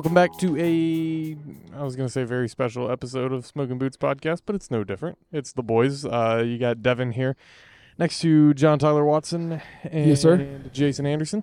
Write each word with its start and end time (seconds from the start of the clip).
Welcome 0.00 0.14
back 0.14 0.38
to 0.38 0.56
a, 0.56 1.36
I 1.78 1.82
was 1.82 1.94
going 1.94 2.06
to 2.06 2.10
say 2.10 2.24
very 2.24 2.48
special 2.48 2.90
episode 2.90 3.34
of 3.34 3.44
Smokin' 3.44 3.76
Boots 3.76 3.98
podcast, 3.98 4.40
but 4.46 4.56
it's 4.56 4.70
no 4.70 4.82
different. 4.82 5.18
It's 5.30 5.52
the 5.52 5.62
boys. 5.62 6.06
Uh, 6.06 6.42
you 6.42 6.56
got 6.56 6.80
Devin 6.80 7.12
here 7.12 7.36
next 7.98 8.20
to 8.20 8.54
John 8.54 8.78
Tyler 8.78 9.04
Watson 9.04 9.60
and 9.84 10.08
Yes, 10.08 10.22
sir. 10.22 10.62
Jason 10.72 11.04
Anderson 11.04 11.42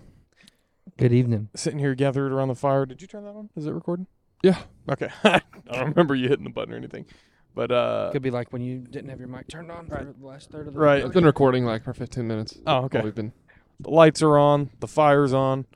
Good 0.98 1.14
evening. 1.14 1.50
sitting 1.56 1.78
here 1.78 1.94
gathered 1.94 2.32
around 2.32 2.48
the 2.48 2.56
fire. 2.56 2.88
Did 2.88 3.00
you 3.00 3.08
turn 3.08 3.26
that 3.26 3.36
on? 3.36 3.52
Is 3.56 3.68
it 3.68 3.72
recording? 3.74 4.08
Yeah. 4.42 4.58
Okay. 4.90 5.10
I 5.24 5.40
don't 5.72 5.90
remember 5.90 6.16
you 6.16 6.28
hitting 6.28 6.46
the 6.46 6.50
button 6.50 6.74
or 6.74 6.78
anything. 6.78 7.06
But, 7.54 7.72
uh, 7.72 8.10
Could 8.12 8.24
be 8.24 8.32
like 8.32 8.52
when 8.52 8.64
you 8.64 8.80
didn't 8.80 9.12
have 9.12 9.20
your 9.20 9.30
mic 9.30 9.48
turned 9.50 9.70
on 9.70 9.86
for 9.86 10.16
the 10.20 10.26
last 10.26 10.50
third 10.50 10.68
of 10.68 10.74
the 10.74 10.80
Right. 10.80 11.06
I've 11.06 11.14
been 11.14 11.26
recording 11.26 11.64
like 11.64 11.84
for 11.84 11.94
15 11.94 12.28
minutes. 12.28 12.58
oh, 12.66 12.86
okay. 12.86 12.98
While 12.98 13.06
we've 13.06 13.14
been. 13.14 13.34
The 13.82 13.92
lights 13.92 14.24
are 14.24 14.36
on. 14.36 14.72
The 14.80 14.88
fire's 14.88 15.32
on. 15.32 15.68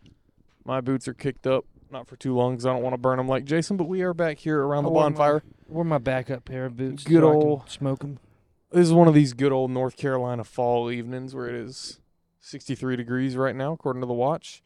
My 0.66 0.82
boots 0.82 1.08
are 1.08 1.14
kicked 1.14 1.46
up. 1.46 1.66
Not 1.92 2.08
for 2.08 2.16
too 2.16 2.34
long 2.34 2.54
because 2.54 2.66
I 2.66 2.72
don't 2.74 2.82
want 2.84 2.94
to 2.94 2.98
burn 2.98 3.18
them 3.18 3.28
like 3.28 3.44
Jason, 3.44 3.76
but 3.76 3.84
we 3.84 4.02
are 4.02 4.14
back 4.14 4.40
here 4.40 4.62
around 4.62 4.84
the 4.84 4.90
I 4.90 4.94
wore 4.94 5.02
my- 5.04 5.10
bonfire. 5.10 5.44
Wore 5.68 5.84
my 5.86 5.98
backup 5.98 6.46
pair 6.46 6.66
of 6.66 6.76
boots. 6.78 7.04
Good 7.04 7.22
so 7.22 7.30
I 7.58 7.60
can 7.60 7.70
smoke 7.70 8.00
them. 8.00 8.20
This 8.72 8.88
is 8.88 8.94
one 8.94 9.08
of 9.10 9.14
these 9.14 9.34
good 9.34 9.52
old 9.52 9.72
North 9.72 9.98
Carolina 9.98 10.44
fall 10.44 10.90
evenings 10.92 11.36
where 11.36 11.48
it 11.48 11.56
is 11.56 12.00
63 12.40 12.96
degrees 12.96 13.36
right 13.36 13.56
now, 13.56 13.74
according 13.74 14.02
to 14.02 14.06
the 14.06 14.14
watch. 14.14 14.64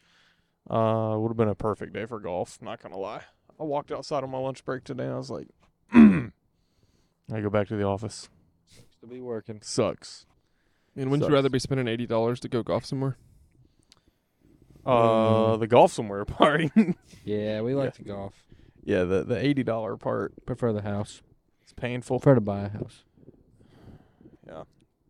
Uh, 0.70 1.15
would 1.20 1.29
have 1.29 1.38
been 1.38 1.48
a 1.49 1.55
perfect 1.55 1.93
day 1.93 2.05
for 2.05 2.20
golf. 2.20 2.59
Not 2.61 2.81
gonna 2.81 2.98
lie. 2.98 3.21
I 3.59 3.63
walked 3.63 3.91
outside 3.91 4.23
on 4.23 4.29
my 4.31 4.37
lunch 4.39 4.65
break 4.65 4.84
today, 4.84 5.05
and 5.05 5.13
I 5.13 5.17
was 5.17 5.29
like, 5.31 5.48
I 5.93 7.41
go 7.41 7.49
back 7.49 7.67
to 7.70 7.76
the 7.76 7.84
office. 7.85 8.29
Sucks 8.67 8.95
To 9.01 9.07
be 9.07 9.21
working. 9.21 9.60
Sucks. 9.62 10.26
And 10.95 11.10
wouldn't 11.12 11.23
Sucks. 11.26 11.29
you 11.29 11.35
rather 11.35 11.49
be 11.49 11.60
spending 11.60 11.87
eighty 11.87 12.05
dollars 12.07 12.39
to 12.41 12.48
go 12.49 12.63
golf 12.63 12.85
somewhere? 12.85 13.17
Uh, 14.86 15.58
the 15.58 15.68
golf 15.68 15.91
somewhere 15.91 16.26
part. 16.26 16.62
Yeah, 17.24 17.62
we 17.62 17.72
Yeah. 17.72 17.78
like 17.78 17.94
to 17.96 18.04
golf. 18.04 18.34
yeah, 18.84 19.04
the 19.04 19.24
the 19.24 19.38
eighty 19.38 19.64
dollar 19.64 19.98
part 19.98 20.34
Prefer 20.46 20.72
the 20.74 20.82
house. 20.84 21.22
It's 21.64 21.74
painful. 21.74 22.20
Prefer 22.20 22.36
to 22.36 22.41
buy 22.41 22.62
a 22.62 22.70
house. 22.70 23.04
Yeah, 24.48 24.63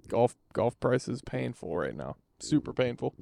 golf 0.07 0.35
golf 0.53 0.79
price 0.79 1.07
is 1.07 1.21
painful 1.21 1.75
right 1.75 1.95
now. 1.95 2.15
Super 2.39 2.71
painful. 2.73 3.15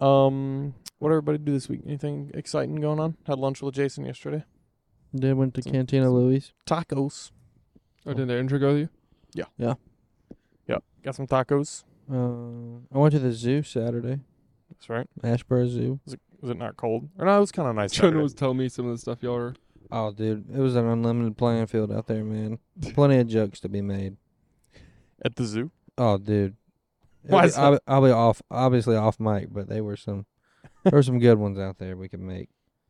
Um, 0.00 0.74
what 0.98 1.10
everybody 1.10 1.38
do 1.38 1.52
this 1.52 1.68
week? 1.68 1.82
Anything 1.86 2.30
exciting 2.34 2.76
going 2.76 3.00
on? 3.00 3.16
Had 3.26 3.38
lunch 3.38 3.60
with 3.60 3.74
Jason 3.74 4.04
yesterday. 4.04 4.44
Then 5.12 5.36
went 5.36 5.54
to 5.54 5.62
Some- 5.62 5.72
Cantina 5.72 6.06
some- 6.06 6.14
Louis. 6.14 6.52
Tacos. 6.66 7.32
Oh, 8.06 8.14
did 8.14 8.30
Andrew 8.30 8.58
go 8.58 8.68
with 8.74 8.78
you? 8.78 8.88
Yep, 10.68 10.84
got 11.02 11.14
some 11.14 11.26
tacos. 11.26 11.84
Uh, 12.10 12.78
I 12.94 12.98
went 12.98 13.12
to 13.12 13.18
the 13.18 13.32
zoo 13.32 13.62
Saturday. 13.62 14.20
That's 14.70 14.88
right. 14.88 15.06
Asheboro 15.22 15.68
Zoo. 15.68 16.00
Was 16.40 16.50
it 16.50 16.56
not 16.56 16.76
cold? 16.76 17.08
Or 17.18 17.26
no, 17.26 17.36
it 17.36 17.40
was 17.40 17.52
kind 17.52 17.68
of 17.68 17.74
nice. 17.74 17.92
Jonah 17.92 18.08
Saturday. 18.08 18.22
was 18.22 18.34
telling 18.34 18.56
me 18.56 18.68
some 18.68 18.86
of 18.86 18.92
the 18.92 18.98
stuff 18.98 19.22
y'all 19.22 19.34
were. 19.36 19.54
Oh, 19.92 20.12
dude, 20.12 20.46
it 20.54 20.58
was 20.58 20.76
an 20.76 20.86
unlimited 20.86 21.36
playing 21.36 21.66
field 21.66 21.92
out 21.92 22.06
there, 22.06 22.24
man. 22.24 22.58
Plenty 22.94 23.18
of 23.18 23.26
jokes 23.26 23.60
to 23.60 23.68
be 23.68 23.82
made. 23.82 24.16
at 25.24 25.36
the 25.36 25.44
zoo. 25.44 25.70
Oh, 25.98 26.16
dude. 26.16 26.56
Why 27.22 27.44
is 27.46 27.58
I'll, 27.58 27.78
I'll 27.86 28.02
be 28.02 28.10
off, 28.10 28.40
obviously 28.50 28.96
off 28.96 29.20
mic, 29.20 29.52
but 29.52 29.68
they 29.68 29.80
were 29.82 29.96
some, 29.96 30.24
there 30.84 30.92
were 30.96 31.02
some 31.02 31.18
good 31.18 31.38
ones 31.38 31.58
out 31.58 31.78
there 31.78 31.96
we 31.96 32.08
could 32.08 32.20
make. 32.20 32.48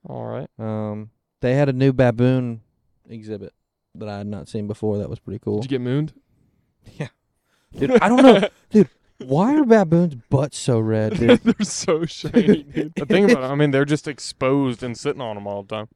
All 0.08 0.24
right. 0.26 0.48
Um, 0.58 1.10
they 1.40 1.54
had 1.54 1.68
a 1.68 1.72
new 1.72 1.92
baboon 1.92 2.60
exhibit 3.08 3.52
that 3.96 4.08
I 4.08 4.18
had 4.18 4.26
not 4.28 4.48
seen 4.48 4.68
before. 4.68 4.98
That 4.98 5.10
was 5.10 5.18
pretty 5.18 5.40
cool. 5.40 5.60
Did 5.62 5.70
you 5.72 5.78
get 5.78 5.84
mooned? 5.84 6.12
Yeah. 6.96 7.08
Dude, 7.76 7.90
I 8.02 8.08
don't 8.08 8.22
know, 8.22 8.48
dude. 8.70 8.88
Why 9.24 9.56
are 9.56 9.64
baboons' 9.64 10.14
butts 10.30 10.58
so 10.58 10.78
red, 10.80 11.18
dude? 11.18 11.40
They're 11.44 11.54
so 11.64 12.04
shiny, 12.04 12.62
dude. 12.62 12.94
The 12.96 13.06
thing 13.06 13.30
about 13.30 13.44
it, 13.44 13.46
I 13.46 13.54
mean, 13.54 13.70
they're 13.70 13.84
just 13.84 14.08
exposed 14.08 14.82
and 14.82 14.96
sitting 14.96 15.20
on 15.20 15.34
them 15.36 15.46
all 15.46 15.62
the 15.62 15.76
time. 15.76 15.88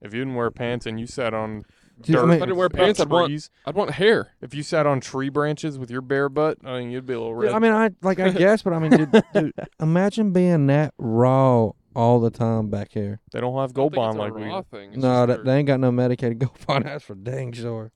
If 0.00 0.14
you 0.14 0.20
didn't 0.20 0.34
wear 0.34 0.50
pants 0.50 0.86
and 0.86 0.98
you 0.98 1.06
sat 1.06 1.34
on 1.34 1.64
Dude, 2.00 2.16
I 2.16 2.22
mean- 2.22 2.30
If 2.36 2.42
I 2.42 2.46
didn't 2.46 2.56
wear 2.56 2.66
uh, 2.66 2.70
pants, 2.70 2.98
I'd 3.00 3.10
want- 3.10 3.26
trees, 3.26 3.50
I'd 3.66 3.74
want 3.74 3.90
hair. 3.90 4.28
if 4.40 4.54
you 4.54 4.62
sat 4.62 4.86
on 4.86 5.00
tree 5.00 5.28
branches 5.28 5.78
with 5.78 5.90
your 5.90 6.00
bare 6.00 6.30
butt, 6.30 6.56
I 6.64 6.78
mean, 6.78 6.90
you'd 6.90 7.04
be 7.04 7.12
a 7.12 7.18
little 7.20 7.34
Dude, 7.34 7.44
red. 7.44 7.52
I 7.52 7.58
mean, 7.58 7.72
I 7.72 7.90
like, 8.02 8.18
I 8.18 8.30
guess, 8.30 8.62
but 8.62 8.72
I 8.72 8.78
mean, 8.78 8.90
dude, 8.92 9.22
dude, 9.34 9.52
imagine 9.78 10.32
being 10.32 10.66
that 10.68 10.94
raw 10.96 11.72
all 11.94 12.20
the 12.20 12.30
time 12.30 12.70
back 12.70 12.92
here. 12.92 13.20
they 13.32 13.40
don't 13.40 13.54
have 13.58 13.72
I 13.72 13.74
gold 13.74 13.94
bond 13.94 14.16
like 14.18 14.32
we. 14.34 14.44
raw 14.44 14.62
thing. 14.62 14.94
It's 14.94 15.02
no, 15.02 15.26
just 15.26 15.26
that, 15.26 15.26
their- 15.26 15.44
they 15.44 15.58
ain't 15.58 15.66
got 15.66 15.80
no 15.80 15.92
medicated 15.92 16.38
gold 16.38 16.56
bond. 16.66 16.86
That's 16.86 17.04
for 17.04 17.14
dang 17.14 17.52
sure. 17.52 17.92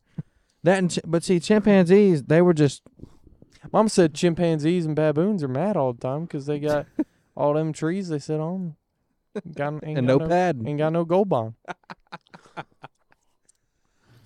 That, 0.65 0.78
and, 0.78 0.95
chi- 0.95 1.01
but 1.06 1.25
see, 1.25 1.41
chimpanzees, 1.41 2.25
they 2.25 2.43
were 2.43 2.53
just 2.55 2.83
Mom 3.73 3.89
said 3.89 4.15
chimpanzees 4.15 4.87
and 4.87 4.95
baboons 4.97 5.43
are 5.43 5.49
mad 5.49 5.77
all 5.77 5.93
the 5.93 6.01
time 6.01 6.23
because 6.23 6.47
they 6.47 6.59
got 6.59 6.87
all 7.37 7.55
them 7.55 7.73
trees 7.73 8.09
they 8.09 8.19
sit 8.19 8.41
on. 8.41 8.77
Got, 9.55 9.85
ain't 9.85 9.99
and 9.99 10.07
got 10.07 10.19
no 10.19 10.29
pad. 10.29 10.63
Ain't 10.65 10.79
got 10.79 10.93
no 10.93 11.05
gold 11.05 11.29
bond. 11.29 11.55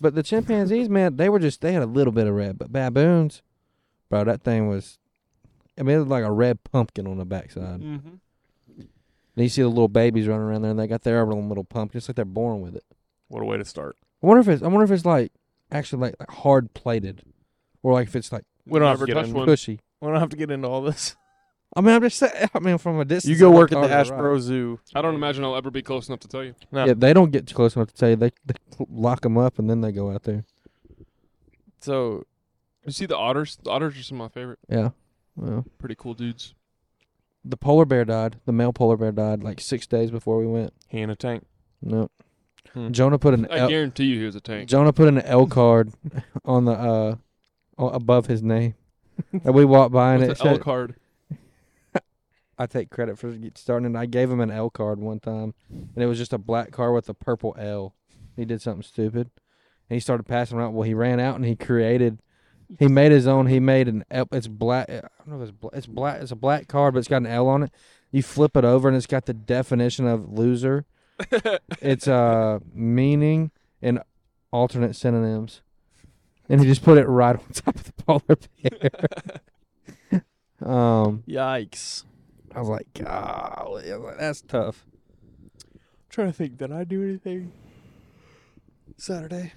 But 0.00 0.15
the 0.15 0.22
chimpanzees, 0.22 0.88
man, 0.88 1.16
they 1.16 1.28
were 1.28 1.38
just 1.38 1.60
they 1.60 1.72
had 1.72 1.82
a 1.82 1.87
little 1.87 2.12
bit 2.12 2.26
of 2.26 2.34
red. 2.34 2.59
But 2.59 2.72
baboons, 2.72 3.43
bro, 4.09 4.25
that 4.25 4.43
thing 4.43 4.69
was 4.69 4.99
I 5.78 5.82
mean 5.82 5.97
it 5.97 6.00
was 6.00 6.09
like 6.09 6.25
a 6.25 6.32
red 6.32 6.62
pumpkin 6.65 7.06
on 7.06 7.19
the 7.19 7.25
backside. 7.25 7.81
Mhm. 7.81 8.20
And 8.76 9.44
you 9.44 9.49
see 9.49 9.62
the 9.62 9.69
little 9.69 9.88
babies 9.88 10.26
running 10.26 10.47
around 10.47 10.62
there 10.62 10.70
and 10.72 10.81
they 10.81 10.87
got 10.87 11.03
their 11.03 11.20
own 11.20 11.49
little 11.49 11.65
pumpkin, 11.65 11.99
just 11.99 12.09
like 12.09 12.16
they're 12.16 12.25
born 12.25 12.60
with 12.60 12.75
it. 12.75 12.84
What 13.28 13.43
a 13.43 13.47
way 13.47 13.56
to 13.56 13.65
start. 13.65 13.97
I 14.22 14.26
wonder 14.26 14.41
if 14.41 14.49
it's 14.49 14.62
I 14.62 14.66
wonder 14.66 14.84
if 14.84 14.91
it's 14.91 15.05
like 15.05 15.32
actually 15.70 16.03
like, 16.03 16.16
like 16.20 16.31
hard 16.31 16.75
plated. 16.75 17.22
Or 17.82 17.93
like 17.93 18.09
if 18.09 18.16
it's 18.16 18.32
like 18.32 18.44
We 18.68 18.78
don't 18.78 18.88
have 18.88 19.00
to 19.00 19.06
get 19.06 19.16
into, 19.16 19.34
one. 19.34 19.46
cushy. 19.46 19.80
we 20.00 20.08
don't 20.08 20.20
have 20.20 20.28
to 20.30 20.36
get 20.36 20.50
into 20.50 20.68
all 20.68 20.82
this. 20.82 21.16
I 21.76 21.82
mean 21.82 21.94
I'm 21.94 22.02
just 22.02 22.16
saying 22.18 22.32
I 22.54 22.58
mean 22.60 22.78
from 22.78 22.98
a 22.98 23.04
distance. 23.04 23.30
You 23.30 23.38
go 23.38 23.52
it 23.52 23.56
work 23.56 23.70
looked 23.70 23.84
at 23.84 23.88
the 23.88 23.94
hard 23.94 24.06
to 24.06 24.12
ride. 24.14 24.20
Asheboro 24.22 24.40
Zoo. 24.40 24.80
I 24.94 25.02
don't 25.02 25.14
imagine 25.14 25.44
I'll 25.44 25.54
ever 25.56 25.70
be 25.70 25.82
close 25.82 26.08
enough 26.08 26.20
to 26.20 26.28
tell 26.28 26.42
you. 26.42 26.54
No. 26.72 26.86
Yeah, 26.86 26.94
they 26.96 27.12
don't 27.12 27.30
get 27.30 27.52
close 27.54 27.76
enough 27.76 27.88
to 27.88 27.94
tell 27.94 28.08
you. 28.08 28.16
They, 28.16 28.30
they 28.46 28.54
lock 28.88 29.20
them 29.20 29.36
up 29.36 29.58
and 29.58 29.68
then 29.68 29.80
they 29.82 29.92
go 29.92 30.10
out 30.10 30.22
there. 30.22 30.44
So 31.80 32.24
You 32.84 32.92
see 32.92 33.06
the 33.06 33.16
otters? 33.16 33.58
The 33.62 33.70
otters 33.70 33.98
are 33.98 34.02
some 34.02 34.20
of 34.20 34.30
my 34.34 34.40
favorite. 34.40 34.58
Yeah. 34.68 34.90
Well, 35.36 35.64
Pretty 35.78 35.94
cool 35.94 36.14
dudes. 36.14 36.54
the 37.44 37.56
polar 37.56 37.84
bear 37.84 38.04
died. 38.04 38.36
The 38.46 38.52
male 38.52 38.72
polar 38.72 38.96
bear 38.96 39.12
died 39.12 39.42
like 39.44 39.60
six 39.60 39.86
days 39.86 40.10
before 40.10 40.38
we 40.38 40.46
went. 40.46 40.72
he 40.88 41.00
in 41.00 41.10
a 41.10 41.16
tank. 41.16 41.44
No. 41.82 42.10
Hmm. 42.72 42.90
Jonah 42.92 43.18
put 43.18 43.34
an 43.34 43.46
I 43.50 43.58
L, 43.58 43.68
guarantee 43.68 44.04
you 44.06 44.18
he 44.20 44.24
was 44.26 44.34
a 44.36 44.40
tank. 44.40 44.68
Jonah 44.68 44.92
put 44.92 45.08
an 45.08 45.20
L 45.20 45.46
card 45.46 45.92
on 46.44 46.64
the 46.64 46.72
uh 46.72 46.76
o- 47.14 47.18
above 47.78 48.26
his 48.26 48.42
name. 48.42 48.74
and 49.32 49.54
we 49.54 49.64
walked 49.64 49.92
by 49.92 50.14
and 50.14 50.24
it 50.24 50.28
What's 50.28 50.40
an 50.40 50.48
L 50.48 50.58
card? 50.58 50.96
I 52.58 52.66
take 52.66 52.90
credit 52.90 53.18
for 53.18 53.32
get- 53.32 53.58
starting 53.58 53.94
it. 53.94 53.98
I 53.98 54.06
gave 54.06 54.30
him 54.30 54.40
an 54.40 54.50
L 54.50 54.70
card 54.70 55.00
one 55.00 55.20
time 55.20 55.54
and 55.70 55.96
it 55.96 56.06
was 56.06 56.18
just 56.18 56.32
a 56.32 56.38
black 56.38 56.70
card 56.70 56.94
with 56.94 57.08
a 57.08 57.14
purple 57.14 57.56
L. 57.58 57.94
He 58.36 58.44
did 58.44 58.62
something 58.62 58.82
stupid. 58.82 59.30
And 59.90 59.96
he 59.96 60.00
started 60.00 60.24
passing 60.24 60.58
around. 60.58 60.74
Well, 60.74 60.86
he 60.86 60.94
ran 60.94 61.18
out 61.18 61.36
and 61.36 61.44
he 61.44 61.56
created 61.56 62.18
he 62.78 62.86
made 62.86 63.12
his 63.12 63.26
own. 63.26 63.46
He 63.46 63.60
made 63.60 63.88
an 63.88 64.04
L. 64.10 64.28
It's 64.32 64.48
black. 64.48 64.90
I 64.90 65.00
don't 65.26 65.38
know 65.38 65.42
if 65.42 65.48
it's 65.48 65.56
black. 65.56 65.74
It's 65.74 65.86
black. 65.86 66.20
It's 66.20 66.32
a 66.32 66.36
black 66.36 66.68
card, 66.68 66.94
but 66.94 66.98
it's 66.98 67.08
got 67.08 67.18
an 67.18 67.26
L 67.26 67.48
on 67.48 67.62
it. 67.62 67.72
You 68.10 68.22
flip 68.22 68.56
it 68.56 68.64
over, 68.64 68.88
and 68.88 68.96
it's 68.96 69.06
got 69.06 69.26
the 69.26 69.34
definition 69.34 70.06
of 70.06 70.30
loser. 70.30 70.84
it's 71.80 72.06
uh 72.06 72.58
meaning 72.72 73.50
and 73.80 74.00
alternate 74.52 74.94
synonyms, 74.94 75.62
and 76.48 76.60
he 76.60 76.66
just 76.66 76.82
put 76.82 76.98
it 76.98 77.06
right 77.06 77.36
on 77.36 77.44
top 77.53 77.75
of 77.76 77.84
the 77.84 77.92
polar 77.92 78.38
bear. 80.10 80.22
um, 80.62 81.22
Yikes. 81.28 82.04
I 82.54 82.60
was 82.60 82.69
like, 82.69 82.86
golly, 82.94 83.92
I 83.92 83.97
was 83.97 84.06
like, 84.06 84.19
that's 84.19 84.41
tough. 84.42 84.87
trying 86.08 86.28
to 86.28 86.32
think, 86.32 86.56
did 86.58 86.72
I 86.72 86.84
do 86.84 87.03
anything 87.03 87.52
Saturday? 88.96 89.52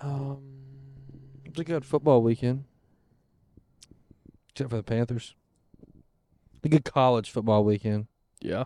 Um, 0.00 0.38
It's 1.44 1.58
a 1.58 1.64
good 1.64 1.84
football 1.84 2.22
weekend, 2.22 2.64
except 4.50 4.70
for 4.70 4.76
the 4.76 4.82
Panthers. 4.84 5.34
A 6.64 6.68
good 6.68 6.84
college 6.84 7.30
football 7.30 7.64
weekend. 7.64 8.06
yeah. 8.40 8.64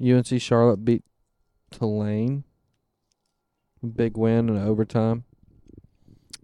UNC 0.00 0.40
Charlotte 0.40 0.84
beat 0.84 1.04
Tulane. 1.70 2.42
Big 3.94 4.16
win 4.16 4.48
in 4.48 4.56
overtime. 4.58 5.22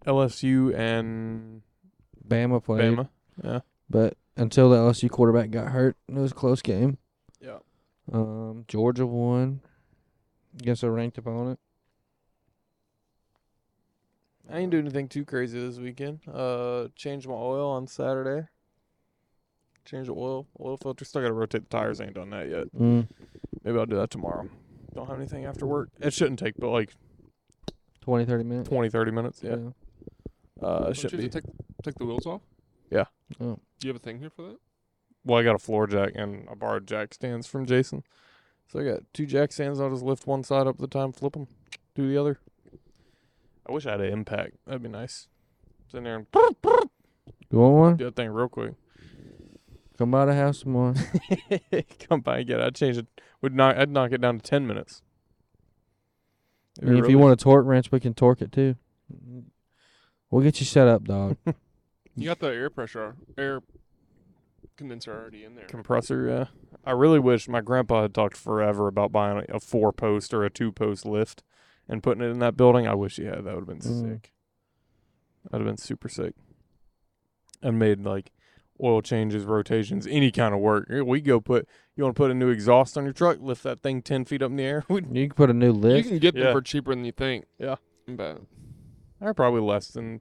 LSU 0.08 0.74
and 0.74 1.62
Bama 2.26 2.62
played, 2.64 2.96
Bama. 2.96 3.08
Yeah. 3.44 3.60
but 3.90 4.16
until 4.36 4.70
the 4.70 4.76
LSU 4.76 5.10
quarterback 5.10 5.50
got 5.50 5.68
hurt, 5.68 5.96
it 6.08 6.14
was 6.14 6.32
a 6.32 6.34
close 6.34 6.62
game. 6.62 6.98
Yeah. 7.40 7.58
Um, 8.12 8.64
Georgia 8.68 9.06
won 9.06 9.60
against 10.58 10.82
a 10.82 10.90
ranked 10.90 11.18
opponent. 11.18 11.58
I 14.50 14.58
ain't 14.60 14.70
doing 14.70 14.84
anything 14.84 15.08
too 15.08 15.24
crazy 15.26 15.60
this 15.60 15.78
weekend. 15.78 16.20
Uh, 16.26 16.88
changed 16.96 17.28
my 17.28 17.34
oil 17.34 17.68
on 17.70 17.86
Saturday. 17.86 18.48
Changed 19.84 20.08
the 20.08 20.14
oil, 20.14 20.46
oil 20.58 20.78
filter. 20.78 21.04
Still 21.04 21.20
got 21.22 21.28
to 21.28 21.34
rotate 21.34 21.68
the 21.68 21.76
tires. 21.76 22.00
I 22.00 22.04
ain't 22.04 22.14
done 22.14 22.30
that 22.30 22.48
yet. 22.48 22.74
Mm, 22.74 23.08
Maybe 23.62 23.78
I'll 23.78 23.84
do 23.86 23.96
that 23.96 24.10
tomorrow. 24.10 24.48
Don't 24.94 25.06
have 25.06 25.18
anything 25.18 25.44
after 25.44 25.66
work. 25.66 25.90
It 26.00 26.14
shouldn't 26.14 26.38
take 26.38 26.54
but 26.58 26.70
like 26.70 26.94
20, 28.00 28.24
30 28.24 28.44
minutes. 28.44 28.68
20, 28.70 28.88
30 28.88 29.10
minutes. 29.10 29.40
Yeah. 29.42 29.56
Uh, 30.62 30.84
Don't 30.84 30.96
should 30.96 31.12
you 31.12 31.18
be. 31.18 31.24
have 31.24 31.32
take, 31.32 31.44
take 31.82 31.94
the 31.96 32.04
wheels 32.04 32.26
off? 32.26 32.42
Oh. 33.40 33.58
Do 33.78 33.86
you 33.86 33.92
have 33.92 33.96
a 33.96 34.04
thing 34.04 34.18
here 34.18 34.30
for 34.30 34.40
that? 34.42 34.56
Well, 35.22 35.38
I 35.38 35.42
got 35.42 35.54
a 35.54 35.58
floor 35.58 35.86
jack 35.86 36.12
and 36.14 36.48
I 36.50 36.54
borrowed 36.54 36.86
jack 36.86 37.12
stands 37.12 37.46
from 37.46 37.66
Jason. 37.66 38.02
So 38.72 38.80
I 38.80 38.84
got 38.84 39.00
two 39.12 39.26
jack 39.26 39.52
stands. 39.52 39.78
I'll 39.80 39.90
just 39.90 40.02
lift 40.02 40.26
one 40.26 40.42
side 40.42 40.66
up 40.66 40.76
at 40.76 40.80
the 40.80 40.86
time, 40.86 41.12
flip 41.12 41.34
them, 41.34 41.46
do 41.94 42.08
the 42.08 42.18
other. 42.18 42.38
I 43.68 43.72
wish 43.72 43.84
I 43.84 43.90
had 43.92 44.00
an 44.00 44.10
impact. 44.12 44.54
That'd 44.66 44.82
be 44.82 44.88
nice. 44.88 45.28
Sit 45.90 45.98
in 45.98 46.04
there 46.04 46.16
and 46.16 46.26
You 47.50 47.58
want 47.58 47.74
one? 47.74 47.96
do 47.98 48.04
that 48.06 48.16
thing 48.16 48.30
real 48.30 48.48
quick. 48.48 48.72
Come 49.98 50.10
by 50.12 50.24
the 50.24 50.34
house 50.34 50.60
some 50.60 50.72
more. 50.72 50.94
Come 52.08 52.20
by 52.20 52.38
and 52.38 52.46
get 52.46 52.60
it. 52.60 52.64
I'd 52.64 52.74
change 52.74 52.96
it. 52.96 53.06
Would 53.42 53.54
knock. 53.54 53.76
I'd 53.76 53.90
knock 53.90 54.12
it 54.12 54.20
down 54.22 54.38
to 54.38 54.42
ten 54.42 54.66
minutes. 54.66 55.02
I 56.80 56.86
mean, 56.86 57.02
if 57.04 57.10
you 57.10 57.18
want 57.18 57.38
a 57.38 57.42
torque 57.44 57.66
wrench, 57.66 57.90
we 57.92 58.00
can 58.00 58.14
torque 58.14 58.40
it 58.40 58.52
too. 58.52 58.76
We'll 60.30 60.42
get 60.42 60.60
you 60.60 60.66
set 60.66 60.88
up, 60.88 61.04
dog. 61.04 61.36
You 62.16 62.24
got 62.26 62.40
the 62.40 62.48
air 62.48 62.68
pressure, 62.68 63.14
air 63.36 63.60
condenser 64.76 65.12
already 65.12 65.44
in 65.44 65.54
there. 65.54 65.66
compressor, 65.66 66.26
yeah. 66.28 66.46
I 66.84 66.90
really 66.90 67.20
wish 67.20 67.46
my 67.48 67.60
grandpa 67.60 68.02
had 68.02 68.12
talked 68.12 68.36
forever 68.36 68.88
about 68.88 69.12
buying 69.12 69.44
a, 69.48 69.54
a 69.56 69.60
four 69.60 69.92
post 69.92 70.34
or 70.34 70.44
a 70.44 70.50
two 70.50 70.72
post 70.72 71.06
lift 71.06 71.44
and 71.88 72.02
putting 72.02 72.24
it 72.24 72.28
in 72.30 72.40
that 72.40 72.56
building. 72.56 72.88
I 72.88 72.94
wish 72.94 73.16
he 73.18 73.24
had. 73.26 73.44
That 73.44 73.54
would 73.54 73.60
have 73.60 73.66
been 73.68 73.78
Mm. 73.78 74.00
sick. 74.12 74.32
That'd 75.44 75.64
have 75.64 75.70
been 75.70 75.76
super 75.76 76.08
sick. 76.08 76.34
And 77.62 77.78
made 77.78 78.00
like 78.04 78.32
oil 78.82 79.00
changes, 79.00 79.44
rotations, 79.44 80.04
any 80.08 80.32
kind 80.32 80.54
of 80.54 80.58
work. 80.60 80.88
We 80.90 81.20
go 81.20 81.40
put. 81.40 81.68
You 81.94 82.02
want 82.02 82.16
to 82.16 82.20
put 82.20 82.32
a 82.32 82.34
new 82.34 82.48
exhaust 82.48 82.98
on 82.98 83.04
your 83.04 83.12
truck? 83.12 83.38
Lift 83.40 83.62
that 83.62 83.80
thing 83.80 84.02
ten 84.02 84.24
feet 84.24 84.42
up 84.42 84.50
in 84.50 84.56
the 84.56 84.64
air. 84.64 84.84
We 84.88 85.02
you 85.12 85.28
can 85.28 85.36
put 85.36 85.50
a 85.50 85.54
new 85.54 85.70
lift. 85.70 86.04
You 86.04 86.10
can 86.10 86.18
get 86.18 86.34
them 86.34 86.42
Yeah. 86.44 86.52
for 86.52 86.62
cheaper 86.62 86.92
than 86.96 87.04
you 87.04 87.12
think. 87.12 87.44
Yeah. 87.58 87.76
but 88.08 88.40
are 89.20 89.34
probably 89.34 89.60
less 89.60 89.88
than 89.88 90.20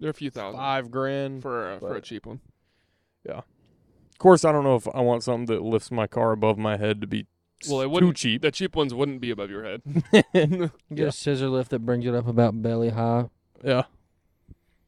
they're 0.00 0.10
a 0.10 0.14
few 0.14 0.30
thousand 0.30 0.58
five 0.58 0.90
grand. 0.90 1.42
for 1.42 1.72
a, 1.74 1.78
for 1.78 1.90
a 1.90 1.94
but- 1.94 2.04
cheap 2.04 2.26
one. 2.26 2.40
Yeah. 3.26 3.38
Of 3.38 4.18
course, 4.18 4.44
I 4.44 4.50
don't 4.52 4.64
know 4.64 4.74
if 4.76 4.88
I 4.94 5.00
want 5.00 5.22
something 5.22 5.46
that 5.54 5.62
lifts 5.62 5.90
my 5.92 6.06
car 6.08 6.32
above 6.32 6.58
my 6.58 6.76
head 6.76 7.00
to 7.02 7.06
be 7.06 7.26
Well, 7.68 7.80
it 7.80 7.84
too 7.84 7.90
wouldn't. 7.90 8.16
cheap. 8.16 8.42
The 8.42 8.50
cheap 8.50 8.74
ones 8.74 8.92
wouldn't 8.92 9.20
be 9.20 9.30
above 9.30 9.48
your 9.50 9.62
head. 9.64 9.82
You 10.34 10.46
get 10.56 10.70
Yeah. 10.90 11.04
a 11.06 11.12
scissor 11.12 11.48
lift 11.48 11.70
that 11.70 11.80
brings 11.86 12.04
it 12.06 12.14
up 12.14 12.26
about 12.26 12.60
belly 12.60 12.90
high. 12.90 13.28
yeah. 13.62 13.82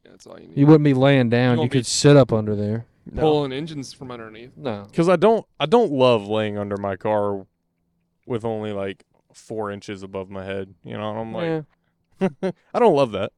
That's 0.03 0.27
all 0.27 0.37
you 0.39 0.47
need. 0.49 0.57
You 0.57 0.65
wouldn't 0.67 0.83
be 0.83 0.93
laying 0.93 1.29
down. 1.29 1.53
You, 1.53 1.59
won't 1.59 1.71
be- 1.71 1.79
could 1.79 1.85
sit 1.85 2.17
up 2.17 2.33
under 2.33 2.55
there. 2.55 2.85
Pulling 3.15 3.51
engines 3.53 3.93
from 3.93 4.11
underneath. 4.11 4.51
No. 4.57 4.83
Because 4.89 5.07
I 5.09 5.15
don't, 5.15 5.45
I 5.59 5.65
don't 5.65 5.91
love 5.91 6.27
laying 6.27 6.57
under 6.57 6.77
my 6.77 6.95
car 6.97 7.45
with 8.27 8.43
only 8.45 8.73
like 8.73 9.05
four 9.33 9.71
inches 9.71 10.03
above 10.03 10.29
my 10.29 10.43
head. 10.45 10.73
You 10.83 10.97
know, 10.97 11.09
and 11.11 11.19
I'm 11.19 11.33
like, 11.33 11.45
Yeah. 11.45 11.61
I 12.73 12.79
don't 12.79 12.95
love 12.95 13.11
that. 13.13 13.31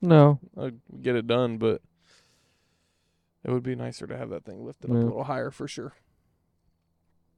No. 0.00 0.38
I 0.56 0.72
get 1.02 1.16
it 1.16 1.26
done, 1.26 1.58
but 1.58 1.82
it 3.44 3.50
would 3.50 3.62
be 3.62 3.74
nicer 3.74 4.06
to 4.06 4.16
have 4.16 4.30
that 4.30 4.44
thing 4.44 4.64
lifted 4.64 4.90
up 4.90 4.96
Yeah. 4.96 5.02
a 5.02 5.04
little 5.04 5.24
higher 5.24 5.50
for 5.50 5.66
sure. 5.66 5.94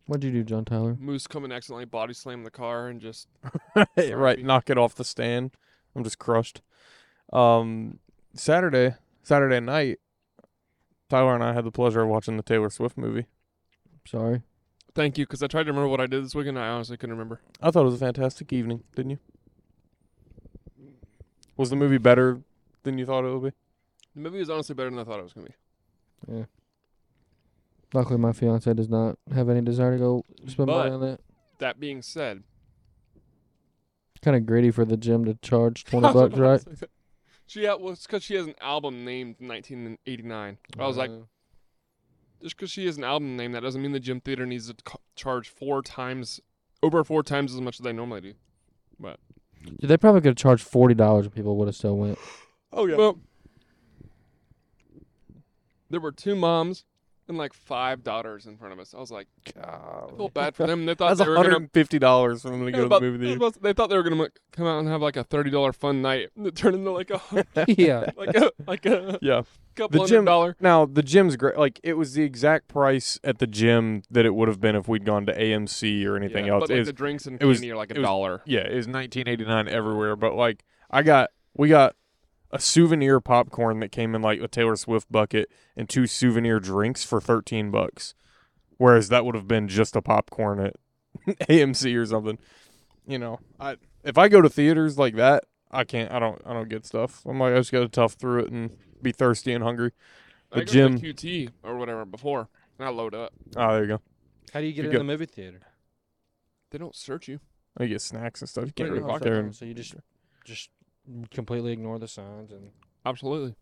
What'd 0.06 0.24
you 0.24 0.32
do, 0.32 0.42
John 0.42 0.64
Tyler? 0.64 0.96
Moose 0.98 1.26
come 1.26 1.44
and 1.44 1.52
accidentally 1.52 1.84
body 1.84 2.14
slam 2.14 2.42
the 2.42 2.50
car 2.50 2.88
and 2.88 3.00
just 3.00 3.28
right, 3.96 4.42
knock 4.44 4.68
it 4.68 4.76
off 4.78 4.94
the 4.94 5.04
stand. 5.04 5.52
I'm 5.94 6.02
just 6.04 6.18
crushed. 6.18 6.62
Um, 7.32 7.98
Saturday, 8.34 8.96
Saturday 9.22 9.60
night, 9.60 9.98
Tyler 11.08 11.34
and 11.34 11.44
I 11.44 11.52
had 11.52 11.64
the 11.64 11.70
pleasure 11.70 12.02
of 12.02 12.08
watching 12.08 12.36
the 12.36 12.42
Taylor 12.42 12.70
Swift 12.70 12.98
movie. 12.98 13.26
Sorry. 14.06 14.42
thank 14.94 15.16
you 15.18 15.26
because 15.26 15.42
I 15.42 15.46
tried 15.46 15.64
to 15.64 15.70
remember 15.70 15.88
what 15.88 16.00
I 16.00 16.06
did 16.06 16.24
this 16.24 16.34
weekend. 16.34 16.58
I 16.58 16.68
honestly 16.68 16.96
couldn't 16.96 17.14
remember. 17.14 17.40
I 17.62 17.70
thought 17.70 17.82
it 17.82 17.84
was 17.84 17.94
a 17.94 17.98
fantastic 17.98 18.52
evening, 18.52 18.82
didn't 18.96 19.10
you? 19.10 19.18
Was 21.56 21.70
the 21.70 21.76
movie 21.76 21.98
better 21.98 22.40
than 22.82 22.98
you 22.98 23.06
thought 23.06 23.24
it 23.24 23.32
would 23.32 23.52
be? 23.52 23.56
The 24.14 24.20
movie 24.20 24.38
was 24.38 24.50
honestly 24.50 24.74
better 24.74 24.90
than 24.90 24.98
I 24.98 25.04
thought 25.04 25.20
it 25.20 25.24
was 25.24 25.32
gonna 25.32 25.46
be. 25.48 25.54
Yeah. 26.36 26.44
Luckily, 27.92 28.18
my 28.18 28.32
fiance 28.32 28.72
does 28.74 28.88
not 28.88 29.18
have 29.34 29.48
any 29.48 29.60
desire 29.60 29.92
to 29.92 29.98
go 29.98 30.24
spend 30.46 30.68
money 30.68 30.90
on 30.90 31.00
that. 31.00 31.20
That 31.58 31.80
being 31.80 32.02
said, 32.02 32.42
Kind 34.22 34.36
of 34.36 34.44
greedy 34.44 34.70
for 34.70 34.84
the 34.84 34.98
gym 34.98 35.24
to 35.24 35.34
charge 35.42 35.84
twenty 35.84 36.12
bucks, 36.12 36.36
right? 36.36 36.62
She 37.46 37.64
had, 37.64 37.74
well, 37.80 37.92
it's 37.94 38.06
because 38.06 38.22
she 38.22 38.34
has 38.34 38.46
an 38.46 38.54
album 38.60 39.04
named 39.04 39.36
1989. 39.38 40.58
I 40.78 40.86
was 40.86 40.96
like, 40.96 41.10
Uh, 41.10 41.24
just 42.42 42.56
because 42.56 42.70
she 42.70 42.86
has 42.86 42.96
an 42.96 43.02
album 43.04 43.36
name, 43.36 43.52
that 43.52 43.62
doesn't 43.62 43.80
mean 43.82 43.92
the 43.92 43.98
gym 43.98 44.20
theater 44.20 44.46
needs 44.46 44.68
to 44.68 44.74
co- 44.84 45.00
charge 45.16 45.48
four 45.48 45.82
times, 45.82 46.38
over 46.82 47.02
four 47.02 47.22
times 47.22 47.54
as 47.54 47.60
much 47.60 47.80
as 47.80 47.84
they 47.84 47.92
normally 47.92 48.20
do. 48.20 48.34
Dude, 49.64 49.78
they 49.80 49.96
probably 49.96 50.20
could 50.20 50.28
have 50.30 50.36
charged 50.36 50.64
forty 50.64 50.94
dollars 50.94 51.26
and 51.26 51.34
people 51.34 51.56
would 51.56 51.68
have 51.68 51.76
still 51.76 51.96
went. 51.96 52.18
Oh 52.72 52.86
yeah. 52.86 52.96
Well, 52.96 53.18
there 55.88 56.00
were 56.00 56.12
two 56.12 56.36
moms 56.36 56.84
and 57.30 57.38
like 57.38 57.54
five 57.54 58.02
daughters 58.04 58.44
in 58.46 58.58
front 58.58 58.74
of 58.74 58.78
us. 58.78 58.92
I 58.94 58.98
was 59.00 59.10
like, 59.10 59.26
God. 59.54 60.10
I 60.12 60.16
feel 60.16 60.28
bad 60.28 60.54
for 60.54 60.66
them. 60.66 60.84
They 60.84 60.94
thought 60.94 61.16
That's 61.16 61.20
they 61.20 61.28
were 61.28 61.36
gonna. 61.36 61.60
$150 61.60 62.42
for 62.42 62.50
them 62.50 62.66
to 62.66 62.72
go 62.72 62.82
to 62.82 62.88
the 62.88 63.00
movie 63.00 63.24
theater. 63.24 63.36
about 63.38 63.62
they 63.62 63.72
thought 63.72 63.88
they 63.88 63.96
were 63.96 64.02
gonna 64.02 64.16
like, 64.22 64.38
come 64.52 64.66
out 64.66 64.80
and 64.80 64.88
have 64.88 65.00
like 65.00 65.16
a 65.16 65.24
thirty 65.24 65.48
dollar 65.50 65.72
fun 65.72 66.02
night. 66.02 66.28
And 66.36 66.46
it 66.46 66.54
turned 66.54 66.76
into 66.76 66.90
like 66.90 67.10
a 67.10 67.20
yeah. 67.68 68.10
like 68.16 68.34
a 68.36 68.52
like 68.66 68.84
a 68.84 69.18
Yeah. 69.22 69.42
couple 69.76 70.02
The 70.02 70.08
gym- 70.08 70.16
hundred 70.18 70.26
dollar. 70.26 70.56
Now 70.60 70.84
the 70.84 71.02
gym's 71.02 71.36
great. 71.36 71.56
Like 71.56 71.80
it 71.82 71.94
was 71.94 72.12
the 72.14 72.22
exact 72.22 72.68
price 72.68 73.18
at 73.24 73.38
the 73.38 73.46
gym 73.46 74.02
that 74.10 74.26
it 74.26 74.34
would 74.34 74.48
have 74.48 74.60
been 74.60 74.76
if 74.76 74.88
we'd 74.88 75.04
gone 75.06 75.24
to 75.26 75.32
AMC 75.34 76.04
or 76.04 76.16
anything 76.16 76.46
Yeah, 76.46 76.54
else. 76.54 76.62
But 76.62 76.70
It 76.70 76.74
like 76.74 76.78
was- 76.80 76.88
the 76.88 76.92
drinks 76.92 77.26
and 77.26 77.40
it 77.40 77.46
was- 77.46 77.58
candy 77.60 77.70
are 77.72 77.76
like 77.76 77.90
a 77.92 77.94
dollar. 78.02 78.42
yeah, 78.44 78.60
it 78.60 78.74
was 78.76 78.86
1989 78.88 79.68
everywhere. 79.68 80.16
But 80.16 80.34
like 80.34 80.64
I 80.90 81.02
got, 81.02 81.30
we 81.56 81.68
got 81.68 81.94
a 82.50 82.58
souvenir 82.58 83.20
popcorn 83.20 83.80
that 83.80 83.92
came 83.92 84.14
in 84.14 84.22
like 84.22 84.40
a 84.40 84.48
Taylor 84.48 84.76
Swift 84.76 85.10
bucket 85.10 85.50
and 85.76 85.88
two 85.88 86.06
souvenir 86.06 86.58
drinks 86.60 87.04
for 87.04 87.20
13 87.20 87.70
bucks, 87.70 88.14
whereas 88.76 89.08
that 89.08 89.24
would 89.24 89.34
have 89.34 89.46
been 89.48 89.68
just 89.68 89.94
a 89.96 90.02
popcorn 90.02 90.60
at 90.60 90.76
AMC 91.48 91.96
or 91.96 92.06
something. 92.06 92.38
You 93.06 93.18
know, 93.18 93.40
I 93.58 93.76
if 94.04 94.18
I 94.18 94.28
go 94.28 94.40
to 94.40 94.48
theaters 94.48 94.98
like 94.98 95.14
that, 95.16 95.44
I 95.70 95.84
can't. 95.84 96.10
I 96.12 96.18
don't. 96.18 96.40
I 96.44 96.52
don't 96.52 96.68
get 96.68 96.84
stuff. 96.86 97.22
I'm 97.26 97.38
like 97.38 97.52
I 97.54 97.56
just 97.56 97.72
got 97.72 97.80
to 97.80 97.88
tough 97.88 98.14
through 98.14 98.44
it 98.44 98.50
and 98.52 98.76
be 99.02 99.12
thirsty 99.12 99.52
and 99.52 99.62
hungry. 99.64 99.92
I 100.52 100.60
The 100.60 100.64
go 100.64 100.66
to 100.66 100.72
gym- 100.72 100.98
QT 101.00 101.50
or 101.62 101.76
whatever 101.76 102.04
before, 102.04 102.48
and 102.78 102.86
I 102.86 102.90
load 102.90 103.14
up. 103.14 103.32
Oh, 103.56 103.72
there 103.72 103.82
you 103.82 103.88
go. 103.88 104.00
How 104.52 104.60
do 104.60 104.66
you 104.66 104.72
get 104.72 104.86
in 104.86 104.92
the 104.92 105.04
movie 105.04 105.26
theater? 105.26 105.60
They 106.70 106.78
don't 106.78 106.94
search 106.94 107.28
you. 107.28 107.40
I 107.78 107.86
get 107.86 108.00
snacks 108.00 108.40
and 108.40 108.48
stuff. 108.48 108.66
You 108.66 108.72
can't 108.72 108.90
really 108.90 109.00
your 109.00 109.08
walk 109.08 109.22
there 109.22 109.38
and 109.38 109.54
So 109.54 109.64
you 109.64 109.74
just 109.74 109.94
just 110.44 110.70
completely 111.30 111.72
ignore 111.72 111.98
the 111.98 112.08
signs 112.08 112.50
and 112.52 112.70
Absolutely. 113.06 113.54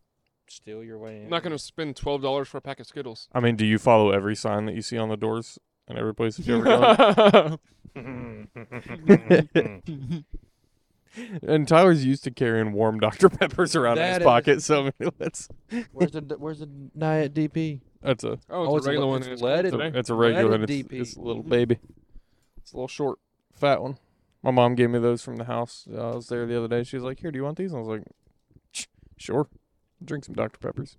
steal 0.49 0.83
your 0.83 0.99
way 0.99 1.19
in. 1.19 1.25
I'm 1.25 1.31
not 1.31 1.43
gonna 1.43 1.59
spend 1.59 1.97
twelve 1.97 2.23
dollars 2.23 2.49
for 2.49 2.59
a 2.59 2.61
pack 2.61 2.81
of 2.81 2.87
Skittles. 2.87 3.29
I 3.33 3.41
mean, 3.41 3.57
do 3.57 3.67
you 3.67 3.79
follow 3.79 4.11
every 4.11 4.35
sign 4.37 4.67
that 4.67 4.75
you 4.75 4.83
see 4.83 4.99
on 4.99 5.09
the 5.09 5.17
doors 5.17 5.59
and 5.87 5.99
every 5.99 6.15
place 6.15 6.37
that 6.37 6.47
you 6.47 6.57
ever 6.57 6.65
go? 6.65 7.59
and 11.43 11.67
Tyler's 11.67 12.05
used 12.05 12.25
to 12.25 12.31
carrying 12.31 12.73
warm 12.73 13.01
Dr. 13.01 13.29
Peppers 13.29 13.75
around 13.75 13.99
in 13.99 14.03
That 14.03 14.09
his 14.09 14.19
is- 14.19 14.25
pocket, 14.25 14.63
so 14.63 14.91
that's 15.19 15.49
Where's 15.93 16.13
the 16.13 16.37
Where's 16.39 16.59
the 16.61 16.67
diet 16.67 17.35
DP? 17.35 17.81
that's 18.03 18.25
a 18.25 18.29
oh, 18.29 18.33
it's 18.35 18.45
Oh, 18.51 18.75
a 18.75 18.77
it's 18.77 18.87
a 18.87 18.91
regular 18.91 19.07
le- 19.07 19.11
one. 19.13 19.19
it's 19.21 19.27
and 19.27 19.33
it's 19.35 19.43
leaded. 19.43 19.71
cold 19.71 19.83
today. 19.83 19.99
it's 19.99 20.11
a 20.11 20.15
regular 20.15 20.55
and 20.55 20.69
Leaded 20.69 20.87
it's, 20.87 20.95
DP. 20.95 21.01
it's 21.01 21.17
a 21.17 21.21
little 21.21 21.43
baby. 21.43 21.79
It's 22.59 22.73
a 22.73 22.77
little 22.77 22.89
short, 22.89 23.19
fat 23.55 23.83
one. 23.83 23.99
My 24.43 24.51
mom 24.51 24.75
gave 24.75 24.91
me 24.91 24.99
those 24.99 25.23
from 25.23 25.37
the 25.37 25.45
house. 25.45 25.87
Uh, 25.93 26.13
I 26.13 26.15
was 26.15 26.29
there 26.29 26.47
the 26.47 26.57
other 26.57 26.69
day. 26.69 26.85
She 26.85 26.97
was 26.97 27.05
like, 27.05 27.21
"Here, 27.21 27.31
do 27.31 27.39
you 27.39 27.45
want 27.45 27.59
these?" 27.59 27.73
And 27.73 27.79
I 27.79 27.81
was 27.81 27.99
like, 27.99 28.87
"Sure." 29.17 29.49
Drink 30.05 30.25
some 30.25 30.35
Dr. 30.35 30.59
Peppers. 30.59 30.97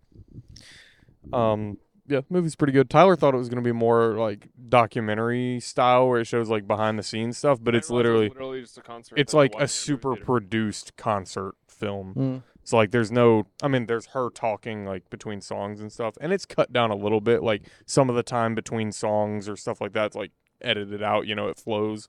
Um, 1.31 1.77
yeah, 2.09 2.21
movie's 2.29 2.55
pretty 2.55 2.73
good. 2.73 2.89
Tyler 2.89 3.15
thought 3.15 3.33
it 3.33 3.37
was 3.37 3.49
gonna 3.49 3.61
be 3.61 3.71
more 3.71 4.15
like 4.15 4.49
documentary 4.67 5.59
style, 5.59 6.07
where 6.09 6.19
it 6.19 6.25
shows 6.25 6.49
like 6.49 6.67
behind 6.67 6.97
the 6.97 7.03
scenes 7.03 7.37
stuff, 7.37 7.59
but 7.61 7.75
it's 7.75 7.87
didn't 7.87 7.97
realize 7.97 8.09
it 8.09 8.13
was 8.13 8.19
literally 8.19 8.29
literally 8.29 8.61
just 8.61 8.77
a 8.77 8.81
concert. 8.81 9.19
it's 9.19 9.33
like 9.33 9.53
a 9.57 9.67
super 9.67 10.13
theater. 10.13 10.25
produced 10.25 10.97
concert 10.97 11.55
film. 11.67 12.13
Mm. 12.15 12.43
So 12.63 12.77
like 12.77 12.91
there's 12.91 13.11
no 13.11 13.47
I 13.61 13.67
mean 13.67 13.85
there's 13.85 14.07
her 14.07 14.29
talking 14.29 14.85
like 14.85 15.09
between 15.09 15.41
songs 15.41 15.81
and 15.81 15.91
stuff 15.91 16.15
and 16.19 16.33
it's 16.33 16.45
cut 16.45 16.73
down 16.73 16.91
a 16.91 16.95
little 16.95 17.21
bit 17.21 17.41
like 17.41 17.63
some 17.85 18.09
of 18.09 18.15
the 18.15 18.23
time 18.23 18.53
between 18.53 18.91
songs 18.91 19.47
or 19.47 19.55
stuff 19.55 19.79
like 19.79 19.93
that's 19.93 20.15
like 20.15 20.31
edited 20.61 21.01
out, 21.01 21.25
you 21.27 21.35
know, 21.35 21.47
it 21.47 21.57
flows. 21.57 22.07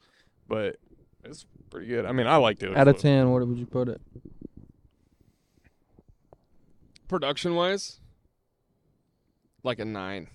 But 0.49 0.77
it's 1.25 1.47
pretty 1.71 1.87
good. 1.87 2.07
I 2.07 2.13
mean, 2.13 2.27
I 2.27 2.37
liked 2.37 2.63
it. 2.63 2.77
Out 2.77 2.89
of 2.89 2.99
ten, 2.99 3.31
what 3.31 3.47
would 3.47 3.59
you 3.59 3.67
put 3.67 3.89
it? 3.89 4.01
Production 7.09 7.55
wise, 7.55 8.01
like 9.63 9.79
a 9.79 9.85
nine. 9.85 10.29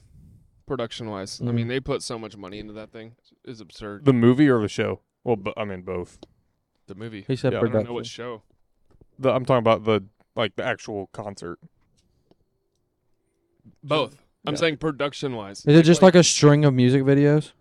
Production 0.67 1.09
wise, 1.09 1.39
I 1.41 1.45
mean, 1.51 1.65
Mhm. 1.67 1.69
they 1.69 1.79
put 1.79 2.01
so 2.01 2.17
much 2.17 2.35
money 2.35 2.57
into 2.59 2.73
that 2.73 2.91
thing. 2.91 3.15
It's 3.43 3.59
absurd. 3.61 4.03
The 4.05 4.13
movie 4.13 4.49
or 4.49 4.59
the 4.61 4.67
show? 4.67 5.01
Well, 5.23 5.35
bu- 5.35 5.53
I 5.55 5.63
mean 5.63 5.83
both. 5.83 6.17
The 6.87 6.95
movie. 6.95 7.23
He 7.27 7.35
said 7.35 7.53
Yeah, 7.53 7.59
I 7.59 7.61
I 7.61 7.63
don't 7.65 7.73
know 7.73 7.79
production. 7.79 7.93
what 7.95 8.05
show. 8.07 8.41
The 9.19 9.31
I'm 9.31 9.45
talking 9.45 9.59
about 9.59 9.83
the 9.85 10.05
like 10.35 10.55
the 10.55 10.63
actual 10.63 11.07
concert. 11.13 11.59
Both. 13.83 14.17
I'm 14.45 14.53
Yeah. 14.55 14.59
saying 14.59 14.77
production 14.77 15.33
wise. 15.35 15.65
Is 15.65 15.77
it 15.77 15.83
just 15.83 16.01
like 16.01 16.15
a 16.15 16.23
string 16.23 16.65
of 16.65 16.73
music 16.73 17.03
videos? 17.03 17.51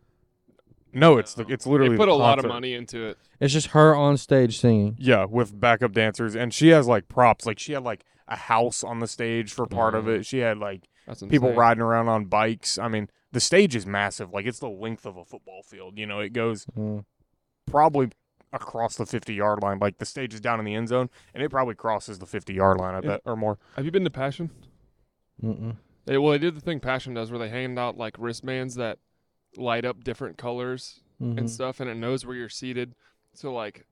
No, 0.94 1.18
it's 1.18 1.34
the 1.34 1.44
it's 1.48 1.66
literally 1.66 1.92
They 1.92 1.96
put 1.98 2.06
the 2.06 2.12
a 2.12 2.14
lot 2.14 2.38
of 2.38 2.44
concert. 2.44 2.54
money 2.54 2.74
into 2.74 3.04
it. 3.06 3.18
It's 3.40 3.52
just 3.52 3.68
her 3.68 3.94
on 3.94 4.16
stage 4.16 4.58
singing. 4.58 4.96
Yeah, 4.98 5.24
with 5.24 5.58
backup 5.58 5.92
dancers 5.92 6.34
and 6.36 6.52
she 6.54 6.68
has 6.68 6.86
like 6.86 7.08
props. 7.08 7.46
Like 7.46 7.58
she 7.58 7.72
had 7.72 7.82
like 7.82 8.04
a 8.28 8.36
house 8.36 8.82
on 8.84 9.00
the 9.00 9.06
stage 9.06 9.52
for 9.52 9.66
part 9.66 9.94
of 9.94 10.06
Oh. 10.08 10.12
it. 10.12 10.26
She 10.26 10.38
had 10.38 10.58
like 10.58 10.88
That's 11.06 11.22
people 11.24 11.52
riding 11.52 11.82
around 11.82 12.08
on 12.08 12.24
bikes. 12.26 12.78
I 12.78 12.88
mean, 12.88 13.08
the 13.32 13.40
stage 13.40 13.74
is 13.76 13.86
massive. 13.86 14.32
Like 14.32 14.46
it's 14.46 14.60
the 14.60 14.68
length 14.68 15.04
of 15.04 15.16
a 15.16 15.24
football 15.24 15.62
field. 15.62 15.98
You 15.98 16.06
know, 16.06 16.20
it 16.20 16.32
goes 16.32 16.66
Mm. 16.78 17.04
probably 17.66 18.10
across 18.52 18.96
the 18.96 19.04
50 19.04 19.34
yard 19.34 19.62
line. 19.62 19.78
Like 19.80 19.98
the 19.98 20.06
stage 20.06 20.32
is 20.32 20.40
down 20.40 20.58
in 20.60 20.64
the 20.64 20.74
end 20.74 20.88
zone, 20.88 21.10
and 21.34 21.42
it 21.42 21.50
probably 21.50 21.74
crosses 21.74 22.18
the 22.20 22.26
50 22.26 22.54
yard 22.54 22.78
line. 22.78 22.94
I 22.94 22.98
Yeah. 22.98 23.08
bet 23.08 23.20
or 23.24 23.36
more. 23.36 23.58
Have 23.76 23.84
you 23.84 23.90
been 23.90 24.04
to 24.04 24.10
Passion? 24.10 24.50
Mm-mm. 25.42 25.76
They, 26.06 26.18
well, 26.18 26.32
they 26.32 26.38
did 26.38 26.54
the 26.54 26.60
thing 26.60 26.80
Passion 26.80 27.14
does 27.14 27.30
where 27.30 27.38
they 27.38 27.48
hand 27.48 27.78
out 27.78 27.96
like 27.96 28.14
wristbands 28.18 28.74
that 28.76 28.98
light 29.56 29.84
up 29.84 30.02
different 30.04 30.36
colors 30.38 31.00
Mhm. 31.20 31.38
and 31.38 31.50
stuff, 31.50 31.80
and 31.80 31.88
it 31.90 31.94
knows 31.96 32.24
where 32.26 32.36
you're 32.36 32.48
seated. 32.48 32.94
So 33.34 33.52
like, 33.52 33.86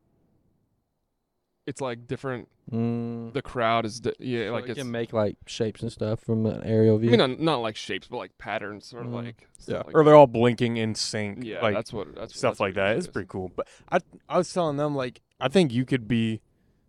it's 1.66 1.80
like 1.80 2.06
different. 2.08 2.48
Mm. 2.72 3.32
The 3.32 3.42
crowd 3.42 3.84
is 3.84 4.00
di- 4.00 4.12
yeah, 4.18 4.46
So 4.46 4.52
like 4.52 4.64
it 4.64 4.70
it's. 4.70 4.78
can 4.80 4.90
make 4.90 5.12
like 5.12 5.36
shapes 5.46 5.82
and 5.82 5.92
stuff 5.92 6.20
from 6.20 6.44
an 6.46 6.62
aerial 6.64 6.98
view. 6.98 7.10
I 7.10 7.16
view. 7.16 7.18
mean, 7.18 7.30
not, 7.30 7.40
not 7.40 7.56
like 7.58 7.76
shapes, 7.76 8.08
but 8.08 8.16
like 8.16 8.36
patterns 8.38 8.92
or 8.92 9.02
Mhm. 9.02 9.12
like. 9.12 9.48
Yeah, 9.66 9.78
like 9.78 9.94
or 9.94 10.04
they're 10.04 10.14
all 10.16 10.26
blinking 10.26 10.76
in 10.76 10.94
sync. 10.94 11.44
yeah, 11.44 11.60
like 11.62 11.74
that's 11.74 11.92
what 11.92 12.14
that's 12.14 12.36
stuff 12.36 12.52
that's 12.52 12.60
like 12.60 12.74
what 12.76 12.82
it 12.82 12.84
that. 12.94 12.96
It's 12.98 13.06
pretty 13.06 13.28
cool. 13.28 13.50
But 13.54 13.68
I 13.90 14.00
I 14.28 14.38
was 14.38 14.52
telling 14.52 14.76
them 14.76 14.94
like 14.96 15.20
I 15.40 15.48
think 15.48 15.72
you 15.72 15.84
could 15.84 16.08
be 16.08 16.40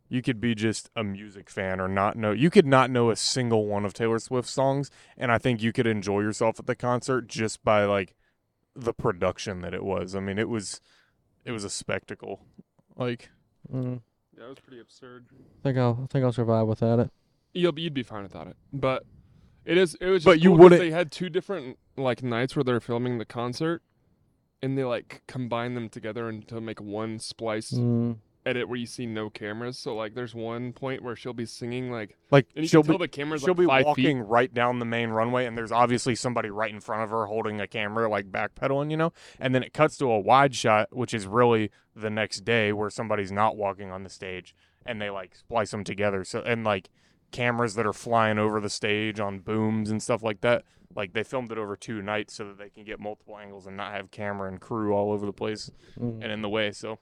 you 0.10 0.22
could 0.22 0.40
be 0.40 0.54
just 0.56 0.90
a 0.96 1.04
music 1.04 1.50
fan 1.50 1.80
or 1.80 1.88
not 1.88 2.16
know 2.16 2.32
you 2.32 2.50
could 2.50 2.68
not 2.68 2.90
know 2.92 3.10
a 3.12 3.16
single 3.16 3.66
one 3.68 3.84
of 3.86 3.94
Taylor 3.94 4.20
Swift 4.20 4.48
songs 4.48 4.90
and 5.18 5.32
I 5.32 5.38
think 5.40 5.62
you 5.62 5.72
could 5.74 5.88
enjoy 5.88 6.22
yourself 6.22 6.60
at 6.60 6.66
the 6.68 6.76
concert 6.76 7.28
just 7.28 7.64
by 7.64 7.86
like 7.86 8.16
the 8.76 8.94
production 8.94 9.62
that 9.62 9.74
it 9.74 9.84
was. 9.84 10.16
I 10.16 10.20
mean, 10.20 10.38
it 10.40 10.50
was 10.50 10.82
it 11.46 11.52
was 11.52 11.64
a 11.64 11.70
spectacle. 11.70 12.42
Like 12.96 13.30
Mm. 13.72 14.02
Yeah, 14.38 14.46
it 14.46 14.50
was 14.50 14.60
pretty 14.60 14.82
absurd. 14.82 15.26
I 15.32 15.64
think 15.64 15.78
I'll 15.78 16.02
I 16.04 16.08
think 16.12 16.26
I'll 16.26 16.34
survive 16.34 16.68
without 16.68 17.00
it. 17.00 17.12
You'll 17.54 17.72
be, 17.72 17.84
you'd 17.84 17.94
be 17.94 18.04
fine 18.04 18.24
without 18.24 18.48
it, 18.48 18.58
but 18.74 19.06
it 19.64 19.78
is. 19.78 19.96
It 20.02 20.08
was. 20.08 20.24
Just 20.24 20.26
But 20.26 20.42
you 20.42 20.52
wouldn't- 20.52 20.82
They 20.82 20.92
had 20.92 21.12
two 21.12 21.30
different 21.30 21.78
like 21.96 22.24
nights 22.24 22.56
where 22.56 22.64
they're 22.64 22.80
filming 22.82 23.20
the 23.20 23.26
concert, 23.26 23.82
and 24.62 24.78
they 24.78 24.84
like 24.84 25.22
combine 25.28 25.76
them 25.76 25.88
together 25.88 26.28
and 26.28 26.46
to 26.48 26.60
make 26.60 26.82
one 26.82 27.20
splice. 27.20 27.72
Mm. 27.72 28.18
Edit 28.46 28.68
where 28.68 28.78
you 28.78 28.86
see 28.86 29.06
no 29.06 29.30
cameras. 29.30 29.78
So 29.80 29.96
like, 29.96 30.16
there's 30.16 30.36
one 30.36 30.74
point 30.74 31.02
where 31.02 31.16
she'll 31.16 31.34
be 31.34 31.46
singing 31.46 31.92
like, 31.92 32.18
like 32.32 32.48
and 32.56 32.64
you 32.64 32.68
she'll 32.70 32.82
can 32.84 32.92
tell 32.92 32.98
be 33.00 33.06
the 33.06 33.08
camera's 33.10 33.42
she'll 33.42 33.50
like 33.50 33.58
be 33.58 33.66
five 33.66 33.86
walking 33.86 34.20
feet. 34.22 34.28
right 34.28 34.54
down 34.54 34.80
the 34.80 34.86
main 34.86 35.10
runway 35.12 35.46
and 35.46 35.58
there's 35.58 35.72
obviously 35.72 36.16
somebody 36.16 36.50
right 36.50 36.72
in 36.72 36.80
front 36.80 37.04
of 37.04 37.10
her 37.10 37.26
holding 37.28 37.62
a 37.62 37.68
camera 37.68 38.10
like 38.10 38.32
backpedaling 38.32 38.92
you 38.92 38.98
know 38.98 39.14
and 39.40 39.54
then 39.56 39.64
it 39.64 39.74
cuts 39.74 39.98
to 39.98 40.12
a 40.12 40.20
wide 40.20 40.54
shot 40.56 40.88
which 40.92 41.14
is 41.14 41.26
really 41.28 41.70
the 41.96 42.10
next 42.10 42.42
day 42.42 42.74
where 42.74 42.90
somebody's 42.90 43.32
not 43.32 43.56
walking 43.56 43.92
on 43.92 44.04
the 44.04 44.10
stage 44.10 44.56
and 44.86 45.02
they 45.02 45.10
like 45.10 45.36
splice 45.36 45.72
them 45.72 45.84
together 45.84 46.24
so 46.24 46.42
and 46.42 46.64
like 46.64 46.90
cameras 47.32 47.76
that 47.76 47.86
are 47.86 47.94
flying 47.94 48.38
over 48.38 48.60
the 48.60 48.70
stage 48.70 49.20
on 49.20 49.40
booms 49.40 49.90
and 49.90 50.02
stuff 50.04 50.22
like 50.22 50.42
that 50.42 50.64
like 50.96 51.14
they 51.14 51.24
filmed 51.24 51.52
it 51.52 51.58
over 51.58 51.76
two 51.76 52.02
nights 52.02 52.36
so 52.36 52.46
that 52.46 52.58
they 52.60 52.70
can 52.70 52.84
get 52.84 53.00
multiple 53.00 53.38
angles 53.38 53.66
and 53.66 53.76
not 53.78 53.92
have 53.92 54.12
camera 54.12 54.48
and 54.48 54.60
crew 54.62 54.94
all 54.94 55.12
over 55.12 55.26
the 55.26 55.34
place 55.34 55.72
Mm. 56.00 56.24
and 56.24 56.32
in 56.32 56.42
the 56.42 56.50
way 56.50 56.72
so 56.72 57.00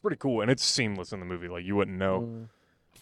it's 0.00 0.02
pretty 0.02 0.16
cool 0.16 0.40
and 0.40 0.50
it's 0.50 0.64
seamless 0.64 1.12
in 1.12 1.20
the 1.20 1.26
movie 1.26 1.48
like 1.48 1.64
you 1.64 1.76
wouldn't 1.76 1.98
know 1.98 2.20
Mm. 2.22 2.48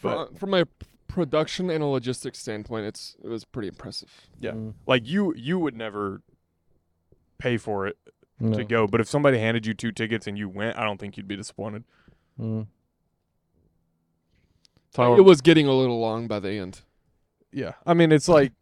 but- 0.02 0.28
From, 0.28 0.34
from 0.36 0.54
a 0.54 0.64
production 1.06 1.70
and 1.70 1.82
a 1.82 1.86
logistics 1.86 2.38
standpoint, 2.38 2.84
it's 2.86 3.16
it 3.24 3.28
was 3.28 3.44
pretty 3.44 3.68
impressive. 3.68 4.10
Yeah. 4.40 4.52
Mm. 4.52 4.74
like 4.86 5.06
you 5.06 5.32
you 5.36 5.58
would 5.58 5.76
never 5.76 6.20
pay 7.38 7.56
for 7.56 7.86
it 7.86 7.96
No. 8.40 8.56
to 8.58 8.64
go. 8.64 8.86
But 8.86 9.00
if 9.00 9.08
somebody 9.08 9.38
handed 9.38 9.64
you 9.66 9.74
two 9.74 9.90
tickets 9.92 10.26
and 10.26 10.36
you 10.36 10.48
went, 10.48 10.76
I 10.76 10.84
don't 10.84 10.98
think 10.98 11.16
you'd 11.16 11.28
be 11.28 11.36
disappointed. 11.36 11.84
Mm. 12.38 12.66
Tyler, 14.92 15.18
It 15.18 15.22
was 15.22 15.40
getting 15.40 15.66
a 15.66 15.72
little 15.74 16.00
long 16.00 16.26
by 16.26 16.40
the 16.40 16.50
end. 16.52 16.80
yeah, 17.52 17.72
I 17.86 17.94
mean 17.94 18.12
it's 18.12 18.28
like 18.28 18.52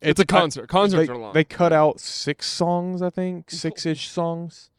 It's, 0.00 0.20
a 0.20 0.26
concert. 0.26 0.68
Concerts 0.68 1.06
they, 1.08 1.12
are 1.12 1.16
long. 1.18 1.32
They 1.32 1.44
cut 1.44 1.72
out 1.72 2.00
six 2.00 2.46
songs, 2.46 3.02
I 3.02 3.10
think, 3.10 3.50
six 3.50 3.86
ish 3.86 4.08
songs. 4.08 4.70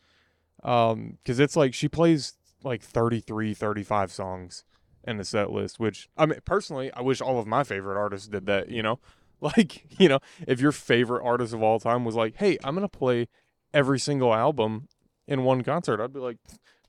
Um, 0.64 1.18
because 1.24 1.40
it's 1.40 1.56
like 1.58 1.74
she 1.74 1.88
plays 1.90 2.34
like 2.64 2.82
33, 2.82 3.54
35 3.54 4.12
songs 4.12 4.64
in 5.04 5.18
the 5.18 5.26
set 5.26 5.52
list, 5.52 5.80
which 5.80 6.10
I 6.18 6.26
mean, 6.26 6.40
personally, 6.46 6.92
I 6.94 7.02
wish 7.02 7.22
all 7.22 7.40
of 7.40 7.48
my 7.48 7.64
favorite 7.64 7.98
artists 7.98 8.28
did 8.28 8.46
that, 8.48 8.70
you 8.70 8.84
know? 8.84 9.00
Like, 9.42 10.00
you 10.00 10.08
know, 10.08 10.20
if 10.48 10.62
your 10.62 10.72
favorite 10.72 11.22
artist 11.22 11.54
of 11.54 11.62
all 11.62 11.78
time 11.78 12.06
was 12.06 12.16
like, 12.16 12.38
hey, 12.38 12.58
I'm 12.64 12.76
going 12.76 12.88
to 12.88 12.98
play 12.98 13.28
every 13.74 14.00
single 14.00 14.34
album 14.34 14.88
in 15.28 15.44
one 15.44 15.64
concert, 15.64 16.00
I'd 16.00 16.14
be 16.14 16.22
like, 16.22 16.38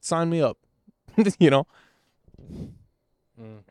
sign 0.00 0.30
me 0.30 0.40
up, 0.40 0.56
you 1.40 1.50
know? 1.50 1.66
Mm. 3.40 3.64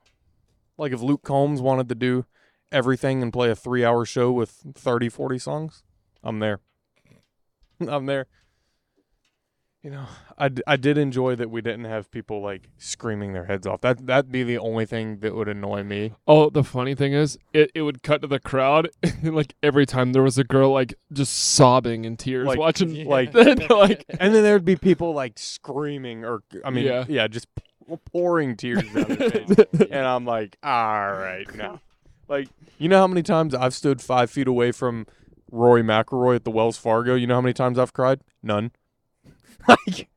Like 0.77 0.91
if 0.91 1.01
Luke 1.01 1.23
Combs 1.23 1.61
wanted 1.61 1.87
to 1.87 1.95
do 1.95 2.25
everything 2.73 3.21
and 3.21 3.31
play 3.31 3.49
a 3.49 3.55
three 3.55 3.85
hour 3.85 4.03
show 4.03 4.33
with 4.33 4.49
30, 4.75 5.07
40 5.07 5.39
songs, 5.39 5.83
I'm 6.21 6.39
there. 6.39 6.59
I'm 7.87 8.05
there. 8.05 8.27
You 9.83 9.89
know, 9.91 10.05
I, 10.37 10.47
d- 10.47 10.63
I 10.65 10.77
did 10.77 10.97
enjoy 10.97 11.35
that 11.35 11.51
we 11.51 11.61
didn't 11.61 11.83
have 11.83 12.09
people 12.09 12.41
like 12.41 12.69
screaming 12.77 13.33
their 13.33 13.43
heads 13.43 13.67
off. 13.67 13.81
That 13.81 14.05
that'd 14.07 14.31
be 14.31 14.41
the 14.43 14.57
only 14.57 14.85
thing 14.85 15.17
that 15.19 15.35
would 15.35 15.49
annoy 15.49 15.83
me. 15.83 16.13
Oh, 16.25 16.49
the 16.49 16.63
funny 16.63 16.95
thing 16.95 17.11
is, 17.11 17.37
it, 17.51 17.69
it 17.75 17.81
would 17.81 18.01
cut 18.01 18.21
to 18.21 18.27
the 18.27 18.39
crowd, 18.39 18.89
and 19.03 19.35
like 19.35 19.55
every 19.61 19.85
time 19.85 20.13
there 20.13 20.23
was 20.23 20.37
a 20.37 20.45
girl 20.45 20.71
like 20.71 20.93
just 21.11 21.33
sobbing 21.37 22.05
in 22.05 22.15
tears 22.15 22.47
Like- 22.47 22.57
watching, 22.59 23.05
like- 23.05 23.33
like 23.69 24.05
And 24.21 24.33
then 24.33 24.41
there'd 24.43 24.63
be 24.63 24.77
people 24.77 25.11
like 25.13 25.37
screaming 25.37 26.23
or 26.23 26.43
I 26.63 26.69
mean, 26.69 26.85
yeah, 26.85 27.03
Yeah. 27.09 27.27
just 27.27 27.53
p- 27.53 27.97
pouring 28.09 28.55
tears 28.55 28.83
down 28.93 29.03
their 29.03 29.29
face. 29.31 29.49
and 29.91 30.07
I'm 30.07 30.23
like, 30.23 30.55
all 30.63 31.11
right, 31.11 31.45
now, 31.55 31.81
like, 32.29 32.47
you 32.77 32.87
know 32.87 32.99
how 32.99 33.07
many 33.07 33.21
times 33.21 33.53
I've 33.53 33.73
stood 33.73 34.01
five 34.01 34.31
feet 34.31 34.47
away 34.47 34.71
from 34.71 35.07
Rory 35.51 35.83
McIlroy 35.83 36.37
at 36.37 36.45
the 36.45 36.51
Wells 36.51 36.77
Fargo? 36.77 37.15
You 37.15 37.27
know 37.27 37.35
how 37.35 37.41
many 37.41 37.53
times 37.53 37.77
I've 37.77 37.91
cried? 37.91 38.21
None. 38.41 38.71
like, 39.67 40.07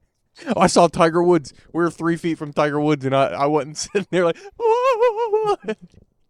oh, 0.49 0.61
I 0.61 0.67
saw 0.67 0.89
Tiger 0.89 1.23
Woods. 1.23 1.53
We 1.73 1.83
were 1.83 1.91
three 1.91 2.17
feet 2.17 2.39
from 2.39 2.53
Tiger 2.53 2.81
Woods, 2.81 3.05
and 3.05 3.15
I, 3.15 3.27
I 3.27 3.47
wasn't 3.47 3.77
sitting 3.79 4.07
there 4.11 4.25
like, 4.25 4.39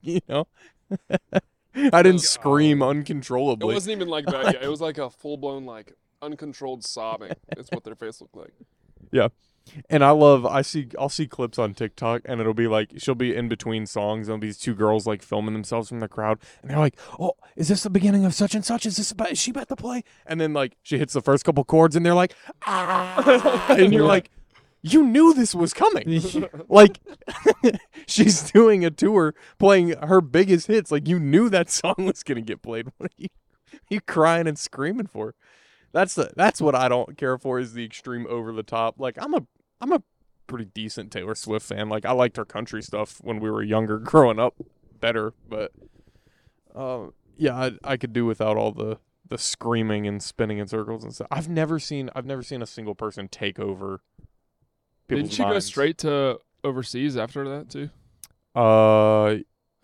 you 0.02 0.20
know. 0.28 0.46
I 1.74 2.02
didn't 2.02 2.12
um, 2.12 2.18
scream 2.18 2.82
uncontrollably. 2.82 3.70
It 3.70 3.74
wasn't 3.74 3.96
even 3.96 4.08
like 4.08 4.26
that. 4.26 4.54
Yeah, 4.54 4.64
it 4.64 4.68
was 4.68 4.80
like 4.80 4.98
a 4.98 5.10
full 5.10 5.36
blown 5.36 5.66
like 5.66 5.92
uncontrolled 6.22 6.84
sobbing. 6.84 7.32
That's 7.54 7.68
what 7.70 7.84
their 7.84 7.94
face 7.94 8.20
looked 8.20 8.36
like. 8.36 8.52
And 9.90 10.04
I 10.04 10.10
love 10.10 10.46
I 10.46 10.62
see 10.62 10.88
I'll 10.98 11.08
see 11.08 11.26
clips 11.26 11.58
on 11.58 11.74
TikTok 11.74 12.22
and 12.24 12.40
it'll 12.40 12.54
be 12.54 12.68
like 12.68 12.92
she'll 12.98 13.14
be 13.14 13.34
in 13.34 13.48
between 13.48 13.86
songs 13.86 14.28
and 14.28 14.42
these 14.42 14.58
two 14.58 14.74
girls 14.74 15.06
like 15.06 15.22
filming 15.22 15.54
themselves 15.54 15.88
from 15.88 16.00
the 16.00 16.08
crowd 16.08 16.38
and 16.62 16.70
they're 16.70 16.78
like, 16.78 16.96
"Oh, 17.18 17.32
is 17.56 17.68
this 17.68 17.82
the 17.82 17.90
beginning 17.90 18.24
of 18.24 18.34
such 18.34 18.54
and 18.54 18.64
such? 18.64 18.86
Is 18.86 18.96
this 18.96 19.10
about 19.10 19.32
is 19.32 19.38
she 19.38 19.50
about 19.50 19.68
to 19.68 19.76
play?" 19.76 20.04
And 20.26 20.40
then 20.40 20.52
like 20.52 20.76
she 20.82 20.98
hits 20.98 21.12
the 21.14 21.20
first 21.20 21.44
couple 21.44 21.64
chords 21.64 21.96
and 21.96 22.06
they're 22.06 22.14
like, 22.14 22.34
"Ah!" 22.66 23.66
and 23.78 23.92
you're 23.92 24.06
like, 24.06 24.30
"You 24.82 25.04
knew 25.04 25.34
this 25.34 25.54
was 25.54 25.74
coming." 25.74 26.22
like 26.68 27.00
she's 28.06 28.50
doing 28.50 28.84
a 28.84 28.90
tour 28.90 29.34
playing 29.58 29.90
her 29.90 30.20
biggest 30.20 30.68
hits. 30.68 30.90
Like 30.90 31.08
you 31.08 31.18
knew 31.18 31.48
that 31.48 31.70
song 31.70 31.94
was 31.98 32.22
going 32.22 32.36
to 32.36 32.42
get 32.42 32.62
played. 32.62 32.86
What 32.96 33.10
are 33.10 33.14
you 33.16 33.28
you 33.90 34.00
crying 34.00 34.46
and 34.46 34.58
screaming 34.58 35.06
for? 35.06 35.34
That's 35.92 36.14
the 36.14 36.30
that's 36.36 36.60
what 36.60 36.74
I 36.74 36.88
don't 36.88 37.16
care 37.16 37.38
for 37.38 37.58
is 37.58 37.72
the 37.72 37.84
extreme 37.84 38.26
over 38.28 38.52
the 38.52 38.62
top. 38.62 39.00
Like 39.00 39.16
I'm 39.18 39.34
a 39.34 39.46
I'm 39.80 39.92
a 39.92 40.02
pretty 40.46 40.66
decent 40.66 41.10
Taylor 41.10 41.34
Swift 41.34 41.66
fan. 41.66 41.88
Like 41.88 42.04
I 42.04 42.12
liked 42.12 42.36
her 42.36 42.44
country 42.44 42.82
stuff 42.82 43.18
when 43.22 43.40
we 43.40 43.50
were 43.50 43.62
younger, 43.62 43.98
growing 44.12 44.38
up, 44.38 44.54
better. 45.00 45.34
But 45.48 45.72
uh, 46.74 47.06
yeah, 47.36 47.54
I 47.54 47.72
I 47.84 47.96
could 47.96 48.12
do 48.12 48.26
without 48.26 48.56
all 48.56 48.72
the 48.72 48.98
the 49.28 49.38
screaming 49.38 50.06
and 50.06 50.22
spinning 50.22 50.58
in 50.58 50.68
circles 50.68 51.02
and 51.02 51.14
stuff. 51.14 51.28
I've 51.30 51.48
never 51.48 51.78
seen 51.78 52.10
I've 52.14 52.26
never 52.26 52.42
seen 52.42 52.62
a 52.62 52.66
single 52.66 52.94
person 52.94 53.28
take 53.28 53.58
over. 53.58 54.00
Didn't 55.08 55.32
she 55.32 55.42
go 55.42 55.58
straight 55.60 55.98
to 55.98 56.40
overseas 56.64 57.16
after 57.16 57.48
that 57.48 57.70
too? 57.70 57.90
Uh, 58.54 59.26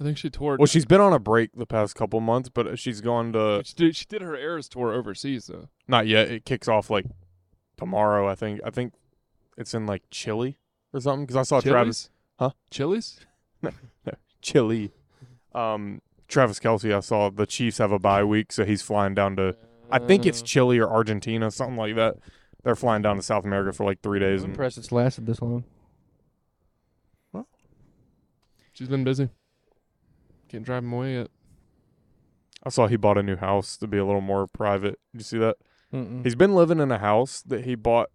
I 0.01 0.05
think 0.05 0.19
she 0.19 0.31
toured. 0.31 0.59
well, 0.59 0.67
she's 0.67 0.87
been 0.87 1.01
on 1.01 1.13
a 1.13 1.19
break 1.19 1.51
the 1.55 1.67
past 1.67 1.95
couple 1.95 2.21
months, 2.21 2.49
but 2.49 2.79
she's 2.79 3.01
gone 3.01 3.33
to 3.35 3.63
she 3.65 3.75
did. 3.75 3.97
She 3.97 4.05
did 4.07 4.23
her 4.23 4.37
Eras 4.37 4.69
tour 4.69 4.93
overseas 4.93 5.47
though. 5.47 5.69
not 5.87 6.07
yet. 6.07 6.31
It 6.31 6.45
kicks 6.45 6.67
off 6.69 6.91
like 6.91 7.07
tomorrow. 7.77 8.29
I 8.29 8.35
think. 8.35 8.61
I 8.65 8.71
think 8.71 8.95
it's 9.57 9.75
in 9.75 9.87
like 9.87 10.03
Chile 10.11 10.59
or 10.93 11.01
something. 11.01 11.27
Because 11.27 11.37
I 11.37 11.43
saw 11.43 11.61
Travis. 11.61 12.11
Huh? 12.39 12.51
Chili's? 12.71 13.21
Chile. 14.43 14.91
Um, 15.55 16.01
Travis 16.29 16.59
Kelce. 16.59 16.95
I 16.95 17.01
saw 17.01 17.31
the 17.31 17.47
Chiefs 17.47 17.79
have 17.79 17.93
a 17.93 17.99
bye 17.99 18.25
week, 18.25 18.53
so 18.53 18.65
he's 18.65 18.83
flying 18.83 19.15
down 19.15 19.37
to. 19.37 19.57
I 19.91 19.99
think 19.99 20.25
it's 20.27 20.41
Uh, 20.41 20.47
Chile 20.47 20.79
or 20.79 20.89
Argentina, 20.91 21.51
something 21.51 21.77
like 21.77 21.95
that. 21.97 22.17
They're 22.65 22.77
flying 22.77 23.03
down 23.03 23.17
to 23.17 23.23
South 23.23 23.45
America 23.45 23.73
for 23.73 23.85
like 23.85 24.01
three 24.01 24.19
days. 24.21 24.41
I'm 24.43 24.47
And 24.47 24.53
impressed 24.55 24.79
it's 24.79 24.93
lasted 24.93 25.27
this 25.27 25.43
long. 25.43 25.65
What? 27.33 27.47
She's 28.73 28.89
been 28.89 29.05
busy. 29.05 29.29
Can't 30.49 30.65
drive 30.65 30.85
him 30.85 30.93
away 30.93 31.15
yet. 31.15 31.29
I 32.65 32.69
saw 32.71 32.87
he 32.87 32.97
bought 32.97 33.19
a 33.19 33.23
new 33.23 33.37
house 33.37 33.77
to 33.79 33.87
be 33.87 33.99
a 33.99 34.05
little 34.05 34.21
more 34.21 34.47
private. 34.47 34.99
Did 35.13 35.21
you 35.21 35.25
see 35.25 35.39
that? 35.39 35.57
Mm-mm. 35.93 36.23
He's 36.25 36.37
been 36.37 36.55
living 36.55 36.79
in 36.79 36.91
a 36.93 36.99
house 36.99 37.43
that 37.43 37.65
he 37.65 37.75
bought 37.75 38.11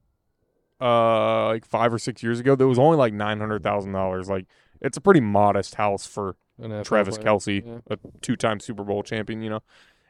uh 0.81 1.45
like 1.47 1.65
five 1.65 1.93
or 1.93 1.99
six 1.99 2.21
years 2.21 2.39
ago 2.39 2.55
that 2.55 2.67
was 2.67 2.79
only 2.79 2.97
like 2.97 3.13
nine 3.13 3.39
hundred 3.39 3.63
thousand 3.63 3.91
dollars. 3.93 4.29
Like 4.29 4.45
it's 4.81 4.97
a 4.97 5.01
pretty 5.01 5.21
modest 5.21 5.75
house 5.75 6.05
for 6.05 6.35
Travis 6.83 7.17
player. 7.17 7.27
Kelce, 7.27 7.65
Yeah. 7.65 7.79
a 7.89 7.97
two 8.21 8.35
time 8.35 8.59
Super 8.59 8.83
Bowl 8.83 9.03
champion, 9.03 9.41
you 9.41 9.49
know. 9.49 9.61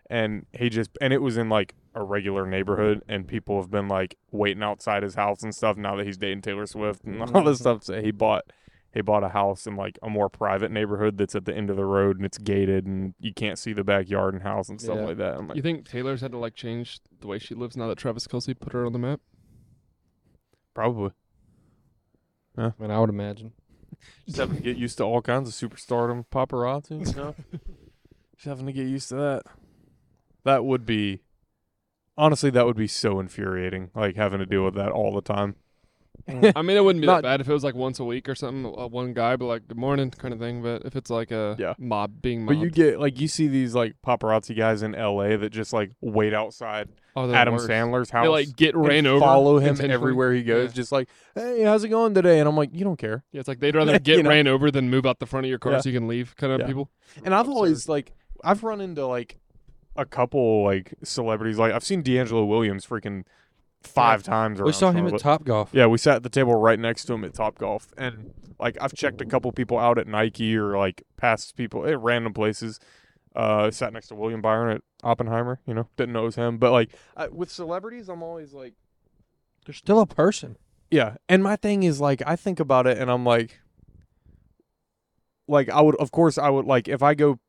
and 0.10 0.46
he 0.54 0.70
just 0.70 0.92
and 1.02 1.12
it 1.14 1.22
was 1.22 1.36
in 1.38 1.50
like 1.50 1.74
a 1.94 2.04
regular 2.04 2.46
neighborhood, 2.46 3.02
and 3.10 3.28
people 3.28 3.60
have 3.62 3.70
been 3.72 3.88
like 3.88 4.16
waiting 4.32 4.64
outside 4.64 5.04
his 5.04 5.16
house 5.16 5.42
and 5.44 5.54
stuff 5.54 5.76
now 5.78 5.96
that 5.96 6.06
he's 6.06 6.18
dating 6.18 6.42
Taylor 6.42 6.66
Swift 6.66 7.04
and 7.04 7.22
all 7.22 7.44
this 7.44 7.58
Mhm. 7.58 7.62
stuff. 7.62 7.84
So 7.84 8.02
he 8.02 8.12
bought 8.12 8.44
he 8.94 9.02
bought 9.02 9.24
a 9.24 9.30
house 9.30 9.68
in 9.68 9.76
like 9.76 10.00
a 10.02 10.10
more 10.10 10.28
private 10.30 10.72
neighborhood 10.72 11.18
that's 11.18 11.36
at 11.36 11.46
the 11.46 11.54
end 11.56 11.70
of 11.70 11.76
the 11.76 11.86
road 11.86 12.16
and 12.18 12.26
it's 12.26 12.38
gated 12.38 12.86
and 12.88 13.14
you 13.20 13.34
can't 13.34 13.60
see 13.60 13.72
the 13.74 13.84
backyard 13.84 14.34
and 14.34 14.42
house 14.44 14.70
and 14.70 14.80
stuff 14.82 14.96
Yeah. 14.98 15.06
like 15.06 15.18
that. 15.18 15.36
I'm 15.38 15.52
You 15.56 15.62
think 15.62 15.88
Taylor's 15.88 16.22
had 16.22 16.32
to 16.32 16.38
like 16.38 16.56
change 16.56 17.00
the 17.20 17.28
way 17.28 17.38
she 17.38 17.54
lives 17.54 17.76
now 17.78 17.88
that 17.90 17.98
Travis 17.98 18.26
Kelce 18.28 18.58
put 18.60 18.74
her 18.74 18.86
on 18.86 18.94
the 18.94 19.00
map? 19.00 19.20
Probably 20.78 21.12
I 22.56 22.72
mean, 22.78 22.92
I 22.92 23.00
would 23.00 23.10
imagine. 23.10 23.54
just 24.26 24.38
having 24.38 24.58
to 24.58 24.62
get 24.62 24.78
used 24.78 24.98
to 24.98 25.04
all 25.04 25.24
kinds 25.24 25.50
of 25.50 25.70
superstardom 25.70 26.26
paparazzi. 26.32 27.08
You 27.08 27.16
know? 27.16 27.36
just 28.36 28.48
having 28.48 28.68
to 28.68 28.72
get 28.72 28.86
used 28.86 29.10
to 29.10 29.16
that. 29.16 29.44
That 30.44 30.66
would 30.66 30.86
be 30.86 31.22
honestly 32.16 32.52
that 32.52 32.66
would 32.68 32.78
be 32.78 32.88
so 32.88 33.20
infuriating, 33.20 33.90
like 33.96 34.16
having 34.16 34.38
to 34.38 34.46
deal 34.46 34.66
with 34.66 34.76
that 34.76 34.92
all 34.92 35.14
the 35.14 35.22
time. 35.22 35.56
I 36.56 36.62
mean, 36.62 36.76
it 36.76 36.84
wouldn't 36.84 37.02
be 37.02 37.08
Not- 37.08 37.18
that 37.22 37.24
bad 37.24 37.42
if 37.42 37.48
it 37.50 37.54
was 37.54 37.64
like 37.64 37.76
once 37.76 38.00
a 38.00 38.04
week 38.04 38.28
or 38.28 38.36
something, 38.36 38.66
uh, 38.78 38.88
one 38.88 39.14
guy, 39.14 39.36
but 39.38 39.46
like 39.46 39.68
good 39.68 39.78
morning 39.78 40.12
kind 40.12 40.34
of 40.34 40.40
thing. 40.40 40.62
But 40.62 40.84
if 40.84 40.96
it's 40.96 41.10
like 41.10 41.32
a 41.32 41.56
Yeah. 41.58 41.74
mob 41.78 42.22
being 42.22 42.44
mobbed, 42.44 42.60
But 42.60 42.64
you 42.64 42.70
get 42.70 43.00
like 43.00 43.20
you 43.22 43.28
see 43.28 43.48
these 43.48 43.74
like 43.74 43.96
paparazzi 44.06 44.56
guys 44.58 44.84
in 44.84 44.92
LA 44.94 45.38
that 45.38 45.52
just 45.52 45.72
like 45.74 45.92
wait 46.02 46.34
outside 46.34 46.90
oh, 47.16 47.28
they're 47.28 47.36
Adam 47.38 47.54
worse. 47.56 47.66
Sandler's 47.68 48.10
house. 48.10 48.26
They 48.26 48.30
like 48.30 48.56
get 48.56 48.76
and 48.76 48.86
ran 48.88 49.08
over, 49.08 49.20
follow 49.22 49.58
him 49.58 49.70
intentionally. 49.70 49.94
everywhere 49.94 50.34
he 50.34 50.44
goes, 50.44 50.70
Yeah. 50.72 50.74
just 50.76 50.92
like, 50.92 51.08
hey, 51.34 51.64
how's 51.64 51.84
it 51.84 51.90
going 51.90 52.14
today? 52.14 52.40
And 52.40 52.48
I'm 52.50 52.58
like, 52.58 52.72
you 52.74 52.84
don't 52.84 52.98
care. 52.98 53.24
Yeah, 53.32 53.40
it's 53.40 53.48
like 53.48 53.60
they'd 53.60 53.76
rather 53.76 53.94
You 53.94 54.00
get 54.00 54.24
know? 54.24 54.30
ran 54.30 54.48
over 54.48 54.70
than 54.70 54.90
move 54.90 55.06
out 55.06 55.20
the 55.20 55.26
front 55.26 55.46
of 55.46 55.50
your 55.50 55.60
car 55.60 55.72
Yeah. 55.74 55.80
so 55.82 55.90
you 55.90 55.98
can 55.98 56.08
leave, 56.08 56.36
kind 56.36 56.52
of 56.54 56.60
Yeah. 56.60 56.68
people. 56.68 56.90
And 57.24 57.34
I've 57.34 57.42
Absurd. 57.48 57.54
always 57.54 57.88
like 57.90 58.12
I've 58.44 58.64
run 58.64 58.82
into 58.82 59.06
like 59.08 59.40
a 59.96 60.06
couple 60.06 60.64
like 60.64 60.94
celebrities. 61.04 61.58
Like 61.58 61.72
I've 61.74 61.84
seen 61.84 62.04
DeAngelo 62.04 62.46
Williams 62.48 62.86
freaking 62.86 63.24
five 63.88 64.24
times. 64.24 64.62
We 64.62 64.72
saw 64.74 64.92
him 64.92 65.08
at 65.08 65.20
Top 65.20 65.44
Golf. 65.44 65.70
Yeah, 65.74 65.88
we 65.88 65.98
sat 65.98 66.18
at 66.18 66.24
the 66.24 66.30
table 66.30 66.56
right 66.56 66.80
next 66.80 67.06
to 67.06 67.14
him 67.14 67.24
at 67.24 67.34
Top 67.34 67.58
Golf, 67.58 67.94
and 67.98 68.34
like 68.60 68.78
I've 68.82 68.94
checked 68.94 69.22
a 69.22 69.26
couple 69.26 69.52
people 69.52 69.78
out 69.78 69.98
at 69.98 70.08
Nike 70.08 70.56
or 70.58 70.78
like 70.78 71.04
past 71.18 71.56
people 71.56 71.86
at 71.86 72.00
random 72.00 72.34
places. 72.34 72.80
Uh, 73.36 73.70
sat 73.70 73.94
next 73.94 74.08
to 74.08 74.16
William 74.16 74.42
Byron 74.42 74.76
at 74.78 74.82
Oppenheimer. 75.04 75.60
You 75.68 75.74
know, 75.76 75.88
didn't 75.96 76.14
know 76.14 76.22
it 76.24 76.26
was 76.26 76.36
him, 76.36 76.58
but 76.58 76.72
like 76.72 76.92
I, 77.16 77.28
with 77.28 77.52
celebrities, 77.52 78.10
I'm 78.10 78.24
always 78.24 78.52
like, 78.54 78.74
They're 79.66 79.76
still 79.76 80.00
a 80.00 80.08
person. 80.08 80.58
yeah. 80.90 81.18
And 81.30 81.44
my 81.44 81.56
thing 81.56 81.84
is 81.84 82.02
like 82.02 82.24
I 82.26 82.36
think 82.36 82.60
about 82.60 82.88
it, 82.88 82.98
and 82.98 83.12
I'm 83.12 83.24
like, 83.26 83.60
like 85.48 85.70
I 85.70 85.82
would, 85.82 85.96
of 85.98 86.12
course, 86.12 86.38
I 86.38 86.50
would 86.50 86.66
like 86.66 86.88
if 86.88 87.04
I 87.04 87.14
go 87.14 87.40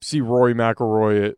see 0.00 0.20
Rory 0.20 0.54
McIlroy 0.54 1.28
at 1.30 1.34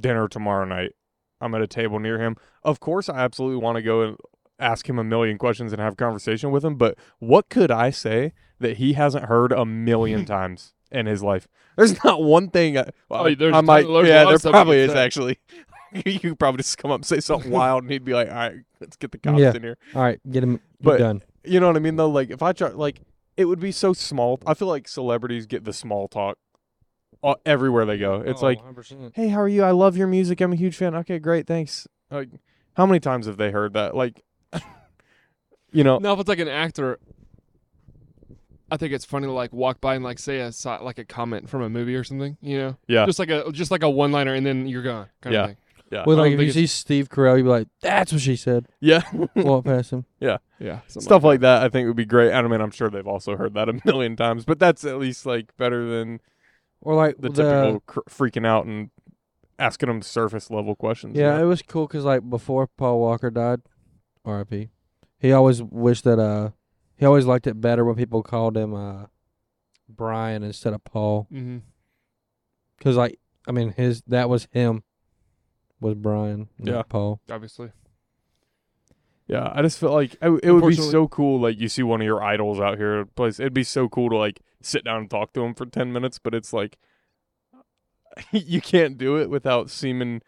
dinner 0.00 0.26
tomorrow 0.28 0.64
night. 0.64 0.92
I'm 1.40 1.54
at 1.54 1.62
a 1.62 1.66
table 1.66 1.98
near 1.98 2.18
him. 2.20 2.36
Of 2.62 2.80
course, 2.80 3.08
I 3.08 3.18
absolutely 3.18 3.58
want 3.62 3.76
to 3.76 3.82
go 3.82 4.02
and 4.02 4.16
ask 4.58 4.88
him 4.88 4.98
a 4.98 5.04
million 5.04 5.36
questions 5.38 5.72
and 5.72 5.80
have 5.82 5.92
a 5.94 5.96
conversation 5.96 6.50
with 6.50 6.64
him. 6.64 6.76
But 6.76 6.96
what 7.18 7.48
could 7.48 7.70
I 7.70 7.90
say 7.90 8.32
that 8.58 8.78
he 8.78 8.94
hasn't 8.94 9.26
heard 9.26 9.52
a 9.52 9.64
million 9.66 10.24
times 10.26 10.72
in 10.90 11.06
his 11.06 11.22
life? 11.22 11.46
There's 11.76 12.02
not 12.04 12.22
one 12.22 12.48
thing. 12.48 12.78
I, 12.78 12.88
well, 13.08 13.26
Oh, 13.26 13.34
there's 13.34 13.52
I 13.52 13.56
ton- 13.58 13.64
might. 13.66 13.86
there's 13.86 14.08
yeah, 14.08 14.24
there 14.24 14.34
of 14.34 14.40
stuff 14.40 14.50
you 14.50 14.52
probably 14.52 14.78
is 14.78 14.92
say. 14.92 15.04
actually. 15.04 15.38
you 16.06 16.18
could 16.20 16.38
probably 16.38 16.58
just 16.58 16.78
come 16.78 16.90
up 16.90 16.96
and 16.96 17.06
say 17.06 17.20
something 17.20 17.50
wild, 17.50 17.82
and 17.84 17.92
he'd 17.92 18.04
be 18.04 18.14
like, 18.14 18.28
"All 18.28 18.34
right, 18.34 18.54
let's 18.80 18.96
get 18.96 19.12
the 19.12 19.18
cops 19.18 19.38
Yeah. 19.38 19.54
in 19.54 19.62
here." 19.62 19.76
All 19.94 20.02
right, 20.02 20.18
get 20.30 20.42
him. 20.42 20.52
Get 20.54 20.62
But- 20.80 20.98
done. 20.98 21.22
You 21.44 21.60
know 21.60 21.68
what 21.68 21.76
I 21.76 21.80
mean? 21.80 21.96
Though, 21.96 22.08
like 22.10 22.30
if 22.30 22.42
I 22.42 22.52
try, 22.52 22.70
like 22.70 23.02
it 23.36 23.44
would 23.44 23.60
be 23.60 23.70
so 23.72 23.92
small. 23.92 24.40
I 24.46 24.54
feel 24.54 24.66
like 24.68 24.88
celebrities 24.88 25.46
get 25.46 25.64
the 25.64 25.72
small 25.72 26.08
talk 26.08 26.38
all, 27.26 27.36
everywhere 27.44 27.84
they 27.84 27.98
go. 27.98 28.22
It's 28.24 28.42
Oh, 28.42 28.46
like, 28.46 28.60
100%. 28.62 29.12
"Hey, 29.14 29.28
how 29.28 29.40
are 29.40 29.48
you? 29.48 29.62
I 29.64 29.72
love 29.72 29.96
your 29.96 30.06
music. 30.06 30.40
I'm 30.40 30.52
a 30.52 30.56
huge 30.56 30.76
fan." 30.76 30.94
Okay, 30.94 31.18
great, 31.18 31.46
thanks. 31.46 31.86
Like, 32.10 32.28
how 32.74 32.86
many 32.86 33.00
times 33.00 33.26
have 33.26 33.36
they 33.36 33.50
heard 33.50 33.72
that? 33.74 33.94
Like, 33.96 34.22
you 35.72 35.84
know, 35.84 35.98
Now, 35.98 36.12
if 36.14 36.20
it's 36.20 36.28
like 36.28 36.38
an 36.38 36.48
actor, 36.48 36.98
I 38.70 38.76
think 38.76 38.92
it's 38.92 39.04
funny 39.04 39.26
to 39.26 39.32
like 39.32 39.52
walk 39.52 39.80
by 39.80 39.94
and 39.94 40.02
like 40.04 40.18
say 40.18 40.40
a 40.40 40.50
like 40.82 40.98
a 40.98 41.04
comment 41.04 41.48
from 41.48 41.62
a 41.62 41.68
movie 41.68 41.94
or 41.94 42.04
something. 42.04 42.36
You 42.40 42.58
know, 42.58 42.76
yeah, 42.88 43.06
just 43.06 43.18
like 43.18 43.30
a 43.30 43.50
just 43.52 43.70
like 43.70 43.82
a 43.82 43.90
one 43.90 44.12
liner, 44.12 44.34
and 44.34 44.44
then 44.44 44.66
you're 44.66 44.82
gone. 44.82 45.06
Kind 45.20 45.34
Yeah. 45.34 45.40
of 45.42 45.46
thing. 45.50 45.56
yeah, 45.92 46.04
Well, 46.06 46.16
like 46.16 46.32
if 46.32 46.40
you 46.40 46.46
think 46.46 46.52
see 46.54 46.66
Steve 46.66 47.08
Carell, 47.08 47.36
you'd 47.36 47.44
be 47.44 47.48
like, 47.48 47.68
"That's 47.80 48.12
what 48.12 48.20
she 48.22 48.34
said." 48.34 48.66
yeah. 48.80 49.02
Walk 49.36 49.64
past 49.66 49.92
him. 49.92 50.04
Yeah, 50.18 50.38
something 50.88 51.02
Stuff 51.02 51.22
like 51.22 51.40
that, 51.40 51.62
I 51.62 51.68
think 51.68 51.86
would 51.86 51.96
be 51.96 52.04
great. 52.06 52.32
I 52.32 52.42
mean, 52.42 52.60
I'm 52.60 52.70
sure 52.72 52.88
they've 52.90 53.06
also 53.06 53.36
heard 53.36 53.54
that 53.54 53.68
a 53.68 53.80
million 53.84 54.16
times, 54.16 54.44
but 54.44 54.58
that's 54.58 54.84
at 54.84 54.98
least 54.98 55.26
like 55.26 55.56
better 55.56 55.84
than 55.88 56.20
Or 56.86 56.94
like 56.94 57.16
the 57.18 57.28
the, 57.30 57.42
typical 57.42 57.80
cr- 57.80 58.00
freaking 58.08 58.46
out 58.46 58.64
and 58.66 58.90
asking 59.58 59.88
them 59.88 60.02
surface 60.02 60.50
level 60.52 60.76
questions. 60.76 61.16
you 61.16 61.22
yeah, 61.24 61.36
know? 61.36 61.42
it 61.42 61.46
was 61.46 61.60
cool 61.62 61.88
because 61.88 62.04
like 62.04 62.28
before 62.30 62.68
Paul 62.68 63.00
Walker 63.00 63.28
died, 63.28 63.60
R.I.P. 64.24 64.68
He 65.18 65.32
always 65.32 65.62
wished 65.62 66.04
that 66.04 66.20
uh, 66.20 66.50
he 66.96 67.04
always 67.04 67.24
liked 67.26 67.48
it 67.48 67.60
better 67.60 67.84
when 67.84 67.96
people 67.96 68.22
called 68.22 68.56
him 68.56 68.72
uh, 68.72 69.06
Brian 69.88 70.44
instead 70.44 70.74
of 70.74 70.84
Paul. 70.84 71.26
Mm-hmm. 71.32 71.58
Cause 72.80 72.96
like 72.96 73.18
I 73.48 73.52
mean 73.52 73.72
his 73.76 74.02
that 74.06 74.28
was 74.28 74.46
him, 74.52 74.84
was 75.80 75.94
Brian, 75.94 76.48
not 76.58 76.72
Yeah. 76.72 76.82
Paul. 76.82 77.20
Obviously, 77.28 77.70
Yeah, 79.26 79.50
I 79.52 79.62
just 79.62 79.78
feel 79.78 79.92
like 79.92 80.14
it, 80.22 80.40
it 80.42 80.52
would 80.52 80.68
be 80.68 80.74
so 80.74 81.08
cool. 81.08 81.40
Like 81.40 81.58
you 81.58 81.68
see 81.68 81.82
one 81.82 82.00
of 82.00 82.04
your 82.04 82.22
idols 82.22 82.60
out 82.60 82.78
here 82.78 82.94
at 82.94 83.00
a 83.02 83.06
place. 83.06 83.40
It'd 83.40 83.54
be 83.54 83.64
so 83.64 83.88
cool 83.88 84.08
to 84.10 84.16
like 84.16 84.40
sit 84.62 84.84
down 84.84 85.02
and 85.02 85.10
talk 85.10 85.32
to 85.32 85.42
him 85.42 85.54
for 85.54 85.66
ten 85.66 85.92
minutes. 85.92 86.18
But 86.18 86.34
it's 86.34 86.52
like 86.52 86.78
you 88.30 88.60
can't 88.60 88.96
do 88.96 89.16
it 89.16 89.28
without 89.28 89.70
seeming 89.70 90.22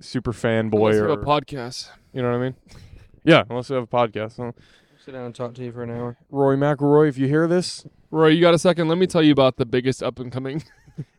super 0.00 0.32
fanboy 0.32 0.94
or 0.94 1.08
a 1.08 1.16
podcast. 1.16 1.88
you 2.12 2.22
know 2.22 2.30
what 2.30 2.36
I 2.36 2.40
mean. 2.40 2.56
Yeah, 3.24 3.44
unless 3.48 3.70
you 3.70 3.76
have 3.76 3.84
a 3.84 3.86
podcast. 3.86 4.36
Huh? 4.36 4.52
Sit 5.04 5.12
down 5.12 5.26
and 5.26 5.34
talk 5.34 5.54
to 5.54 5.64
you 5.64 5.72
for 5.72 5.82
an 5.82 5.90
hour. 5.90 6.16
Rory 6.30 6.56
McIlroy, 6.56 7.08
if 7.08 7.18
you 7.18 7.26
hear 7.26 7.46
this, 7.48 7.86
Rory, 8.10 8.34
you 8.36 8.40
got 8.40 8.54
a 8.54 8.58
second? 8.58 8.88
Let 8.88 8.98
me 8.98 9.06
tell 9.06 9.22
you 9.22 9.32
about 9.32 9.56
the 9.56 9.66
biggest 9.66 10.02
up 10.02 10.18
and 10.18 10.30
coming. 10.30 10.62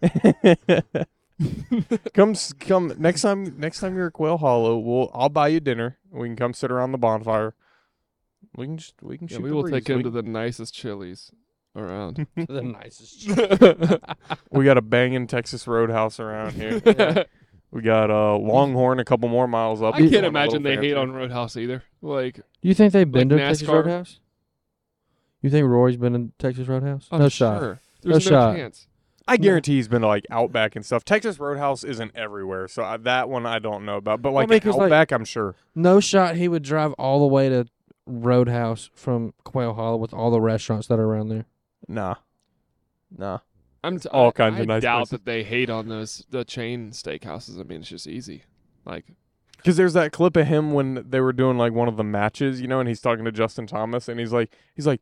come 2.14 2.36
come 2.60 2.94
next 2.98 3.22
time. 3.22 3.58
Next 3.60 3.80
time 3.80 3.96
you're 3.96 4.08
at 4.08 4.14
Quail 4.14 4.38
Hollow, 4.38 4.78
we'll 4.78 5.12
I'll 5.14 5.30
buy 5.30 5.48
you 5.50 5.60
dinner. 5.60 5.98
We 6.12 6.28
can 6.28 6.36
come 6.36 6.54
sit 6.54 6.72
around 6.72 6.92
the 6.92 6.98
bonfire. 6.98 7.56
We 8.56 8.66
can 8.68 8.78
just 8.78 8.96
we 9.02 9.18
can 9.18 9.28
Yeah, 9.28 9.38
shoot 9.38 9.44
we 9.44 9.50
the 9.50 9.56
will 9.56 9.62
breeze. 9.64 9.74
take 9.74 9.88
him 9.90 9.98
We- 9.98 10.04
to 10.04 10.10
the 10.10 10.22
nicest 10.24 10.74
Chili's 10.74 11.32
around. 11.76 12.28
the 12.36 12.62
nicest. 12.62 13.28
We 14.52 14.66
got 14.66 14.78
a 14.78 14.82
banging 14.82 15.28
Texas 15.28 15.68
Roadhouse 15.68 16.20
around 16.20 16.54
here. 16.54 16.80
We 17.72 17.82
got 17.82 18.12
uh, 18.12 18.38
Longhorn 18.38 19.00
a 19.00 19.04
couple 19.06 19.28
more 19.30 19.48
miles 19.48 19.82
up. 19.82 19.96
I 19.96 20.02
can't 20.02 20.14
one 20.14 20.26
imagine 20.26 20.62
they 20.62 20.76
hate 20.76 20.96
on 20.96 21.12
Roadhouse 21.12 21.58
either. 21.58 21.82
Like, 22.04 22.36
Do 22.36 22.42
You 22.68 22.76
think 22.76 22.94
they've 22.94 23.12
been 23.12 23.30
Like 23.30 23.40
to 23.40 23.46
Texas 23.48 23.68
Roadhouse? 23.68 24.20
You 25.42 25.50
think 25.50 25.66
Rory's 25.68 25.98
been 25.98 26.14
in 26.14 26.34
Texas 26.38 26.68
Roadhouse? 26.68 27.08
I'm 27.12 27.20
no 27.20 27.30
shot. 27.30 27.60
There's 27.60 27.80
No 28.06 28.12
no, 28.14 28.20
shot. 28.20 28.56
chance. 28.56 28.88
I 29.28 29.38
guarantee 29.38 29.76
he's 29.76 29.88
been 29.88 30.02
to 30.02 30.08
like 30.08 30.26
Outback 30.30 30.76
and 30.76 30.86
stuff. 30.86 31.06
Texas 31.06 31.40
Roadhouse 31.40 31.84
isn't 31.84 32.12
everywhere, 32.16 32.68
so 32.68 32.84
I, 32.84 32.98
that 32.98 33.30
one 33.30 33.46
I 33.46 33.60
don't 33.60 33.86
know 33.86 33.98
about. 33.98 34.22
But 34.22 34.34
Well, 34.34 34.44
like 34.44 34.50
because, 34.50 34.76
like- 34.76 34.86
Outback, 34.86 35.12
I'm 35.12 35.26
sure. 35.26 35.56
No 35.76 36.00
shot. 36.00 36.36
He 36.36 36.48
would 36.48 36.64
drive 36.64 36.92
all 36.94 37.20
the 37.22 37.28
way 37.28 37.48
to 37.50 37.66
Roadhouse 38.06 38.90
from 38.94 39.34
Quail 39.44 39.74
Hollow 39.76 39.98
with 39.98 40.14
all 40.14 40.30
the 40.32 40.42
restaurants 40.42 40.88
that 40.88 41.00
are 41.00 41.06
around 41.06 41.30
there. 41.30 41.46
Nah, 41.88 42.16
nah. 43.18 43.40
I'm 43.86 44.00
t- 44.00 44.08
All 44.10 44.30
I- 44.30 44.32
kinds 44.32 44.58
I 44.58 44.62
of 44.62 44.68
nice 44.68 44.82
doubt 44.82 44.98
places. 45.00 45.12
that 45.12 45.26
they 45.26 45.44
hate 45.44 45.70
on 45.70 45.88
those 45.90 46.26
the 46.30 46.44
chain 46.46 46.92
steakhouses. 46.92 47.60
I 47.60 47.64
mean, 47.64 47.82
it's 47.82 47.90
just 47.90 48.08
easy. 48.08 48.44
Like, 48.86 49.06
Because 49.58 49.76
there's 49.78 49.94
that 49.94 50.12
clip 50.14 50.36
of 50.38 50.48
him 50.48 50.72
when 50.72 51.06
they 51.10 51.20
were 51.22 51.34
doing 51.34 51.58
like 51.58 51.74
one 51.74 51.88
of 51.88 51.98
the 51.98 52.04
matches, 52.04 52.60
you 52.62 52.68
know, 52.68 52.80
and 52.80 52.88
he's 52.90 53.02
talking 53.02 53.26
to 53.26 53.32
Justin 53.32 53.68
Thomas, 53.68 54.08
and 54.10 54.20
he's 54.20 54.32
like, 54.34 54.54
he's 54.76 54.88
like, 54.88 55.02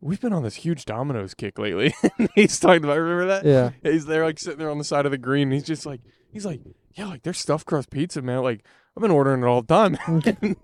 we've 0.00 0.20
been 0.20 0.32
on 0.32 0.42
this 0.42 0.56
huge 0.56 0.84
Domino's 0.84 1.34
kick 1.34 1.58
lately. 1.58 1.94
He's 2.34 2.58
talking 2.60 2.84
about, 2.84 2.98
remember 2.98 3.26
that? 3.26 3.44
Yeah. 3.44 3.70
He's 3.82 4.06
there 4.06 4.24
like 4.24 4.38
sitting 4.38 4.58
there 4.58 4.70
on 4.70 4.78
the 4.78 4.84
side 4.84 5.04
of 5.06 5.10
the 5.12 5.18
green. 5.18 5.48
And 5.48 5.52
he's 5.54 5.64
just 5.64 5.84
like, 5.86 6.00
he's 6.30 6.46
like, 6.46 6.60
yeah, 6.94 7.06
like 7.06 7.22
there's 7.22 7.38
stuffed 7.38 7.66
crust 7.66 7.90
pizza, 7.90 8.22
man. 8.22 8.42
Like 8.42 8.64
I've 8.96 9.00
been 9.02 9.10
ordering 9.10 9.42
it 9.42 9.46
all 9.46 9.62
the 9.62 9.66
time. 9.66 9.98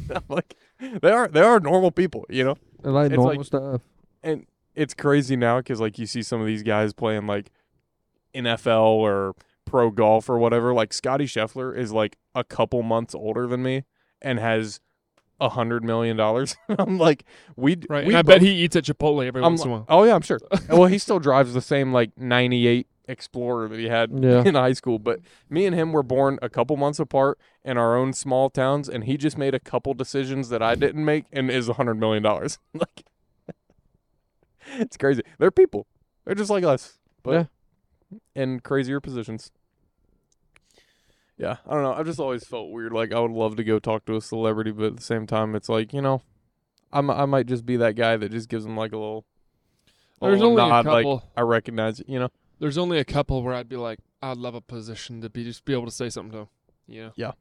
I'm 0.14 0.24
like, 0.28 0.54
they 1.00 1.10
are 1.10 1.28
they 1.28 1.42
are 1.42 1.60
normal 1.60 1.90
people, 1.90 2.24
you 2.30 2.44
know. 2.44 2.56
They 2.82 2.90
like 2.90 3.06
It's 3.12 3.16
normal 3.16 3.36
like- 3.36 3.46
stuff. 3.46 3.82
And 4.22 4.46
it's 4.74 4.94
crazy 4.94 5.36
now 5.36 5.58
because 5.58 5.80
like 5.80 5.98
you 5.98 6.06
see 6.06 6.22
some 6.22 6.40
of 6.40 6.46
these 6.46 6.62
guys 6.62 6.92
playing 6.94 7.26
like 7.26 7.50
NFL 8.34 8.82
or 8.84 9.34
pro 9.64 9.90
golf 9.90 10.28
or 10.30 10.38
whatever. 10.38 10.72
Like 10.72 10.92
Scottie 10.92 11.26
Scheffler 11.26 11.76
is 11.76 11.92
like 11.92 12.16
a 12.34 12.44
couple 12.44 12.82
months 12.82 13.14
older 13.14 13.46
than 13.46 13.62
me 13.62 13.84
and 14.20 14.38
has 14.38 14.80
a 15.42 15.48
hundred 15.50 15.84
million 15.84 16.16
dollars. 16.16 16.56
I'm 16.78 16.98
like, 16.98 17.24
we 17.56 17.76
right? 17.88 18.06
We 18.06 18.14
and 18.14 18.18
I 18.18 18.22
bet 18.22 18.40
he 18.42 18.50
eats 18.50 18.76
at 18.76 18.84
Chipotle 18.84 19.26
every 19.26 19.40
I'm 19.42 19.52
once 19.52 19.64
in 19.64 19.68
a 19.70 19.72
while. 19.72 19.86
Oh 19.88 20.04
yeah, 20.04 20.14
I'm 20.14 20.22
sure. 20.22 20.40
well, 20.68 20.86
he 20.86 20.98
still 20.98 21.18
drives 21.18 21.52
the 21.54 21.60
same 21.60 21.92
like 21.92 22.16
'98 22.16 22.86
Explorer 23.08 23.68
that 23.68 23.78
he 23.80 23.86
had 23.88 24.10
Yeah. 24.22 24.44
in 24.44 24.54
high 24.54 24.72
school. 24.74 24.98
But 25.00 25.18
me 25.50 25.66
and 25.66 25.74
him 25.74 25.92
were 25.92 26.04
born 26.04 26.38
a 26.40 26.48
couple 26.48 26.76
months 26.76 27.00
apart 27.00 27.36
in 27.64 27.76
our 27.76 27.96
own 27.96 28.12
small 28.12 28.48
towns, 28.48 28.88
and 28.88 29.04
he 29.04 29.16
just 29.16 29.36
made 29.36 29.54
a 29.54 29.60
couple 29.60 29.92
decisions 29.92 30.48
that 30.50 30.62
I 30.62 30.76
didn't 30.76 31.04
make, 31.04 31.24
and 31.32 31.50
is 31.50 31.68
a 31.68 31.72
hundred 31.74 31.96
million 31.98 32.22
dollars. 32.22 32.58
like, 32.72 33.02
it's 34.78 34.96
crazy. 34.96 35.22
They're 35.38 35.50
people. 35.50 35.86
They're 36.24 36.36
just 36.36 36.50
like 36.50 36.62
us, 36.64 36.98
but 37.24 37.32
Yeah. 37.32 38.18
in 38.36 38.60
crazier 38.60 39.00
positions. 39.00 39.50
Yeah, 41.38 41.56
I 41.66 41.74
don't 41.74 41.82
know. 41.82 41.94
I've 41.94 42.06
just 42.06 42.20
always 42.20 42.44
felt 42.44 42.70
weird. 42.70 42.92
Like 42.92 43.12
I 43.12 43.20
would 43.20 43.30
love 43.30 43.56
to 43.56 43.64
go 43.64 43.78
talk 43.78 44.04
to 44.06 44.16
a 44.16 44.20
celebrity, 44.20 44.70
but 44.70 44.84
at 44.86 44.96
the 44.96 45.02
same 45.02 45.26
time, 45.26 45.54
it's 45.54 45.68
like 45.68 45.92
you 45.92 46.02
know, 46.02 46.22
I'm 46.92 47.10
I 47.10 47.24
might 47.26 47.46
just 47.46 47.66
be 47.66 47.76
that 47.78 47.96
guy 47.96 48.16
that 48.16 48.30
just 48.30 48.48
gives 48.48 48.64
them 48.64 48.76
like 48.76 48.92
a 48.92 48.98
little. 48.98 49.24
a 50.20 50.26
There's 50.26 50.40
little 50.40 50.50
only 50.60 50.62
a 50.62 50.68
nod, 50.68 50.86
like 50.86 51.04
couple. 51.04 51.24
I 51.36 51.40
recognize 51.42 52.00
it. 52.00 52.08
You 52.08 52.20
know. 52.20 52.28
There's 52.58 52.78
only 52.78 52.98
a 52.98 53.04
couple 53.04 53.42
where 53.42 53.54
I'd 53.54 53.68
be 53.68 53.76
like, 53.76 53.98
I'd 54.22 54.36
love 54.36 54.54
a 54.54 54.60
position 54.60 55.20
to 55.22 55.28
be 55.28 55.42
just 55.42 55.64
be 55.64 55.72
able 55.72 55.86
to 55.86 55.90
say 55.90 56.08
something 56.08 56.44
to 56.44 56.48
You 56.86 57.02
know? 57.06 57.12
Yeah. 57.16 57.32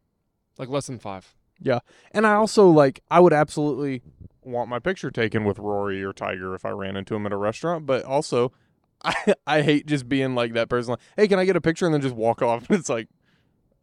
Like 0.58 0.68
less 0.70 0.88
than 0.88 0.98
five. 0.98 1.36
Yeah, 1.64 1.80
And 2.12 2.26
I 2.26 2.34
also 2.34 2.68
like 2.70 3.02
I 3.12 3.20
would 3.20 3.34
absolutely 3.34 4.02
want 4.42 4.68
my 4.68 4.80
picture 4.80 5.12
taken 5.12 5.44
with 5.46 5.60
Rory 5.60 6.04
or 6.04 6.12
Tiger 6.12 6.56
if 6.56 6.66
I 6.66 6.72
ran 6.72 6.96
into 6.96 7.14
him 7.14 7.28
at 7.28 7.32
a 7.32 7.38
restaurant, 7.38 7.86
but 7.86 8.04
also 8.04 8.52
I 9.04 9.36
I 9.46 9.62
hate 9.62 9.86
just 9.86 10.10
being 10.10 10.34
like 10.34 10.54
that 10.54 10.70
person 10.70 10.92
like, 10.92 11.00
"Hey, 11.16 11.28
can 11.28 11.38
I 11.38 11.46
get 11.46 11.56
a 11.56 11.62
picture?" 11.62 11.86
and 11.86 11.94
then 11.94 12.02
just 12.02 12.16
walk 12.16 12.42
off. 12.42 12.66
it's 12.72 12.90
like 12.90 13.10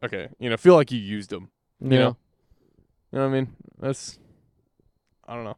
okay, 0.03 0.29
you 0.39 0.49
know, 0.49 0.57
feel 0.57 0.75
like 0.75 0.91
you 0.91 0.99
used 0.99 1.29
them. 1.29 1.49
Yeah. 1.79 1.89
You 1.91 1.99
know. 1.99 2.17
You 3.11 3.19
know 3.19 3.27
what 3.27 3.31
I 3.35 3.39
mean? 3.39 3.55
That's 3.79 4.19
I 5.27 5.35
don't 5.35 5.43
know. 5.43 5.57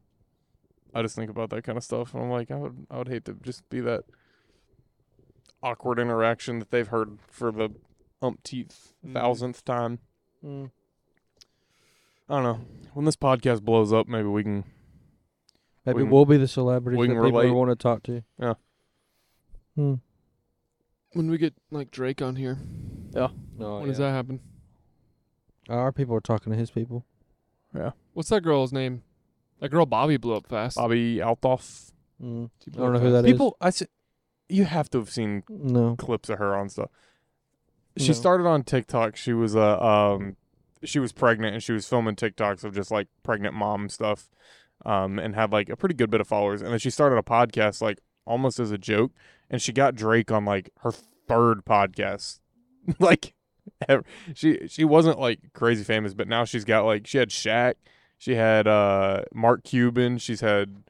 I 0.94 1.02
just 1.02 1.16
think 1.16 1.30
about 1.30 1.50
that 1.52 1.64
kind 1.64 1.78
of 1.78 1.84
stuff 1.84 2.14
and 2.14 2.24
I'm 2.24 2.30
like 2.30 2.52
I 2.52 2.56
would 2.56 2.86
I 2.90 2.98
would 2.98 3.08
hate 3.08 3.26
to 3.26 3.34
just 3.42 3.68
be 3.70 3.80
that 3.82 4.04
awkward 5.64 6.00
interaction 6.00 6.60
that 6.60 6.72
they've 6.72 6.88
heard 6.88 7.18
for 7.30 7.52
the 7.52 7.70
umpteenth 8.22 8.94
Mhm. 9.06 9.14
thousandth 9.14 9.64
time. 9.66 10.00
Mm. 10.46 10.72
I 12.30 12.34
don't 12.36 12.44
know. 12.44 12.60
When 12.94 13.06
this 13.06 13.16
podcast 13.16 13.62
blows 13.64 13.92
up, 13.92 14.08
maybe 14.08 14.28
we 14.28 14.44
can. 14.44 14.64
Maybe 15.86 16.04
We 16.04 16.10
we'll 16.10 16.26
be 16.26 16.38
the 16.38 16.48
celebrities 16.48 17.00
we 17.00 17.08
that 17.08 17.22
people 17.22 17.56
want 17.56 17.72
to 17.72 17.76
talk 17.76 18.04
to. 18.04 18.24
Yeah. 18.40 18.54
Hmm. 19.76 19.96
When 21.14 21.30
we 21.30 21.38
get 21.38 21.54
like 21.72 21.92
Drake 21.92 22.22
on 22.22 22.36
here, 22.36 22.58
No, 23.14 23.30
when 23.58 23.88
does 23.90 23.98
that 23.98 24.12
happen? 24.12 24.40
Our 25.70 25.92
people 25.92 26.16
are 26.16 26.22
talking 26.22 26.52
to 26.52 26.58
his 26.58 26.72
people. 26.72 27.06
Yeah. 27.76 27.92
What's 28.14 28.30
that 28.30 28.42
girl's 28.42 28.74
name? 28.74 29.04
That 29.60 29.70
girl 29.70 29.86
Bobbi 29.86 30.20
blew 30.20 30.36
up 30.36 30.48
fast. 30.48 30.78
Bobbi 30.78 31.18
Althoff. 31.18 31.92
Mm. 32.22 32.50
I 32.68 32.70
blew 32.72 32.84
don't 32.84 32.94
know 32.94 32.98
up 32.98 33.02
who 33.04 33.12
fast. 33.12 33.24
that 33.24 33.26
is. 33.28 33.32
People, 33.34 33.58
I 33.62 33.68
s- 33.68 33.84
you 34.50 34.66
have 34.66 34.90
to 34.92 35.00
have 35.00 35.10
seen 35.10 35.44
No. 35.50 35.96
clips 35.96 36.30
of 36.30 36.40
her 36.40 36.56
on 36.56 36.70
stuff. 36.70 36.90
She 37.98 38.08
No. 38.10 38.14
started 38.14 38.48
on 38.48 38.64
TikTok. 38.64 39.16
She 39.16 39.34
was 39.34 39.56
a 39.56 39.84
um, 39.84 40.38
she 40.84 41.00
was 41.00 41.12
pregnant 41.12 41.54
and 41.54 41.62
she 41.64 41.74
was 41.74 41.88
filming 41.88 42.16
TikToks 42.16 42.64
of 42.64 42.74
just 42.74 42.90
like 42.90 43.08
pregnant 43.24 43.54
mom 43.54 43.88
stuff, 43.90 44.30
um, 44.86 45.20
and 45.20 45.36
had 45.36 45.52
like 45.52 45.70
a 45.70 45.76
pretty 45.76 45.96
good 45.96 46.10
bit 46.10 46.22
of 46.22 46.28
followers. 46.28 46.62
And 46.62 46.72
then 46.72 46.80
she 46.80 46.90
started 46.90 47.18
a 47.18 47.22
podcast 47.24 47.82
like 47.82 48.00
almost 48.26 48.60
as 48.60 48.72
a 48.72 48.78
joke, 48.78 49.12
and 49.52 49.62
she 49.62 49.72
got 49.72 49.94
Drake 49.94 50.32
on 50.32 50.46
like 50.46 50.72
her 50.80 50.92
third 50.92 51.64
podcast, 51.66 52.40
like. 53.00 53.36
ever. 53.88 54.04
She 54.34 54.68
she 54.68 54.84
wasn't 54.84 55.20
like 55.20 55.40
crazy 55.54 55.84
famous, 55.84 56.16
but 56.16 56.28
now 56.28 56.46
she's 56.46 56.66
got 56.66 56.84
like 56.86 57.06
she 57.06 57.20
had 57.20 57.30
Shaq, 57.30 57.76
she 58.18 58.34
had 58.34 58.68
uh 58.68 59.22
Mark 59.34 59.64
Cuban, 59.64 60.18
she's 60.18 60.42
had 60.42 60.84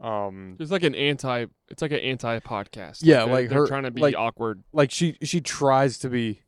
um 0.00 0.56
It's 0.60 0.70
like 0.70 0.84
an 0.84 0.94
anti. 0.94 1.46
It's 1.68 1.82
like 1.82 1.90
an 1.90 1.98
anti 1.98 2.38
podcast. 2.38 3.00
Yeah, 3.02 3.24
they're, 3.24 3.34
like 3.34 3.48
they're 3.48 3.58
her- 3.62 3.66
trying 3.66 3.82
to 3.84 3.90
be 3.90 4.00
like- 4.00 4.14
awkward, 4.16 4.62
like 4.72 4.92
she 4.92 5.16
she 5.22 5.40
tries 5.40 5.98
to 5.98 6.08
be 6.08 6.42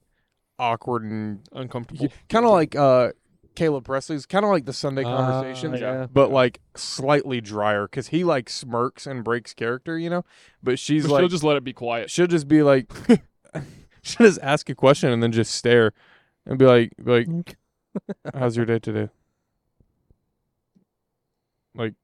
awkward 0.60 1.02
and 1.02 1.40
uncomfortable. 1.52 2.12
kind 2.28 2.44
of 2.44 2.52
like 2.52 2.76
uh 2.76 3.10
Caleb 3.54 3.84
Pressley's 3.84 4.26
kind 4.26 4.44
of 4.44 4.50
like 4.50 4.64
the 4.64 4.72
Sundae 4.72 5.04
Ah, 5.04 5.16
conversation, 5.30 5.74
yeah. 5.74 6.06
but 6.12 6.30
like 6.30 6.60
slightly 6.76 7.40
drier 7.40 7.86
because 7.86 8.08
he 8.08 8.24
like 8.24 8.50
smirks 8.50 9.06
and 9.06 9.22
breaks 9.24 9.54
character, 9.54 9.98
you 9.98 10.10
know. 10.10 10.24
But 10.62 10.78
she's 10.78 11.04
But 11.04 11.12
like 11.12 11.20
she'll 11.22 11.28
just 11.28 11.44
let 11.44 11.56
it 11.56 11.64
be 11.64 11.72
quiet. 11.72 12.10
she'll 12.10 12.26
just 12.26 12.48
be 12.48 12.62
like 12.62 12.92
she'll 14.02 14.26
just 14.26 14.40
ask 14.42 14.68
a 14.70 14.74
question 14.74 15.10
and 15.10 15.22
then 15.22 15.32
just 15.32 15.54
stare 15.54 15.92
and 16.46 16.58
be 16.58 16.66
like 16.66 16.92
be 17.02 17.10
like 17.24 17.56
how's 18.34 18.56
your 18.56 18.66
day 18.66 18.78
today? 18.78 19.08
Like 21.74 21.94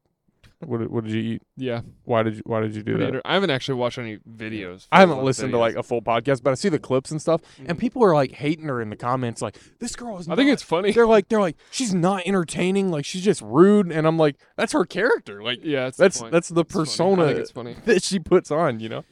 what 0.64 0.78
did- 0.78 0.90
what 0.90 1.04
did 1.04 1.12
you 1.14 1.20
eat? 1.34 1.42
Yeah, 1.56 1.80
Why 2.04 2.22
did 2.22 2.36
you 2.36 2.42
why 2.44 2.60
did 2.60 2.74
you 2.74 2.82
do 2.82 2.92
pretty 2.92 3.00
that? 3.00 3.08
inter- 3.08 3.22
I 3.24 3.34
haven't 3.34 3.50
actually 3.50 3.74
watched 3.78 3.98
any 3.98 4.18
videos. 4.18 4.86
I 4.92 5.00
haven't 5.00 5.22
listened 5.24 5.52
to 5.52 5.58
like 5.58 5.74
a 5.76 5.82
full 5.82 6.02
podcast, 6.02 6.42
but 6.42 6.50
I 6.50 6.54
see 6.54 6.68
the 6.68 6.78
clips 6.78 7.10
and 7.10 7.20
stuff, 7.20 7.40
and 7.58 7.76
Mhm. 7.76 7.80
people 7.80 8.04
are 8.04 8.14
like 8.14 8.32
hating 8.32 8.66
her 8.66 8.80
in 8.80 8.90
the 8.90 8.96
comments, 8.96 9.40
like 9.42 9.56
this 9.78 9.96
girl 9.96 10.18
is. 10.18 10.28
I 10.28 10.36
think 10.36 10.48
not- 10.48 10.52
it's 10.54 10.62
funny. 10.62 10.92
they're 10.92 11.06
like 11.06 11.28
they're 11.28 11.40
like 11.40 11.56
she's 11.70 11.94
not 11.94 12.22
entertaining, 12.26 12.90
like 12.90 13.04
she's 13.04 13.22
just 13.24 13.40
rude, 13.42 13.90
and 13.90 14.06
I'm 14.06 14.18
like 14.18 14.36
that's 14.56 14.72
her 14.72 14.84
character, 14.84 15.42
like 15.42 15.60
Yeah, 15.62 15.84
that's 15.84 15.96
the 15.96 16.02
that's 16.04 16.20
point. 16.20 16.32
that's 16.32 16.48
the 16.50 16.60
It's 16.60 16.72
funny. 16.72 16.84
persona 16.84 17.22
I 17.22 17.26
think 17.28 17.38
it's 17.40 17.50
funny. 17.50 17.76
that 17.86 18.02
she 18.02 18.18
puts 18.18 18.50
on, 18.50 18.80
you 18.80 18.88
know. 18.88 19.04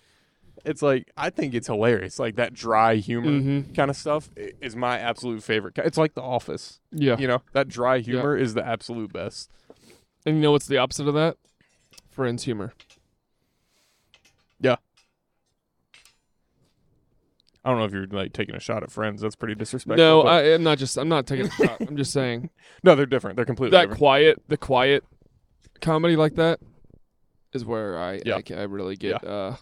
It's 0.64 0.82
like 0.82 1.08
I 1.16 1.30
think 1.30 1.54
it's 1.54 1.68
hilarious, 1.68 2.18
like 2.18 2.34
that 2.36 2.52
dry 2.52 2.96
humor 2.96 3.30
Mm-hmm. 3.30 3.72
kind 3.72 3.90
of 3.90 3.96
stuff 3.96 4.28
i- 4.36 4.52
is 4.60 4.76
my 4.76 4.98
absolute 4.98 5.42
favorite. 5.42 5.74
ki- 5.76 5.82
It's 5.84 5.96
like 5.96 6.14
The 6.14 6.20
Office, 6.20 6.80
Yeah, 6.92 7.16
you 7.18 7.26
know, 7.28 7.42
that 7.52 7.68
dry 7.68 8.00
humor 8.00 8.36
is 8.36 8.52
the 8.54 8.66
absolute 8.66 9.12
best. 9.12 9.50
And 10.26 10.36
you 10.36 10.42
know 10.42 10.52
what's 10.52 10.66
the 10.66 10.78
opposite 10.78 11.08
of 11.08 11.14
that? 11.14 11.36
Friends 12.10 12.44
humor. 12.44 12.72
Yeah. 14.60 14.76
I 17.64 17.70
don't 17.70 17.78
know 17.78 17.84
if 17.84 17.92
you're 17.92 18.06
like 18.06 18.32
taking 18.32 18.54
a 18.54 18.60
shot 18.60 18.82
at 18.82 18.90
Friends. 18.90 19.20
That's 19.20 19.36
pretty 19.36 19.54
disrespectful. 19.54 19.96
No, 20.04 20.22
but- 20.22 20.28
I, 20.44 20.54
I'm 20.54 20.62
not 20.62 20.78
just. 20.78 20.96
I'm 20.96 21.08
not 21.08 21.26
taking 21.26 21.46
a 21.46 21.50
shot. 21.50 21.80
I'm 21.80 21.96
just 21.96 22.12
saying 22.12 22.50
no, 22.82 22.94
they're 22.94 23.06
different. 23.06 23.36
They're 23.36 23.44
completely 23.44 23.76
that 23.76 23.82
different. 23.84 23.98
quiet, 23.98 24.42
the 24.48 24.56
quiet 24.56 25.04
comedy 25.80 26.16
like 26.16 26.36
that 26.36 26.60
is 27.52 27.64
where 27.64 27.98
I 27.98 28.20
Yeah. 28.24 28.36
I, 28.50 28.54
I 28.54 28.62
really 28.64 28.96
get. 28.96 29.22
uh 29.24 29.56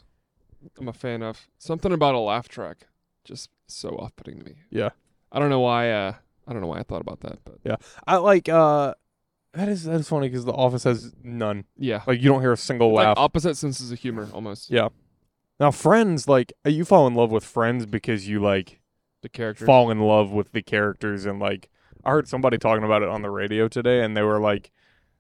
I'm 0.79 0.89
a 0.89 0.93
fan 0.93 1.23
of 1.23 1.47
something 1.59 1.93
about 1.93 2.15
a 2.15 2.19
laugh 2.19 2.49
track. 2.49 2.87
Just 3.25 3.51
so 3.67 3.91
off-putting 3.91 4.39
to 4.39 4.45
me. 4.45 4.55
Yeah. 4.71 4.91
I 5.33 5.39
don't 5.39 5.51
know 5.51 5.61
why. 5.61 5.91
uh 5.91 6.15
I 6.47 6.53
don't 6.53 6.61
know 6.63 6.69
why 6.69 6.79
I 6.79 6.83
thought 6.85 7.01
about 7.01 7.21
that, 7.21 7.39
but 7.45 7.59
Yeah. 7.65 7.77
I 8.07 8.17
like 8.17 8.49
uh 8.49 8.95
that 9.57 9.69
is 9.69 9.85
that 9.85 9.95
is 10.01 10.09
funny 10.09 10.29
because 10.29 10.45
The 10.45 10.53
Office 10.53 10.85
has 10.85 11.13
none. 11.23 11.65
yeah, 11.77 12.03
Like 12.07 12.21
you 12.23 12.29
don't 12.29 12.41
hear 12.41 12.53
a 12.53 12.57
single 12.57 12.89
It's 12.91 12.97
like 12.97 13.07
laugh. 13.09 13.19
opposite 13.19 13.57
senses 13.57 13.91
of 13.91 13.99
humor 13.99 14.29
almost. 14.33 14.71
Yeah. 14.71 14.89
now 15.59 15.71
Friends, 15.71 16.29
like 16.29 16.53
uh, 16.65 16.71
you 16.71 16.85
fall 16.85 17.07
in 17.07 17.15
love 17.15 17.31
with 17.31 17.45
Friends 17.45 17.87
because 17.87 18.29
you 18.29 18.41
like 18.41 18.81
The 19.23 19.29
character. 19.29 19.65
fall 19.67 19.91
in 19.91 20.01
love 20.01 20.31
with 20.31 20.53
the 20.53 20.63
characters 20.63 21.27
and 21.27 21.41
like 21.41 21.69
I 22.05 22.11
heard 22.11 22.29
somebody 22.29 22.57
talking 22.59 22.85
about 22.85 23.03
it 23.03 23.09
on 23.09 23.23
the 23.23 23.31
radio 23.31 23.67
today 23.69 24.03
and 24.03 24.17
they 24.17 24.23
were 24.23 24.39
like 24.41 24.71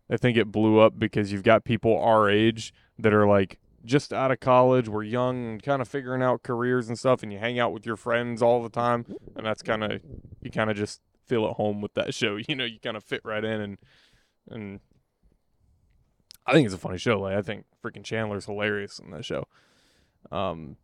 they 0.09 0.16
think 0.16 0.37
it 0.37 0.53
blew 0.53 0.79
up 0.79 0.99
because 0.99 1.33
you've 1.33 1.42
got 1.42 1.64
people 1.64 1.99
our 1.99 2.31
age 2.31 2.72
that 2.99 3.12
are 3.12 3.27
like 3.27 3.59
just 3.85 4.12
out 4.12 4.31
of 4.33 4.40
college, 4.40 4.88
we're 4.88 5.03
young 5.05 5.46
and 5.46 5.62
kind 5.62 5.81
of 5.81 5.87
figuring 5.88 6.20
out 6.22 6.42
careers 6.42 6.88
and 6.88 6.99
stuff 6.99 7.22
and 7.22 7.33
you 7.33 7.38
hang 7.38 7.59
out 7.59 7.72
with 7.72 7.87
your 7.87 7.96
friends 7.96 8.42
all 8.42 8.62
the 8.62 8.68
time 8.68 9.05
and 9.37 9.46
that's 9.46 9.62
kind 9.62 9.83
of 9.85 10.01
you 10.42 10.51
kind 10.51 10.70
of 10.70 10.77
just 10.77 11.01
feel 11.27 11.44
at 11.46 11.55
home 11.55 11.81
with 11.81 11.94
that 11.94 12.12
show. 12.20 12.37
You 12.49 12.55
know, 12.57 12.64
you 12.64 12.79
kind 12.81 12.96
of 12.96 13.03
fit 13.05 13.20
right 13.25 13.44
in 13.44 13.61
and 13.61 13.79
and 14.50 14.80
I 16.46 16.52
think 16.52 16.66
it's 16.66 16.74
a 16.74 16.78
funny 16.78 16.98
show. 16.98 17.20
Like 17.20 17.37
I 17.37 17.42
think 17.42 17.64
freaking 17.85 18.04
Chandler's 18.04 18.46
hilarious 18.46 18.98
in 18.98 19.11
that 19.11 19.24
show. 19.24 19.46
Um 20.30 20.76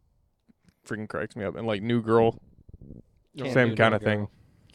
freaking 0.86 1.08
cracks 1.08 1.36
me 1.36 1.44
up 1.44 1.56
and 1.56 1.66
like 1.66 1.82
New 1.82 2.02
Girl 2.02 2.38
No, 3.34 3.44
Can't 3.44 3.54
same 3.54 3.68
do 3.70 3.76
kinda 3.76 3.98
New 3.98 4.04
Girl. 4.04 4.14
thing. 4.14 4.28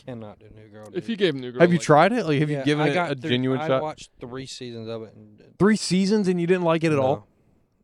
Cannot 0.05 0.39
do 0.39 0.45
New 0.55 0.67
Girl. 0.69 0.87
If 0.87 0.93
dude. 1.05 1.09
you 1.09 1.15
gave 1.17 1.35
New 1.35 1.51
Girl, 1.51 1.61
Have 1.61 1.71
you 1.71 1.77
like- 1.79 1.85
tried 1.85 2.11
it? 2.13 2.25
Like, 2.25 2.39
have 2.39 2.49
Yeah, 2.49 2.59
you 2.59 2.65
given 2.65 2.87
I 2.87 2.89
it 2.89 2.93
got 2.93 3.11
a 3.11 3.15
through- 3.15 3.29
genuine 3.29 3.59
I 3.59 3.67
shot? 3.67 3.81
watched 3.81 4.11
three 4.21 4.45
seasons 4.45 4.87
of 4.87 5.03
it. 5.03 5.13
And, 5.15 5.41
Three 5.59 5.75
seasons 5.75 6.27
and 6.27 6.39
you 6.39 6.47
didn't 6.47 6.63
like 6.63 6.83
it 6.83 6.91
at 6.93 6.99
all? 6.99 7.27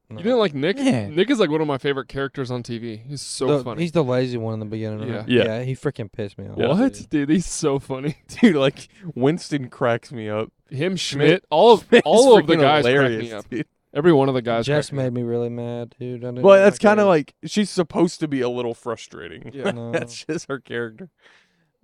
You 0.09 0.17
didn't 0.17 0.37
like 0.39 0.53
Nick? 0.53 0.77
Yeah. 0.77 1.07
Nick 1.09 1.29
is 1.31 1.39
like 1.39 1.49
one 1.49 1.61
of 1.61 1.67
my 1.67 1.77
favorite 1.79 2.07
characters 2.07 2.51
on 2.51 2.61
TV. 2.61 3.01
He's 3.07 3.21
so 3.21 3.57
The- 3.57 3.63
funny. 3.63 3.81
He's 3.81 3.93
the 3.93 4.03
lazy 4.03 4.37
one 4.37 4.53
in 4.53 4.59
the 4.59 4.65
beginning. 4.67 5.07
Yeah. 5.09 5.17
right? 5.17 5.27
Yeah. 5.29 5.43
yeah. 5.45 5.61
He 5.63 5.73
freaking 5.75 6.11
pissed 6.11 6.37
me 6.37 6.47
off. 6.49 6.57
what, 6.57 6.93
dude. 6.93 7.09
dude? 7.09 7.29
He's 7.29 7.47
so 7.47 7.79
funny. 7.79 8.17
Dude, 8.41 8.55
like 8.55 8.89
Winston 9.15 9.69
cracks 9.69 10.11
me 10.11 10.29
up. 10.29 10.51
Him, 10.69 10.95
Schmidt- 10.97 11.27
Schmidt, 11.29 11.45
all 11.49 11.73
of 11.73 11.85
It's 11.91 12.03
all 12.05 12.37
of 12.37 12.45
the 12.45 12.53
freaking 12.53 12.61
guys 12.61 12.83
crack 12.83 12.93
hilarious, 12.93 13.23
me 13.23 13.31
up. 13.33 13.49
dude. 13.49 13.65
Every 13.95 14.13
one 14.13 14.27
of 14.27 14.35
the 14.35 14.41
guys. 14.41 14.65
Jess 14.65 14.89
crack 14.89 14.97
me 14.97 15.03
made 15.03 15.13
me 15.13 15.21
really 15.23 15.49
mad, 15.49 15.95
dude. 15.99 16.23
I 16.23 16.27
didn't 16.29 16.41
Well, 16.43 16.57
that's 16.63 16.79
kind 16.79 16.99
of 16.99 17.07
like 17.07 17.33
she's 17.45 17.69
supposed 17.69 18.19
to 18.19 18.27
be 18.27 18.41
a 18.41 18.49
little 18.49 18.73
frustrating. 18.73 19.51
Yeah. 19.53 19.71
No. 19.73 19.91
that's 19.91 20.25
just 20.25 20.47
her 20.49 20.59
character. 20.59 21.09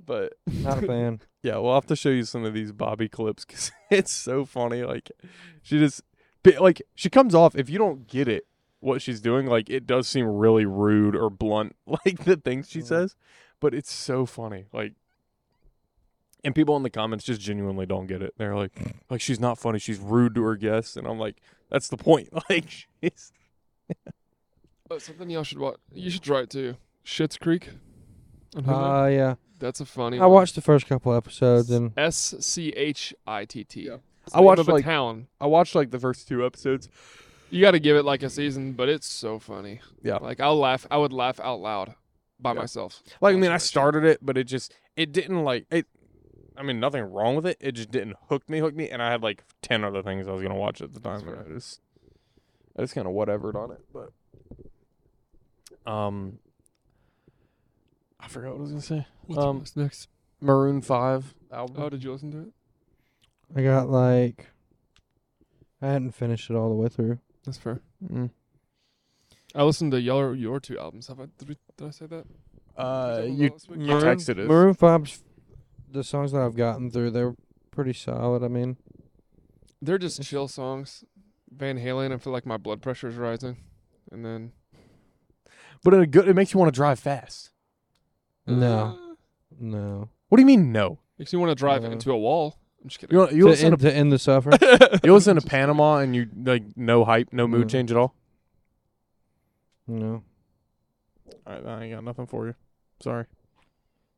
But 0.03 0.34
not 0.47 0.84
a 0.84 0.88
fan. 0.88 1.21
yeah, 1.43 1.58
we'll 1.58 1.73
have 1.75 1.86
to 1.88 1.95
show 1.95 2.10
you 2.10 2.23
some 2.23 2.45
of 2.45 2.53
these 2.53 2.71
Bobbi 2.71 3.12
clips 3.12 3.45
because 3.45 3.71
it's 3.89 4.12
so 4.12 4.45
funny. 4.45 4.84
Like 4.84 5.12
she 5.62 5.77
just 5.79 6.01
but, 6.01 6.05
like 6.60 6.82
she 6.95 7.10
comes 7.10 7.34
off 7.36 7.56
if 7.56 7.69
you 7.69 7.78
don't 7.78 8.08
get 8.08 8.28
it 8.28 8.45
what 8.80 9.02
she's 9.02 9.19
doing 9.21 9.45
like 9.45 9.69
it 9.69 9.86
does 9.86 10.08
seem 10.08 10.25
really 10.25 10.65
rude 10.65 11.15
or 11.15 11.30
blunt 11.30 11.75
like 11.86 12.23
the 12.23 12.38
things 12.38 12.69
she 12.69 12.80
Mhm. 12.80 12.86
says 12.88 13.15
but 13.60 13.73
it's 13.73 13.91
so 13.91 14.25
funny 14.25 14.65
like 14.71 14.93
and 16.43 16.56
people 16.56 16.78
in 16.78 16.84
the 16.84 16.89
comments 16.89 17.25
just 17.25 17.41
genuinely 17.41 17.86
don't 17.86 18.08
get 18.08 18.21
it 18.21 18.34
they're 18.38 18.56
like 18.56 18.71
like 19.10 19.19
she's 19.21 19.39
not 19.39 19.58
funny 19.58 19.80
she's 19.80 19.99
rude 19.99 20.34
to 20.36 20.43
her 20.43 20.56
guests 20.56 20.95
and 20.95 21.06
i'm 21.08 21.19
like 21.19 21.41
that's 21.69 21.89
the 21.89 21.97
point 21.97 22.30
like 22.49 22.69
she's 22.69 23.32
up. 23.89 24.13
Oh, 24.91 24.97
something 24.97 25.30
y'all 25.30 25.43
should 25.43 25.60
watch. 25.60 25.78
You 25.93 26.10
should 26.10 26.23
try 26.23 26.39
it 26.41 26.49
too. 26.49 26.75
Schitt's 27.06 27.38
Creek. 27.38 27.69
on 28.56 28.63
Hulu. 28.63 29.04
Uh, 29.06 29.08
yeah. 29.10 29.36
That's 29.60 29.80
a 29.82 29.86
funny. 29.86 30.19
I 30.19 30.25
watched 30.25 30.56
the 30.56 30.62
first 30.62 30.88
couple 30.88 31.13
episodes 31.13 31.69
and 31.69 31.91
S 31.95 32.34
C 32.39 32.69
H 32.69 33.13
I 33.28 33.45
T 33.45 33.63
T. 33.63 33.82
Yeah. 33.86 33.97
I 34.33 34.41
watched, 34.41 34.67
like- 34.67 34.85
town. 34.85 35.27
i 35.41 35.45
watched 35.47 35.75
like 35.75 35.91
the 35.91 35.99
first 35.99 36.27
two 36.27 36.45
episodes 36.45 36.89
You 37.49 37.61
got 37.61 37.71
to 37.71 37.79
give 37.79 37.95
it 37.97 38.03
like 38.05 38.21
a 38.23 38.29
season, 38.29 38.73
but 38.73 38.89
it's 38.89 39.07
so 39.07 39.39
funny. 39.39 39.81
Yeah. 40.03 40.17
Like 40.17 40.39
I'll 40.39 40.57
laugh. 40.59 40.85
I 40.91 40.97
would 40.97 41.13
laugh 41.13 41.39
out 41.39 41.59
loud 41.59 41.95
by 42.39 42.51
Yeah. 42.53 42.59
myself. 42.59 43.01
like 43.21 43.35
i 43.35 43.37
mean 43.39 43.51
i 43.51 43.57
started 43.57 44.03
it 44.05 44.19
but 44.21 44.37
it 44.37 44.45
just 44.45 44.73
it 44.95 45.11
didn't 45.11 45.43
like 45.43 45.65
it. 45.71 45.87
I 46.57 46.61
mean, 46.63 46.79
nothing 46.81 47.03
wrong 47.03 47.37
with 47.37 47.45
it. 47.45 47.55
It 47.61 47.71
just 47.71 47.89
didn't 47.89 48.17
hook 48.27 48.49
me, 48.49 48.59
hook 48.59 48.75
me, 48.75 48.89
and 48.89 49.01
I 49.01 49.09
had 49.11 49.23
like 49.23 49.45
ten 49.61 49.85
other 49.85 50.03
things 50.03 50.27
I 50.27 50.31
was 50.31 50.41
gonna 50.41 50.55
watch 50.55 50.81
at 50.81 50.93
the 50.93 50.99
time. 50.99 51.25
And 51.25 51.39
I 51.39 51.43
just, 51.53 51.79
I 52.77 52.81
just 52.81 52.93
kind 52.93 53.07
of 53.07 53.13
whatevered 53.13 53.55
on 53.55 53.71
it, 53.71 53.79
but 53.93 54.09
um, 55.89 56.39
I 58.19 58.27
forgot 58.27 58.51
what 58.51 58.57
I 58.57 58.61
was 58.61 58.69
gonna 58.71 58.81
say. 58.81 59.07
What's, 59.25 59.41
Um, 59.41 59.63
next? 59.77 60.09
Maroon 60.41 60.81
Five 60.81 61.33
album. 61.51 61.75
Oh, 61.81 61.89
did 61.89 62.03
you 62.03 62.11
listen 62.11 62.31
to 62.31 62.39
it? 62.39 62.49
I 63.55 63.63
got 63.63 63.89
like 63.89 64.47
I 65.81 65.88
hadn't 65.88 66.12
finished 66.12 66.49
it 66.49 66.55
all 66.55 66.69
the 66.69 66.75
way 66.75 66.89
through. 66.89 67.19
That's 67.45 67.57
fair. 67.57 67.79
Mm. 68.12 68.29
I 69.55 69.63
listened 69.63 69.91
to 69.93 70.01
your 70.01 70.35
your 70.35 70.59
two 70.59 70.77
albums. 70.77 71.07
Have 71.07 71.19
I 71.19 71.25
did, 71.38 71.49
we, 71.49 71.57
did 71.77 71.88
I 71.88 71.91
say 71.91 72.05
that? 72.07 72.25
Uh, 72.77 73.21
you, 73.25 73.47
about 73.47 73.53
last 73.53 73.69
week? 73.69 73.79
you 73.81 73.88
Maroon, 73.88 74.03
texted 74.03 74.39
us. 74.39 74.47
Maroon 74.47 74.75
5's 74.75 75.23
the 75.91 76.03
songs 76.03 76.31
that 76.31 76.41
I've 76.41 76.55
gotten 76.55 76.91
through, 76.91 77.12
they're 77.12 77.33
pretty 77.71 77.93
solid. 77.93 78.43
I 78.43 78.47
mean, 78.47 78.77
They're 79.81 79.97
just 79.97 80.21
chill 80.21 80.47
songs. 80.47 81.03
Van 81.51 81.79
Halen. 81.79 82.13
I 82.13 82.17
feel 82.17 82.31
like 82.31 82.45
my 82.45 82.57
blood 82.57 82.81
pressure 82.81 83.07
is 83.07 83.15
rising, 83.15 83.57
and 84.12 84.23
then 84.23 84.51
but 85.83 85.93
in 85.93 86.01
a 86.01 86.05
good, 86.07 86.27
it 86.27 86.35
makes 86.35 86.53
you 86.53 86.59
want 86.59 86.71
to 86.73 86.77
drive 86.77 86.99
fast. 86.99 87.49
No. 88.45 88.77
Uh, 88.77 89.15
no. 89.59 90.09
What 90.27 90.35
do 90.38 90.41
you 90.41 90.45
mean 90.47 90.71
no? 90.71 90.99
makes 91.17 91.33
you 91.33 91.39
want 91.39 91.49
to 91.49 91.55
drive 91.55 91.83
Uh, 91.83 91.89
into 91.89 92.12
a 92.12 92.17
wall. 92.17 92.59
I'm 92.81 92.89
just 92.89 92.99
kidding. 92.99 93.17
You 93.17 93.25
know, 93.25 93.31
you 93.31 93.43
to, 93.43 93.49
listen 93.49 93.67
end, 93.67 93.79
to 93.79 93.89
to 93.89 93.95
end 93.95 94.11
the 94.11 94.19
suffering. 94.19 94.57
you 95.03 95.13
listen 95.13 95.35
to 95.35 95.41
Panama 95.45 95.97
and 95.97 96.15
you 96.15 96.27
like 96.43 96.63
no 96.77 97.03
hype, 97.05 97.29
no 97.33 97.47
mood 97.47 97.61
No. 97.61 97.67
change 97.67 97.91
at 97.91 97.97
all. 97.97 98.13
no. 99.87 100.23
All 101.47 101.53
right, 101.55 101.65
I 101.65 101.83
ain't 101.83 101.93
got 101.95 102.03
nothing 102.03 102.27
for 102.27 102.47
you. 102.47 102.55
Sorry. 103.01 103.25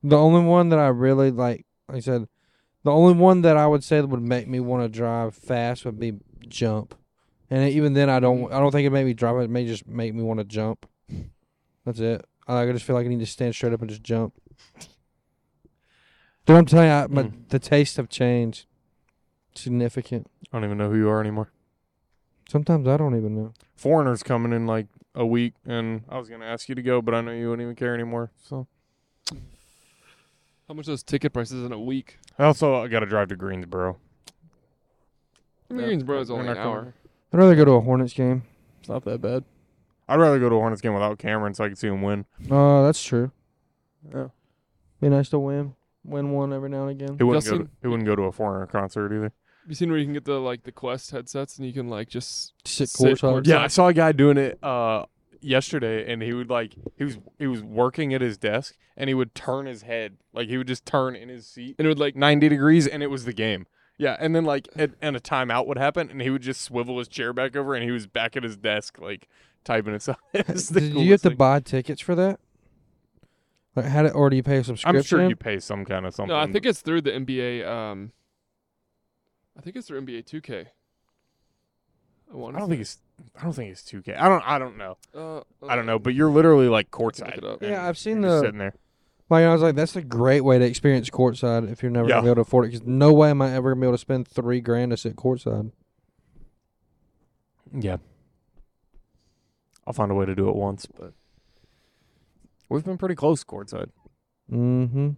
The 0.03 0.17
only 0.17 0.41
one 0.43 0.69
that 0.69 0.79
I 0.79 0.87
really 0.87 1.31
like, 1.31 1.65
like 1.87 1.97
I 1.97 1.99
said, 2.01 2.27
the 2.83 2.91
only 2.91 3.13
one 3.13 3.41
that 3.43 3.57
I 3.57 3.67
would 3.67 3.83
say 3.83 4.01
that 4.01 4.07
would 4.07 4.21
make 4.21 4.47
me 4.47 4.59
want 4.59 4.83
to 4.83 4.89
drive 4.89 5.35
fast 5.35 5.85
would 5.85 5.99
be 5.99 6.13
jump. 6.47 6.95
And 7.49 7.69
even 7.69 7.93
then, 7.93 8.09
I 8.09 8.19
don't. 8.19 8.51
I 8.51 8.59
don't 8.59 8.71
think 8.71 8.87
it 8.87 8.91
made 8.91 9.05
me 9.05 9.13
drive. 9.13 9.37
It 9.37 9.49
may 9.49 9.65
just 9.65 9.85
make 9.87 10.13
me 10.15 10.23
want 10.23 10.39
to 10.39 10.43
jump. 10.45 10.85
That's 11.85 11.99
it. 11.99 12.25
I, 12.47 12.61
I 12.61 12.71
just 12.71 12.85
feel 12.85 12.95
like 12.95 13.05
I 13.05 13.09
need 13.09 13.19
to 13.19 13.25
stand 13.25 13.53
straight 13.53 13.73
up 13.73 13.81
and 13.81 13.89
just 13.89 14.03
jump. 14.03 14.33
Dude, 16.51 16.57
I'm 16.57 16.65
telling 16.65 16.87
you, 16.87 16.93
I, 16.93 17.07
my, 17.07 17.23
Mm. 17.23 17.47
the 17.47 17.59
tastes 17.59 17.95
have 17.95 18.09
changed. 18.09 18.65
Significant. 19.55 20.27
I 20.51 20.57
don't 20.57 20.65
even 20.65 20.77
know 20.77 20.89
who 20.89 20.97
you 20.97 21.07
are 21.07 21.21
anymore. 21.21 21.49
Sometimes 22.49 22.89
I 22.89 22.97
don't 22.97 23.15
even 23.15 23.33
know. 23.37 23.53
Foreigners 23.73 24.21
coming 24.21 24.51
in 24.51 24.67
like 24.67 24.87
a 25.15 25.25
week, 25.25 25.53
and 25.65 26.03
I 26.09 26.19
was 26.19 26.27
gonna 26.27 26.43
ask 26.43 26.67
you 26.67 26.75
to 26.75 26.81
go, 26.81 27.01
but 27.01 27.15
I 27.15 27.21
know 27.21 27.31
you 27.31 27.49
wouldn't 27.49 27.63
even 27.65 27.75
care 27.77 27.93
anymore. 27.93 28.31
So 28.43 28.67
How 30.67 30.73
much 30.73 30.87
are 30.89 30.91
those 30.91 31.03
ticket 31.03 31.31
prices 31.31 31.63
in 31.63 31.71
a 31.71 31.79
week? 31.79 32.17
I 32.37 32.43
also 32.43 32.75
I 32.83 32.89
got 32.89 32.99
to 32.99 33.05
drive 33.05 33.29
to 33.29 33.37
Greensboro. 33.37 33.97
I 35.69 35.73
mean, 35.73 35.79
Yeah, 35.79 35.85
Greensboro 35.87 36.19
is 36.19 36.27
they're 36.27 36.35
only 36.35 36.47
not 36.47 36.57
an 36.57 36.63
coming 36.63 36.73
hour. 36.77 36.83
here. 36.83 36.93
I'd 37.31 37.37
rather 37.39 37.55
go 37.55 37.63
to 37.63 37.71
a 37.71 37.79
Hornets 37.81 38.11
game. 38.13 38.43
It's 38.81 38.89
not 38.89 39.05
that 39.05 39.21
bad. 39.21 39.45
I'd 40.09 40.19
rather 40.19 40.37
go 40.37 40.49
to 40.49 40.55
a 40.55 40.59
Hornets 40.59 40.81
game 40.81 40.93
without 40.93 41.17
Cameron 41.17 41.53
so 41.53 41.63
I 41.63 41.67
can 41.67 41.77
see 41.77 41.87
him 41.87 42.01
win. 42.01 42.25
Oh, 42.49 42.83
that's 42.83 43.01
true. 43.01 43.31
Yeah. 44.13 44.27
Be 44.99 45.07
nice 45.07 45.29
to 45.29 45.39
win. 45.39 45.75
Win 46.03 46.31
one 46.31 46.51
every 46.53 46.69
now 46.69 46.87
and 46.87 46.91
again. 46.91 47.17
He 47.17 47.23
wouldn't 47.23 47.45
go. 47.45 47.51
To, 47.51 47.57
Justin- 47.59 47.69
he 47.81 47.87
wouldn't 47.87 48.07
go 48.07 48.15
to 48.15 48.23
a 48.23 48.31
foreigner 48.31 48.65
concert 48.67 49.13
either. 49.13 49.31
You 49.67 49.75
seen 49.75 49.89
where 49.89 49.99
you 49.99 50.05
can 50.05 50.13
get 50.13 50.25
the 50.25 50.39
like 50.39 50.63
the 50.63 50.71
Quest 50.71 51.11
headsets 51.11 51.57
and 51.57 51.67
you 51.67 51.73
can 51.73 51.87
like 51.89 52.09
just 52.09 52.53
Sit 52.67 52.89
Sit 52.89 53.07
courtside. 53.17 53.19
court- 53.21 53.47
Yeah, 53.47 53.59
I 53.61 53.67
saw 53.67 53.87
a 53.87 53.93
guy 53.93 54.11
doing 54.11 54.37
it 54.37 54.57
uh 54.63 55.05
yesterday 55.41 56.11
and 56.11 56.21
he 56.21 56.33
would 56.33 56.49
like 56.49 56.75
he 56.97 57.03
was 57.03 57.17
he 57.39 57.47
was 57.47 57.61
working 57.63 58.13
at 58.13 58.21
his 58.21 58.37
desk 58.37 58.75
and 58.97 59.07
he 59.09 59.13
would 59.13 59.33
turn 59.35 59.65
his 59.65 59.83
head 59.83 60.17
like 60.33 60.47
he 60.49 60.57
would 60.57 60.67
just 60.67 60.85
turn 60.85 61.15
in 61.15 61.29
his 61.29 61.47
seat 61.47 61.75
and 61.79 61.85
it 61.85 61.89
would 61.89 61.99
like 61.99 62.15
90 62.15 62.49
degrees 62.49 62.87
and 62.87 63.01
it 63.03 63.07
was 63.07 63.25
the 63.25 63.33
game. 63.33 63.65
Yeah, 63.97 64.17
and 64.19 64.35
then 64.35 64.45
like 64.45 64.67
at, 64.75 64.91
and 65.01 65.15
a 65.15 65.19
timeout 65.19 65.67
would 65.67 65.77
happen 65.77 66.09
and 66.09 66.21
he 66.21 66.29
would 66.31 66.41
just 66.41 66.61
swivel 66.61 66.97
his 66.97 67.07
chair 67.07 67.33
back 67.33 67.55
over 67.55 67.75
and 67.75 67.83
he 67.83 67.91
was 67.91 68.07
back 68.07 68.35
at 68.35 68.43
his 68.43 68.57
desk 68.57 68.99
like 68.99 69.27
typing 69.63 69.93
it. 69.93 70.01
So 70.03 70.15
it's 70.33 70.69
the 70.69 70.79
Did 70.79 70.93
you 70.93 70.95
have 70.95 71.05
coolest 71.05 71.23
to 71.23 71.29
thing. 71.29 71.37
buy 71.37 71.59
tickets 71.59 72.01
for 72.01 72.15
that? 72.15 72.39
Like, 73.75 73.85
how 73.85 74.03
did, 74.03 74.11
or 74.11 74.29
do 74.29 74.35
you 74.35 74.43
pay 74.43 74.57
a 74.57 74.63
subscription? 74.63 74.97
I'm 74.97 75.03
sure 75.03 75.29
you 75.29 75.35
pay 75.35 75.59
some 75.59 75.85
kind 75.85 76.05
of 76.05 76.13
something. 76.13 76.29
no, 76.35 76.37
I 76.39 76.51
think 76.51 76.65
it's 76.65 76.81
through 76.81 77.01
the 77.01 77.11
NBA. 77.11 77.65
Um, 77.65 78.11
I 79.57 79.61
think 79.61 79.75
it's 79.77 79.87
through 79.87 80.01
NBA 80.01 80.25
2K. 80.25 80.65
I, 82.33 82.33
don't 82.59 82.69
think 82.69 82.81
it's 82.81 82.97
I 83.39 83.43
don't 83.43 83.53
think 83.53 83.71
it's 83.71 83.81
2K. 83.83 84.17
I 84.19 84.27
don't 84.29 84.47
I 84.47 84.57
don't 84.59 84.77
know. 84.77 84.97
Uh, 85.13 85.41
I 85.67 85.75
don't 85.75 85.85
know, 85.85 85.99
but 85.99 86.13
you're 86.13 86.29
literally 86.31 86.69
like 86.69 86.89
courtside. 86.91 87.37
it 87.37 87.43
up. 87.43 87.61
and 87.61 87.71
Yeah, 87.71 87.85
I've 87.87 87.97
seen 87.97 88.21
you're 88.21 88.31
the- 88.31 88.39
sitting 88.41 88.57
there. 88.57 88.73
Like 89.29 89.45
I 89.45 89.53
was 89.53 89.61
like, 89.61 89.75
that's 89.75 89.95
a 89.95 90.01
great 90.01 90.41
way 90.41 90.59
to 90.59 90.65
experience 90.65 91.09
courtside 91.09 91.71
if 91.71 91.81
you're 91.81 91.91
never 91.91 92.07
Yeah. 92.09 92.15
gonna 92.15 92.23
be 92.23 92.27
able 92.29 92.35
to 92.35 92.41
afford 92.41 92.65
it. 92.65 92.71
Because 92.71 92.85
no 92.87 93.13
way 93.13 93.29
am 93.29 93.41
I 93.41 93.53
ever 93.53 93.71
gonna 93.71 93.79
be 93.81 93.87
able 93.87 93.93
to 93.93 93.97
spend 93.97 94.27
three 94.27 94.59
grand 94.59 94.91
to 94.91 94.97
sit 94.97 95.15
courtside. 95.15 95.71
Yeah. 97.73 97.97
I'll 99.87 99.93
find 99.93 100.11
a 100.11 100.15
way 100.15 100.25
to 100.25 100.35
do 100.35 100.49
it 100.49 100.55
once, 100.55 100.85
but 100.85 101.13
we've 102.71 102.85
been 102.85 102.97
pretty 102.97 103.15
close 103.15 103.43
courtside. 103.43 103.89
Mm-hmm. 104.51 105.11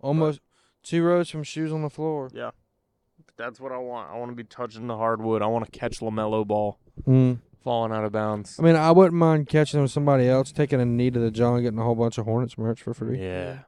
Almost 0.00 0.40
two 0.82 1.02
rows 1.04 1.30
from 1.30 1.42
shoes 1.44 1.72
on 1.72 1.82
the 1.82 1.90
floor. 1.90 2.30
Yeah. 2.34 2.50
That's 3.36 3.60
what 3.60 3.72
I 3.72 3.78
want. 3.78 4.10
I 4.10 4.18
want 4.18 4.30
to 4.30 4.36
be 4.36 4.44
touching 4.44 4.86
the 4.88 4.96
hardwood. 4.96 5.42
I 5.42 5.46
want 5.46 5.64
to 5.64 5.70
catch 5.78 6.00
LaMelo 6.00 6.46
ball 6.46 6.78
Mm. 7.08 7.38
falling 7.64 7.92
out 7.92 8.04
of 8.04 8.12
bounds. 8.12 8.58
I 8.60 8.62
mean, 8.62 8.76
I 8.76 8.90
wouldn't 8.90 9.14
mind 9.14 9.48
catching 9.48 9.80
with 9.80 9.90
somebody 9.90 10.28
else, 10.28 10.52
taking 10.52 10.80
a 10.80 10.84
knee 10.84 11.10
to 11.10 11.18
the 11.18 11.30
jaw, 11.30 11.54
and 11.54 11.62
getting 11.62 11.78
a 11.78 11.82
whole 11.82 11.94
bunch 11.94 12.18
of 12.18 12.26
Hornets 12.26 12.58
merch 12.58 12.82
for 12.82 12.92
free. 12.92 13.18
Yeah. 13.22 13.60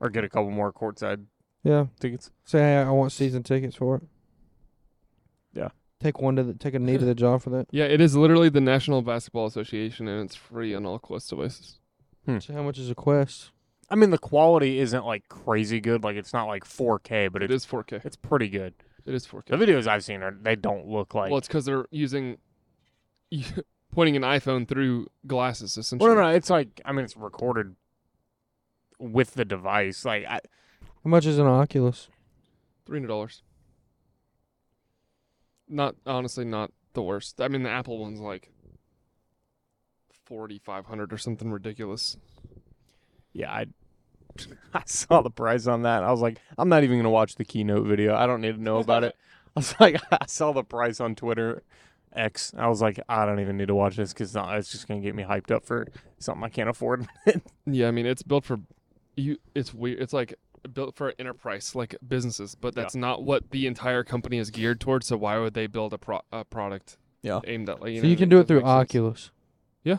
Or 0.00 0.10
get 0.10 0.24
a 0.24 0.28
couple 0.28 0.50
more 0.50 0.72
courtside 0.72 1.24
Yeah. 1.64 1.86
tickets. 1.98 2.30
Say, 2.44 2.58
hey, 2.58 2.76
I 2.78 2.90
want 2.90 3.12
season 3.12 3.42
tickets 3.42 3.76
for 3.76 3.96
it. 3.96 4.02
Yeah. 6.00 6.04
Take 6.04 6.20
one 6.20 6.36
to 6.36 6.42
the, 6.42 6.54
take 6.54 6.74
a 6.74 6.78
knee 6.78 6.98
to 6.98 7.04
the 7.04 7.14
jaw 7.14 7.38
for 7.38 7.50
that. 7.50 7.66
Yeah, 7.70 7.84
it 7.84 8.00
is 8.00 8.16
literally 8.16 8.48
the 8.48 8.60
National 8.60 9.02
Basketball 9.02 9.46
Association, 9.46 10.08
and 10.08 10.24
it's 10.24 10.34
free 10.36 10.74
on 10.74 10.84
all 10.86 10.98
Quest 10.98 11.30
devices. 11.30 11.78
Hmm. 12.26 12.38
So 12.38 12.52
how 12.52 12.62
much 12.62 12.78
is 12.78 12.90
a 12.90 12.94
quest? 12.94 13.50
I 13.88 13.94
mean, 13.94 14.10
the 14.10 14.18
quality 14.18 14.80
isn't 14.80 15.06
like 15.06 15.28
crazy 15.28 15.80
good. 15.80 16.02
Like 16.02 16.16
it's 16.16 16.32
not 16.32 16.46
like 16.48 16.64
4K, 16.64 17.30
but 17.32 17.42
It 17.42 17.50
it's 17.52 17.64
4K. 17.64 18.04
it's 18.04 18.16
pretty 18.16 18.48
good. 18.48 18.74
It 19.06 19.14
is 19.14 19.24
4K. 19.26 19.46
The 19.46 19.56
videos 19.56 19.86
I've 19.86 20.02
seen 20.02 20.22
are 20.24 20.32
they 20.42 20.56
don't 20.56 20.88
look 20.88 21.14
like. 21.14 21.30
well, 21.30 21.38
it's 21.38 21.46
because 21.46 21.64
they're 21.66 21.86
using 21.92 22.38
pointing 23.94 24.16
an 24.16 24.22
iPhone 24.22 24.66
through 24.66 25.06
glasses, 25.26 25.76
essentially. 25.78 26.06
well, 26.08 26.16
no, 26.16 26.22
no, 26.30 26.34
it's 26.36 26.50
like 26.50 26.80
I 26.84 26.90
mean, 26.92 27.04
it's 27.04 27.16
recorded 27.16 27.76
with 28.98 29.34
the 29.34 29.44
device. 29.44 30.04
Like 30.04 30.24
I, 30.26 30.40
How 31.04 31.10
much 31.10 31.24
is 31.26 31.38
an 31.38 31.46
Oculus? 31.46 32.08
Three 32.86 32.98
hundred 32.98 33.08
dollars. 33.08 33.42
Not 35.68 35.96
honestly, 36.06 36.44
not 36.44 36.72
the 36.92 37.02
worst. 37.02 37.40
I 37.40 37.48
mean, 37.48 37.62
the 37.62 37.70
Apple 37.70 37.98
one's 37.98 38.20
like 38.20 38.50
forty 40.24 40.58
five 40.58 40.86
hundred 40.86 41.12
or 41.12 41.18
something 41.18 41.50
ridiculous. 41.50 42.16
Yeah, 43.32 43.52
I 43.52 43.66
I 44.74 44.82
saw 44.86 45.22
the 45.22 45.30
price 45.30 45.66
on 45.66 45.82
that. 45.82 46.02
I 46.02 46.10
was 46.10 46.20
like, 46.20 46.38
I'm 46.58 46.68
not 46.68 46.84
even 46.84 46.98
gonna 46.98 47.10
watch 47.10 47.36
the 47.36 47.44
keynote 47.44 47.86
video. 47.86 48.14
I 48.14 48.26
don't 48.26 48.40
need 48.40 48.56
to 48.56 48.62
know 48.62 48.78
about 48.78 49.04
it. 49.04 49.16
I 49.56 49.60
was 49.60 49.74
like, 49.80 50.00
I 50.12 50.26
saw 50.26 50.52
the 50.52 50.64
price 50.64 51.00
on 51.00 51.14
Twitter 51.14 51.62
X. 52.14 52.52
I 52.56 52.68
was 52.68 52.82
like, 52.82 53.00
I 53.08 53.26
don't 53.26 53.40
even 53.40 53.56
need 53.56 53.68
to 53.68 53.74
watch 53.74 53.96
this 53.96 54.12
because 54.12 54.34
it's 54.36 54.70
just 54.70 54.88
gonna 54.88 55.00
get 55.00 55.14
me 55.14 55.22
hyped 55.22 55.50
up 55.50 55.64
for 55.64 55.86
something 56.18 56.44
I 56.44 56.48
can't 56.48 56.68
afford. 56.68 57.06
Yeah, 57.66 57.88
I 57.88 57.90
mean, 57.90 58.06
it's 58.06 58.22
built 58.22 58.44
for 58.44 58.60
you. 59.16 59.38
It's 59.54 59.72
weird. 59.72 60.00
It's 60.00 60.12
like 60.12 60.34
built 60.74 60.94
for 60.94 61.14
enterprise, 61.18 61.74
like 61.74 61.94
businesses, 62.06 62.54
but 62.54 62.74
Yeah. 62.76 62.82
that's 62.82 62.94
not 62.94 63.22
what 63.24 63.50
the 63.50 63.66
entire 63.66 64.04
company 64.04 64.38
is 64.38 64.50
geared 64.50 64.80
towards. 64.80 65.06
So 65.06 65.16
why 65.16 65.38
would 65.38 65.54
they 65.54 65.66
build 65.66 65.92
a, 65.92 65.98
pro- 65.98 66.22
a 66.32 66.44
product 66.44 66.98
Yeah. 67.22 67.40
aimed 67.46 67.68
at? 67.68 67.80
Like, 67.80 67.92
you 67.92 68.00
so 68.00 68.06
you 68.06 68.16
can 68.16 68.28
do 68.28 68.38
it 68.38 68.46
through 68.48 68.58
make 68.58 68.66
sense. 68.66 68.80
Oculus. 68.90 69.30
Yeah. 69.84 69.98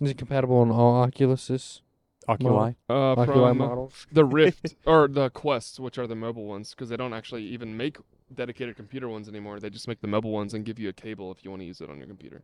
Is 0.00 0.10
it 0.10 0.18
compatible 0.18 0.56
on 0.58 0.70
all 0.70 1.06
Oculuses? 1.06 1.80
Oculi. 2.28 2.74
Uh, 2.90 3.12
Oculi 3.12 3.26
from 3.50 3.58
models? 3.58 4.06
the 4.10 4.24
Rift 4.24 4.74
or 4.86 5.06
the 5.06 5.30
Quests, 5.30 5.78
which 5.78 5.96
are 5.96 6.06
the 6.08 6.16
mobile 6.16 6.44
ones, 6.46 6.70
because 6.70 6.88
they 6.88 6.96
don't 6.96 7.12
actually 7.12 7.44
even 7.44 7.76
make 7.76 7.98
dedicated 8.34 8.74
computer 8.76 9.08
ones 9.08 9.28
anymore. 9.28 9.60
They 9.60 9.70
just 9.70 9.86
make 9.86 10.00
the 10.00 10.08
mobile 10.08 10.32
ones 10.32 10.52
and 10.52 10.64
give 10.64 10.78
you 10.80 10.88
a 10.88 10.92
cable 10.92 11.30
if 11.30 11.44
you 11.44 11.50
want 11.50 11.60
to 11.62 11.66
use 11.66 11.80
it 11.80 11.88
on 11.88 11.98
your 11.98 12.08
computer. 12.08 12.42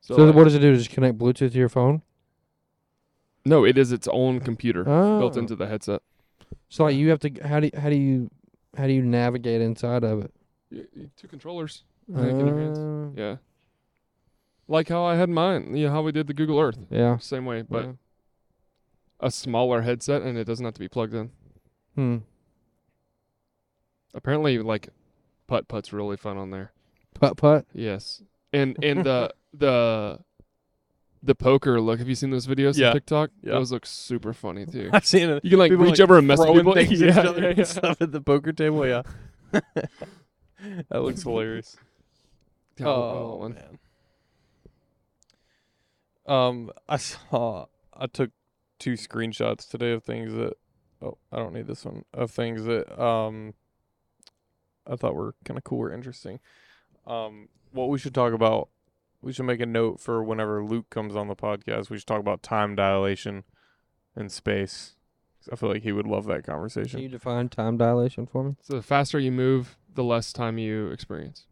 So, 0.00 0.14
like- 0.16 0.34
what 0.34 0.44
does 0.44 0.54
it 0.54 0.60
do? 0.60 0.74
Just 0.74 0.88
connect 0.90 1.18
Bluetooth 1.18 1.52
to 1.52 1.58
your 1.58 1.68
phone? 1.68 2.00
No, 3.46 3.64
it 3.64 3.78
is 3.78 3.92
its 3.92 4.08
own 4.10 4.40
computer 4.40 4.84
Oh. 4.86 5.18
built 5.20 5.36
into 5.36 5.54
the 5.56 5.66
headset. 5.66 6.02
So 6.68 6.84
like 6.84 6.96
you 6.96 7.10
have 7.10 7.20
to 7.20 7.30
how 7.46 7.60
do 7.60 7.66
you, 7.72 7.78
how 7.80 7.88
do 7.88 7.96
you 7.96 8.30
how 8.76 8.86
do 8.86 8.92
you 8.92 9.02
navigate 9.02 9.60
inside 9.60 10.02
of 10.04 10.24
it? 10.24 11.10
Two 11.16 11.28
controllers. 11.28 11.84
I 12.14 12.28
in 12.28 12.46
your 12.46 12.58
hands. 12.58 12.78
Uh, 12.78 13.08
Yeah. 13.20 13.36
Like 14.68 14.88
how 14.88 15.04
I 15.04 15.14
had 15.14 15.28
mine. 15.28 15.76
Yeah, 15.76 15.90
how 15.90 16.02
we 16.02 16.10
did 16.12 16.26
the 16.26 16.34
Google 16.34 16.58
Earth. 16.58 16.78
yeah. 16.90 17.18
Same 17.18 17.46
way, 17.46 17.62
but 17.62 17.84
yeah. 17.84 17.92
a 19.20 19.30
smaller 19.30 19.82
headset 19.82 20.22
and 20.22 20.36
it 20.36 20.44
doesn't 20.44 20.64
have 20.64 20.74
to 20.74 20.80
be 20.80 20.88
plugged 20.88 21.14
in. 21.14 21.30
Hmm. 21.94 22.16
Apparently, 24.14 24.58
like, 24.58 24.88
putt 25.46 25.68
putt's 25.68 25.92
really 25.92 26.16
fun 26.16 26.36
on 26.36 26.50
there. 26.50 26.72
Putt 27.14 27.36
putt. 27.36 27.66
Yes, 27.72 28.22
and 28.52 28.76
and 28.82 29.04
the 29.04 29.32
the 29.54 30.18
the 31.26 31.34
poker 31.34 31.80
look. 31.80 31.98
Have 31.98 32.08
you 32.08 32.14
seen 32.14 32.30
those 32.30 32.46
videos 32.46 32.76
Yeah. 32.78 32.88
on 32.88 32.92
TikTok? 32.94 33.30
Yeah. 33.42 33.52
Those 33.52 33.72
look 33.72 33.86
super 33.86 34.32
funny 34.32 34.66
too. 34.72 34.90
I've 34.92 35.06
seen 35.06 35.28
it. 35.30 35.44
You 35.44 35.50
can 35.50 35.58
like 35.58 35.70
People, 35.70 35.84
reach 35.86 35.98
like, 35.98 36.00
over 36.08 36.18
and 36.18 36.26
mess 36.26 36.38
with 36.38 36.48
people. 36.54 36.74
things 36.74 37.02
at 37.02 37.08
yeah, 37.14 37.20
each 37.20 37.26
other 37.26 37.50
yeah, 37.56 37.64
stuff 37.64 38.00
at 38.00 38.12
the 38.12 38.20
poker 38.20 38.52
table. 38.52 38.86
Yeah, 38.86 39.02
that 39.52 41.02
looks 41.02 41.22
hilarious. 41.22 41.76
Yeah, 42.78 42.86
I 42.86 42.90
love 42.90 43.14
that 43.30 43.38
one. 43.38 43.54
man. 43.54 43.78
Um, 46.26 46.70
I 46.88 46.96
saw. 46.96 47.66
I 47.94 48.06
took 48.06 48.30
two 48.78 48.92
screenshots 48.94 49.68
today 49.68 49.92
of 49.92 50.02
things 50.04 50.32
that. 50.34 50.54
Oh, 51.02 51.18
I 51.30 51.36
don't 51.36 51.52
need 51.54 51.66
this 51.66 51.84
one. 51.84 52.04
Of 52.14 52.30
things 52.30 52.64
that 52.64 53.00
um. 53.00 53.54
I 54.88 54.94
thought 54.94 55.16
were 55.16 55.34
kind 55.44 55.58
of 55.58 55.64
cool 55.64 55.80
or 55.80 55.92
interesting. 55.92 56.38
Um, 57.08 57.48
what 57.72 57.88
we 57.88 57.98
should 57.98 58.14
talk 58.14 58.32
about. 58.32 58.68
We 59.26 59.32
should 59.32 59.44
make 59.44 59.60
a 59.60 59.66
note 59.66 59.98
for 59.98 60.22
whenever 60.22 60.62
Luke 60.62 60.88
comes 60.88 61.16
on 61.16 61.26
the 61.26 61.34
podcast. 61.34 61.90
We 61.90 61.98
should 61.98 62.06
talk 62.06 62.20
about 62.20 62.44
time 62.44 62.76
dilation 62.76 63.42
and 64.14 64.30
space. 64.30 64.92
I 65.52 65.56
feel 65.56 65.68
like 65.68 65.82
he 65.82 65.90
would 65.90 66.06
love 66.06 66.26
that 66.26 66.44
conversation. 66.44 66.98
Can 66.98 67.00
you 67.00 67.08
define 67.08 67.48
time 67.48 67.76
dilation 67.76 68.28
for 68.28 68.44
me? 68.44 68.54
So 68.62 68.76
the 68.76 68.82
faster 68.82 69.18
you 69.18 69.32
move, 69.32 69.78
the 69.92 70.04
less 70.04 70.32
time 70.32 70.58
you 70.58 70.92
experience. 70.92 71.46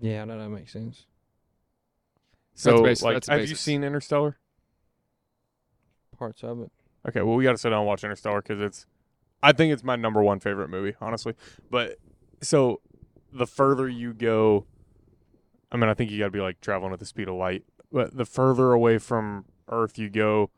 Yeah, 0.00 0.24
no, 0.24 0.40
that 0.40 0.48
makes 0.48 0.72
sense. 0.72 1.06
So, 2.54 2.82
basi- 2.82 3.04
like, 3.04 3.14
that's 3.14 3.28
have 3.28 3.48
you 3.48 3.54
seen 3.54 3.84
Interstellar? 3.84 4.36
Parts 6.18 6.42
of 6.42 6.62
it. 6.62 6.72
Okay, 7.08 7.22
well, 7.22 7.36
we 7.36 7.44
got 7.44 7.52
to 7.52 7.58
sit 7.58 7.70
down 7.70 7.78
and 7.78 7.86
watch 7.86 8.02
Interstellar 8.02 8.42
because 8.42 8.60
it's, 8.60 8.86
I 9.40 9.52
think 9.52 9.72
it's 9.72 9.84
my 9.84 9.94
number 9.94 10.20
one 10.20 10.40
favorite 10.40 10.68
movie, 10.68 10.96
honestly. 11.00 11.34
But 11.70 11.98
so, 12.42 12.80
the 13.32 13.46
further 13.46 13.88
you 13.88 14.12
go, 14.12 14.66
I 15.72 15.76
mean, 15.76 15.88
I 15.88 15.94
think 15.94 16.10
you 16.10 16.18
got 16.18 16.26
to 16.26 16.30
be 16.30 16.40
like 16.40 16.60
traveling 16.60 16.92
at 16.92 16.98
the 16.98 17.06
speed 17.06 17.28
of 17.28 17.34
light. 17.34 17.64
But 17.92 18.16
the 18.16 18.24
further 18.24 18.72
away 18.72 18.98
from 18.98 19.44
Earth 19.68 19.98
you 19.98 20.08
go, 20.10 20.50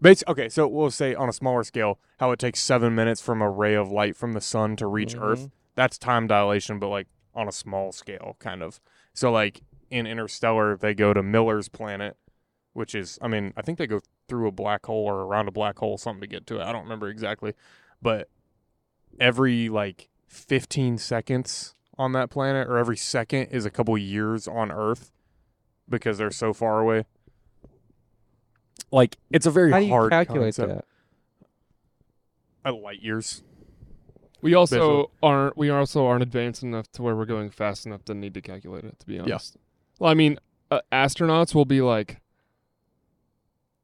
bas- 0.00 0.24
okay, 0.28 0.48
so 0.48 0.66
we'll 0.68 0.90
say 0.90 1.14
on 1.14 1.28
a 1.28 1.32
smaller 1.32 1.64
scale, 1.64 1.98
how 2.18 2.30
it 2.32 2.38
takes 2.38 2.60
seven 2.60 2.94
minutes 2.94 3.20
from 3.20 3.40
a 3.42 3.50
ray 3.50 3.74
of 3.74 3.90
light 3.90 4.16
from 4.16 4.32
the 4.32 4.40
sun 4.40 4.76
to 4.76 4.86
reach 4.86 5.14
Earth. 5.18 5.40
Mhm. 5.46 5.50
That's 5.76 5.98
time 5.98 6.26
dilation, 6.26 6.78
but 6.78 6.88
like 6.88 7.06
on 7.34 7.48
a 7.48 7.52
small 7.52 7.92
scale, 7.92 8.36
kind 8.38 8.62
of. 8.62 8.80
So, 9.14 9.30
like 9.30 9.62
in 9.90 10.06
Interstellar, 10.06 10.76
they 10.76 10.94
go 10.94 11.12
to 11.14 11.22
Miller's 11.22 11.68
planet, 11.68 12.16
which 12.72 12.94
is, 12.94 13.18
I 13.22 13.28
mean, 13.28 13.52
I 13.56 13.62
think 13.62 13.78
they 13.78 13.86
go 13.86 14.00
through 14.28 14.46
a 14.48 14.52
black 14.52 14.86
hole 14.86 15.06
or 15.06 15.22
around 15.22 15.48
a 15.48 15.52
black 15.52 15.78
hole, 15.78 15.96
something 15.98 16.20
to 16.20 16.26
get 16.26 16.46
to 16.48 16.60
it. 16.60 16.62
I 16.64 16.70
don't 16.72 16.84
remember 16.84 17.08
exactly, 17.08 17.54
but 18.02 18.28
every 19.18 19.68
like 19.68 20.08
15 20.28 20.98
seconds 20.98 21.74
on 22.00 22.12
that 22.12 22.30
planet, 22.30 22.66
or 22.66 22.78
every 22.78 22.96
second 22.96 23.48
is 23.50 23.66
a 23.66 23.70
couple 23.70 23.96
years 23.98 24.48
on 24.48 24.72
Earth 24.72 25.12
because 25.88 26.16
they're 26.16 26.30
so 26.30 26.54
far 26.54 26.80
away. 26.80 27.04
Like 28.90 29.18
it's 29.30 29.44
a 29.44 29.50
very 29.50 29.70
How 29.70 29.78
do 29.78 29.84
you 29.84 29.90
hard 29.90 30.10
calculate 30.10 30.56
concept. 30.56 30.86
that? 32.64 32.70
Uh, 32.70 32.74
light 32.74 33.02
years. 33.02 33.42
We 34.40 34.54
also 34.54 34.78
Basically. 34.78 35.16
aren't. 35.22 35.56
We 35.58 35.68
also 35.68 36.06
aren't 36.06 36.22
advanced 36.22 36.62
enough 36.62 36.90
to 36.92 37.02
where 37.02 37.14
we're 37.14 37.26
going 37.26 37.50
fast 37.50 37.84
enough 37.84 38.04
to 38.06 38.14
need 38.14 38.32
to 38.34 38.40
calculate 38.40 38.84
it. 38.84 38.98
To 38.98 39.06
be 39.06 39.18
honest. 39.18 39.58
Well, 39.98 40.10
I 40.10 40.14
mean, 40.14 40.38
uh, 40.70 40.80
astronauts 40.90 41.54
will 41.54 41.66
be 41.66 41.82
like, 41.82 42.22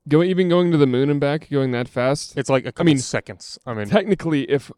go 0.09 0.23
even 0.23 0.49
going 0.49 0.73
to 0.73 0.79
the 0.79 0.87
moon 0.87 1.11
and 1.11 1.21
back, 1.21 1.51
going 1.51 1.73
that 1.73 1.89
fast. 1.89 2.39
It's 2.39 2.49
like 2.49 2.65
a 2.65 2.73
couple 2.73 2.87
mean, 2.87 2.99
seconds. 2.99 3.59
I 3.67 3.75
mean, 3.75 3.87
Technically, 3.87 4.51
if 4.51 4.73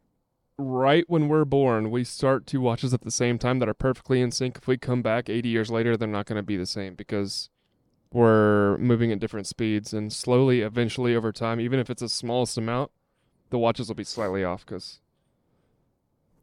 right 0.58 1.04
when 1.08 1.28
we're 1.28 1.44
born, 1.44 1.90
we 1.90 2.04
start 2.04 2.46
two 2.46 2.60
watches 2.60 2.92
at 2.92 3.02
the 3.02 3.10
same 3.10 3.38
time 3.38 3.60
that 3.60 3.68
are 3.68 3.74
perfectly 3.74 4.20
in 4.20 4.30
sync. 4.30 4.56
If 4.58 4.66
we 4.66 4.76
come 4.76 5.02
back 5.02 5.28
80 5.28 5.48
years 5.48 5.70
later, 5.70 5.96
they're 5.96 6.08
not 6.08 6.26
going 6.26 6.36
to 6.36 6.42
be 6.42 6.56
the 6.56 6.66
same 6.66 6.94
because 6.94 7.48
we're 8.12 8.76
moving 8.78 9.12
at 9.12 9.20
different 9.20 9.46
speeds. 9.46 9.92
And 9.94 10.12
slowly, 10.12 10.60
eventually, 10.60 11.14
over 11.14 11.32
time, 11.32 11.60
even 11.60 11.78
if 11.78 11.88
it's 11.88 12.02
the 12.02 12.08
smallest 12.08 12.58
amount, 12.58 12.90
the 13.50 13.58
watches 13.58 13.88
will 13.88 13.94
be 13.94 14.04
slightly 14.04 14.44
off 14.44 14.66
because 14.66 15.00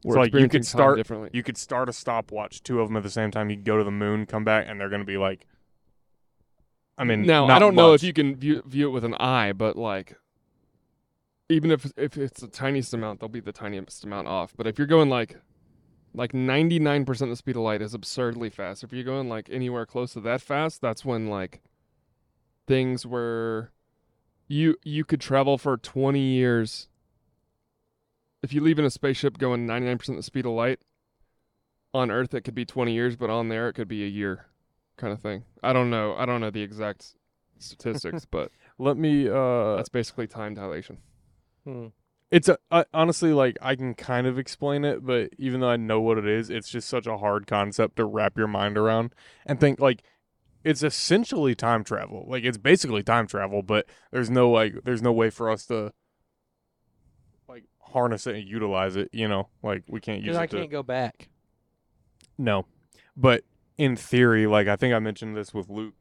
we're 0.03 0.15
like 0.17 0.33
you 0.33 0.47
could 0.47 0.65
start- 0.65 0.97
differently. 0.97 1.29
you 1.33 1.43
could 1.43 1.57
start 1.57 1.89
a 1.89 1.93
stopwatch, 1.93 2.63
two 2.63 2.79
of 2.79 2.87
them 2.87 2.97
at 2.97 3.03
the 3.03 3.09
same 3.09 3.31
time. 3.31 3.49
You 3.49 3.57
go 3.57 3.77
to 3.77 3.83
the 3.83 3.91
moon, 3.91 4.25
come 4.25 4.43
back, 4.43 4.65
and 4.67 4.79
they're 4.79 4.89
going 4.89 5.01
to 5.01 5.05
be 5.05 5.17
like. 5.17 5.45
I 6.97 7.03
mean, 7.03 7.23
now 7.23 7.47
I 7.47 7.59
don't 7.59 7.75
know 7.75 7.93
if 7.93 8.03
you 8.03 8.13
can 8.13 8.37
view 8.37 8.63
view 8.65 8.87
it 8.87 8.91
with 8.91 9.03
an 9.03 9.15
eye, 9.15 9.51
but 9.51 9.75
like, 9.75 10.15
even 11.49 11.71
if 11.71 11.91
if 11.97 12.17
it's 12.17 12.41
the 12.41 12.47
tiniest 12.47 12.93
amount, 12.93 13.19
they'll 13.19 13.29
be 13.29 13.39
the 13.39 13.51
tiniest 13.51 14.03
amount 14.03 14.27
off. 14.27 14.53
But 14.55 14.67
if 14.67 14.77
you're 14.77 14.87
going 14.87 15.09
like, 15.09 15.37
like 16.13 16.31
99% 16.31 17.07
of 17.21 17.29
the 17.29 17.35
speed 17.35 17.55
of 17.55 17.61
light 17.61 17.81
is 17.81 17.93
absurdly 17.93 18.49
fast. 18.49 18.83
If 18.83 18.93
you're 18.93 19.03
going 19.03 19.29
like 19.29 19.49
anywhere 19.51 19.85
close 19.85 20.13
to 20.13 20.21
that 20.21 20.41
fast, 20.41 20.81
that's 20.81 21.05
when 21.05 21.27
like 21.27 21.61
things 22.67 23.05
where 23.05 23.71
you 24.47 24.75
you 24.83 25.03
could 25.05 25.21
travel 25.21 25.57
for 25.57 25.77
20 25.77 26.19
years. 26.19 26.87
If 28.41 28.53
you 28.53 28.61
leave 28.61 28.77
in 28.77 28.85
a 28.85 28.91
spaceship 28.91 29.37
going 29.37 29.65
99% 29.67 30.09
of 30.09 30.15
the 30.17 30.23
speed 30.23 30.45
of 30.45 30.51
light 30.51 30.79
on 31.93 32.11
Earth, 32.11 32.33
it 32.33 32.41
could 32.41 32.53
be 32.53 32.65
20 32.65 32.93
years, 32.93 33.15
but 33.15 33.29
on 33.29 33.49
there 33.49 33.69
it 33.69 33.73
could 33.73 33.87
be 33.87 34.03
a 34.03 34.07
year, 34.07 34.47
kind 34.97 35.11
of 35.11 35.19
thing. 35.19 35.45
I 35.63 35.73
don't 35.73 35.89
know. 35.89 36.15
I 36.15 36.25
don't 36.25 36.41
know 36.41 36.51
the 36.51 36.61
exact 36.61 37.15
statistics, 37.57 38.25
but 38.29 38.51
Let 38.77 38.97
me. 38.97 39.27
uh 39.27 39.77
that's 39.77 39.89
basically 39.89 40.27
time 40.27 40.53
dilation. 40.53 40.97
Hmm. 41.65 41.87
It's 42.31 42.49
a 42.49 42.57
I, 42.71 42.85
honestly 42.93 43.33
like 43.33 43.57
I 43.61 43.75
can 43.75 43.93
kind 43.93 44.27
of 44.27 44.39
explain 44.39 44.83
it, 44.83 45.05
but 45.05 45.29
even 45.37 45.59
though 45.61 45.69
I 45.69 45.77
know 45.77 46.01
what 46.01 46.17
it 46.17 46.27
is, 46.27 46.49
it's 46.49 46.69
just 46.69 46.87
such 46.89 47.07
a 47.07 47.17
hard 47.17 47.47
concept 47.47 47.97
to 47.97 48.05
wrap 48.05 48.37
your 48.37 48.47
mind 48.47 48.77
around 48.77 49.13
and 49.45 49.59
think 49.59 49.79
like 49.79 50.03
it's 50.63 50.81
essentially 50.81 51.53
time 51.53 51.83
travel. 51.83 52.25
Like 52.27 52.43
it's 52.43 52.57
basically 52.57 53.03
time 53.03 53.27
travel, 53.27 53.61
but 53.61 53.85
there's 54.11 54.29
no 54.29 54.49
like 54.49 54.83
there's 54.83 55.01
no 55.01 55.11
way 55.13 55.29
for 55.29 55.49
us 55.49 55.65
to 55.67 55.93
like 57.47 57.65
harness 57.79 58.25
it 58.25 58.35
and 58.35 58.47
utilize 58.47 58.95
it. 58.95 59.09
You 59.13 59.27
know, 59.27 59.49
like 59.61 59.83
we 59.87 59.99
can't 60.01 60.23
use 60.23 60.35
it 60.35 60.39
I 60.39 60.47
to 60.47 60.57
can't 60.57 60.71
go 60.71 60.81
back. 60.83 61.29
no, 62.37 62.65
but 63.15 63.43
in 63.77 63.95
theory, 63.95 64.47
like 64.47 64.67
I 64.67 64.75
think 64.75 64.93
I 64.93 64.99
mentioned 64.99 65.37
this 65.37 65.53
with 65.53 65.69
Luke 65.69 65.93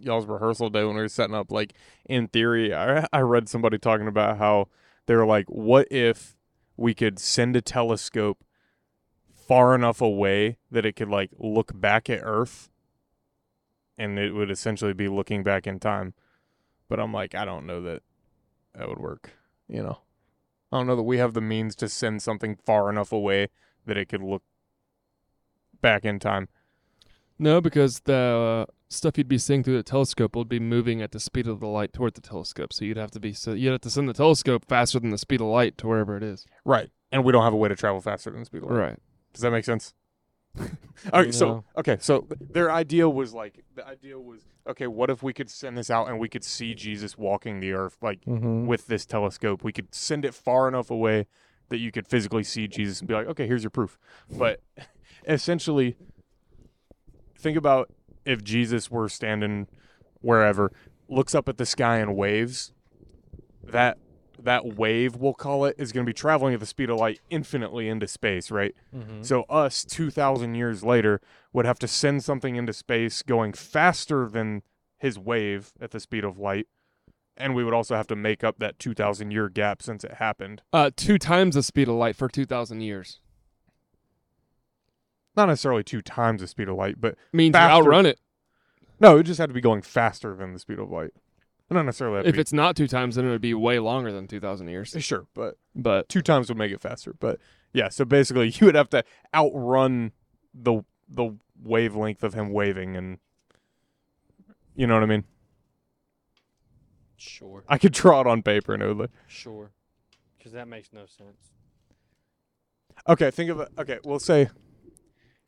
y'all's 0.00 0.26
rehearsal 0.26 0.70
day 0.70 0.84
when 0.84 0.96
we 0.96 1.02
were 1.02 1.08
setting 1.08 1.34
up. 1.34 1.50
Like 1.50 1.74
in 2.06 2.28
theory, 2.28 2.74
I 2.74 3.06
I 3.12 3.20
read 3.20 3.48
somebody 3.48 3.78
talking 3.78 4.08
about 4.08 4.38
how 4.38 4.68
they 5.06 5.14
were 5.14 5.26
like, 5.26 5.46
what 5.48 5.88
if 5.90 6.36
we 6.76 6.94
could 6.94 7.18
send 7.18 7.56
a 7.56 7.60
telescope 7.60 8.44
far 9.32 9.74
enough 9.74 10.00
away 10.00 10.56
that 10.70 10.86
it 10.86 10.94
could 10.94 11.08
like 11.08 11.30
look 11.38 11.72
back 11.78 12.08
at 12.08 12.20
Earth, 12.22 12.70
and 13.98 14.18
it 14.18 14.32
would 14.32 14.50
essentially 14.50 14.92
be 14.92 15.08
looking 15.08 15.42
back 15.42 15.66
in 15.66 15.78
time. 15.78 16.14
But 16.88 17.00
I'm 17.00 17.12
like, 17.12 17.34
I 17.34 17.44
don't 17.44 17.66
know 17.66 17.82
that 17.82 18.02
that 18.74 18.88
would 18.88 18.98
work. 18.98 19.32
You 19.68 19.82
know, 19.82 19.98
I 20.72 20.78
don't 20.78 20.86
know 20.86 20.96
that 20.96 21.02
we 21.02 21.18
have 21.18 21.34
the 21.34 21.40
means 21.40 21.76
to 21.76 21.88
send 21.88 22.22
something 22.22 22.56
far 22.64 22.88
enough 22.90 23.12
away 23.12 23.48
that 23.86 23.96
it 23.96 24.08
could 24.08 24.22
look 24.22 24.42
back 25.80 26.04
in 26.04 26.18
time. 26.18 26.48
No, 27.38 27.60
because 27.60 28.00
the 28.00 28.66
uh, 28.68 28.72
stuff 28.92 29.16
you'd 29.16 29.28
be 29.28 29.38
seeing 29.38 29.62
through 29.62 29.76
the 29.76 29.82
telescope 29.84 30.34
would 30.36 30.48
be 30.48 30.58
moving 30.60 31.00
at 31.00 31.12
the 31.12 31.20
speed 31.20 31.46
of 31.46 31.60
the 31.60 31.66
light 31.66 31.92
toward 31.92 32.14
the 32.14 32.20
telescope. 32.20 32.72
So 32.72 32.84
you'd 32.84 32.96
have 32.96 33.12
to 33.12 33.20
be 33.20 33.32
so 33.32 33.52
you'd 33.52 33.70
have 33.72 33.80
to 33.82 33.90
send 33.90 34.08
the 34.08 34.12
telescope 34.12 34.64
faster 34.68 34.98
than 35.00 35.10
the 35.10 35.18
speed 35.18 35.40
of 35.40 35.46
light 35.46 35.78
to 35.78 35.86
wherever 35.86 36.16
it 36.16 36.22
is. 36.22 36.44
Right. 36.64 36.90
And 37.12 37.24
we 37.24 37.32
don't 37.32 37.44
have 37.44 37.52
a 37.52 37.56
way 37.56 37.68
to 37.68 37.76
travel 37.76 38.00
faster 38.00 38.30
than 38.30 38.40
the 38.40 38.46
speed 38.46 38.62
of 38.64 38.70
light. 38.70 38.76
Right. 38.78 38.98
Does 39.32 39.42
that 39.42 39.52
make 39.52 39.64
sense? 39.64 39.94
okay, 41.14 41.30
so 41.30 41.62
okay, 41.76 41.96
so 42.00 42.26
their 42.40 42.72
idea 42.72 43.08
was 43.08 43.32
like 43.32 43.62
the 43.76 43.86
idea 43.86 44.18
was 44.18 44.40
okay, 44.68 44.88
what 44.88 45.08
if 45.08 45.22
we 45.22 45.32
could 45.32 45.48
send 45.48 45.78
this 45.78 45.90
out 45.90 46.08
and 46.08 46.18
we 46.18 46.28
could 46.28 46.42
see 46.42 46.74
Jesus 46.74 47.16
walking 47.16 47.60
the 47.60 47.72
earth 47.72 47.96
like 48.02 48.24
Mm-hmm. 48.24 48.66
with 48.66 48.88
this 48.88 49.06
telescope. 49.06 49.62
We 49.62 49.72
could 49.72 49.94
send 49.94 50.24
it 50.24 50.34
far 50.34 50.66
enough 50.66 50.90
away 50.90 51.28
that 51.68 51.78
you 51.78 51.92
could 51.92 52.08
physically 52.08 52.42
see 52.42 52.66
Jesus 52.66 52.98
and 52.98 53.06
be 53.06 53.14
like, 53.14 53.28
"Okay, 53.28 53.46
here's 53.46 53.62
your 53.62 53.70
proof." 53.70 53.96
But 54.28 54.60
essentially 55.28 55.96
think 57.38 57.56
about 57.56 57.90
if 58.24 58.42
Jesus 58.42 58.90
were 58.90 59.08
standing 59.08 59.66
wherever, 60.20 60.72
looks 61.08 61.34
up 61.34 61.48
at 61.48 61.56
the 61.56 61.66
sky 61.66 61.98
and 61.98 62.16
waves, 62.16 62.72
that 63.62 63.98
that 64.42 64.64
wave 64.64 65.16
we'll 65.16 65.34
call 65.34 65.66
it 65.66 65.76
is 65.78 65.92
going 65.92 66.04
to 66.04 66.08
be 66.08 66.14
traveling 66.14 66.54
at 66.54 66.60
the 66.60 66.66
speed 66.66 66.88
of 66.88 66.98
light 66.98 67.20
infinitely 67.28 67.88
into 67.88 68.08
space, 68.08 68.50
right? 68.50 68.74
Mm-hmm. 68.94 69.22
So 69.22 69.42
us 69.50 69.84
2000 69.84 70.54
years 70.54 70.82
later 70.82 71.20
would 71.52 71.66
have 71.66 71.78
to 71.80 71.88
send 71.88 72.24
something 72.24 72.56
into 72.56 72.72
space 72.72 73.20
going 73.22 73.52
faster 73.52 74.28
than 74.30 74.62
his 74.96 75.18
wave 75.18 75.72
at 75.78 75.90
the 75.90 76.00
speed 76.00 76.24
of 76.24 76.38
light 76.38 76.66
and 77.40 77.54
we 77.54 77.64
would 77.64 77.74
also 77.74 77.96
have 77.96 78.06
to 78.06 78.16
make 78.16 78.44
up 78.44 78.58
that 78.58 78.78
2000 78.78 79.30
year 79.30 79.48
gap 79.48 79.82
since 79.82 80.04
it 80.04 80.14
happened. 80.14 80.62
Uh, 80.72 80.90
two 80.94 81.18
times 81.18 81.54
the 81.54 81.62
speed 81.62 81.88
of 81.88 81.94
light 81.94 82.16
for 82.16 82.28
two 82.28 82.44
thousand 82.44 82.82
years 82.82 83.20
Not 85.36 85.46
necessarily 85.46 85.82
two 85.84 86.02
times 86.02 86.40
the 86.40 86.46
speed 86.48 86.68
of 86.68 86.76
light, 86.76 87.00
but 87.00 87.16
means 87.32 87.52
Faster. 87.54 87.74
you 87.76 87.80
outrun 87.82 88.06
it. 88.06 88.18
no, 88.98 89.18
it 89.18 89.22
just 89.24 89.38
had 89.38 89.48
to 89.48 89.54
be 89.54 89.60
going 89.60 89.82
faster 89.82 90.34
than 90.34 90.52
the 90.52 90.58
speed 90.58 90.78
of 90.78 90.90
light. 90.90 91.12
Not 91.72 91.84
necessarily 91.84 92.16
have 92.16 92.24
to 92.24 92.28
If 92.30 92.34
be- 92.34 92.40
it's 92.40 92.52
not 92.52 92.74
two 92.74 92.88
times, 92.88 93.14
then 93.14 93.24
it 93.26 93.30
would 93.30 93.40
be 93.40 93.54
way 93.54 93.78
longer 93.78 94.10
than 94.10 94.26
two 94.26 94.40
thousand 94.40 94.66
years. 94.68 94.94
Eh, 94.96 94.98
sure, 94.98 95.26
but 95.34 95.56
But 95.76 96.08
two 96.08 96.20
times 96.20 96.48
would 96.48 96.58
make 96.58 96.72
it 96.72 96.80
faster. 96.80 97.14
But 97.20 97.38
yeah, 97.72 97.88
so 97.90 98.04
basically 98.04 98.48
you 98.56 98.66
would 98.66 98.74
have 98.74 98.90
to 98.90 99.04
outrun 99.32 100.10
the 100.52 100.82
the 101.08 101.36
wavelength 101.62 102.24
of 102.24 102.34
him 102.34 102.50
waving 102.52 102.96
and 102.96 103.18
You 104.74 104.88
know 104.88 104.94
what 104.94 105.04
I 105.04 105.06
mean? 105.06 105.24
Sure. 107.16 107.62
I 107.68 107.78
could 107.78 107.92
draw 107.92 108.20
it 108.22 108.26
on 108.26 108.42
paper 108.42 108.74
and 108.74 108.82
it 108.82 108.86
would 108.88 108.96
look. 108.96 109.10
Sure. 109.28 109.70
Because 110.38 110.52
that 110.52 110.66
makes 110.68 110.92
no 110.92 111.02
sense. 111.06 111.50
Okay, 113.08 113.30
think 113.30 113.50
of 113.50 113.60
it. 113.60 113.68
Okay, 113.78 113.98
we'll 114.04 114.18
say 114.18 114.48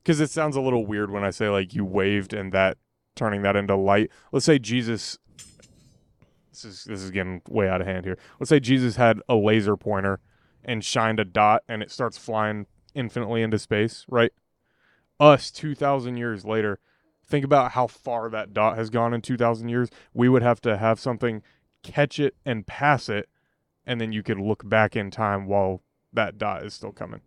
because 0.02 0.20
it 0.20 0.30
sounds 0.30 0.56
a 0.56 0.60
little 0.60 0.86
weird 0.86 1.10
when 1.10 1.24
I 1.24 1.30
say 1.30 1.48
like 1.48 1.74
you 1.74 1.84
waved 1.84 2.32
and 2.32 2.52
that 2.52 2.78
turning 3.14 3.42
that 3.42 3.56
into 3.56 3.76
light. 3.76 4.10
Let's 4.32 4.46
say 4.46 4.58
Jesus. 4.58 5.18
This 6.50 6.64
is 6.64 6.84
this 6.84 7.02
is 7.02 7.10
getting 7.10 7.40
way 7.48 7.68
out 7.68 7.80
of 7.80 7.86
hand 7.86 8.04
here. 8.04 8.18
Let's 8.38 8.50
say 8.50 8.60
Jesus 8.60 8.96
had 8.96 9.20
a 9.28 9.34
laser 9.34 9.76
pointer 9.76 10.20
and 10.64 10.84
shined 10.84 11.18
a 11.18 11.24
dot 11.24 11.62
and 11.68 11.82
it 11.82 11.90
starts 11.90 12.18
flying 12.18 12.66
infinitely 12.94 13.42
into 13.42 13.58
space, 13.58 14.04
right? 14.08 14.32
Us 15.18 15.50
2000 15.50 16.16
years 16.16 16.44
later, 16.44 16.78
think 17.24 17.44
about 17.44 17.72
how 17.72 17.86
far 17.86 18.28
that 18.28 18.52
dot 18.52 18.76
has 18.76 18.90
gone 18.90 19.14
in 19.14 19.22
2000 19.22 19.68
years. 19.68 19.88
We 20.12 20.28
would 20.28 20.42
have 20.42 20.60
to 20.62 20.76
have 20.76 21.00
something 21.00 21.42
catch 21.82 22.20
it 22.20 22.36
and 22.44 22.66
pass 22.66 23.08
it 23.08 23.28
and 23.86 24.00
then 24.00 24.12
you 24.12 24.22
could 24.22 24.38
look 24.38 24.68
back 24.68 24.94
in 24.94 25.10
time 25.10 25.46
while 25.46 25.82
that 26.12 26.38
dot 26.38 26.64
is 26.64 26.74
still 26.74 26.92
coming. 26.92 27.20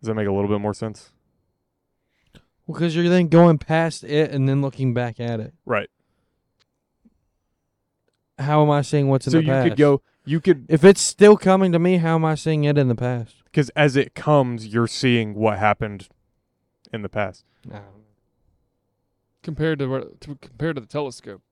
Does 0.00 0.08
that 0.08 0.14
make 0.14 0.26
a 0.26 0.32
little 0.32 0.48
bit 0.48 0.60
more 0.60 0.74
sense? 0.74 1.11
Well, 2.72 2.78
because 2.80 2.96
you're 2.96 3.08
then 3.10 3.28
going 3.28 3.58
past 3.58 4.02
it 4.02 4.30
and 4.30 4.48
then 4.48 4.62
looking 4.62 4.94
back 4.94 5.20
at 5.20 5.40
it. 5.40 5.52
Right. 5.66 5.90
How 8.38 8.62
am 8.62 8.70
I 8.70 8.80
seeing 8.80 9.08
what's 9.08 9.26
in 9.26 9.32
so 9.32 9.40
the 9.40 9.46
past? 9.46 9.60
So 9.60 9.64
you 9.64 9.70
could 9.70 9.78
go 9.78 10.02
you 10.24 10.40
could 10.40 10.66
If 10.70 10.82
it's 10.84 11.02
still 11.02 11.36
coming 11.36 11.72
to 11.72 11.78
me, 11.78 11.98
how 11.98 12.14
am 12.14 12.24
I 12.24 12.34
seeing 12.34 12.64
it 12.64 12.78
in 12.78 12.88
the 12.88 12.94
past? 12.94 13.36
because 13.44 13.68
as 13.76 13.96
it 13.96 14.14
comes 14.14 14.68
you're 14.68 14.86
seeing 14.86 15.34
what 15.34 15.58
happened 15.58 16.08
in 16.90 17.02
the 17.02 17.08
past 17.10 17.44
compared 19.42 19.78
to, 19.80 19.86
what- 19.86 20.20
to 20.22 20.36
compared 20.36 20.76
to 20.76 20.80
the 20.80 20.86
telescope, 20.86 21.42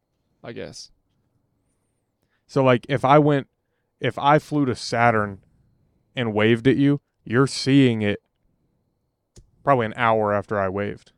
I 0.43 0.53
guess. 0.53 0.91
so 2.47 2.65
like 2.65 2.87
if 2.89 3.05
i 3.05 3.19
went 3.19 3.49
if 4.01 4.19
i 4.19 4.39
flew 4.39 4.65
to 4.65 4.75
saturn 4.75 5.41
and 6.17 6.33
waved 6.33 6.67
at 6.67 6.77
you 6.79 7.03
you're 7.23 7.47
seeing 7.47 8.01
it 8.01 8.21
probably 9.63 9.87
an 9.87 9.95
hour 9.97 10.33
after 10.33 10.59
i 10.59 10.69
waved. 10.69 11.13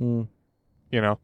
Mm. 0.00 0.28
you 0.90 1.00
know? 1.00 1.18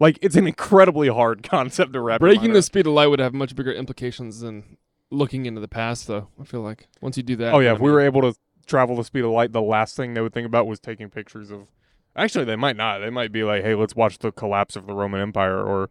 Like 0.00 0.18
it's 0.22 0.36
an 0.36 0.46
incredibly 0.46 1.08
hard 1.08 1.42
concept 1.48 1.92
to 1.92 2.00
wrap 2.00 2.20
Breaking 2.20 2.52
the 2.52 2.62
speed 2.62 2.86
of 2.86 2.92
light 2.92 3.06
would 3.06 3.20
have 3.20 3.34
much 3.34 3.54
bigger 3.54 3.72
implications 3.72 4.40
than 4.40 4.76
looking 5.10 5.46
into 5.46 5.60
the 5.60 5.68
past, 5.68 6.06
though. 6.06 6.28
I 6.40 6.44
feel 6.44 6.62
like. 6.62 6.88
Once 7.00 7.16
you 7.16 7.22
do 7.22 7.36
that. 7.36 7.54
oh 7.54 7.60
yeah 7.60 7.74
if 7.74 7.80
we 7.80 7.90
were 7.90 8.00
able 8.00 8.22
to 8.22 8.34
travel 8.66 8.96
the 8.96 9.04
speed 9.04 9.24
of 9.24 9.30
light 9.30 9.52
the 9.52 9.60
last 9.60 9.94
thing 9.94 10.14
they 10.14 10.22
would 10.22 10.32
think 10.32 10.46
about 10.46 10.66
was 10.66 10.80
taking 10.80 11.10
pictures 11.10 11.50
of 11.50 11.68
actually 12.16 12.44
they 12.44 12.56
might 12.56 12.76
not. 12.76 13.00
They 13.00 13.10
might 13.10 13.32
be 13.32 13.44
like 13.44 13.62
hey 13.62 13.74
let's 13.74 13.94
watch 13.94 14.18
the 14.18 14.32
collapse 14.32 14.76
of 14.76 14.86
the 14.86 14.94
roman 14.94 15.20
empire 15.20 15.62
or 15.62 15.90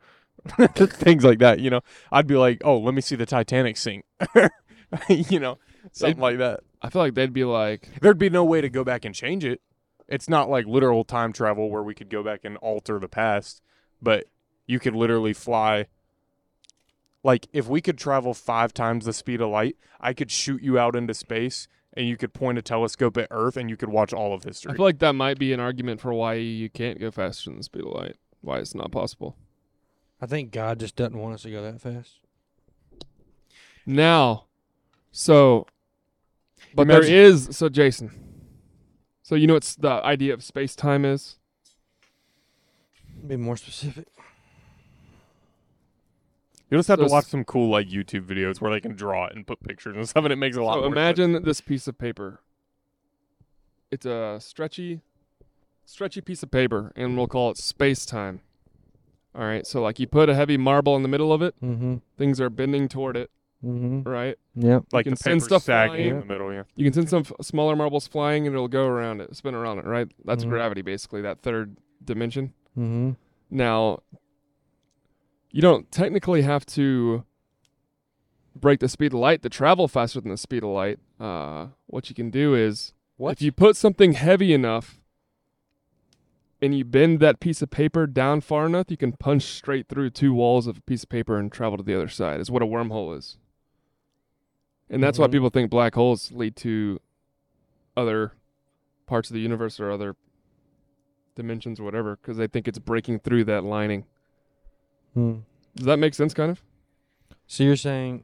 things 0.76 1.24
like 1.24 1.40
that 1.40 1.60
you 1.60 1.70
know? 1.70 1.82
I'd 2.12 2.28
be 2.28 2.36
like 2.36 2.62
oh 2.66 2.78
let 2.78 2.94
me 2.94 3.02
see 3.02 3.16
the 3.16 3.26
titanic 3.26 3.78
sink. 3.78 4.06
You 5.10 5.40
know 5.40 5.58
something 5.92 6.16
They'd- 6.16 6.22
like 6.22 6.38
that 6.40 6.62
I 6.82 6.90
feel 6.90 7.02
like 7.02 7.14
they'd 7.14 7.32
be 7.32 7.46
like, 7.46 7.90
there'd 8.02 8.18
be 8.18 8.30
no 8.30 8.44
way 8.44 8.60
to 8.60 8.70
go 8.70 8.84
back 8.84 9.06
and 9.06 9.14
change 9.16 9.46
it 9.46 9.62
it's 10.08 10.30
not 10.30 10.50
like 10.50 10.66
literal 10.66 11.04
time 11.06 11.32
travel 11.32 11.70
where 11.70 11.84
we 11.84 11.96
could 11.96 12.10
go 12.10 12.24
back 12.24 12.42
and 12.44 12.58
alter 12.58 13.00
the 13.00 13.08
past 13.08 13.62
but 14.02 14.26
you 14.68 14.80
could 14.80 14.96
literally 14.96 15.34
fly 15.34 15.88
like 17.24 17.48
if 17.54 17.68
we 17.68 17.80
could 17.82 17.98
travel 17.98 18.34
five 18.34 18.74
times 18.74 19.06
the 19.06 19.14
speed 19.14 19.40
of 19.40 19.50
light 19.50 19.78
i 20.02 20.14
could 20.14 20.30
shoot 20.30 20.62
you 20.62 20.78
out 20.78 20.96
into 20.96 21.14
space 21.14 21.68
and 21.96 22.08
you 22.08 22.18
could 22.18 22.34
point 22.34 22.58
a 22.58 22.62
telescope 22.62 23.18
at 23.18 23.28
earth 23.32 23.56
and 23.56 23.70
you 23.70 23.78
could 23.78 23.90
watch 23.90 24.14
all 24.14 24.34
of 24.34 24.44
history. 24.44 24.72
I 24.72 24.76
feel 24.76 24.86
like 24.86 25.00
that 25.00 25.14
might 25.14 25.38
be 25.38 25.54
an 25.54 25.60
argument 25.60 26.02
for 26.02 26.12
why 26.12 26.34
you 26.34 26.70
can't 26.70 27.00
go 27.00 27.12
faster 27.12 27.50
than 27.52 27.58
the 27.58 27.64
speed 27.64 27.84
of 27.86 27.92
light. 27.94 28.16
Why 28.42 28.58
it's 28.58 28.74
not 28.74 28.92
possible. 28.92 29.38
I 30.20 30.26
think 30.26 30.52
God 30.52 30.80
just 30.80 30.96
doesn't 30.96 31.18
want 31.18 31.36
us 31.36 31.44
to 31.44 31.52
go 31.52 31.62
that 31.62 31.82
fast. 31.82 32.20
Now, 33.86 34.46
so, 35.12 35.68
but 36.76 36.88
there 36.88 37.04
is 37.04 37.50
so 37.52 37.70
Jason. 37.70 38.12
So 39.22 39.36
you 39.36 39.48
know 39.48 39.54
what's 39.54 39.76
the 39.76 39.90
idea 40.06 40.34
of 40.34 40.44
space 40.44 40.76
time 40.76 41.06
is? 41.06 41.38
Be 43.26 43.38
more 43.38 43.56
specific. 43.58 44.08
you 46.70 46.78
just 46.78 46.88
have 46.90 47.00
So 47.00 47.06
to 47.06 47.12
watch 47.12 47.26
some 47.26 47.44
cool 47.46 47.70
like 47.70 47.88
youtube 47.88 48.26
videos 48.26 48.60
where 48.60 48.72
they 48.72 48.80
can 48.82 48.96
draw 48.96 49.28
it 49.28 49.36
and 49.36 49.46
put 49.46 49.62
pictures 49.62 49.96
and 49.96 50.08
stuff 50.10 50.24
and 50.26 50.34
it 50.34 50.38
makes 50.38 50.58
a 50.58 50.64
lot 50.64 50.74
So 50.76 50.80
more 50.82 50.88
sense. 50.90 50.94
imagine 50.98 51.44
this 51.44 51.62
piece 51.62 51.88
of 51.88 51.98
paper. 51.98 52.42
It's 53.92 54.06
a 54.06 54.40
stretchy, 54.42 55.02
stretchy 55.86 56.20
piece 56.22 56.42
of 56.42 56.50
paper, 56.50 56.92
and 56.96 57.16
we'll 57.16 57.28
call 57.28 57.52
it 57.52 57.58
space 57.58 58.06
time. 58.08 58.42
All 59.36 59.44
right. 59.44 59.66
So 59.68 59.82
like 59.84 60.00
you 60.00 60.08
put 60.08 60.30
a 60.30 60.36
heavy 60.36 60.58
marble 60.58 60.96
in 60.96 61.04
the 61.04 61.08
middle 61.08 61.32
of 61.32 61.42
it, 61.44 61.54
Mm-hmm. 61.64 61.98
things 62.18 62.42
are 62.42 62.50
bending 62.50 62.88
toward 62.90 63.16
it, 63.16 63.30
Mm-hmm. 63.64 64.02
right? 64.10 64.36
Yep. 64.56 64.84
like 64.92 65.06
can 65.06 65.14
the 65.14 65.18
send 65.18 65.40
paper 65.42 65.46
stuff 65.46 65.64
sagging 65.64 65.96
flying. 65.96 66.10
in 66.10 66.20
the 66.20 66.26
middle 66.26 66.52
yeah 66.54 66.64
You 66.76 66.84
can 66.84 66.94
send 66.94 67.10
some 67.10 67.22
f- 67.22 67.32
smaller 67.42 67.76
marbles 67.76 68.08
flying, 68.08 68.46
and 68.46 68.54
it'll 68.56 68.68
go 68.68 68.86
around 68.86 69.22
it, 69.22 69.36
spin 69.36 69.56
around 69.56 69.80
it, 69.80 69.86
right? 69.86 70.08
That's 70.26 70.44
Mhm. 70.46 70.50
gravity, 70.50 70.82
basically, 70.82 71.22
that 71.22 71.42
third 71.42 71.78
dimension. 72.04 72.54
Mm-hmm. 72.78 73.12
Now, 73.50 74.00
you 75.52 75.62
don't 75.62 75.92
technically 75.92 76.42
have 76.42 76.66
to 76.68 77.24
break 78.56 78.80
the 78.80 78.90
speed 78.90 79.14
of 79.14 79.20
light 79.20 79.42
to 79.44 79.50
travel 79.50 79.88
faster 79.88 80.20
than 80.22 80.32
the 80.32 80.38
speed 80.38 80.64
of 80.64 80.70
light. 80.70 81.00
Uh, 81.20 81.68
what 81.88 82.10
you 82.10 82.16
can 82.16 82.30
do 82.30 82.54
is 82.56 82.94
What? 83.18 83.32
if 83.32 83.42
you 83.42 83.52
put 83.52 83.76
something 83.78 84.14
heavy 84.14 84.54
enough 84.54 85.00
and 86.62 86.76
you 86.78 86.84
bend 86.86 87.20
that 87.20 87.40
piece 87.40 87.62
of 87.62 87.70
paper 87.70 88.08
down 88.08 88.42
far 88.42 88.66
enough, 88.66 88.90
you 88.90 88.98
can 88.98 89.12
punch 89.14 89.44
straight 89.44 89.88
through 89.88 90.10
two 90.12 90.34
walls 90.34 90.68
of 90.68 90.78
a 90.78 90.82
piece 90.82 91.04
of 91.04 91.10
paper 91.10 91.38
and 91.38 91.52
travel 91.52 91.78
to 91.78 91.84
the 91.84 91.96
other 91.96 92.08
side. 92.08 92.40
Is 92.40 92.52
what 92.52 92.62
a 92.62 92.66
wormhole 92.66 93.18
is. 93.18 93.38
And 94.94 95.04
that's 95.04 95.18
why 95.20 95.28
Mhm. 95.28 95.32
people 95.32 95.50
think 95.50 95.70
black 95.70 95.96
holes 95.96 96.32
lead 96.32 96.56
to 96.58 97.00
other 97.98 98.34
parts 99.08 99.30
of 99.30 99.34
the 99.34 99.40
universe 99.42 99.80
or 99.80 99.92
other 99.92 100.16
dimensions 101.36 101.80
or 101.80 101.84
whatever 101.84 102.16
because 102.18 102.38
they 102.38 102.48
think 102.48 102.68
it's 102.68 102.80
breaking 102.80 103.20
through 103.20 103.44
that 103.46 103.64
lining. 103.64 104.06
Hmm. 105.14 105.38
Does 105.76 105.86
that 105.88 105.98
make 105.98 106.14
sense 106.14 106.34
kind 106.34 106.52
of? 106.52 106.64
So 107.48 107.64
you're 107.64 107.76
saying 107.76 108.24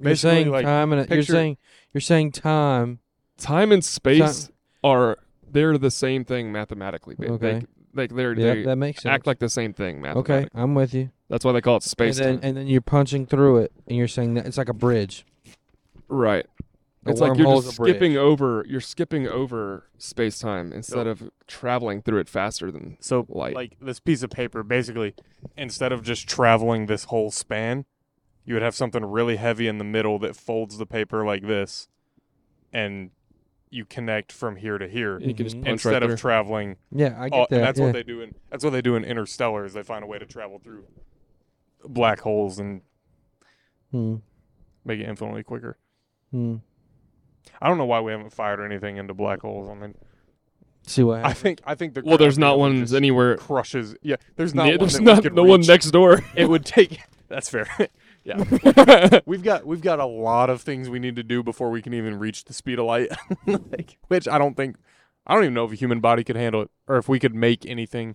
you're 0.00 0.16
saying 0.16 0.50
like, 0.50 0.64
time 0.64 0.92
and 0.92 1.08
you're 1.08 1.22
saying 1.22 1.56
you're 1.94 2.00
saying 2.00 2.32
time. 2.32 2.98
Time 3.38 3.70
and 3.72 3.84
space 3.84 4.50
are 4.82 5.18
they're 5.48 5.78
the 5.78 5.90
same 5.90 6.24
thing 6.24 6.50
mathematically. 6.52 7.14
They- 7.18 7.28
Okay. 7.28 7.58
They, 7.60 7.66
like 7.94 8.14
they're 8.14 8.32
Yeah, 8.38 8.54
they 8.54 8.62
that 8.64 8.76
makes 8.76 9.02
sense. 9.02 9.10
act 9.12 9.26
like 9.26 9.38
the 9.38 9.48
same 9.48 9.72
thing 9.72 10.00
mathematically. 10.02 10.34
okay, 10.36 10.48
I'm 10.54 10.74
with 10.74 10.92
you. 10.94 11.10
That's 11.28 11.44
why 11.44 11.52
they 11.52 11.60
call 11.60 11.76
it 11.78 11.82
space 11.82 12.18
and 12.18 12.26
then, 12.26 12.34
time. 12.40 12.48
and 12.48 12.56
then 12.58 12.66
you're 12.66 12.80
punching 12.82 13.26
through 13.26 13.58
it, 13.58 13.72
and 13.86 13.96
you're 13.96 14.06
saying 14.08 14.34
that 14.34 14.46
it's 14.46 14.58
like 14.58 14.68
a 14.68 14.74
bridge. 14.74 15.24
Right. 16.08 16.46
A 17.06 17.10
it's 17.10 17.20
like 17.20 17.38
you're 17.38 17.54
just 17.62 17.74
a 17.74 17.76
bridge. 17.76 17.90
skipping 17.92 18.16
over 18.16 18.64
you're 18.68 18.80
skipping 18.80 19.28
over 19.28 19.84
space 19.96 20.38
time 20.40 20.72
instead 20.72 21.06
of 21.06 21.30
traveling 21.46 22.02
through 22.02 22.18
it 22.18 22.28
faster 22.28 22.72
than 22.72 22.96
So, 23.00 23.26
Light. 23.28 23.54
like 23.54 23.76
this 23.80 24.00
piece 24.00 24.22
of 24.24 24.30
paper, 24.30 24.62
basically, 24.64 25.14
instead 25.56 25.92
of 25.92 26.02
just 26.02 26.28
traveling 26.28 26.86
this 26.86 27.04
whole 27.04 27.30
span, 27.30 27.84
you 28.44 28.54
would 28.54 28.62
have 28.62 28.74
something 28.74 29.04
really 29.04 29.36
heavy 29.36 29.68
in 29.68 29.78
the 29.78 29.84
middle 29.84 30.18
that 30.18 30.34
folds 30.34 30.78
the 30.78 30.86
paper 30.86 31.24
like 31.24 31.46
this, 31.46 31.88
and 32.72 33.10
you 33.70 33.84
connect 33.84 34.32
from 34.32 34.56
here 34.56 34.78
to 34.78 34.88
here 34.88 35.18
you 35.20 35.34
can 35.34 35.44
just 35.46 35.56
Mhm. 35.56 35.62
punch 35.62 35.72
instead 35.74 35.92
right 35.92 36.02
of 36.04 36.08
through. 36.10 36.16
traveling. 36.16 36.76
Yeah, 36.90 37.14
I 37.20 37.28
get 37.28 37.36
all- 37.36 37.46
that. 37.50 37.56
and 37.56 37.64
that's 37.64 37.78
yeah. 37.78 37.84
what 37.86 37.92
they 37.92 38.02
do 38.02 38.20
in 38.20 38.34
that's 38.50 38.64
what 38.64 38.70
they 38.70 38.82
do 38.82 38.96
in 38.96 39.04
Interstellar. 39.04 39.64
Is 39.64 39.74
they 39.74 39.82
find 39.84 40.02
a 40.02 40.06
way 40.08 40.18
to 40.18 40.26
travel 40.26 40.58
through 40.58 40.84
black 41.84 42.20
holes 42.20 42.58
and 42.58 42.82
Hmm. 43.92 44.16
make 44.84 44.98
it 45.00 45.04
infinitely 45.08 45.44
quicker. 45.44 45.78
Hmm. 46.30 46.56
I 47.60 47.68
don't 47.68 47.78
know 47.78 47.86
why 47.86 48.00
we 48.00 48.12
haven't 48.12 48.32
fired 48.32 48.64
anything 48.64 48.96
into 48.96 49.14
black 49.14 49.40
holes. 49.40 49.68
I 49.70 49.74
mean, 49.74 49.94
See 50.86 51.02
what 51.02 51.24
I 51.24 51.32
think 51.32 51.60
I 51.64 51.74
think 51.74 51.94
the 51.94 52.02
well, 52.04 52.16
there's 52.16 52.38
not 52.38 52.56
gravity 52.56 52.62
of 52.70 52.76
it 52.76 52.80
ones 52.80 52.94
anywhere. 52.94 53.36
crushes. 53.36 53.96
Yeah, 54.02 54.16
there's 54.36 54.54
not. 54.54 54.66
Yeah, 54.66 54.72
one 54.72 54.78
there's 54.80 54.92
that 54.94 55.00
we 55.00 55.06
not 55.06 55.22
could 55.22 55.34
no 55.34 55.42
one 55.42 55.60
reach. 55.60 55.68
next 55.68 55.90
door. 55.90 56.20
It 56.36 56.48
would 56.48 56.64
take. 56.64 57.00
That's 57.28 57.48
fair. 57.48 57.66
yeah. 58.24 59.20
we've 59.26 59.42
got 59.42 59.66
we've 59.66 59.80
got 59.80 59.98
a 59.98 60.06
lot 60.06 60.48
of 60.48 60.62
things 60.62 60.88
we 60.88 61.00
need 61.00 61.16
to 61.16 61.24
do 61.24 61.42
before 61.42 61.70
we 61.70 61.82
can 61.82 61.92
even 61.92 62.18
reach 62.20 62.44
the 62.44 62.52
speed 62.52 62.78
of 62.78 62.86
light, 62.86 63.08
like, 63.46 63.98
which 64.06 64.28
I 64.28 64.38
don't 64.38 64.56
think 64.56 64.76
I 65.26 65.34
don't 65.34 65.42
even 65.42 65.54
know 65.54 65.64
if 65.64 65.72
a 65.72 65.76
human 65.76 65.98
body 65.98 66.22
could 66.22 66.36
handle 66.36 66.62
it, 66.62 66.70
or 66.86 66.98
if 66.98 67.08
we 67.08 67.18
could 67.18 67.34
make 67.34 67.66
anything. 67.66 68.14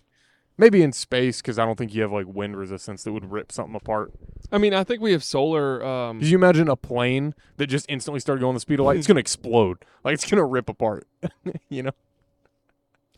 Maybe 0.57 0.83
in 0.83 0.91
space, 0.91 1.41
because 1.41 1.57
I 1.57 1.65
don't 1.65 1.77
think 1.77 1.93
you 1.93 2.01
have 2.01 2.11
like 2.11 2.27
wind 2.27 2.55
resistance 2.55 3.03
that 3.03 3.13
would 3.13 3.31
rip 3.31 3.51
something 3.51 3.75
apart. 3.75 4.11
I 4.51 4.57
mean, 4.57 4.73
I 4.73 4.83
think 4.83 5.01
we 5.01 5.11
have 5.13 5.23
solar. 5.23 5.83
Um, 5.83 6.19
Could 6.19 6.27
you 6.27 6.37
imagine 6.37 6.67
a 6.67 6.75
plane 6.75 7.33
that 7.57 7.67
just 7.67 7.85
instantly 7.89 8.19
started 8.19 8.41
going 8.41 8.53
the 8.53 8.59
speed 8.59 8.79
of 8.79 8.85
light? 8.85 8.97
It's 8.97 9.07
gonna 9.07 9.19
explode. 9.19 9.79
Like 10.03 10.13
it's 10.13 10.29
gonna 10.29 10.45
rip 10.45 10.69
apart. 10.69 11.07
you 11.69 11.83
know? 11.83 11.91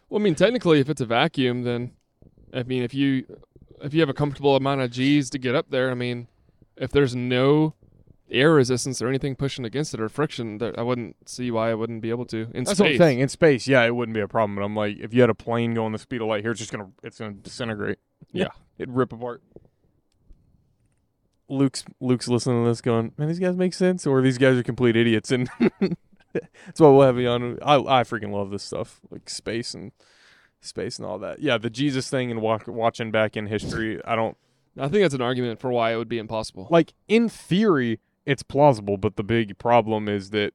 well, 0.09 0.21
I 0.21 0.23
mean, 0.23 0.36
technically, 0.36 0.79
if 0.79 0.89
it's 0.89 1.01
a 1.01 1.05
vacuum, 1.05 1.63
then 1.63 1.91
I 2.53 2.63
mean, 2.63 2.84
if 2.84 2.93
you 2.93 3.25
if 3.81 3.93
you 3.93 3.99
have 3.99 4.09
a 4.09 4.13
comfortable 4.13 4.55
amount 4.55 4.81
of 4.81 4.91
G's 4.91 5.29
to 5.31 5.39
get 5.39 5.55
up 5.55 5.69
there, 5.69 5.91
I 5.91 5.95
mean, 5.95 6.27
if 6.77 6.91
there's 6.91 7.15
no 7.15 7.73
air 8.32 8.53
resistance 8.53 9.01
or 9.01 9.07
anything 9.07 9.36
pushing 9.36 9.65
against 9.65 9.93
it 9.93 9.99
or 9.99 10.09
friction, 10.09 10.57
that 10.59 10.78
I 10.78 10.82
wouldn't 10.82 11.30
see 11.30 11.51
why 11.51 11.71
I 11.71 11.76
wouldn't 11.76 12.01
be 12.01 12.09
able 12.09 12.26
to 12.28 12.47
in 12.53 12.63
That's 12.63 12.71
space. 12.71 12.80
what 12.80 12.91
I'm 12.91 12.97
saying. 12.97 13.19
In 13.19 13.30
space, 13.30 13.67
yeah, 13.67 13.84
it 13.84 13.95
wouldn't 13.95 14.15
be 14.15 14.21
a 14.21 14.28
problem. 14.28 14.55
But 14.55 14.63
I'm 14.63 14.76
like, 14.76 14.97
if 14.99 15.13
you 15.13 15.21
had 15.21 15.30
a 15.30 15.36
plane 15.36 15.74
going 15.74 15.91
the 15.91 15.99
speed 15.99 16.21
of 16.21 16.28
light 16.28 16.41
here, 16.43 16.51
it's 16.51 16.59
just 16.59 16.71
gonna 16.71 16.89
it's 17.03 17.19
gonna 17.19 17.34
disintegrate. 17.34 17.99
Yeah. 18.32 18.49
it'd 18.78 18.95
rip 18.95 19.13
apart. 19.13 19.41
Luke's 21.49 21.84
Luke's 21.99 22.28
listening 22.28 22.63
to 22.63 22.69
this, 22.69 22.82
going, 22.82 23.11
"Man, 23.17 23.28
these 23.28 23.39
guys 23.39 23.55
make 23.55 23.74
sense, 23.74 24.07
or 24.07 24.21
these 24.21 24.38
guys 24.38 24.57
are 24.57 24.63
complete 24.63 24.95
idiots." 24.95 25.32
And 25.32 25.49
that's 26.32 26.80
why 26.80 26.88
we'll 26.88 27.01
have 27.01 27.19
you 27.19 27.28
on. 27.28 27.59
I 27.61 27.76
I 27.76 28.03
freaking 28.03 28.32
love 28.32 28.49
this 28.49 28.63
stuff, 28.63 29.01
like 29.11 29.30
space 29.30 29.74
and 29.74 29.91
space 30.61 30.97
and 30.97 31.05
all 31.05 31.19
that. 31.19 31.39
Yeah, 31.39 31.57
the 31.57 31.69
Jesus 31.69 32.09
thing 32.09 32.32
and 32.32 32.41
walk, 32.41 32.67
watching 32.67 33.11
back 33.11 33.36
in 33.36 33.47
history. 33.47 34.03
I 34.05 34.15
don't 34.15 34.38
I 34.78 34.88
think 34.88 35.03
that's 35.03 35.13
an 35.13 35.21
argument 35.21 35.59
for 35.59 35.69
why 35.69 35.93
it 35.93 35.97
would 35.97 36.09
be 36.09 36.17
impossible. 36.17 36.67
like 36.71 36.93
in 37.07 37.30
theory 37.30 37.99
it's 38.26 38.43
plausible, 38.43 38.97
but 38.97 39.15
the 39.15 39.24
big 39.24 39.57
problem 39.57 40.07
is 40.09 40.30
that 40.32 40.53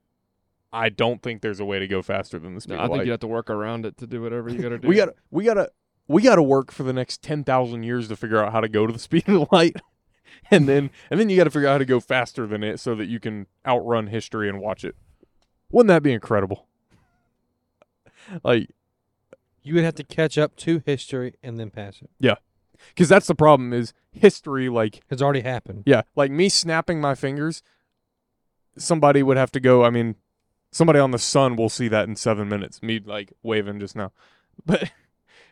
I 0.72 0.88
don't 0.88 1.22
think 1.22 1.42
there's 1.42 1.60
a 1.60 1.64
way 1.64 1.78
to 1.78 1.86
go 1.86 2.02
faster 2.02 2.38
than 2.38 2.54
the 2.54 2.60
speed 2.60 2.74
No, 2.76 2.80
I 2.80 2.86
think 2.86 2.98
light. 2.98 3.06
you 3.06 3.10
have 3.12 3.20
to 3.20 3.26
work 3.26 3.48
around 3.50 3.86
it 3.86 3.96
to 3.98 4.06
do 4.06 4.22
whatever 4.22 4.50
you 4.50 4.58
got 4.60 4.68
to 4.70 4.78
do. 4.78 4.88
we 4.88 4.96
got 4.96 5.08
we 5.30 5.44
gotta 5.44 5.70
we 6.06 6.22
gotta 6.22 6.42
work 6.42 6.70
for 6.72 6.82
the 6.82 6.92
next 6.92 7.22
ten 7.22 7.44
thousand 7.44 7.82
years 7.84 8.08
to 8.08 8.16
figure 8.16 8.42
out 8.42 8.52
how 8.52 8.60
to 8.60 8.68
go 8.68 8.86
to 8.86 8.92
the 8.92 8.98
speed 9.08 9.28
of 9.28 9.48
light, 9.52 9.76
and 10.50 10.68
then 10.68 10.90
and 11.10 11.18
then 11.18 11.28
you 11.30 11.36
got 11.36 11.44
to 11.44 11.50
figure 11.50 11.68
out 11.68 11.72
how 11.72 11.78
to 11.78 11.84
go 11.84 12.00
faster 12.00 12.46
than 12.46 12.62
it 12.62 12.80
so 12.80 12.94
that 12.94 13.06
you 13.06 13.18
can 13.20 13.46
outrun 13.66 14.08
history 14.08 14.48
and 14.48 14.60
watch 14.60 14.84
it. 14.84 14.94
Wouldn't 15.70 15.88
that 15.88 16.02
be 16.02 16.12
incredible? 16.12 16.66
Like, 18.44 18.70
You 19.62 19.74
would 19.74 19.84
have 19.84 19.94
to 19.96 20.04
catch 20.04 20.36
up 20.38 20.54
to 20.56 20.82
history 20.84 21.34
and 21.42 21.58
then 21.58 21.70
pass 21.70 22.02
it. 22.02 22.10
Yeah. 22.20 22.34
because 22.88 23.08
that's 23.08 23.26
the 23.26 23.34
problem 23.34 23.72
is 23.72 23.92
history. 24.18 24.68
Like, 24.68 25.00
It's 25.10 25.22
already 25.22 25.40
happened. 25.40 25.84
yeah, 25.86 26.02
like 26.16 26.30
me 26.30 26.48
snapping 26.48 27.00
my 27.00 27.14
fingers. 27.14 27.62
Somebody 28.76 29.22
would 29.22 29.36
have 29.36 29.50
to 29.52 29.60
go. 29.60 29.84
I 29.84 29.90
mean, 29.90 30.14
somebody 30.70 30.98
on 30.98 31.10
the 31.10 31.18
sun 31.18 31.56
will 31.56 31.68
see 31.68 31.88
that 31.88 32.08
in 32.08 32.14
seven 32.16 32.48
minutes. 32.48 32.82
Me 32.82 33.00
like 33.04 33.32
waving 33.42 33.80
just 33.80 33.96
now, 33.96 34.12
but 34.66 34.92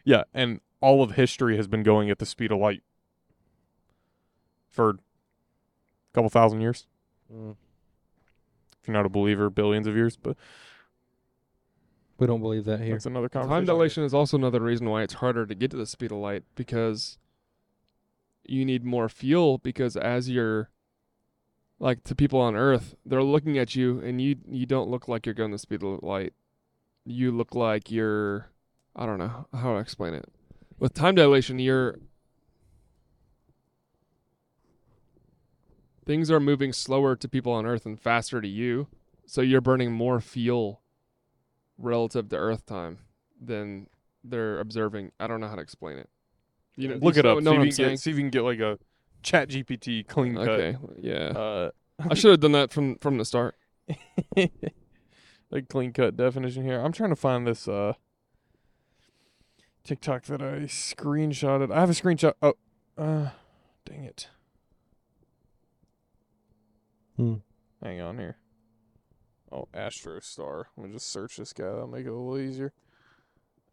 yeah, 0.05 0.25
and 0.35 0.61
all 0.81 1.03
of 1.03 1.13
history 1.13 1.57
has 1.57 1.67
been 1.67 1.83
going 1.83 2.11
at 2.11 2.19
the 2.19 2.27
speed 2.27 2.53
of 2.53 2.59
light 2.59 2.83
for 4.71 4.91
a 4.91 4.95
couple 6.15 6.29
thousand 6.31 6.61
years. 6.61 6.87
Mm. 7.33 7.57
If 8.83 8.89
you're 8.89 8.93
not 8.97 9.07
a 9.07 9.09
believer, 9.11 9.51
billions 9.51 9.87
of 9.89 9.97
years, 9.97 10.17
but 10.17 10.37
We 12.19 12.27
don't 12.29 12.41
believe 12.41 12.65
that 12.67 12.81
here. 12.81 12.93
that's 12.93 13.07
another 13.07 13.29
conversation. 13.29 13.57
Time 13.57 13.65
dilation 13.65 14.05
is 14.05 14.15
also 14.15 14.37
another 14.37 14.61
reason 14.61 14.89
why 14.89 15.03
it's 15.03 15.15
harder 15.15 15.45
to 15.47 15.55
get 15.55 15.71
to 15.73 15.77
the 15.77 15.87
speed 15.87 16.13
of 16.13 16.19
light 16.19 16.45
because 16.55 17.19
you 18.49 18.65
need 18.65 18.85
more 18.85 19.09
fuel 19.09 19.59
because 19.59 19.97
as 19.97 20.29
you're 20.29 20.71
like 21.79 22.03
to 22.05 22.15
people 22.15 22.41
on 22.41 22.57
earth 22.57 22.95
they're 23.05 23.23
looking 23.23 23.59
at 23.59 23.75
you 23.75 24.01
and 24.01 24.21
you 24.21 24.37
you 24.49 24.67
don't 24.67 24.89
look 24.89 25.09
like 25.09 25.27
you're 25.27 25.35
going 25.35 25.51
the 25.51 25.59
speed 25.59 25.83
of 25.83 26.03
light. 26.03 26.33
You 27.05 27.31
look 27.31 27.55
like 27.55 27.91
you're 27.91 28.51
i 28.95 29.07
don't 29.07 29.19
know 29.19 29.47
how 29.53 29.75
to 29.75 29.79
explain 29.79 30.15
it. 30.15 30.27
With 30.79 30.95
time 30.95 31.15
dilation 31.15 31.59
you're 31.59 31.99
things 36.05 36.31
are 36.31 36.41
moving 36.41 36.73
slower 36.73 37.17
to 37.17 37.29
people 37.29 37.53
on 37.53 37.67
earth 37.67 37.85
and 37.85 38.01
faster 38.01 38.41
to 38.41 38.49
you 38.49 38.89
so 39.27 39.41
you're 39.41 39.61
burning 39.61 39.93
more 39.93 40.21
fuel 40.21 40.83
relative 41.79 42.29
to 42.29 42.37
earth 42.37 42.65
time 42.65 42.99
than 43.41 43.89
they're 44.23 44.59
observing. 44.61 45.13
I 45.21 45.27
don't 45.27 45.41
know 45.41 45.49
how 45.49 45.57
to 45.57 45.63
explain 45.63 45.99
it 45.99 46.09
you 46.77 46.89
know 46.89 46.97
Look 47.01 47.17
it 47.17 47.27
up. 47.27 47.43
know 47.43 47.53
see, 47.53 47.57
what 47.57 47.57
if 47.57 47.61
i'm 47.61 47.65
you 47.65 47.71
can 47.71 47.73
saying 47.73 47.91
get, 47.91 47.99
see 48.01 48.11
if 48.11 48.17
you 48.17 48.23
can 48.23 48.31
get 48.31 48.43
like 48.43 48.61
a 48.61 48.79
Chat 49.23 49.49
GPT 49.49 50.07
clean 50.07 50.35
cut. 50.37 50.49
okay 50.49 50.77
yeah 51.01 51.15
Uh, 51.35 51.71
i 52.09 52.15
should 52.15 52.31
have 52.33 52.41
done 52.41 52.53
that 52.53 52.71
from 52.73 52.97
from 52.99 53.19
the 53.19 53.25
start 53.25 53.55
like 54.37 55.69
clean 55.69 55.93
cut 55.93 56.17
definition 56.17 56.65
here. 56.65 56.81
I'm 56.81 56.93
trying 56.93 57.11
to 57.11 57.17
find 57.17 57.47
this 57.47 57.67
uh 57.69 57.95
TikTok 59.85 60.25
that 60.25 60.43
I 60.43 60.63
screenshotted. 60.67 61.73
I 61.73 61.79
have 61.81 61.91
a 61.91 61.93
screenshot. 61.93 62.33
Oh, 62.43 62.55
uh, 62.99 63.29
dang 63.85 64.03
it. 64.05 64.29
Hmm. 67.17 67.35
Hang 67.83 68.01
on 68.01 68.19
here. 68.19 68.37
Oh, 69.53 69.69
Astro 69.73 70.19
Star. 70.21 70.67
Let 70.77 70.87
me 70.89 70.93
just 70.93 71.11
search 71.13 71.37
this 71.37 71.53
guy. 71.53 71.65
That'll 71.67 71.87
make 71.87 72.05
it 72.05 72.09
a 72.11 72.15
little 72.15 72.37
easier. 72.39 72.73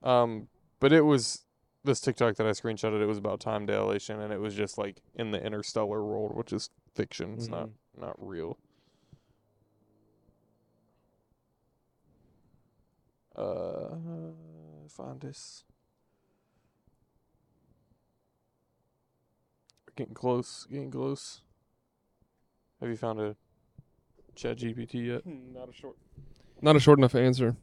Um, 0.04 0.49
but 0.80 0.93
it 0.93 1.01
was 1.01 1.43
this 1.84 2.00
TikTok 2.00 2.36
that 2.36 2.48
I 2.48 2.52
screenshotted. 2.52 3.02
It 3.02 3.06
was 3.06 3.18
about 3.18 3.40
time 3.40 3.66
dilation, 3.66 4.20
and 4.20 4.32
it 4.32 4.40
was 4.40 4.56
just 4.56 4.78
like 4.78 5.02
in 5.16 5.32
the 5.32 5.44
interstellar 5.44 6.04
world, 6.04 6.36
which 6.36 6.54
is 6.54 6.70
fiction. 6.94 7.36
It's 7.38 7.48
not 7.48 7.70
not 7.98 8.16
real. 8.18 8.58
Uh, 13.36 13.96
find 14.90 15.20
this. 15.22 15.64
Getting 19.96 20.14
close. 20.14 20.68
Getting 20.72 20.92
close. 20.92 21.42
Have 22.80 22.90
you 22.90 22.98
found 22.98 23.20
a 23.20 23.36
Chat 24.36 24.58
GPT 24.58 25.06
yet? 25.06 25.26
not 25.26 25.70
a 25.70 25.74
short 25.74 25.96
not 26.62 26.76
a 26.76 26.80
short 26.80 26.98
enough 26.98 27.14
answer 27.14 27.58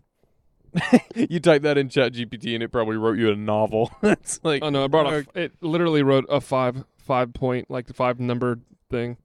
you 1.14 1.40
type 1.40 1.62
that 1.62 1.78
in 1.78 1.88
Chat 1.88 2.12
GPT 2.12 2.54
and 2.54 2.62
it 2.62 2.68
probably 2.70 2.96
wrote 2.96 3.18
you 3.18 3.30
a 3.30 3.36
novel. 3.36 3.90
it's 4.02 4.40
like 4.42 4.62
oh 4.62 4.70
no 4.70 4.84
i 4.84 4.86
brought 4.86 5.12
a 5.12 5.26
it 5.34 5.52
literally 5.60 6.02
wrote 6.02 6.26
a 6.28 6.40
five 6.40 6.84
five 6.98 7.32
point 7.32 7.70
like 7.70 7.86
the 7.86 7.94
five 7.94 8.20
numbered 8.20 8.62
thing 8.90 9.16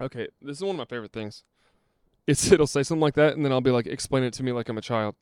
okay 0.00 0.28
this 0.42 0.58
is 0.58 0.62
one 0.62 0.70
of 0.74 0.78
my 0.78 0.84
favorite 0.84 1.12
things 1.12 1.44
it's 2.26 2.50
it'll 2.52 2.66
say 2.66 2.82
something 2.82 3.00
like 3.00 3.14
that 3.14 3.34
and 3.34 3.44
then 3.44 3.52
i'll 3.52 3.60
be 3.60 3.70
like 3.70 3.86
explain 3.86 4.22
it 4.24 4.32
to 4.32 4.42
me 4.42 4.52
like 4.52 4.68
i'm 4.68 4.78
a 4.78 4.82
child 4.82 5.14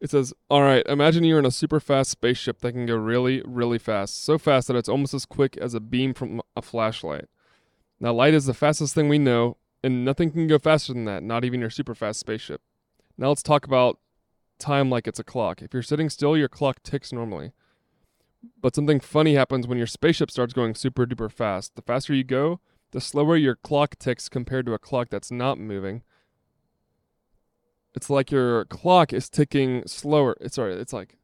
It 0.00 0.08
says, 0.10 0.32
"All 0.48 0.62
right, 0.62 0.84
imagine 0.86 1.24
you're 1.24 1.38
in 1.38 1.44
a 1.44 1.50
super 1.50 1.78
fast 1.78 2.10
spaceship 2.10 2.60
that 2.60 2.72
can 2.72 2.86
go 2.86 2.96
really, 2.96 3.42
really 3.44 3.78
fast. 3.78 4.24
So 4.24 4.38
fast 4.38 4.68
that 4.68 4.76
it's 4.76 4.88
almost 4.88 5.12
as 5.12 5.26
quick 5.26 5.58
as 5.58 5.74
a 5.74 5.80
beam 5.80 6.14
from 6.14 6.40
a 6.56 6.62
flashlight. 6.62 7.26
Now, 8.00 8.14
light 8.14 8.32
is 8.32 8.46
the 8.46 8.54
fastest 8.54 8.94
thing 8.94 9.10
we 9.10 9.18
know, 9.18 9.58
and 9.82 10.04
nothing 10.04 10.30
can 10.30 10.46
go 10.46 10.58
faster 10.58 10.92
than 10.92 11.04
that, 11.06 11.22
not 11.22 11.44
even 11.44 11.60
your 11.60 11.70
super 11.70 11.94
fast 11.94 12.20
spaceship. 12.20 12.60
Now, 13.16 13.28
let's 13.28 13.42
talk 13.42 13.64
about 13.64 13.98
time 14.58 14.90
like 14.90 15.08
it's 15.08 15.18
a 15.18 15.24
clock. 15.24 15.62
If 15.62 15.72
you're 15.72 15.82
sitting 15.82 16.10
still, 16.10 16.36
your 16.36 16.48
clock 16.48 16.82
ticks 16.82 17.12
normally. 17.12 17.52
But 18.60 18.74
something 18.74 19.00
funny 19.00 19.34
happens 19.34 19.66
when 19.66 19.78
your 19.78 19.86
spaceship 19.86 20.30
starts 20.30 20.52
going 20.52 20.74
super 20.74 21.06
duper 21.06 21.30
fast. 21.30 21.76
The 21.76 21.82
faster 21.82 22.14
you 22.14 22.24
go, 22.24 22.60
the 22.92 23.00
slower 23.00 23.36
your 23.36 23.56
clock 23.56 23.96
ticks 23.98 24.28
compared 24.28 24.66
to 24.66 24.74
a 24.74 24.78
clock 24.78 25.08
that's 25.10 25.30
not 25.30 25.58
moving. 25.58 26.02
It's 27.94 28.08
like 28.08 28.30
your 28.30 28.64
clock 28.66 29.12
is 29.12 29.28
ticking 29.28 29.82
slower. 29.86 30.36
It's 30.40 30.54
sorry, 30.54 30.74
it's 30.74 30.92
like 30.92 31.18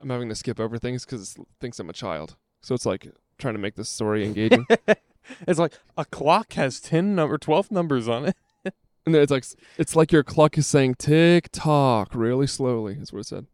I'm 0.00 0.10
having 0.10 0.28
to 0.28 0.34
skip 0.34 0.60
over 0.60 0.78
things 0.78 1.04
because 1.04 1.36
it 1.36 1.46
thinks 1.60 1.78
I'm 1.78 1.90
a 1.90 1.94
child. 1.94 2.36
So 2.60 2.74
it's 2.74 2.86
like 2.86 3.08
trying 3.38 3.54
to 3.54 3.60
make 3.60 3.76
this 3.76 3.88
story 3.88 4.24
engaging. 4.24 4.66
it's 5.48 5.58
like 5.58 5.74
a 5.96 6.04
clock 6.04 6.52
has 6.54 6.80
ten 6.80 7.14
number, 7.14 7.38
twelve 7.38 7.70
numbers 7.70 8.08
on 8.08 8.26
it. 8.26 8.36
and 9.06 9.14
it's 9.14 9.30
like 9.30 9.44
it's 9.76 9.96
like 9.96 10.12
your 10.12 10.22
clock 10.22 10.58
is 10.58 10.66
saying 10.66 10.96
tick 10.96 11.48
tock 11.52 12.14
really 12.14 12.46
slowly. 12.46 12.98
Is 13.00 13.12
what 13.12 13.20
it 13.20 13.26
said. 13.26 13.46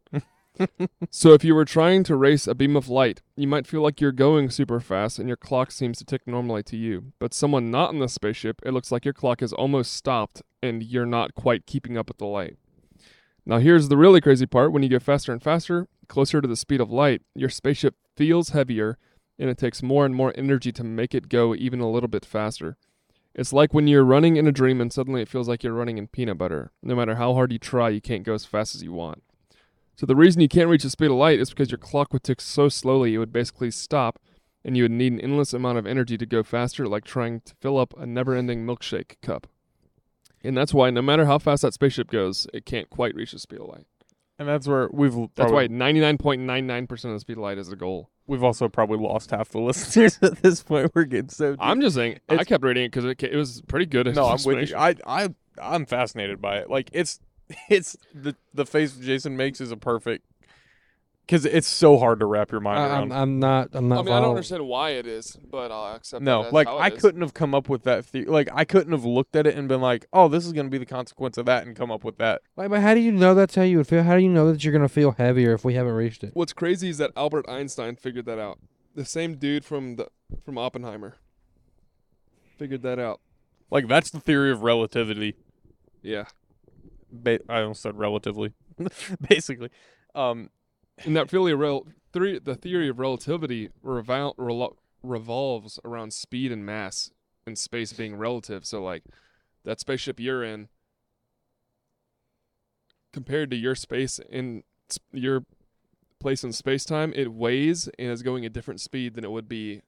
so 1.09 1.33
if 1.33 1.43
you 1.43 1.55
were 1.55 1.65
trying 1.65 2.03
to 2.03 2.15
race 2.15 2.47
a 2.47 2.55
beam 2.55 2.75
of 2.75 2.87
light, 2.87 3.21
you 3.35 3.47
might 3.47 3.67
feel 3.67 3.81
like 3.81 3.99
you're 3.99 4.11
going 4.11 4.49
super 4.49 4.79
fast 4.79 5.19
and 5.19 5.27
your 5.27 5.37
clock 5.37 5.71
seems 5.71 5.97
to 5.97 6.05
tick 6.05 6.21
normally 6.25 6.63
to 6.63 6.77
you. 6.77 7.13
But 7.19 7.33
someone 7.33 7.71
not 7.71 7.91
in 7.93 7.99
the 7.99 8.07
spaceship, 8.07 8.61
it 8.65 8.71
looks 8.71 8.91
like 8.91 9.05
your 9.05 9.13
clock 9.13 9.41
is 9.41 9.53
almost 9.53 9.93
stopped 9.93 10.41
and 10.63 10.83
you're 10.83 11.05
not 11.05 11.35
quite 11.35 11.65
keeping 11.65 11.97
up 11.97 12.07
with 12.07 12.17
the 12.17 12.25
light. 12.25 12.57
Now 13.45 13.59
here's 13.59 13.89
the 13.89 13.97
really 13.97 14.21
crazy 14.21 14.45
part, 14.45 14.71
when 14.71 14.81
you 14.81 14.89
go 14.89 14.99
faster 14.99 15.31
and 15.31 15.41
faster, 15.41 15.87
closer 16.07 16.41
to 16.41 16.47
the 16.47 16.55
speed 16.55 16.81
of 16.81 16.91
light, 16.91 17.21
your 17.35 17.49
spaceship 17.49 17.95
feels 18.15 18.49
heavier 18.49 18.97
and 19.37 19.49
it 19.49 19.57
takes 19.57 19.83
more 19.83 20.05
and 20.05 20.15
more 20.15 20.33
energy 20.35 20.71
to 20.71 20.83
make 20.83 21.13
it 21.13 21.29
go 21.29 21.55
even 21.55 21.79
a 21.79 21.89
little 21.89 22.07
bit 22.07 22.25
faster. 22.25 22.77
It's 23.33 23.51
like 23.51 23.73
when 23.73 23.87
you're 23.87 24.05
running 24.05 24.37
in 24.37 24.47
a 24.47 24.51
dream 24.51 24.79
and 24.79 24.93
suddenly 24.93 25.21
it 25.21 25.27
feels 25.27 25.49
like 25.49 25.63
you're 25.63 25.73
running 25.73 25.97
in 25.97 26.07
peanut 26.07 26.37
butter. 26.37 26.71
No 26.81 26.95
matter 26.95 27.15
how 27.15 27.33
hard 27.33 27.51
you 27.51 27.59
try, 27.59 27.89
you 27.89 27.99
can't 27.99 28.23
go 28.23 28.33
as 28.33 28.45
fast 28.45 28.75
as 28.75 28.83
you 28.83 28.93
want. 28.93 29.23
So 29.97 30.05
the 30.05 30.15
reason 30.15 30.41
you 30.41 30.47
can't 30.47 30.69
reach 30.69 30.83
the 30.83 30.89
speed 30.89 31.07
of 31.07 31.17
light 31.17 31.39
is 31.39 31.49
because 31.49 31.71
your 31.71 31.77
clock 31.77 32.13
would 32.13 32.23
tick 32.23 32.39
so 32.39 32.69
slowly 32.69 33.13
it 33.13 33.17
would 33.17 33.33
basically 33.33 33.71
stop 33.71 34.19
and 34.63 34.75
you 34.75 34.83
would 34.83 34.91
need 34.91 35.13
an 35.13 35.21
endless 35.21 35.53
amount 35.53 35.77
of 35.77 35.85
energy 35.85 36.17
to 36.17 36.25
go 36.25 36.43
faster 36.43 36.87
like 36.87 37.03
trying 37.03 37.41
to 37.41 37.53
fill 37.61 37.77
up 37.77 37.93
a 37.97 38.05
never-ending 38.05 38.65
milkshake 38.65 39.21
cup. 39.21 39.47
And 40.43 40.57
that's 40.57 40.73
why 40.73 40.89
no 40.89 41.01
matter 41.01 41.25
how 41.25 41.39
fast 41.39 41.61
that 41.63 41.73
spaceship 41.73 42.09
goes, 42.09 42.47
it 42.53 42.65
can't 42.65 42.89
quite 42.89 43.15
reach 43.15 43.31
the 43.31 43.39
speed 43.39 43.59
of 43.59 43.67
light. 43.67 43.87
And 44.37 44.47
that's 44.47 44.67
where 44.67 44.89
we've 44.91 45.13
That's 45.13 45.51
probably, 45.51 45.67
why 45.67 45.91
99.99% 45.91 46.91
of 46.91 47.11
the 47.11 47.19
speed 47.19 47.37
of 47.37 47.43
light 47.43 47.57
is 47.57 47.67
the 47.67 47.75
goal. 47.75 48.09
We've 48.27 48.43
also 48.43 48.67
probably 48.67 48.97
lost 48.97 49.31
half 49.31 49.49
the 49.49 49.59
listeners 49.61 50.19
at 50.21 50.41
this 50.41 50.63
point. 50.63 50.91
We're 50.93 51.05
getting 51.05 51.29
so. 51.29 51.51
Deep. 51.51 51.59
I'm 51.61 51.81
just 51.81 51.95
saying, 51.95 52.19
I 52.29 52.43
kept 52.43 52.63
reading 52.63 52.85
it 52.85 52.91
because 52.91 53.05
it, 53.05 53.21
it 53.23 53.35
was 53.35 53.61
pretty 53.67 53.85
good. 53.85 54.13
no, 54.15 54.25
I'm 54.27 54.39
with 54.43 54.69
you. 54.69 54.75
I 54.75 54.95
I 55.05 55.29
I'm 55.61 55.85
fascinated 55.85 56.41
by 56.41 56.57
it. 56.57 56.69
Like 56.69 56.89
it's 56.93 57.19
it's 57.69 57.95
the 58.13 58.35
the 58.53 58.65
face 58.65 58.95
Jason 58.95 59.37
makes 59.37 59.61
is 59.61 59.71
a 59.71 59.77
perfect. 59.77 60.25
Because 61.25 61.45
it's 61.45 61.67
so 61.67 61.97
hard 61.97 62.19
to 62.19 62.25
wrap 62.25 62.51
your 62.51 62.61
mind 62.61 62.79
I, 62.79 62.85
around. 62.87 63.11
I'm, 63.11 63.11
I'm 63.11 63.39
not. 63.39 63.69
I'm 63.73 63.87
not. 63.89 63.99
I 63.99 64.01
mean, 64.03 64.13
I 64.13 64.19
don't 64.19 64.29
understand 64.29 64.67
why 64.67 64.91
it 64.91 65.07
is, 65.07 65.37
but 65.49 65.71
I'll 65.71 65.95
accept. 65.95 66.23
no, 66.23 66.43
that's 66.43 66.53
like 66.53 66.67
how 66.67 66.77
it 66.77 66.81
I 66.81 66.87
is. 66.89 67.01
couldn't 67.01 67.21
have 67.21 67.33
come 67.33 67.55
up 67.55 67.67
with 67.67 67.83
that. 67.83 68.11
The- 68.11 68.25
like 68.25 68.49
I 68.53 68.63
couldn't 68.65 68.91
have 68.91 69.05
looked 69.05 69.35
at 69.35 69.47
it 69.47 69.55
and 69.55 69.67
been 69.67 69.81
like, 69.81 70.05
"Oh, 70.13 70.27
this 70.27 70.45
is 70.45 70.53
going 70.53 70.67
to 70.67 70.69
be 70.69 70.77
the 70.77 70.85
consequence 70.85 71.37
of 71.37 71.45
that," 71.47 71.65
and 71.65 71.75
come 71.75 71.91
up 71.91 72.03
with 72.03 72.17
that. 72.17 72.41
Like, 72.55 72.69
but 72.69 72.81
how 72.81 72.93
do 72.93 72.99
you 72.99 73.11
know 73.11 73.33
that's 73.33 73.55
how 73.55 73.63
you 73.63 73.77
would 73.77 73.87
feel? 73.87 74.03
How 74.03 74.15
do 74.15 74.21
you 74.21 74.29
know 74.29 74.51
that 74.51 74.63
you're 74.63 74.73
gonna 74.73 74.87
feel 74.87 75.11
heavier 75.11 75.53
if 75.53 75.65
we 75.65 75.73
haven't 75.73 75.93
reached 75.93 76.23
it? 76.23 76.31
What's 76.33 76.53
crazy 76.53 76.89
is 76.89 76.97
that 76.99 77.11
Albert 77.17 77.49
Einstein 77.49 77.95
figured 77.95 78.25
that 78.25 78.39
out. 78.39 78.59
The 78.93 79.05
same 79.05 79.35
dude 79.35 79.65
from 79.65 79.95
the 79.95 80.07
from 80.43 80.57
Oppenheimer 80.57 81.15
figured 82.57 82.81
that 82.83 82.99
out. 82.99 83.19
Like 83.71 83.87
that's 83.87 84.09
the 84.11 84.19
theory 84.19 84.51
of 84.51 84.61
relativity. 84.61 85.35
Yeah, 86.01 86.25
Ba- 87.11 87.39
I 87.49 87.61
almost 87.61 87.81
said 87.81 87.97
relatively, 87.97 88.53
basically. 89.29 89.69
Um, 90.13 90.49
and 91.03 91.15
that 91.15 91.31
really 91.33 91.53
rel- 91.53 91.87
theory, 92.13 92.39
the 92.39 92.55
theory 92.55 92.89
of 92.89 92.99
relativity 92.99 93.69
revol- 93.83 94.35
relo- 94.37 94.75
revolves 95.03 95.79
around 95.83 96.13
speed 96.13 96.51
and 96.51 96.65
mass 96.65 97.11
and 97.45 97.57
space 97.57 97.93
being 97.93 98.15
relative. 98.15 98.65
So 98.65 98.83
like 98.83 99.03
that 99.63 99.79
spaceship 99.79 100.19
you're 100.19 100.43
in 100.43 100.69
compared 103.13 103.49
to 103.51 103.57
your 103.57 103.75
space 103.75 104.19
in 104.29 104.63
your 105.11 105.45
place 106.19 106.43
in 106.43 106.51
space 106.51 106.85
time, 106.85 107.13
it 107.15 107.31
weighs 107.33 107.87
and 107.99 108.09
is 108.09 108.23
going 108.23 108.45
a 108.45 108.49
different 108.49 108.81
speed 108.81 109.15
than 109.15 109.23
it 109.23 109.31
would 109.31 109.47
be 109.47 109.81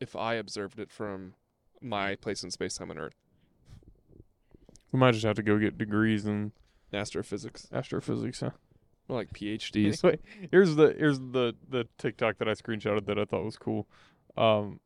if 0.00 0.16
I 0.16 0.34
observed 0.34 0.78
it 0.78 0.90
from 0.90 1.34
my 1.80 2.16
place 2.16 2.42
in 2.42 2.50
space 2.50 2.76
time 2.76 2.90
on 2.90 2.98
Earth. 2.98 3.14
we 4.92 4.98
might 4.98 5.12
just 5.12 5.24
have 5.24 5.36
to 5.36 5.42
go 5.42 5.58
get 5.58 5.76
degrees 5.78 6.24
in 6.24 6.52
Astrophysics, 6.92 7.68
astrophysics. 7.72 8.40
Huh? 8.40 8.50
Or 9.08 9.16
like 9.16 9.32
PhDs. 9.32 10.02
Here's 10.50 10.76
the 10.76 10.94
here's 10.98 11.18
the 11.18 11.54
the 11.68 11.86
TikTok 11.98 12.38
that 12.38 12.48
I 12.48 12.52
screenshotted 12.52 13.06
that 13.06 13.18
I 13.18 13.24
thought 13.24 13.44
was 13.44 13.56
cool. 13.56 13.86
Um, 14.36 14.80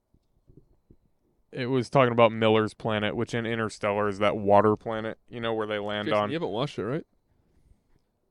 it 1.51 1.66
was 1.66 1.91
talking 1.91 2.12
about 2.12 2.33
Miller's 2.33 2.73
planet, 2.73 3.14
which 3.14 3.35
in 3.35 3.45
Interstellar 3.45 4.09
is 4.09 4.18
that 4.20 4.37
water 4.37 4.77
planet. 4.77 5.18
You 5.29 5.41
know 5.41 5.53
where 5.53 5.66
they 5.66 5.79
land 5.79 6.07
Jason, 6.09 6.18
on. 6.23 6.31
you 6.31 6.35
haven't 6.35 6.49
watched 6.49 6.79
it, 6.79 6.85
right? 6.85 7.07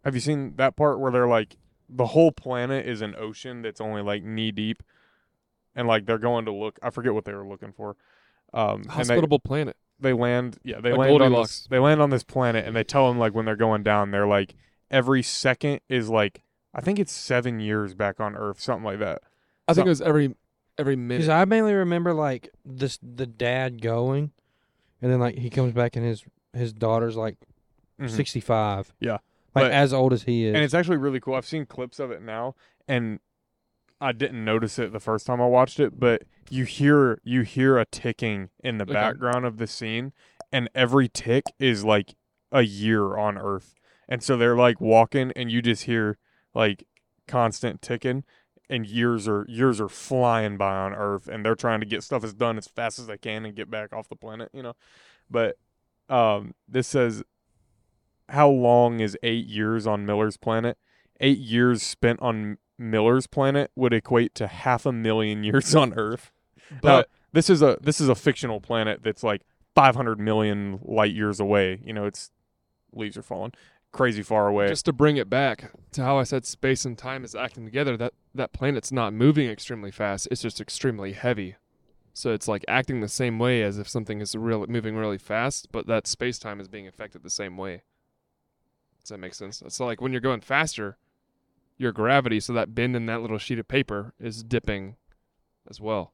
Have 0.03 0.15
you 0.15 0.21
seen 0.21 0.53
that 0.55 0.75
part 0.75 0.99
where 0.99 1.11
they're 1.11 1.27
like 1.27 1.57
the 1.87 2.07
whole 2.07 2.31
planet 2.31 2.87
is 2.87 3.01
an 3.01 3.15
ocean 3.17 3.61
that's 3.61 3.81
only 3.81 4.01
like 4.01 4.23
knee 4.23 4.51
deep, 4.51 4.81
and 5.75 5.87
like 5.87 6.05
they're 6.05 6.17
going 6.17 6.45
to 6.45 6.51
look. 6.51 6.79
I 6.81 6.89
forget 6.89 7.13
what 7.13 7.25
they 7.25 7.33
were 7.33 7.45
looking 7.45 7.73
for. 7.73 7.95
Um, 8.53 8.81
and 8.81 8.85
they, 8.85 8.89
Hospitable 8.93 9.39
planet. 9.39 9.77
they 9.99 10.13
land. 10.13 10.57
Yeah, 10.63 10.81
they 10.81 10.91
Like 10.91 11.09
land 11.11 11.21
on 11.21 11.31
this. 11.33 11.67
They 11.69 11.79
land 11.79 12.01
on 12.01 12.09
this 12.09 12.23
planet, 12.23 12.65
and 12.65 12.75
they 12.75 12.83
tell 12.83 13.07
them 13.07 13.19
like 13.19 13.35
when 13.35 13.45
they're 13.45 13.55
going 13.55 13.83
down, 13.83 14.11
they're 14.11 14.27
like 14.27 14.55
every 14.91 15.23
second 15.23 15.81
is 15.89 16.09
like 16.09 16.43
I 16.73 16.81
think 16.81 16.99
it's 16.99 17.11
seven 17.11 17.59
years 17.59 17.93
back 17.95 18.19
on 18.19 18.35
Earth, 18.35 18.59
something 18.61 18.85
like 18.85 18.99
that. 18.99 19.21
I 19.67 19.73
think 19.73 19.87
it 19.87 19.89
was 19.89 20.01
every 20.01 20.35
every 20.77 20.95
minute. 20.95 21.19
Because 21.21 21.29
I 21.29 21.45
mainly 21.45 21.73
remember 21.73 22.13
like 22.13 22.49
this 22.65 22.99
the 23.01 23.25
dad 23.27 23.81
going, 23.81 24.31
and 25.01 25.11
then 25.11 25.19
like 25.19 25.37
he 25.37 25.49
comes 25.49 25.73
back 25.73 25.95
and 25.95 26.05
his 26.05 26.23
his 26.53 26.73
daughter's 26.73 27.15
like 27.17 27.37
Mhm. 27.99 28.09
65. 28.09 28.93
Yeah. 28.99 29.17
like 29.53 29.65
But- 29.65 29.71
as 29.73 29.91
old 29.93 30.13
as 30.13 30.23
he 30.23 30.45
is. 30.45 30.55
and 30.55 30.63
it's 30.63 30.73
actually 30.73 30.95
really 30.97 31.19
cool. 31.19 31.35
I've 31.35 31.45
seen 31.45 31.65
clips 31.65 31.99
of 31.99 32.09
it 32.09 32.21
now, 32.21 32.55
and 32.87 33.19
I 33.99 34.13
didn't 34.13 34.43
notice 34.45 34.79
it 34.79 34.93
the 34.93 34.99
first 35.01 35.27
time 35.27 35.41
I 35.41 35.45
watched 35.45 35.77
it, 35.79 35.99
but 35.99 36.23
you 36.49 36.63
hear 36.63 37.19
you 37.25 37.41
hear 37.41 37.77
a 37.77 37.83
ticking 37.85 38.49
in 38.63 38.77
the 38.77 38.83
Okay. 38.85 38.93
background 38.93 39.45
of 39.45 39.57
the 39.57 39.67
scene, 39.67 40.13
and 40.53 40.69
every 40.73 41.09
tick 41.09 41.43
is 41.59 41.83
like 41.83 42.15
a 42.51 42.61
year 42.61 43.17
on 43.17 43.37
Earth, 43.37 43.75
and 44.11 44.21
so 44.21 44.35
they're 44.35 44.57
like 44.57 44.81
walking, 44.81 45.31
and 45.37 45.49
you 45.49 45.61
just 45.61 45.83
hear 45.83 46.17
like 46.53 46.85
constant 47.29 47.81
ticking, 47.81 48.25
and 48.69 48.85
years 48.85 49.25
are 49.25 49.45
years 49.47 49.79
are 49.79 49.87
flying 49.87 50.57
by 50.57 50.75
on 50.75 50.93
Earth, 50.93 51.29
and 51.29 51.45
they're 51.45 51.55
trying 51.55 51.79
to 51.79 51.85
get 51.85 52.03
stuff 52.03 52.21
as 52.21 52.33
done 52.33 52.57
as 52.57 52.67
fast 52.67 52.99
as 52.99 53.07
they 53.07 53.17
can 53.17 53.45
and 53.45 53.55
get 53.55 53.71
back 53.71 53.93
off 53.93 54.09
the 54.09 54.17
planet, 54.17 54.49
you 54.51 54.61
know. 54.61 54.73
But 55.29 55.57
um, 56.09 56.55
this 56.67 56.89
says 56.89 57.23
how 58.27 58.49
long 58.49 58.99
is 58.99 59.17
eight 59.23 59.45
years 59.45 59.87
on 59.87 60.05
Miller's 60.05 60.35
planet? 60.35 60.77
Eight 61.21 61.39
years 61.39 61.81
spent 61.81 62.21
on 62.21 62.57
Miller's 62.77 63.27
planet 63.27 63.71
would 63.77 63.93
equate 63.93 64.35
to 64.35 64.47
half 64.47 64.85
a 64.85 64.91
million 64.91 65.41
years 65.45 65.73
on 65.73 65.93
Earth. 65.93 66.33
but 66.81 67.07
This 67.31 67.49
is 67.49 67.61
a 67.61 67.77
this 67.79 68.01
is 68.01 68.09
a 68.09 68.15
fictional 68.15 68.59
planet 68.59 69.03
that's 69.03 69.23
like 69.23 69.43
500 69.73 70.19
million 70.19 70.81
light 70.83 71.13
years 71.13 71.39
away. 71.39 71.79
You 71.85 71.93
know, 71.93 72.05
it's 72.05 72.29
leaves 72.93 73.15
are 73.15 73.23
falling 73.23 73.53
crazy 73.91 74.23
far 74.23 74.47
away. 74.47 74.67
just 74.67 74.85
to 74.85 74.93
bring 74.93 75.17
it 75.17 75.29
back 75.29 75.71
to 75.91 76.03
how 76.03 76.17
I 76.17 76.23
said 76.23 76.45
space 76.45 76.85
and 76.85 76.97
time 76.97 77.23
is 77.23 77.35
acting 77.35 77.65
together, 77.65 77.97
that 77.97 78.13
that 78.33 78.53
planet's 78.53 78.91
not 78.91 79.13
moving 79.13 79.49
extremely 79.49 79.91
fast. 79.91 80.27
It's 80.31 80.41
just 80.41 80.61
extremely 80.61 81.13
heavy. 81.13 81.55
So 82.13 82.31
it's 82.31 82.47
like 82.47 82.65
acting 82.67 83.01
the 83.01 83.07
same 83.07 83.39
way 83.39 83.63
as 83.63 83.77
if 83.77 83.87
something 83.87 84.19
is 84.19 84.35
real 84.35 84.65
moving 84.67 84.95
really 84.95 85.17
fast, 85.17 85.71
but 85.71 85.87
that 85.87 86.07
space 86.07 86.39
time 86.39 86.59
is 86.59 86.67
being 86.67 86.87
affected 86.87 87.23
the 87.23 87.29
same 87.29 87.57
way. 87.57 87.83
Does 89.01 89.09
that 89.09 89.17
make 89.17 89.33
sense? 89.33 89.63
So 89.69 89.85
like 89.85 90.01
when 90.01 90.11
you're 90.11 90.21
going 90.21 90.41
faster, 90.41 90.97
your 91.77 91.91
gravity, 91.91 92.39
so 92.39 92.53
that 92.53 92.75
bend 92.75 92.95
in 92.95 93.05
that 93.07 93.21
little 93.21 93.37
sheet 93.37 93.59
of 93.59 93.67
paper 93.67 94.13
is 94.19 94.43
dipping 94.43 94.97
as 95.69 95.79
well. 95.79 96.13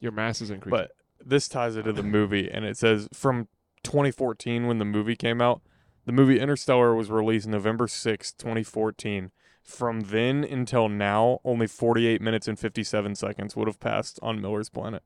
Your 0.00 0.12
mass 0.12 0.40
is 0.40 0.50
increasing. 0.50 0.78
but 0.78 0.92
this 1.24 1.48
ties 1.48 1.76
it 1.76 1.82
to 1.82 1.92
the 1.92 2.02
movie, 2.02 2.48
and 2.50 2.64
it 2.64 2.76
says 2.76 3.08
from 3.12 3.48
2014 3.88 4.66
when 4.66 4.78
the 4.78 4.84
movie 4.84 5.16
came 5.16 5.40
out. 5.40 5.62
The 6.04 6.12
movie 6.12 6.38
Interstellar 6.40 6.94
was 6.94 7.10
released 7.10 7.46
November 7.48 7.88
6, 7.88 8.32
2014. 8.32 9.30
From 9.62 10.00
then 10.02 10.44
until 10.44 10.88
now, 10.88 11.40
only 11.44 11.66
48 11.66 12.20
minutes 12.20 12.48
and 12.48 12.58
57 12.58 13.14
seconds 13.14 13.56
would 13.56 13.66
have 13.66 13.80
passed 13.80 14.18
on 14.22 14.40
Miller's 14.40 14.68
planet. 14.70 15.02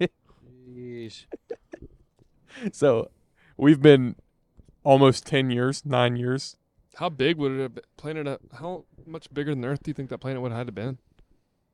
Jeez. 0.00 1.26
So 2.72 3.10
we've 3.58 3.82
been 3.82 4.16
almost 4.82 5.26
10 5.26 5.50
years, 5.50 5.84
nine 5.84 6.16
years. 6.16 6.56
how 6.94 7.10
big 7.10 7.36
would 7.36 7.52
it 7.52 7.60
have 7.60 7.74
been? 7.74 7.84
Planet? 7.98 8.26
uh, 8.26 8.38
How 8.58 8.84
much 9.06 9.32
bigger 9.34 9.54
than 9.54 9.62
Earth 9.62 9.82
do 9.82 9.90
you 9.90 9.94
think 9.94 10.08
that 10.08 10.18
planet 10.18 10.40
would 10.40 10.52
have 10.52 10.58
had 10.60 10.66
to 10.68 10.72
been? 10.72 10.98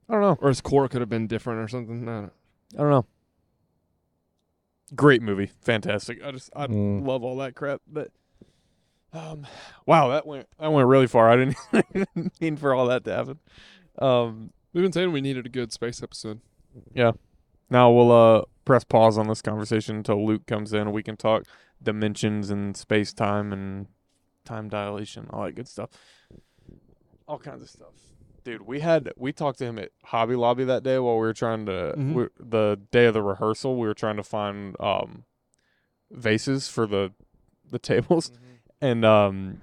I 0.09 0.15
don't 0.15 0.23
know. 0.23 0.39
Or 0.41 0.49
his 0.49 0.61
core 0.61 0.89
could 0.89 1.01
have 1.01 1.09
been 1.09 1.29
different 1.29 1.61
or 1.61 1.69
something. 1.69 2.09
I 2.09 2.13
don't 2.21 2.33
I 2.75 2.79
don't 2.79 2.91
know. 2.91 3.07
Great 4.95 5.23
movie, 5.23 5.51
fantastic. 5.63 6.23
I 6.23 6.31
just 6.33 6.51
I 6.55 6.67
Mm. 6.67 7.07
love 7.07 7.23
all 7.25 7.37
that 7.39 7.55
crap. 7.55 7.81
But 7.87 8.11
um, 9.13 9.47
wow, 9.87 10.09
that 10.09 10.27
went 10.27 10.49
that 10.59 10.73
went 10.73 10.87
really 10.89 11.07
far. 11.07 11.31
I 11.31 11.37
didn't 11.37 11.57
even 11.95 12.31
mean 12.41 12.57
for 12.57 12.75
all 12.75 12.87
that 12.87 13.05
to 13.05 13.15
happen. 13.15 13.39
Um, 13.99 14.53
We've 14.73 14.83
been 14.83 14.93
saying 14.93 15.13
we 15.13 15.21
needed 15.21 15.45
a 15.45 15.51
good 15.51 15.71
space 15.73 16.03
episode. 16.03 16.41
Yeah. 16.95 17.13
Now 17.69 17.91
we'll 17.91 18.11
uh 18.13 18.43
press 18.65 18.85
pause 18.85 19.19
on 19.19 19.29
this 19.29 19.43
conversation 19.43 19.97
until 19.97 20.25
Luke 20.27 20.47
comes 20.47 20.73
in. 20.73 20.81
and 20.83 20.93
We 20.93 21.03
can 21.03 21.17
talk 21.17 21.45
dimensions 21.83 22.49
and 22.51 22.75
space 22.77 23.13
time 23.13 23.53
and 23.53 23.87
time 24.45 24.69
dilation, 24.71 25.27
all 25.31 25.45
that 25.45 25.55
good 25.55 25.69
stuff. 25.69 25.91
All 27.29 27.39
kinds 27.39 27.63
of 27.63 27.69
stuff. 27.71 27.93
Dude, 28.45 28.63
we 28.63 28.81
had 28.81 29.13
we 29.17 29.33
talked 29.33 29.59
to 29.59 29.65
him 29.67 29.79
at 29.79 29.91
Hobby 30.05 30.35
Lobby 30.35 30.65
that 30.65 30.83
day 30.83 30.99
while 30.99 31.15
we 31.15 31.21
were 31.21 31.33
trying 31.33 31.65
to 31.67 31.95
Mhm. 31.97 32.15
we, 32.15 32.27
the 32.41 32.81
day 32.91 33.07
of 33.07 33.15
the 33.15 33.23
rehearsal. 33.23 33.77
We 33.77 33.87
were 33.87 33.95
trying 33.95 34.17
to 34.17 34.23
find 34.25 34.77
um 34.81 35.25
vases 36.11 36.69
for 36.69 36.87
the 36.87 37.13
the 37.71 37.79
tables, 37.91 38.33
and 38.81 39.05
um 39.05 39.63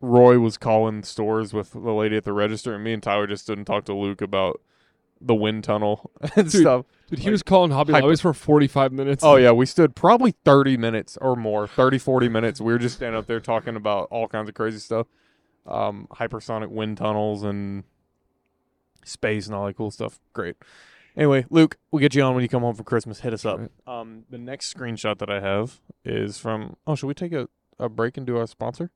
Roy 0.00 0.38
was 0.38 0.56
calling 0.58 1.02
stores 1.02 1.52
with 1.52 1.72
the 1.72 1.92
lady 1.92 2.16
at 2.16 2.24
the 2.24 2.32
register, 2.32 2.74
and 2.74 2.84
me 2.84 2.92
and 2.92 3.02
Tyler 3.02 3.26
just 3.26 3.46
didn't 3.46 3.64
talk 3.66 3.84
to 3.86 3.94
Luke 3.94 4.22
about 4.22 4.60
the 5.20 5.34
wind 5.34 5.64
tunnel 5.64 6.10
and 6.36 6.50
Dude, 6.50 6.62
stuff. 6.62 6.86
Dude, 7.08 7.18
he 7.18 7.24
Like, 7.26 7.32
was 7.32 7.42
calling 7.42 7.72
Hobby 7.72 7.92
hyper- 7.92 8.06
Lobbies 8.06 8.20
for 8.20 8.32
45 8.32 8.92
minutes. 8.92 9.24
Oh 9.24 9.36
yeah, 9.36 9.50
we 9.50 9.66
stood 9.66 9.96
probably 9.96 10.32
30 10.44 10.76
minutes 10.76 11.18
or 11.20 11.34
more, 11.36 11.66
30 11.66 11.98
40 11.98 12.28
minutes. 12.28 12.60
We 12.60 12.72
were 12.72 12.78
just 12.78 12.96
standing 12.96 13.18
up 13.18 13.26
there 13.26 13.40
talking 13.40 13.74
about 13.76 14.08
all 14.10 14.28
kinds 14.28 14.48
of 14.48 14.54
crazy 14.54 14.78
stuff. 14.78 15.08
Um 15.66 16.06
hypersonic 16.12 16.68
wind 16.70 16.96
tunnels 16.96 17.42
and 17.42 17.84
space 19.08 19.46
and 19.46 19.54
all 19.54 19.66
that 19.66 19.76
cool 19.76 19.90
stuff. 19.90 20.18
Great. 20.32 20.56
Anyway, 21.16 21.44
Luke, 21.50 21.76
we'll 21.90 22.00
get 22.00 22.14
you 22.14 22.22
on 22.22 22.34
when 22.34 22.42
you 22.42 22.48
come 22.48 22.62
home 22.62 22.74
for 22.76 22.84
Christmas. 22.84 23.20
Hit 23.20 23.32
us 23.32 23.44
up. 23.44 23.58
Right. 23.58 23.70
Um 23.86 24.24
the 24.30 24.38
next 24.38 24.72
screenshot 24.74 25.18
that 25.18 25.30
I 25.30 25.40
have 25.40 25.80
is 26.04 26.38
from 26.38 26.76
Oh, 26.86 26.94
should 26.94 27.06
we 27.08 27.14
take 27.14 27.32
a, 27.32 27.48
a 27.78 27.88
break 27.88 28.16
and 28.16 28.26
do 28.26 28.36
our 28.36 28.46
sponsor? 28.46 28.90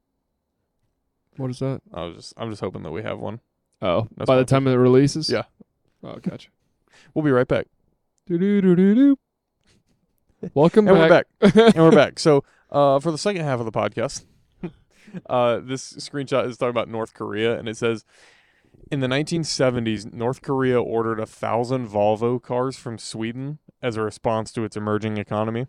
What 1.37 1.51
is 1.51 1.59
that? 1.61 1.81
I 1.93 2.05
was 2.05 2.17
just 2.17 2.35
I'm 2.37 2.51
just 2.51 2.61
hoping 2.61 2.83
that 2.85 2.93
we 2.93 3.03
have 3.03 3.19
one. 3.19 3.41
Oh, 3.81 4.09
No 4.17 4.25
by 4.27 4.37
the 4.37 4.45
time 4.45 4.67
it 4.69 4.75
releases? 4.75 5.29
Yeah. 5.31 5.45
Oh, 6.05 6.17
gotcha. 6.17 6.49
We'll 7.15 7.25
be 7.25 7.31
right 7.33 7.49
back. 7.49 7.67
Do-do-do-do-do. 8.27 9.17
Welcome 10.55 10.87
And 10.89 10.99
we're 10.99 11.09
back. 11.09 11.27
back. 11.41 11.57
and 11.57 11.77
we're 11.85 11.91
back. 11.91 12.19
So, 12.19 12.45
uh, 12.71 13.01
for 13.01 13.11
the 13.11 13.19
second 13.19 13.43
half 13.43 13.59
of 13.61 13.67
the 13.67 13.73
podcast, 13.73 14.25
uh, 15.27 15.59
this 15.61 15.93
screenshot 15.95 16.47
is 16.49 16.57
talking 16.57 16.71
about 16.71 16.89
North 16.89 17.15
Korea, 17.15 17.59
and 17.59 17.69
it 17.69 17.77
says, 17.77 18.05
in 18.91 19.01
the 19.01 19.07
1970s, 19.07 20.13
North 20.13 20.43
Korea 20.43 20.81
ordered 20.81 21.19
a 21.19 21.27
thousand 21.27 21.89
Volvo 21.89 22.41
cars 22.41 22.77
from 22.77 22.99
Sweden 22.99 23.59
as 23.81 23.97
a 23.97 24.03
response 24.03 24.53
to 24.53 24.65
its 24.65 24.77
emerging 24.77 25.17
economy. 25.17 25.67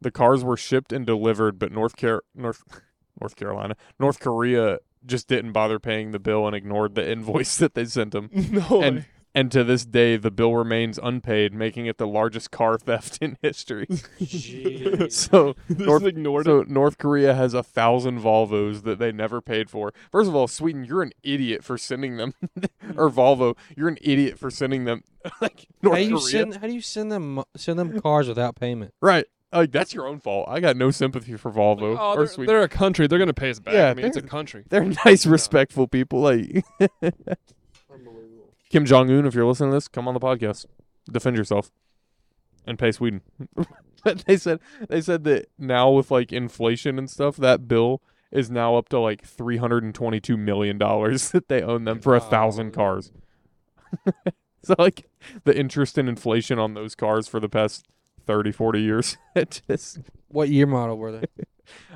The 0.00 0.10
cars 0.10 0.42
were 0.42 0.56
shipped 0.56 0.92
and 0.92 1.06
delivered, 1.06 1.58
but 1.58 1.70
North 1.70 1.96
Car- 1.96 2.24
North 2.34 2.62
North 3.20 3.36
Carolina, 3.36 3.76
North 4.00 4.20
Korea 4.20 4.78
just 5.04 5.28
didn't 5.28 5.52
bother 5.52 5.78
paying 5.78 6.12
the 6.12 6.18
bill 6.18 6.46
and 6.46 6.56
ignored 6.56 6.94
the 6.94 7.10
invoice 7.12 7.56
that 7.58 7.74
they 7.74 7.84
sent 7.84 8.12
them. 8.12 8.30
no 8.34 8.82
And-. 8.82 9.04
And 9.34 9.50
to 9.52 9.64
this 9.64 9.86
day, 9.86 10.18
the 10.18 10.30
bill 10.30 10.54
remains 10.54 10.98
unpaid, 11.02 11.54
making 11.54 11.86
it 11.86 11.96
the 11.96 12.06
largest 12.06 12.50
car 12.50 12.76
theft 12.78 13.18
in 13.22 13.38
history. 13.40 13.86
So 15.08 15.54
Just 15.68 15.80
North- 15.80 16.04
ignored 16.04 16.46
it. 16.46 16.50
So 16.50 16.64
North 16.68 16.98
Korea 16.98 17.34
has 17.34 17.54
a 17.54 17.62
thousand 17.62 18.20
Volvos 18.20 18.82
that 18.82 18.98
they 18.98 19.10
never 19.12 19.40
paid 19.40 19.70
for. 19.70 19.92
First 20.10 20.28
of 20.28 20.34
all, 20.34 20.48
Sweden, 20.48 20.84
you're 20.84 21.02
an 21.02 21.12
idiot 21.22 21.64
for 21.64 21.78
sending 21.78 22.16
them, 22.18 22.34
or 22.96 23.08
hmm. 23.08 23.18
Volvo, 23.18 23.56
you're 23.76 23.88
an 23.88 23.98
idiot 24.02 24.38
for 24.38 24.50
sending 24.50 24.84
them. 24.84 25.02
like 25.40 25.66
North 25.82 25.96
how 25.96 26.02
do 26.02 26.08
you 26.08 26.16
Korea, 26.18 26.30
send? 26.30 26.56
How 26.56 26.66
do 26.66 26.72
you 26.74 26.80
send 26.82 27.10
them 27.12 27.42
send 27.56 27.78
them 27.78 28.00
cars 28.00 28.28
without 28.28 28.56
payment? 28.56 28.92
right? 29.00 29.24
Like 29.52 29.70
that's 29.70 29.92
your 29.92 30.06
own 30.06 30.18
fault. 30.18 30.46
I 30.48 30.60
got 30.60 30.76
no 30.76 30.90
sympathy 30.90 31.36
for 31.36 31.50
Volvo 31.50 31.96
Oh, 31.98 32.12
or 32.12 32.16
they're, 32.16 32.26
Sweden. 32.26 32.54
they're 32.54 32.62
a 32.62 32.68
country. 32.68 33.06
They're 33.06 33.18
gonna 33.18 33.34
pay 33.34 33.50
us 33.50 33.60
back. 33.60 33.74
Yeah, 33.74 33.90
I 33.90 33.94
mean, 33.94 34.06
it's 34.06 34.16
a 34.16 34.22
country. 34.22 34.64
They're 34.68 34.84
nice, 35.04 35.26
respectful 35.26 35.86
people. 35.88 36.20
Like 36.20 36.64
Kim 38.72 38.84
Jong 38.86 39.10
Un, 39.10 39.26
if 39.26 39.34
you're 39.34 39.46
listening 39.46 39.70
to 39.70 39.76
this, 39.76 39.86
come 39.86 40.08
on 40.08 40.14
the 40.14 40.20
podcast, 40.20 40.64
defend 41.10 41.36
yourself, 41.36 41.70
and 42.66 42.78
pay 42.78 42.90
Sweden. 42.90 43.20
they 44.26 44.36
said 44.36 44.58
they 44.88 45.00
said 45.00 45.24
that 45.24 45.46
now 45.58 45.90
with 45.90 46.10
like 46.10 46.32
inflation 46.32 46.98
and 46.98 47.08
stuff, 47.08 47.36
that 47.36 47.68
bill 47.68 48.02
is 48.30 48.50
now 48.50 48.76
up 48.76 48.88
to 48.88 48.98
like 48.98 49.24
three 49.24 49.58
hundred 49.58 49.84
and 49.84 49.94
twenty-two 49.94 50.36
million 50.38 50.78
dollars 50.78 51.30
that 51.32 51.48
they 51.48 51.62
own 51.62 51.84
them 51.84 52.00
for 52.00 52.14
a 52.16 52.20
thousand 52.20 52.72
cars. 52.72 53.12
so 54.64 54.74
like 54.78 55.06
the 55.44 55.56
interest 55.56 55.98
in 55.98 56.08
inflation 56.08 56.58
on 56.58 56.72
those 56.74 56.94
cars 56.94 57.28
for 57.28 57.38
the 57.38 57.48
past 57.48 57.84
30, 58.26 58.52
40 58.52 58.80
years, 58.80 59.18
it 59.34 59.60
just 59.68 59.98
What 60.28 60.48
year 60.48 60.66
model 60.66 60.96
were 60.96 61.12
they? 61.12 61.26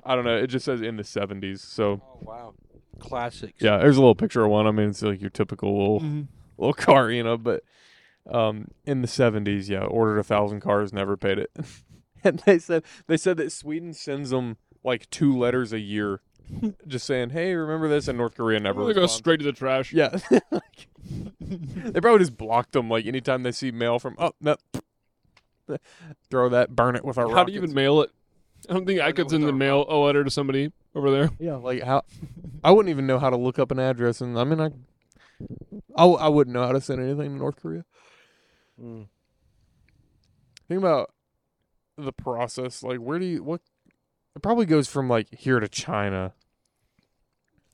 I 0.04 0.14
don't 0.14 0.24
know. 0.24 0.36
It 0.36 0.48
just 0.48 0.64
says 0.66 0.82
in 0.82 0.96
the 0.96 1.04
seventies. 1.04 1.62
So 1.62 2.02
oh 2.04 2.18
wow, 2.20 2.54
classics. 2.98 3.62
yeah, 3.62 3.78
there's 3.78 3.96
a 3.96 4.00
little 4.00 4.14
picture 4.14 4.44
of 4.44 4.50
one. 4.50 4.66
I 4.66 4.72
mean, 4.72 4.90
it's 4.90 5.00
like 5.02 5.22
your 5.22 5.30
typical 5.30 5.78
little 5.78 6.00
Mhm. 6.00 6.26
Little 6.58 6.74
car, 6.74 7.10
you 7.10 7.22
know, 7.22 7.36
but 7.36 7.62
um 8.30 8.68
in 8.84 9.02
the 9.02 9.08
70s, 9.08 9.68
yeah, 9.68 9.84
ordered 9.84 10.14
a 10.14 10.26
1000 10.26 10.60
cars, 10.60 10.92
never 10.92 11.16
paid 11.16 11.38
it. 11.38 11.50
and 12.24 12.40
they 12.40 12.58
said 12.58 12.82
they 13.06 13.16
said 13.16 13.36
that 13.36 13.52
Sweden 13.52 13.92
sends 13.92 14.30
them 14.30 14.56
like 14.84 15.08
two 15.10 15.36
letters 15.36 15.72
a 15.72 15.80
year 15.80 16.20
just 16.86 17.06
saying, 17.06 17.30
"Hey, 17.30 17.54
remember 17.54 17.88
this?" 17.88 18.08
and 18.08 18.18
North 18.18 18.36
Korea 18.36 18.60
never 18.60 18.80
Really 18.80 18.94
go 18.94 19.06
straight 19.06 19.38
to 19.38 19.44
the 19.44 19.52
trash. 19.52 19.92
Yeah. 19.92 20.18
They 21.38 22.00
probably 22.00 22.18
just 22.18 22.36
blocked 22.36 22.72
them 22.72 22.90
like 22.90 23.06
anytime 23.06 23.44
they 23.44 23.52
see 23.52 23.70
mail 23.70 24.00
from 24.00 24.16
oh, 24.18 24.32
no. 24.40 24.56
Throw 26.30 26.48
that, 26.48 26.74
burn 26.74 26.96
it 26.96 27.04
with 27.04 27.16
our 27.16 27.30
How 27.30 27.44
do 27.44 27.52
you 27.52 27.58
even 27.58 27.72
mail 27.72 28.02
it? 28.02 28.10
I 28.68 28.72
don't 28.72 28.86
think 28.86 29.00
I 29.00 29.06
Burn 29.06 29.14
could 29.14 29.30
send 29.30 29.44
the 29.44 29.52
mail 29.52 29.86
a 29.88 29.94
letter 29.94 30.24
to 30.24 30.30
somebody 30.30 30.72
over 30.96 31.12
there. 31.12 31.30
Yeah, 31.38 31.56
like 31.56 31.84
how 31.84 32.02
I 32.64 32.72
wouldn't 32.72 32.90
even 32.90 33.06
know 33.06 33.20
how 33.20 33.30
to 33.30 33.36
look 33.36 33.60
up 33.60 33.70
an 33.70 33.78
address 33.78 34.20
and 34.20 34.36
I 34.36 34.42
mean 34.42 34.60
I 34.60 34.70
I, 35.96 36.02
w- 36.02 36.18
I 36.18 36.28
wouldn't 36.28 36.54
know 36.54 36.64
how 36.66 36.72
to 36.72 36.80
send 36.80 37.00
anything 37.00 37.30
to 37.32 37.36
North 37.36 37.56
Korea. 37.60 37.84
Mm. 38.82 39.06
Think 40.68 40.78
about 40.78 41.12
the 41.96 42.12
process. 42.12 42.82
Like, 42.82 42.98
where 42.98 43.18
do 43.18 43.24
you 43.26 43.42
what? 43.42 43.60
It 44.34 44.42
probably 44.42 44.66
goes 44.66 44.88
from 44.88 45.08
like 45.08 45.28
here 45.34 45.60
to 45.60 45.68
China. 45.68 46.34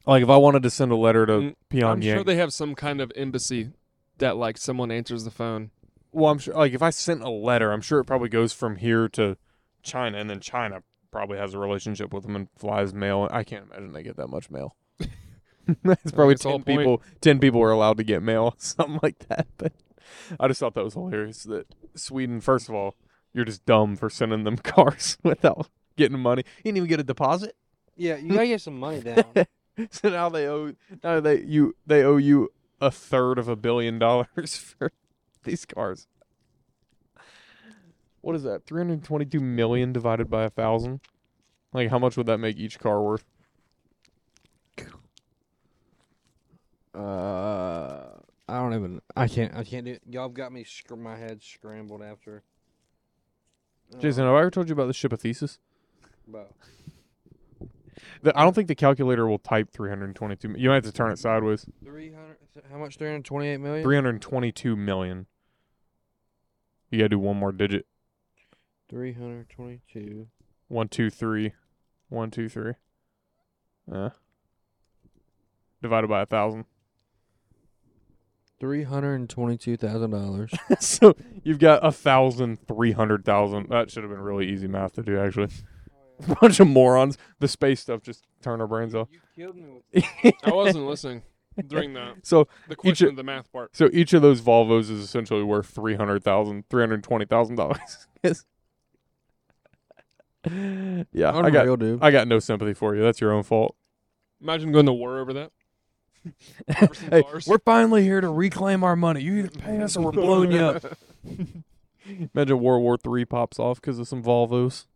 Like, 0.07 0.23
if 0.23 0.29
I 0.31 0.37
wanted 0.37 0.63
to 0.65 0.71
send 0.71 0.91
a 0.93 0.97
letter 0.97 1.27
to 1.27 1.33
Mm, 1.33 1.55
Pyongyang, 1.71 1.91
I'm 1.91 2.01
sure 2.03 2.25
they 2.25 2.37
have 2.37 2.53
some 2.53 2.75
kind 2.75 3.01
of 3.01 3.13
embassy 3.15 3.71
that 4.19 4.37
like 4.37 4.59
someone 4.59 4.91
answers 4.91 5.25
the 5.25 5.31
phone. 5.31 5.71
well, 6.13 6.31
I'm 6.31 6.39
sure. 6.39 6.55
Like, 6.55 6.73
if 6.73 6.83
I 6.83 6.91
sent 6.91 7.23
a 7.23 7.31
letter, 7.31 7.73
I'm 7.73 7.81
sure 7.81 8.01
it 8.01 8.05
probably 8.05 8.29
goes 8.29 8.53
from 8.53 8.77
here 8.77 9.09
to 9.11 9.37
China, 9.83 10.19
and 10.19 10.29
then 10.29 10.41
China 10.41 10.83
probably 11.11 11.39
has 11.39 11.55
a 11.55 11.59
relationship 11.59 12.13
with 12.13 12.25
them 12.25 12.35
and 12.37 12.49
flies 12.57 12.93
mail. 12.95 13.29
I 13.31 13.45
can't 13.45 13.67
imagine 13.67 13.93
they 13.93 14.03
get 14.03 14.17
that 14.17 14.29
much 14.29 14.51
mail. 14.51 14.77
it's 15.85 16.13
probably 16.13 16.35
that's 16.35 16.43
ten 16.45 16.63
people. 16.63 17.03
Ten 17.21 17.39
people 17.39 17.63
are 17.63 17.71
allowed 17.71 17.97
to 17.99 18.05
get 18.05 18.23
mail, 18.23 18.55
something 18.59 19.01
like 19.03 19.19
that. 19.29 19.47
But 19.59 19.73
I 20.39 20.49
just 20.49 20.61
thought 20.61 20.75
that 20.75 20.85
was 20.85 20.95
hilarious. 20.95 21.45
That 21.45 21.67
Sweden, 21.95 22.41
first 22.41 22.69
of 22.69 22.75
all, 22.75 22.97
you're 23.33 23.45
just 23.45 23.65
dumb 23.65 23.97
for 23.97 24.11
sending 24.11 24.45
them 24.45 24.57
cars 24.63 25.19
without 25.23 25.69
getting 25.97 26.19
money. 26.19 26.45
You 26.59 26.65
didn't 26.65 26.77
even 26.79 26.89
get 26.89 27.01
a 27.01 27.05
deposit. 27.05 27.57
Yeah, 27.97 28.17
you 28.17 28.33
gotta 28.33 28.47
get 28.47 28.61
some 28.61 28.79
money 28.79 29.01
down. 29.01 29.25
so 29.91 30.09
now 30.09 30.29
they 30.29 30.47
owe 30.49 30.75
now 31.03 31.21
they 31.21 31.41
you 31.43 31.77
they 31.87 32.03
owe 32.03 32.17
you 32.17 32.53
a 32.81 32.91
third 32.91 33.39
of 33.39 33.49
a 33.49 33.57
billion 33.57 33.99
dollars 33.99 34.57
for 34.57 34.93
these 35.45 35.65
cars. 35.65 36.07
What 38.21 38.37
is 38.37 38.45
that? 38.45 38.67
Three 38.67 38.81
hundred 38.81 39.05
twenty-two 39.05 39.41
million 39.41 39.93
divided 39.93 40.31
by 40.31 40.45
a 40.45 40.51
thousand. 40.51 41.01
Like, 41.73 41.91
how 41.91 41.99
much 41.99 42.17
would 42.17 42.27
that 42.27 42.39
make 42.39 42.59
each 42.59 42.79
car 42.79 43.03
worth? 43.03 43.25
Uh, 46.95 48.09
I 48.49 48.59
don't 48.59 48.75
even. 48.75 49.01
I 49.17 49.29
can't. 49.29 49.55
I 49.55 49.65
can't 49.65 49.87
do. 49.87 49.93
it. 49.93 50.03
Y'all 50.09 50.25
have 50.29 50.35
got 50.35 50.53
me. 50.53 50.65
Sc- 50.65 50.97
my 50.97 51.17
head 51.17 51.43
scrambled 51.43 52.03
after. 52.03 52.43
Jason, 53.99 54.25
have 54.25 54.35
I 54.35 54.41
ever 54.41 54.51
told 54.51 54.69
you 54.69 54.73
about 54.73 54.87
the 54.87 54.93
ship 54.95 55.13
of 55.13 55.21
Theseus? 55.21 55.59
About 56.27 56.53
The, 58.23 58.39
I 58.39 58.43
don't 58.43 58.55
think 58.55 58.69
the 58.69 58.75
calculator 58.75 59.27
will 59.27 59.39
type 59.39 59.71
three 59.71 59.89
hundred 59.91 60.15
twenty-two. 60.17 60.55
You 60.57 60.69
might 60.69 60.77
have 60.77 60.85
to 60.85 60.93
turn 60.93 61.13
it 61.13 61.19
sideways. 61.19 61.67
three 61.85 62.13
hundred. 62.13 62.37
How 62.71 62.79
much? 62.79 62.97
Three 62.97 63.09
hundred 63.09 63.25
twenty-eight 63.25 63.59
million. 63.59 63.83
Three 63.85 63.97
hundred 63.97 64.21
twenty-two 64.23 64.77
million. 64.77 65.27
You 66.91 66.99
gotta 66.99 67.11
do 67.11 67.19
one 67.19 67.37
more 67.39 67.53
digit. 67.53 67.87
Three 68.89 69.13
hundred 69.15 69.49
twenty-two. 69.51 70.29
One, 70.69 70.89
two, 70.89 71.11
three. 71.11 71.53
One, 72.09 72.31
two, 72.31 72.49
three. 72.49 72.75
Yeah. 73.91 74.11
Divided 75.83 76.09
by 76.09 76.23
a 76.23 76.27
thousand. 76.27 76.65
Three 78.63 78.85
hundred 78.85 79.17
and 79.17 79.29
twenty-two 79.29 79.77
thousand 79.77 80.13
dollars. 80.13 80.53
so 80.79 81.17
you've 81.43 81.59
got 81.59 81.85
a 81.85 81.91
thousand, 81.91 82.65
three 82.69 82.93
hundred 82.93 83.25
thousand. 83.25 83.69
That 83.71 83.91
should 83.91 84.05
have 84.05 84.11
been 84.13 84.21
really 84.21 84.49
easy 84.49 84.69
math 84.69 84.93
to 84.93 85.03
do, 85.03 85.19
actually. 85.19 85.49
Bunch 86.41 86.61
of 86.61 86.69
morons. 86.69 87.19
The 87.41 87.49
space 87.49 87.81
stuff 87.81 88.03
just 88.03 88.25
turn 88.41 88.61
our 88.61 88.69
brains 88.69 88.95
off. 88.95 89.09
You 89.11 89.19
killed 89.35 89.57
me 89.57 89.65
with. 89.93 90.05
I 90.45 90.53
wasn't 90.53 90.87
listening 90.87 91.23
during 91.67 91.95
that. 91.95 92.25
So, 92.25 92.47
the 92.69 92.77
question 92.77 93.09
of- 93.09 93.15
of 93.15 93.17
the 93.17 93.25
math 93.25 93.51
part. 93.51 93.75
so 93.75 93.91
each 93.93 94.13
of 94.13 94.23
those 94.23 94.41
Volvos 94.41 94.83
is 94.83 94.91
essentially 94.91 95.43
worth 95.43 95.67
three 95.67 95.97
hundred 95.97 96.23
thousand, 96.23 96.69
three 96.71 96.85
hundred 96.85 97.03
twenty 97.03 97.25
thousand 97.25 97.57
dollars. 97.57 98.07
yeah, 98.23 98.33
I 101.37 101.51
got, 101.51 101.81
dude. 101.81 102.01
I 102.01 102.13
got 102.13 102.29
no 102.29 102.39
sympathy 102.39 102.75
for 102.75 102.95
you. 102.95 103.03
That's 103.03 103.21
your 103.21 103.33
own 103.33 103.43
fault. 103.43 103.75
Imagine 104.41 104.71
going 104.71 104.87
to 104.87 104.93
war 104.93 105.19
over 105.19 105.33
that. 105.33 105.51
For 106.87 106.95
some 106.95 107.09
Hey, 107.11 107.23
we're 107.47 107.59
finally 107.59 108.03
here 108.03 108.21
to 108.21 108.29
reclaim 108.29 108.85
our 108.85 108.97
money. 108.97 109.23
You 109.23 109.35
either 109.39 109.51
pay 109.51 109.81
us 109.83 109.97
or 109.97 110.05
we're 110.05 110.13
blowing 110.13 110.53
you 110.53 110.59
up. 110.61 110.85
Imagine 112.35 112.61
World 112.61 112.83
War 112.83 112.97
Three 112.97 113.25
pops 113.25 113.59
off 113.59 113.81
because 113.81 113.99
of 113.99 114.09
some 114.09 114.23
Volvos. 114.23 114.87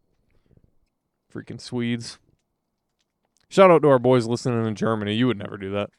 Freaking 1.33 1.61
Swedes. 1.61 2.19
Shout 3.49 3.71
out 3.71 3.83
to 3.83 3.89
our 3.89 3.99
boys 3.99 4.27
listening 4.27 4.67
in 4.67 4.75
Germany. 4.75 5.15
You 5.15 5.29
would 5.29 5.39
never 5.39 5.57
do 5.57 5.71
that. 5.73 5.91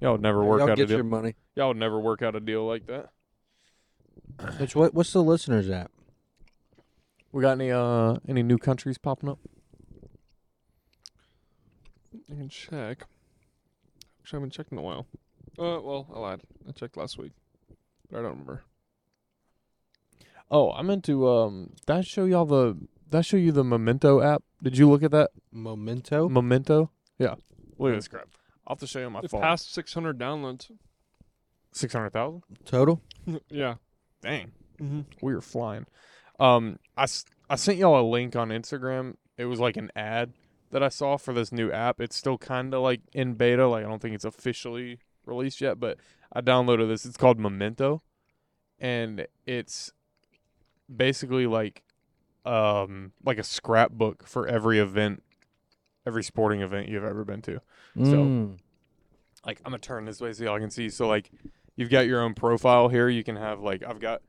Y'all 0.00 0.12
would 0.12 0.22
never 0.22 0.42
work 0.44 0.60
Y'all 0.60 0.70
out 0.70 0.72
a 0.74 0.76
get 0.76 0.88
deal. 0.88 0.98
your 0.98 1.04
money. 1.04 1.34
Y'all 1.56 1.68
would 1.68 1.76
never 1.76 1.98
work 1.98 2.22
out 2.22 2.34
a 2.36 2.40
deal 2.40 2.66
like 2.66 2.86
that. 2.86 3.10
Which 4.58 4.74
what? 4.74 4.94
What's 4.94 5.12
the 5.12 5.22
listeners 5.22 5.68
at? 5.68 5.90
We 7.32 7.42
got 7.42 7.52
any 7.52 7.70
uh 7.70 8.16
any 8.28 8.42
new 8.42 8.58
countries 8.58 8.98
popping 8.98 9.28
up? 9.28 9.38
You 12.12 12.36
can 12.36 12.48
check. 12.48 13.04
Actually, 14.30 14.36
I 14.36 14.40
haven't 14.42 14.52
checked 14.52 14.70
in 14.70 14.78
a 14.78 14.82
while. 14.82 15.06
Uh, 15.58 15.80
well, 15.82 16.06
I 16.14 16.18
lied. 16.20 16.40
I 16.68 16.70
checked 16.70 16.96
last 16.96 17.18
week, 17.18 17.32
but 18.08 18.18
I 18.20 18.22
don't 18.22 18.30
remember. 18.30 18.62
Oh, 20.52 20.70
I 20.72 20.82
meant 20.82 21.02
to 21.06 21.26
um 21.28 21.70
did 21.84 21.96
I 21.96 22.00
show 22.02 22.26
y'all 22.26 22.44
the 22.44 22.74
did 23.10 23.18
I 23.18 23.20
show 23.22 23.36
you 23.36 23.50
the 23.50 23.64
Memento 23.64 24.20
app? 24.20 24.44
Did 24.62 24.78
you 24.78 24.88
look 24.88 25.02
at 25.02 25.10
that? 25.10 25.30
Memento. 25.50 26.28
Memento? 26.28 26.92
Yeah. 27.18 27.34
Look 27.76 27.90
at 27.92 27.96
this 27.96 28.06
crap. 28.06 28.28
I'll 28.68 28.74
have 28.76 28.78
to 28.80 28.86
show 28.86 29.00
you 29.00 29.06
on 29.06 29.12
my 29.14 29.20
It 29.24 29.30
phone. 29.32 29.40
passed 29.40 29.74
600 29.74 30.16
downloads. 30.16 30.70
Six 31.72 31.92
hundred 31.92 32.12
thousand? 32.12 32.42
Total. 32.64 33.00
yeah. 33.48 33.74
Dang. 34.22 34.52
Mm-hmm. 34.80 35.00
We 35.22 35.34
were 35.34 35.40
flying. 35.40 35.86
Um, 36.38 36.78
I, 36.96 37.02
s- 37.04 37.24
I 37.48 37.56
sent 37.56 37.78
y'all 37.78 38.00
a 38.00 38.06
link 38.08 38.34
on 38.36 38.48
Instagram. 38.50 39.14
It 39.38 39.46
was 39.46 39.58
like 39.60 39.76
an 39.76 39.90
ad 39.96 40.32
that 40.70 40.82
I 40.82 40.88
saw 40.88 41.16
for 41.16 41.32
this 41.34 41.52
new 41.52 41.70
app. 41.72 42.00
It's 42.00 42.16
still 42.16 42.38
kind 42.38 42.72
of 42.74 42.82
like 42.82 43.00
in 43.12 43.34
beta. 43.34 43.66
Like 43.66 43.84
I 43.84 43.88
don't 43.88 44.00
think 44.00 44.14
it's 44.14 44.24
officially 44.24 44.98
released 45.26 45.60
yet, 45.60 45.78
but 45.80 45.98
I 46.32 46.40
downloaded 46.40 46.88
this. 46.88 47.04
It's 47.04 47.16
called 47.16 47.38
Memento, 47.38 48.02
and 48.78 49.26
it's 49.46 49.92
basically 50.94 51.46
like 51.46 51.82
um 52.44 53.12
like 53.24 53.38
a 53.38 53.42
scrapbook 53.44 54.26
for 54.26 54.46
every 54.46 54.78
event, 54.78 55.22
every 56.06 56.22
sporting 56.24 56.62
event 56.62 56.88
you've 56.88 57.04
ever 57.04 57.24
been 57.24 57.42
to 57.42 57.60
Mm. 57.96 58.58
like 59.44 59.60
I'm 59.64 59.72
gonna 59.72 59.78
turn 59.78 60.04
this 60.04 60.20
way 60.20 60.32
so 60.32 60.44
y'all 60.44 60.58
can 60.58 60.70
see. 60.70 60.88
So 60.88 61.06
like 61.08 61.30
you've 61.76 61.90
got 61.90 62.06
your 62.06 62.22
own 62.22 62.34
profile 62.34 62.88
here. 62.88 63.08
You 63.08 63.24
can 63.24 63.36
have 63.36 63.60
like 63.60 63.82
I've 63.84 64.00
got 64.00 64.22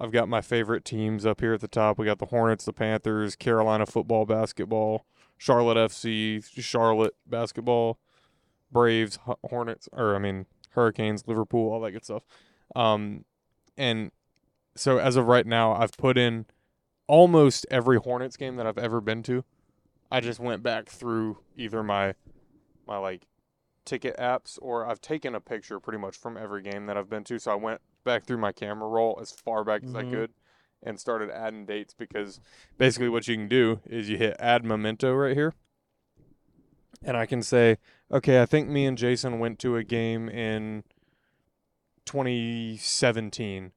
I've 0.00 0.10
got 0.12 0.28
my 0.28 0.40
favorite 0.40 0.84
teams 0.84 1.24
up 1.24 1.40
here 1.40 1.54
at 1.54 1.60
the 1.60 1.68
top. 1.68 1.98
We 1.98 2.04
got 2.06 2.18
the 2.18 2.26
Hornets, 2.26 2.64
the 2.64 2.72
Panthers, 2.72 3.36
Carolina 3.36 3.86
football, 3.86 4.26
basketball, 4.26 5.06
Charlotte 5.44 5.76
FC, 5.76 6.42
Charlotte 6.62 7.14
basketball, 7.26 7.98
Braves, 8.72 9.18
Hornets, 9.50 9.90
or 9.92 10.16
I 10.16 10.18
mean 10.18 10.46
Hurricanes, 10.70 11.28
Liverpool, 11.28 11.70
all 11.70 11.80
that 11.82 11.92
good 11.92 12.02
stuff. 12.04 12.24
Um, 12.74 13.26
and 13.76 14.10
so 14.74 14.96
as 14.96 15.16
of 15.16 15.26
right 15.26 15.46
now, 15.46 15.74
I've 15.74 15.92
put 15.98 16.16
in 16.16 16.46
almost 17.08 17.66
every 17.70 17.98
Hornets 17.98 18.38
game 18.38 18.56
that 18.56 18.66
I've 18.66 18.78
ever 18.78 19.02
been 19.02 19.22
to. 19.24 19.44
I 20.10 20.20
just 20.20 20.40
went 20.40 20.62
back 20.62 20.88
through 20.88 21.38
either 21.58 21.82
my 21.82 22.14
my 22.86 22.96
like 22.96 23.26
ticket 23.84 24.16
apps 24.16 24.58
or 24.62 24.86
I've 24.86 25.02
taken 25.02 25.34
a 25.34 25.40
picture 25.42 25.78
pretty 25.78 25.98
much 25.98 26.16
from 26.16 26.38
every 26.38 26.62
game 26.62 26.86
that 26.86 26.96
I've 26.96 27.10
been 27.10 27.24
to. 27.24 27.38
So 27.38 27.52
I 27.52 27.56
went 27.56 27.82
back 28.02 28.24
through 28.24 28.38
my 28.38 28.52
camera 28.52 28.88
roll 28.88 29.18
as 29.20 29.30
far 29.30 29.62
back 29.62 29.82
as 29.84 29.94
I 29.94 30.04
Mhm. 30.04 30.10
could 30.10 30.30
and 30.84 31.00
started 31.00 31.30
adding 31.30 31.66
dates 31.66 31.94
because 31.94 32.40
basically 32.78 33.08
what 33.08 33.26
you 33.26 33.36
can 33.36 33.48
do 33.48 33.80
is 33.86 34.08
you 34.08 34.16
hit 34.16 34.36
add 34.38 34.64
memento 34.64 35.12
right 35.12 35.34
here. 35.34 35.54
And 37.02 37.16
I 37.16 37.26
can 37.26 37.42
say, 37.42 37.78
okay, 38.10 38.40
I 38.40 38.46
think 38.46 38.68
me 38.68 38.86
and 38.86 38.96
Jason 38.96 39.38
went 39.38 39.58
to 39.60 39.76
a 39.76 39.84
game 39.84 40.28
in 40.28 40.84
2017. 42.06 43.72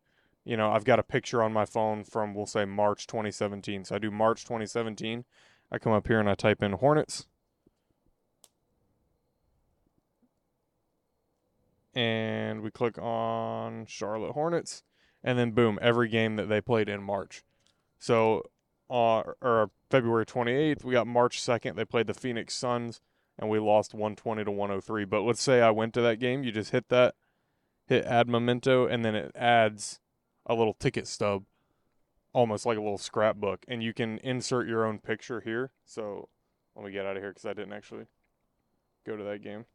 You 0.46 0.56
know, 0.56 0.72
I've 0.72 0.86
got 0.86 1.00
a 1.00 1.04
picture 1.04 1.44
on 1.44 1.52
my 1.52 1.66
phone 1.66 2.04
from, 2.04 2.34
we'll 2.34 2.46
say, 2.46 2.64
March 2.64 3.06
2017. 3.08 3.86
So 3.86 3.96
I 3.96 4.00
do 4.00 4.12
March 4.12 4.44
2017. 4.44 5.26
I 5.72 5.78
come 5.78 5.92
up 5.92 6.08
here 6.08 6.20
and 6.20 6.30
I 6.30 6.36
type 6.36 6.64
in 6.64 6.74
Hornets. 6.74 7.26
And 11.94 12.62
we 12.62 12.72
click 12.72 12.98
on 12.98 13.86
Charlotte 13.88 14.34
Hornets. 14.34 14.84
And 15.28 15.38
then, 15.38 15.52
boom, 15.52 15.78
every 15.82 16.08
game 16.08 16.38
that 16.38 16.48
they 16.48 16.62
played 16.62 16.88
in 16.88 17.04
March. 17.04 17.44
So, 18.00 18.44
uh, 18.90 19.24
or 19.42 19.72
February 19.90 20.26
28th, 20.26 20.86
we 20.86 20.94
got 20.94 21.06
March 21.06 21.42
2nd. 21.42 21.76
They 21.76 21.84
played 21.84 22.08
the 22.08 22.14
Phoenix 22.14 22.54
Suns 22.54 23.02
and 23.38 23.50
we 23.50 23.60
lost 23.60 23.94
120 23.94 24.46
to 24.46 24.52
103. 24.52 25.04
But 25.04 25.24
let's 25.24 25.42
say 25.42 25.62
I 25.62 25.70
went 25.70 25.94
to 25.96 26.02
that 26.02 26.22
game. 26.22 26.46
You 26.46 26.54
just 26.54 26.72
hit 26.72 26.88
that, 26.88 27.16
hit 27.88 28.06
add 28.06 28.30
memento, 28.30 28.88
and 28.88 29.04
then 29.04 29.16
it 29.16 29.34
adds 29.36 30.00
a 30.46 30.56
little 30.56 30.76
ticket 30.76 31.08
stub, 31.08 31.44
almost 32.32 32.66
like 32.66 32.78
a 32.78 32.82
little 32.82 32.98
scrapbook. 32.98 33.66
And 33.68 33.84
you 33.84 33.94
can 33.94 34.20
insert 34.20 34.66
your 34.66 34.86
own 34.86 34.98
picture 34.98 35.42
here. 35.42 35.72
So 35.84 36.30
let 36.74 36.86
me 36.86 36.92
get 36.94 37.06
out 37.06 37.18
of 37.18 37.22
here 37.22 37.32
because 37.32 37.46
I 37.46 37.52
didn't 37.52 37.74
actually 37.74 38.06
go 39.06 39.18
to 39.18 39.26
that 39.26 39.44
game. 39.44 39.66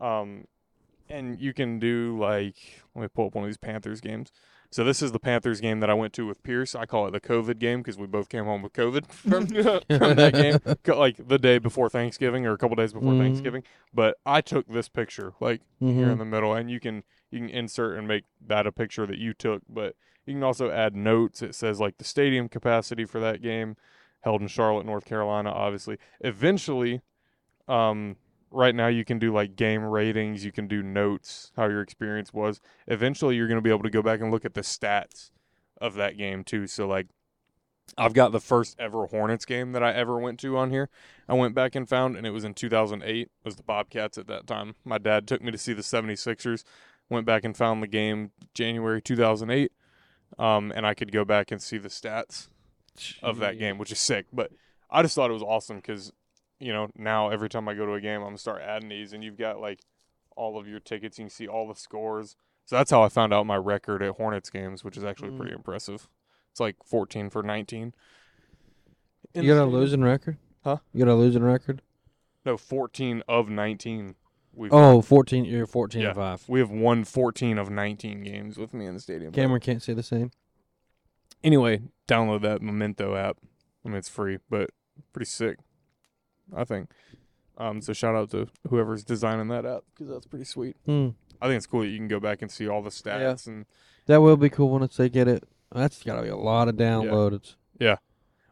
Um, 0.00 0.44
and 1.08 1.40
you 1.40 1.52
can 1.52 1.78
do 1.78 2.16
like, 2.18 2.56
let 2.94 3.02
me 3.02 3.08
pull 3.08 3.26
up 3.26 3.34
one 3.34 3.44
of 3.44 3.48
these 3.48 3.56
Panthers 3.56 4.00
games. 4.00 4.30
So 4.70 4.84
this 4.84 5.00
is 5.00 5.12
the 5.12 5.18
Panthers 5.18 5.60
game 5.62 5.80
that 5.80 5.88
I 5.88 5.94
went 5.94 6.12
to 6.14 6.26
with 6.26 6.42
Pierce. 6.42 6.74
I 6.74 6.84
call 6.84 7.06
it 7.06 7.12
the 7.12 7.20
COVID 7.20 7.58
game 7.58 7.80
because 7.80 7.96
we 7.96 8.06
both 8.06 8.28
came 8.28 8.44
home 8.44 8.60
with 8.60 8.74
COVID 8.74 9.06
from, 9.10 9.46
from 9.98 10.16
that 10.16 10.34
game, 10.34 10.58
like 10.94 11.26
the 11.28 11.38
day 11.38 11.56
before 11.58 11.88
Thanksgiving 11.88 12.44
or 12.44 12.52
a 12.52 12.58
couple 12.58 12.76
days 12.76 12.92
before 12.92 13.14
Mhm. 13.14 13.18
Thanksgiving. 13.18 13.62
But 13.94 14.18
I 14.26 14.42
took 14.42 14.66
this 14.68 14.90
picture, 14.90 15.32
like 15.40 15.62
here 15.80 16.10
in 16.10 16.16
Mhm. 16.16 16.18
the 16.18 16.24
middle, 16.26 16.54
and 16.54 16.70
you 16.70 16.80
can 16.80 17.02
you 17.30 17.40
can 17.40 17.48
insert 17.50 17.98
and 17.98 18.06
make 18.08 18.24
that 18.46 18.66
a 18.66 18.72
picture 18.72 19.06
that 19.06 19.18
you 19.18 19.32
took. 19.34 19.62
But 19.68 19.94
you 20.26 20.34
can 20.34 20.42
also 20.42 20.70
add 20.70 20.94
notes. 20.96 21.40
It 21.42 21.54
says 21.54 21.78
like 21.80 21.96
the 21.98 22.04
stadium 22.04 22.48
capacity 22.48 23.04
for 23.06 23.20
that 23.20 23.40
game, 23.42 23.76
held 24.22 24.42
in 24.42 24.48
Charlotte, 24.48 24.84
North 24.86 25.04
Carolina. 25.06 25.50
Obviously, 25.50 25.96
eventually, 26.20 27.00
um, 27.68 28.16
right 28.50 28.74
now 28.74 28.88
you 28.88 29.04
can 29.04 29.18
do 29.18 29.32
like 29.32 29.56
game 29.56 29.82
ratings. 29.82 30.44
You 30.44 30.52
can 30.52 30.66
do 30.66 30.82
notes, 30.82 31.52
how 31.56 31.68
your 31.68 31.82
experience 31.82 32.32
was. 32.32 32.60
Eventually, 32.86 33.36
you're 33.36 33.48
going 33.48 33.58
to 33.58 33.62
be 33.62 33.70
able 33.70 33.82
to 33.82 33.90
go 33.90 34.02
back 34.02 34.20
and 34.20 34.30
look 34.30 34.44
at 34.44 34.54
the 34.54 34.62
stats 34.62 35.30
of 35.80 35.94
that 35.94 36.16
game 36.16 36.44
too. 36.44 36.66
So 36.66 36.86
like. 36.86 37.08
I've 37.96 38.12
got 38.12 38.32
the 38.32 38.40
first 38.40 38.78
ever 38.78 39.06
Hornets 39.06 39.46
game 39.46 39.72
that 39.72 39.82
I 39.82 39.94
ever 39.94 40.18
went 40.18 40.38
to 40.40 40.58
on 40.58 40.70
here. 40.70 40.90
I 41.26 41.32
went 41.32 41.54
back 41.54 41.74
and 41.74 41.88
found, 41.88 42.18
and 42.18 42.26
it 42.26 42.30
was 42.30 42.44
in 42.44 42.52
2008. 42.52 43.22
It 43.22 43.30
was 43.42 43.56
the 43.56 43.62
Bobcats 43.62 44.18
at 44.18 44.26
that 44.26 44.46
time. 44.46 44.74
My 44.84 44.98
dad 44.98 45.26
took 45.26 45.40
me 45.42 45.50
to 45.50 45.58
see 45.58 45.72
the 45.72 45.80
76ers. 45.80 46.64
Went 47.08 47.24
back 47.24 47.44
and 47.44 47.56
found 47.56 47.82
the 47.82 47.86
game 47.86 48.30
January 48.52 49.00
2008, 49.00 49.72
um, 50.38 50.70
and 50.76 50.86
I 50.86 50.92
could 50.92 51.10
go 51.10 51.24
back 51.24 51.50
and 51.50 51.62
see 51.62 51.78
the 51.78 51.88
stats 51.88 52.48
of 53.22 53.38
that 53.38 53.58
game, 53.58 53.78
which 53.78 53.90
is 53.90 53.98
sick. 53.98 54.26
But 54.32 54.52
I 54.90 55.02
just 55.02 55.14
thought 55.14 55.30
it 55.30 55.34
was 55.34 55.42
awesome 55.42 55.76
because, 55.76 56.12
you 56.60 56.72
know, 56.72 56.88
now 56.96 57.30
every 57.30 57.48
time 57.48 57.68
I 57.68 57.74
go 57.74 57.86
to 57.86 57.94
a 57.94 58.00
game, 58.00 58.20
I'm 58.20 58.28
gonna 58.28 58.38
start 58.38 58.62
adding 58.62 58.88
these, 58.88 59.12
and 59.12 59.22
you've 59.22 59.36
got 59.38 59.60
like 59.60 59.80
all 60.36 60.58
of 60.58 60.66
your 60.68 60.80
tickets. 60.80 61.18
You 61.18 61.24
can 61.24 61.30
see 61.30 61.46
all 61.48 61.66
the 61.68 61.74
scores. 61.74 62.36
So 62.64 62.76
that's 62.76 62.90
how 62.90 63.02
I 63.02 63.08
found 63.08 63.32
out 63.32 63.46
my 63.46 63.56
record 63.56 64.02
at 64.02 64.16
Hornets 64.16 64.50
games, 64.50 64.84
which 64.84 64.96
is 64.96 65.04
actually 65.04 65.30
Mm. 65.30 65.36
pretty 65.38 65.52
impressive. 65.54 66.08
It's 66.50 66.60
like 66.60 66.76
14 66.84 67.30
for 67.30 67.42
19. 67.42 67.94
In 69.34 69.44
You 69.44 69.54
got 69.54 69.62
a 69.62 69.66
losing 69.66 70.02
record? 70.02 70.36
Huh? 70.64 70.78
You 70.92 71.04
got 71.04 71.10
a 71.12 71.14
losing 71.14 71.42
record? 71.42 71.82
No, 72.44 72.56
14 72.56 73.22
of 73.28 73.48
19. 73.48 74.16
We've 74.52 74.72
Oh, 74.72 75.02
14. 75.02 75.44
You're 75.44 75.66
14 75.66 76.02
Yeah. 76.02 76.08
and 76.08 76.16
5. 76.16 76.48
we 76.48 76.58
have 76.60 76.70
won 76.70 77.04
14 77.04 77.58
of 77.58 77.70
19 77.70 78.22
games 78.22 78.58
with 78.58 78.74
me 78.74 78.86
in 78.86 78.94
the 78.94 79.00
stadium. 79.00 79.32
Cameron 79.32 79.60
can't 79.60 79.82
say 79.82 79.92
the 79.94 80.02
same. 80.02 80.30
Anyway, 81.44 81.82
download 82.08 82.42
that 82.42 82.60
Memento 82.62 83.14
app. 83.14 83.38
I 83.84 83.88
mean, 83.88 83.96
it's 83.98 84.08
free, 84.08 84.38
but 84.50 84.70
pretty 85.12 85.26
sick, 85.26 85.58
I 86.54 86.64
think. 86.64 86.90
Um, 87.56 87.80
so 87.80 87.92
shout 87.92 88.14
out 88.14 88.30
to 88.30 88.46
whoever's 88.68 89.02
designing 89.04 89.48
that 89.48 89.66
app 89.66 89.82
because 89.92 90.08
that's 90.12 90.26
pretty 90.26 90.44
sweet. 90.44 90.76
Hmm. 90.86 91.08
I 91.42 91.46
think 91.46 91.56
it's 91.56 91.66
cool 91.66 91.80
that 91.80 91.88
you 91.88 91.96
can 91.98 92.08
go 92.08 92.20
back 92.20 92.40
and 92.42 92.50
see 92.50 92.68
all 92.68 92.82
the 92.82 92.90
stats 92.90 93.46
and. 93.46 93.66
That 94.06 94.22
will 94.22 94.36
be 94.36 94.48
cool 94.48 94.70
once 94.70 94.96
they 94.96 95.08
get 95.08 95.28
it. 95.28 95.44
That's 95.74 96.02
got 96.02 96.16
to 96.16 96.22
be 96.22 96.28
a 96.28 96.36
lot 96.36 96.68
of 96.68 96.76
downloads. 96.76 97.56
Yeah. 97.78 97.96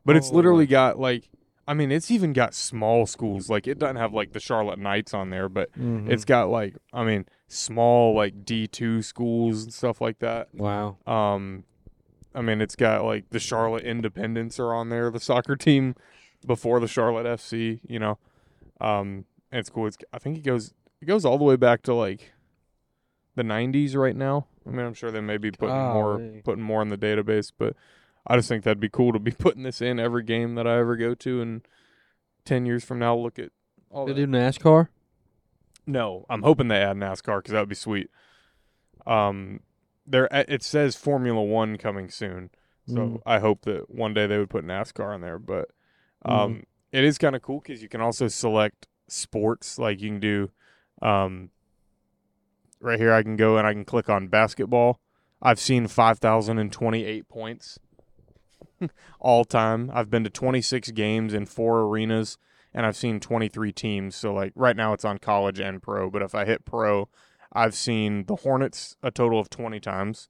But 0.05 0.17
it's 0.17 0.31
Oh, 0.31 0.35
literally 0.35 0.67
got 0.67 0.99
like, 0.99 1.31
I 1.67 1.73
mean, 1.75 1.91
it's 1.91 2.11
even 2.11 2.33
got 2.33 2.53
small 2.55 3.07
schools. 3.07 3.49
Like 3.49 3.67
it 3.67 3.79
doesn't 3.79 3.97
have 3.97 4.13
like 4.13 4.33
the 4.33 4.41
Charlotte 4.41 4.79
Knights 4.79 5.15
on 5.15 5.31
there, 5.31 5.49
but 5.49 5.73
Mhm. 5.73 6.11
it's 6.11 6.25
got 6.27 6.51
like, 6.51 6.77
I 6.93 7.05
mean, 7.05 7.25
small 7.49 8.15
like 8.15 8.45
D 8.45 8.67
two 8.67 9.03
schools 9.03 9.63
and 9.65 9.73
stuff 9.73 10.01
like 10.01 10.19
that. 10.19 10.49
wow. 10.53 10.99
Um, 11.07 11.65
I 12.35 12.43
mean, 12.43 12.61
it's 12.61 12.77
got 12.77 13.05
like 13.05 13.31
the 13.31 13.41
Charlotte 13.41 13.85
Independence 13.85 14.61
are 14.61 14.75
on 14.75 14.91
there, 14.91 15.11
the 15.11 15.21
soccer 15.21 15.57
team 15.57 15.95
before 16.47 16.81
the 16.81 16.89
Charlotte 16.89 17.27
FC. 17.27 17.81
You 17.89 17.99
know, 17.99 18.19
um, 18.81 19.25
and 19.51 19.61
it's 19.61 19.71
cool. 19.71 19.87
It's 19.87 19.99
I 20.13 20.19
think 20.19 20.39
it 20.39 20.43
goes 20.45 20.75
it 21.01 21.07
goes 21.07 21.25
all 21.25 21.39
the 21.39 21.45
way 21.45 21.57
back 21.57 21.83
to 21.83 21.95
like 21.95 22.33
the 23.35 23.43
'90s 23.43 23.95
right 23.97 24.17
now. 24.17 24.47
I 24.67 24.71
mean, 24.71 24.85
I'm 24.85 24.95
sure 24.95 25.11
they 25.11 25.21
may 25.21 25.37
be 25.37 25.51
putting 25.51 25.77
more 25.77 26.19
putting 26.45 26.65
more 26.65 26.83
in 26.83 26.89
the 26.89 26.99
database, 26.99 27.53
but 27.57 27.75
I 28.27 28.37
just 28.37 28.49
think 28.49 28.65
that'd 28.65 28.81
be 28.81 28.89
cool 28.89 29.13
to 29.13 29.19
be 29.19 29.31
putting 29.39 29.63
this 29.63 29.81
in 29.81 29.99
every 30.01 30.23
game 30.23 30.55
that 30.57 30.67
I 30.67 30.79
ever 30.79 30.97
go 30.97 31.15
to, 31.15 31.41
and 31.41 31.67
ten 32.45 32.67
years 32.67 32.85
from 32.85 32.99
now, 32.99 33.15
look 33.17 33.39
at 33.39 33.51
all 33.91 34.07
They 34.07 34.13
that. 34.13 34.27
do 34.27 34.27
NASCAR? 34.27 34.89
No, 35.87 36.27
I'm 36.29 36.43
hoping 36.43 36.67
they 36.69 36.79
add 36.83 36.97
NASCAR 36.97 37.39
because 37.39 37.53
that 37.53 37.61
would 37.61 37.69
be 37.69 37.77
sweet. 37.77 38.11
Um, 39.07 39.61
there 40.07 40.29
it 40.33 40.63
says 40.65 40.97
Formula 40.97 41.41
One 41.43 41.77
coming 41.79 42.11
soon, 42.11 42.51
so 42.89 42.95
Mm. 42.95 43.21
I 43.27 43.39
hope 43.39 43.63
that 43.63 43.89
one 43.89 44.13
day 44.15 44.27
they 44.27 44.39
would 44.39 44.51
put 44.51 44.65
NASCAR 44.65 45.15
in 45.15 45.21
there. 45.21 45.39
But 45.39 45.71
um, 46.27 46.63
it 46.93 47.05
is 47.05 47.19
kind 47.19 47.37
of 47.37 47.43
cool 47.43 47.61
because 47.61 47.83
you 47.83 47.89
can 47.89 48.01
also 48.01 48.29
select 48.29 48.87
sports. 49.09 49.79
Like 49.79 50.01
you 50.01 50.11
can 50.11 50.21
do, 50.21 50.51
um, 51.03 51.51
right 52.81 52.99
here 52.99 53.13
I 53.13 53.23
can 53.23 53.37
go 53.37 53.57
and 53.57 53.67
I 53.67 53.73
can 53.73 53.85
click 53.85 54.09
on 54.09 54.29
basketball. 54.29 55.01
I've 55.41 55.61
seen 55.61 55.87
five 55.87 56.19
thousand 56.19 56.59
and 56.59 56.73
twenty-eight 56.73 57.29
points 57.29 57.79
all 59.21 59.45
time. 59.45 59.91
I've 59.93 60.11
been 60.11 60.25
to 60.25 60.31
26 60.31 60.91
games 60.93 61.35
in 61.35 61.47
four 61.47 61.81
arenas 61.81 62.39
and 62.75 62.85
I've 62.85 62.97
seen 62.97 63.21
23 63.21 63.73
teams. 63.73 64.17
So 64.17 64.33
like 64.33 64.53
right 64.55 64.77
now 64.77 64.93
it's 64.93 65.05
on 65.05 65.19
college 65.19 65.59
and 65.61 65.83
pro, 65.83 66.11
but 66.11 66.23
if 66.23 66.35
I 66.35 66.45
hit 66.45 66.65
pro, 66.65 67.09
I've 67.53 67.75
seen 67.75 68.25
the 68.27 68.37
Hornets 68.37 68.97
a 69.03 69.11
total 69.11 69.41
of 69.41 69.49
20 69.49 69.81
times. 69.81 70.29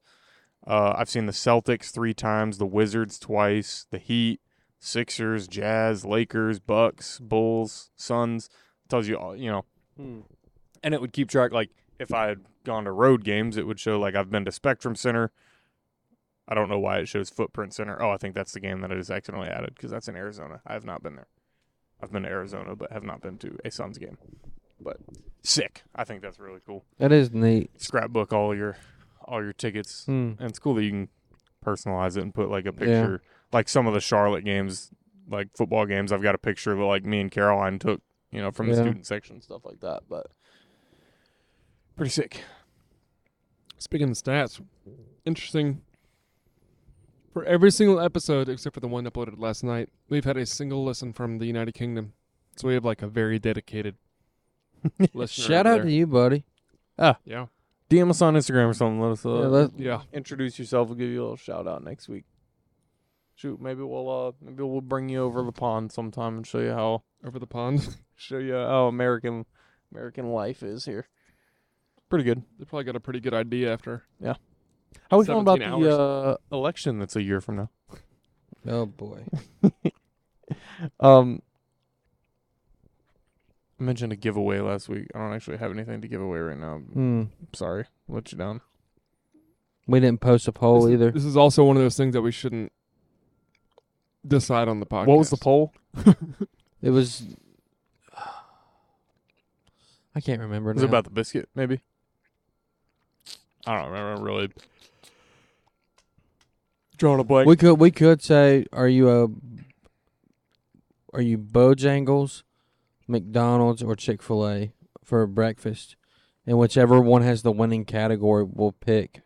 Uh, 0.67 0.95
I've 0.97 1.09
seen 1.09 1.27
the 1.27 1.33
Celtics 1.33 1.91
three 1.91 2.15
times, 2.15 2.59
the 2.59 2.67
Wizards 2.67 3.19
twice, 3.19 3.87
the 3.91 3.99
Heat, 3.99 4.41
Sixers, 4.79 5.49
Jazz, 5.49 6.05
Lakers, 6.05 6.59
Bucks, 6.61 7.19
Bulls, 7.19 7.91
Suns. 7.97 8.49
Tells 8.89 9.09
you 9.09 9.17
all, 9.19 9.35
you 9.35 9.51
know, 9.51 9.65
Hmm. 9.97 10.21
and 10.83 10.95
it 10.95 11.01
would 11.01 11.13
keep 11.13 11.29
track. 11.29 11.51
Like 11.53 11.71
if 11.99 12.13
I 12.15 12.27
had 12.29 12.45
gone 12.65 12.85
to 12.85 12.93
road 12.93 13.25
games, 13.25 13.57
it 13.57 13.67
would 13.67 13.81
show 13.81 13.99
like 13.99 14.15
I've 14.15 14.31
been 14.31 14.45
to 14.45 14.53
Spectrum 14.53 14.95
Center. 14.95 15.33
I 16.49 16.55
don't 16.55 16.69
know 16.69 16.79
why 16.79 16.99
it 16.99 17.07
shows 17.09 17.29
Footprint 17.31 17.75
Center. 17.75 18.01
Oh, 18.01 18.11
I 18.11 18.17
think 18.19 18.35
that's 18.37 18.53
the 18.53 18.61
game 18.61 18.81
that 18.83 18.93
I 18.93 18.95
just 18.95 19.11
accidentally 19.11 19.49
added 19.49 19.75
because 19.75 19.91
that's 19.91 20.07
in 20.07 20.15
Arizona. 20.15 20.61
I 20.65 20.75
have 20.75 20.85
not 20.85 21.03
been 21.03 21.17
there. 21.17 21.27
I've 22.01 22.13
been 22.13 22.23
to 22.23 22.29
Arizona, 22.29 22.77
but 22.77 22.93
have 22.93 23.03
not 23.03 23.21
been 23.21 23.39
to 23.39 23.59
a 23.65 23.71
Suns 23.73 23.99
game. 23.99 24.19
But 24.79 24.99
sick. 25.43 25.83
I 25.97 26.05
think 26.05 26.23
that's 26.23 26.39
really 26.39 26.61
cool. 26.65 26.85
That 26.99 27.11
is 27.11 27.33
neat. 27.33 27.81
Scrapbook 27.81 28.33
all 28.33 28.55
your 28.55 28.77
all 29.25 29.43
your 29.43 29.55
tickets, 29.55 30.05
Hmm. 30.05 30.33
and 30.39 30.43
it's 30.43 30.61
cool 30.61 30.75
that 30.75 30.85
you 30.85 30.91
can 30.91 31.09
personalize 31.65 32.17
it 32.17 32.23
and 32.23 32.33
put 32.33 32.49
like 32.51 32.67
a 32.67 32.73
Yeah. 32.79 33.17
Picture. 33.57 33.59
Like 33.59 33.69
some 33.69 33.87
of 33.87 33.95
the 33.95 34.01
Charlotte 34.01 34.45
games, 34.45 34.91
like 35.29 35.49
football 35.57 35.87
games, 35.87 36.13
I've 36.13 36.23
got 36.23 36.35
a 36.35 36.39
picture 36.39 36.75
that 36.75 36.85
like 36.85 37.05
me 37.05 37.21
and 37.21 37.31
Caroline 37.31 37.79
took, 37.79 38.01
you 38.31 38.41
know, 38.41 38.51
from 38.51 38.67
the 38.69 38.75
Yeah. 38.75 38.83
student 38.83 39.07
section, 39.07 39.41
stuff 39.41 39.65
like 39.65 39.81
that. 39.81 40.03
But 40.09 40.27
pretty 41.97 42.11
sick. 42.11 42.43
Speaking 43.79 44.11
of 44.11 44.17
stats, 44.17 44.61
interesting. 45.25 45.83
For 47.33 47.45
every 47.45 47.71
single 47.71 48.01
episode 48.01 48.49
except 48.49 48.73
for 48.75 48.81
the 48.81 48.89
one 48.89 49.05
uploaded 49.05 49.39
last 49.39 49.63
night, 49.63 49.91
we've 50.09 50.25
had 50.25 50.39
a 50.39 50.47
single 50.47 50.83
listen 50.85 51.13
from 51.13 51.37
the 51.39 51.45
United 51.45 51.75
Kingdom. 51.75 52.15
So 52.57 52.69
we 52.69 52.75
have 52.75 52.85
like 52.87 53.03
a 53.03 53.07
very 53.09 53.39
dedicated 53.39 53.97
listener. 55.13 55.45
Shout 55.45 55.67
over 55.67 55.81
out 55.81 55.85
to 55.85 55.93
you, 55.93 56.07
buddy. 56.07 56.45
there. 56.97 57.17
Yeah. 57.27 57.47
DM 57.91 58.09
us 58.09 58.23
on 58.23 58.35
Instagram 58.35 58.69
or 58.71 58.75
something. 58.75 59.01
Let 59.03 59.13
us 59.13 59.27
uh, 59.27 59.31
Yeah, 59.41 59.47
let- 59.49 59.79
Yeah. 59.79 60.03
introduce 60.15 60.59
yourself. 60.59 60.89
We'll 60.89 60.97
give 60.97 61.11
you 61.11 61.21
a 61.21 61.25
little 61.25 61.37
shout 61.37 61.69
out 61.69 61.85
next 61.85 62.09
week. 62.09 62.25
Shoot, 63.37 63.61
maybe 63.61 63.83
we'll 63.83 64.09
uh 64.11 64.33
maybe 64.43 64.63
we'll 64.63 64.81
bring 64.81 65.09
you 65.11 65.23
over 65.23 65.43
the 65.43 65.53
pond 65.53 65.93
sometime 65.93 66.39
and 66.39 66.47
show 66.47 66.59
you 66.59 66.71
how 66.73 67.03
Over 67.25 67.39
the 67.39 67.47
pond. 67.47 67.97
show 68.17 68.39
you 68.39 68.55
how 68.55 68.87
American 68.87 69.45
American 69.93 70.31
life 70.31 70.63
is 70.63 70.87
here. 70.87 71.07
Pretty 72.09 72.25
good. 72.25 72.43
they 72.59 72.65
probably 72.65 72.85
got 72.85 72.97
a 72.97 73.01
pretty 73.01 73.21
good 73.21 73.35
idea 73.35 73.73
after. 73.73 74.05
Yeah. 74.21 74.35
How 75.11 75.17
are 75.17 75.21
we 75.21 75.27
feeling 75.27 75.43
about 75.43 75.59
17 75.59 75.83
the 75.83 75.99
uh, 75.99 76.37
election 76.51 76.99
that's 76.99 77.15
a 77.15 77.23
year 77.23 77.41
from 77.41 77.57
now? 77.57 77.71
Oh 78.67 78.87
boy. 78.87 79.25
Um, 81.01 81.43
I 83.81 83.83
mentioned 83.83 84.13
a 84.13 84.17
giveaway 84.17 84.61
last 84.61 84.89
week. 84.89 85.09
I 85.15 85.19
don't 85.19 85.33
actually 85.35 85.59
have 85.59 85.73
anything 85.73 86.01
to 86.01 86.09
give 86.09 86.21
away 86.21 86.39
right 86.39 86.59
now. 86.59 86.79
Hmm. 86.79 87.23
Sorry, 87.53 87.87
let 88.09 88.31
you 88.33 88.39
down. 88.39 88.61
We 89.87 90.01
didn't 90.01 90.21
post 90.21 90.49
a 90.49 90.53
poll 90.53 90.83
this, 90.83 90.93
either. 90.93 91.11
This 91.11 91.25
is 91.25 91.37
also 91.37 91.65
one 91.65 91.77
of 91.77 91.83
those 91.83 91.97
things 91.97 92.13
that 92.15 92.23
we 92.23 92.33
shouldn't 92.33 92.73
decide 94.27 94.69
on 94.69 94.81
the 94.81 94.87
podcast. 94.87 95.07
What 95.07 95.19
was 95.19 95.31
the 95.31 95.37
poll? 95.37 95.73
It 96.83 96.91
was. 96.91 97.27
I 100.15 100.21
can't 100.21 100.41
remember. 100.41 100.73
Was 100.73 100.83
it 100.83 100.87
about 100.87 101.05
the 101.05 101.11
biscuit? 101.11 101.49
Maybe. 101.55 101.81
I 103.67 103.77
don't 103.81 103.91
remember 103.91 104.23
really. 104.23 104.51
Drawing 106.97 107.21
a 107.21 107.25
blank. 107.25 107.49
We 107.49 107.57
could 107.57 107.75
we 107.75 107.91
could 107.91 108.23
say, 108.23 108.67
are 108.73 108.89
you 108.89 109.11
a 109.11 109.29
are 111.13 111.23
you 111.23 111.39
Bojangles, 111.39 112.43
McDonald's, 113.09 113.83
or 113.83 113.97
Chick 113.97 114.23
Fil 114.23 114.49
A 114.49 114.73
for 115.03 115.27
breakfast? 115.27 115.97
And 116.47 116.59
whichever 116.59 117.01
one 117.01 117.23
has 117.23 117.43
the 117.43 117.51
winning 117.51 117.85
category, 117.85 118.45
we'll 118.45 118.73
pick 118.73 119.23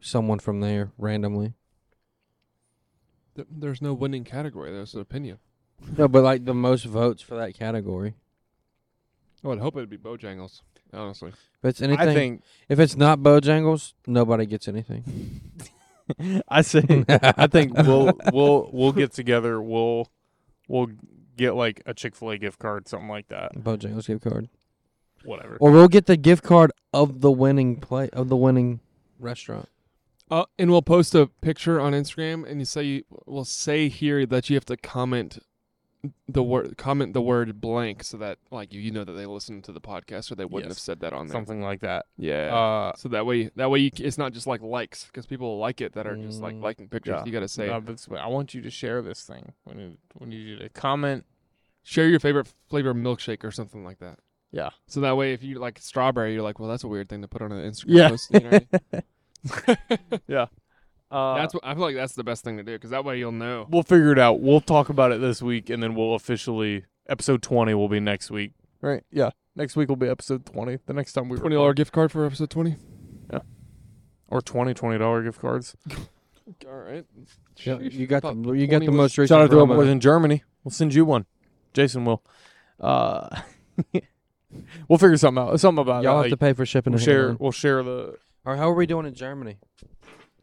someone 0.00 0.40
from 0.40 0.60
there 0.60 0.90
randomly. 0.98 1.54
Th- 3.34 3.48
There's 3.50 3.82
no 3.82 3.94
winning 3.94 4.24
category. 4.24 4.70
There's 4.70 4.94
an 4.94 5.00
opinion. 5.00 5.38
No, 5.98 6.08
but 6.08 6.22
like 6.22 6.44
the 6.46 6.54
most 6.54 6.84
votes 6.84 7.20
for 7.20 7.34
that 7.36 7.54
category. 7.58 8.14
I 9.44 9.48
would 9.48 9.58
hope 9.58 9.76
it'd 9.76 9.90
be 9.90 9.98
Bojangles. 9.98 10.62
Honestly. 10.94 11.30
If 11.30 11.64
it's 11.64 11.82
anything, 11.82 12.08
I 12.08 12.14
think. 12.14 12.42
if 12.68 12.78
it's 12.78 12.96
not 12.96 13.18
Bojangles, 13.18 13.92
nobody 14.06 14.46
gets 14.46 14.66
anything. 14.68 15.40
I 16.48 16.62
say. 16.62 17.04
I 17.08 17.46
think 17.48 17.76
we'll 17.76 18.12
we'll 18.32 18.70
we'll 18.72 18.92
get 18.92 19.12
together. 19.12 19.60
We'll 19.60 20.08
we'll 20.68 20.90
get 21.36 21.54
like 21.54 21.82
a 21.86 21.92
Chick 21.92 22.14
Fil 22.14 22.30
A 22.30 22.38
gift 22.38 22.58
card, 22.60 22.88
something 22.88 23.08
like 23.08 23.28
that. 23.28 23.54
Bojangles 23.56 24.06
gift 24.06 24.22
card, 24.24 24.48
Whatever. 25.24 25.56
or 25.60 25.70
we'll 25.70 25.88
get 25.88 26.06
the 26.06 26.16
gift 26.16 26.44
card 26.44 26.72
of 26.92 27.20
the 27.20 27.32
winning 27.32 27.76
play 27.80 28.08
of 28.10 28.28
the 28.28 28.36
winning 28.36 28.80
restaurant. 29.18 29.68
Uh, 30.30 30.44
and 30.58 30.70
we'll 30.70 30.82
post 30.82 31.14
a 31.14 31.26
picture 31.42 31.80
on 31.80 31.92
Instagram, 31.92 32.48
and 32.48 32.58
you 32.60 32.64
say 32.64 33.04
we'll 33.26 33.44
say 33.44 33.88
here 33.88 34.24
that 34.26 34.48
you 34.48 34.56
have 34.56 34.64
to 34.66 34.76
comment 34.76 35.38
the 36.28 36.42
word 36.42 36.76
comment 36.76 37.14
the 37.14 37.22
word 37.22 37.60
blank, 37.60 38.02
so 38.04 38.16
that 38.18 38.38
like 38.50 38.72
you 38.72 38.80
you 38.80 38.90
know 38.90 39.04
that 39.04 39.12
they 39.12 39.26
listen 39.26 39.62
to 39.62 39.72
the 39.72 39.80
podcast, 39.80 40.30
or 40.30 40.34
they 40.34 40.44
wouldn't 40.44 40.70
Yes. 40.70 40.76
have 40.78 40.82
said 40.82 41.00
that 41.00 41.12
on 41.12 41.26
there. 41.28 41.32
something 41.34 41.62
like 41.62 41.80
that. 41.80 42.06
Yeah. 42.18 42.54
Uh, 42.54 42.92
so 42.96 43.08
that 43.10 43.24
way, 43.26 43.50
that 43.56 43.70
way 43.70 43.78
you, 43.80 43.90
it's 43.98 44.18
not 44.18 44.32
just 44.32 44.46
like 44.46 44.60
likes 44.62 45.06
because 45.06 45.24
people 45.26 45.58
like 45.58 45.80
it 45.80 45.92
that 45.94 46.06
are 46.06 46.16
just 46.16 46.40
like 46.42 46.54
Mm, 46.56 46.62
liking 46.62 46.88
pictures. 46.88 47.16
yeah. 47.18 47.24
You 47.24 47.32
got 47.32 47.40
to 47.40 47.48
say 47.48 47.66
no, 47.68 47.82
I 48.18 48.26
want 48.26 48.52
you 48.54 48.60
to 48.62 48.70
share 48.70 49.00
this 49.02 49.22
thing. 49.22 49.52
Need, 49.74 49.96
we 50.18 50.26
need 50.26 50.36
you 50.46 50.58
to 50.58 50.68
comment. 50.70 51.24
share 51.82 52.08
your 52.08 52.20
favorite 52.20 52.52
flavor 52.68 52.92
milkshake 52.94 53.44
or 53.44 53.50
something 53.50 53.84
like 53.84 53.98
that. 54.00 54.18
Yeah. 54.52 54.70
So 54.86 55.00
that 55.00 55.16
way, 55.16 55.32
if 55.32 55.42
you 55.42 55.58
like 55.58 55.78
strawberry, 55.80 56.32
you're 56.34 56.42
like, 56.42 56.58
well, 56.58 56.68
that's 56.68 56.84
a 56.84 56.88
weird 56.88 57.08
thing 57.08 57.22
to 57.22 57.28
put 57.28 57.42
on 57.42 57.50
an 57.52 57.70
Instagram 57.70 57.84
Yeah. 57.88 58.08
post. 58.10 58.30
You 58.32 58.40
know 58.40 58.60
what 59.64 59.78
I? 60.30 60.48
Uh, 61.10 61.36
that's 61.36 61.54
what 61.54 61.64
I 61.64 61.74
feel 61.74 61.82
like. 61.82 61.94
That's 61.94 62.14
the 62.14 62.24
best 62.24 62.42
thing 62.44 62.56
to 62.56 62.62
do 62.62 62.72
because 62.72 62.90
that 62.90 63.04
way 63.04 63.18
you'll 63.18 63.32
know. 63.32 63.66
we'll 63.70 63.82
figure 63.82 64.10
it 64.12 64.18
out. 64.18 64.40
We'll 64.40 64.60
talk 64.60 64.88
about 64.88 65.12
it 65.12 65.20
this 65.20 65.40
week, 65.42 65.70
and 65.70 65.82
then 65.82 65.94
we'll 65.94 66.14
officially 66.14 66.84
episode 67.08 67.42
twenty 67.42 67.74
will 67.74 67.88
be 67.88 68.00
next 68.00 68.30
week. 68.30 68.52
Right? 68.80 69.04
Yeah. 69.12 69.30
Next 69.54 69.76
week 69.76 69.88
will 69.88 69.96
be 69.96 70.08
episode 70.08 70.44
twenty. 70.44 70.78
The 70.86 70.92
next 70.92 71.12
time 71.12 71.28
we 71.28 71.36
Twenty 71.38 71.54
dollar 71.54 71.72
gift 71.74 71.92
card 71.92 72.10
for 72.10 72.24
episode 72.26 72.50
twenty. 72.50 72.76
Yeah. 73.32 73.40
or 74.28 74.40
20 74.42 74.74
twenty 74.74 74.98
dollar 74.98 75.22
gift 75.22 75.40
cards. 75.40 75.76
All 76.66 76.74
right. 76.74 77.04
Yeah, 77.58 77.78
you 77.78 78.06
got 78.06 78.22
the 78.22 78.52
you 78.52 78.66
got 78.66 78.80
the 78.84 78.90
most 78.90 79.16
recent. 79.16 79.28
Shout 79.28 79.42
out 79.42 79.50
to 79.50 79.60
our 79.60 79.66
promo. 79.66 79.76
boys 79.76 79.88
in 79.88 80.00
Germany. 80.00 80.42
We'll 80.64 80.72
send 80.72 80.92
you 80.94 81.04
one. 81.04 81.26
Jason 81.72 82.04
will. 82.04 82.22
Uh, 82.80 83.28
we'll 84.88 84.98
figure 84.98 85.16
something 85.16 85.42
out. 85.42 85.60
Something 85.60 85.82
about 85.82 86.02
Y'all 86.02 86.18
that. 86.18 86.24
have 86.24 86.30
to 86.30 86.36
pay 86.36 86.52
for 86.52 86.66
shipping. 86.66 86.92
we'll 86.92 86.98
and 86.98 87.04
share. 87.04 87.18
handling. 87.20 87.36
We'll 87.40 87.52
share 87.52 87.82
the. 87.82 88.16
Or 88.44 88.56
how 88.56 88.70
are 88.70 88.74
we 88.74 88.86
doing 88.86 89.06
in 89.06 89.14
Germany? 89.14 89.56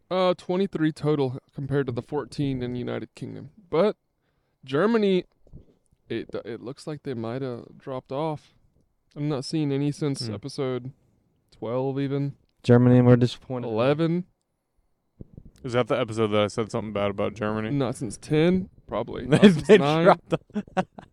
Uh, 0.09 0.33
23 0.37 0.91
total 0.91 1.37
compared 1.55 1.85
to 1.85 1.91
the 1.91 2.01
14 2.01 2.61
in 2.61 2.75
United 2.75 3.13
Kingdom. 3.15 3.51
But 3.69 3.95
Germany, 4.65 5.25
it 6.09 6.29
it 6.45 6.61
looks 6.61 6.85
like 6.87 7.03
they 7.03 7.13
might 7.13 7.41
have 7.41 7.77
dropped 7.77 8.11
off. 8.11 8.53
I'm 9.15 9.29
not 9.29 9.45
seeing 9.45 9.71
any 9.71 9.91
since 9.91 10.25
Hmm. 10.27 10.33
episode 10.33 10.91
12, 11.51 11.99
even 11.99 12.35
Germany, 12.63 12.97
and 12.97 13.07
we're 13.07 13.15
disappointed. 13.15 13.67
11. 13.67 14.25
Is 15.63 15.73
that 15.73 15.87
the 15.87 15.99
episode 15.99 16.27
that 16.27 16.41
I 16.41 16.47
said 16.47 16.71
something 16.71 16.91
bad 16.93 17.11
about 17.11 17.35
Germany? 17.35 17.69
Not 17.69 17.95
since 17.95 18.17
10, 18.17 18.69
probably. 18.87 19.25
Not 19.27 19.41
since 19.41 19.61
they 19.67 19.77
9, 19.77 20.03
dropped 20.05 20.33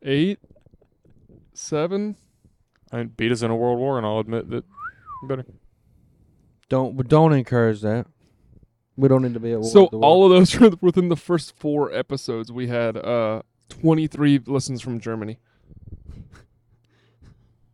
8, 0.03 0.39
7. 1.53 2.17
I 2.91 2.97
mean, 2.97 3.09
beat 3.09 3.31
us 3.33 3.43
in 3.43 3.51
a 3.51 3.57
world 3.57 3.79
war, 3.79 3.99
and 3.99 4.07
I'll 4.07 4.21
admit 4.21 4.49
that. 4.51 4.65
Better. 5.25 5.45
Don't 6.69 6.97
but 6.97 7.09
don't 7.09 7.33
encourage 7.33 7.81
that. 7.83 8.07
We 8.97 9.09
don't 9.09 9.23
need 9.23 9.35
to 9.35 9.41
be 9.41 9.53
at 9.53 9.61
war. 9.61 9.71
So 9.71 9.89
the 9.91 9.99
war. 9.99 10.05
all 10.05 10.25
of 10.25 10.31
those 10.31 10.59
were 10.61 10.73
within 10.81 11.09
the 11.09 11.17
first 11.17 11.57
four 11.57 11.93
episodes. 11.93 12.51
We 12.53 12.67
had 12.69 12.97
uh 12.97 13.43
23 13.69 14.41
listens 14.47 14.81
from 14.83 15.01
Germany. 15.01 15.39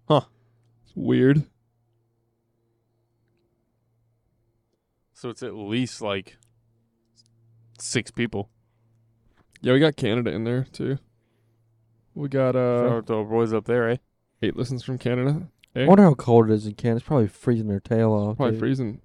Huh. 0.06 0.20
It's 0.84 0.92
weird. 0.94 1.44
So 5.14 5.30
it's 5.30 5.42
at 5.42 5.54
least 5.54 6.02
like 6.02 6.36
six 7.80 8.10
people. 8.10 8.50
Yeah, 9.62 9.72
we 9.72 9.80
got 9.80 9.96
Canada 9.96 10.30
in 10.30 10.44
there 10.44 10.66
too. 10.70 10.98
We 12.14 12.28
got 12.28 12.54
Shout 12.54 12.56
uh 12.56 12.96
out 12.96 13.06
to 13.06 13.14
our 13.14 13.24
boys 13.24 13.54
up 13.54 13.64
there, 13.64 13.88
eh? 13.88 13.96
eight 14.42 14.56
listens 14.56 14.84
from 14.84 14.98
Canada. 14.98 15.48
I 15.76 15.86
wonder 15.86 16.04
how 16.04 16.14
cold 16.14 16.50
it 16.50 16.54
is 16.54 16.66
in 16.66 16.74
Canada. 16.74 16.98
It's 16.98 17.06
probably 17.06 17.26
freezing 17.28 17.68
their 17.68 17.80
tail 17.80 18.12
off. 18.12 18.36
Probably 18.36 18.52
dude. 18.52 18.60
freezing. 18.60 19.00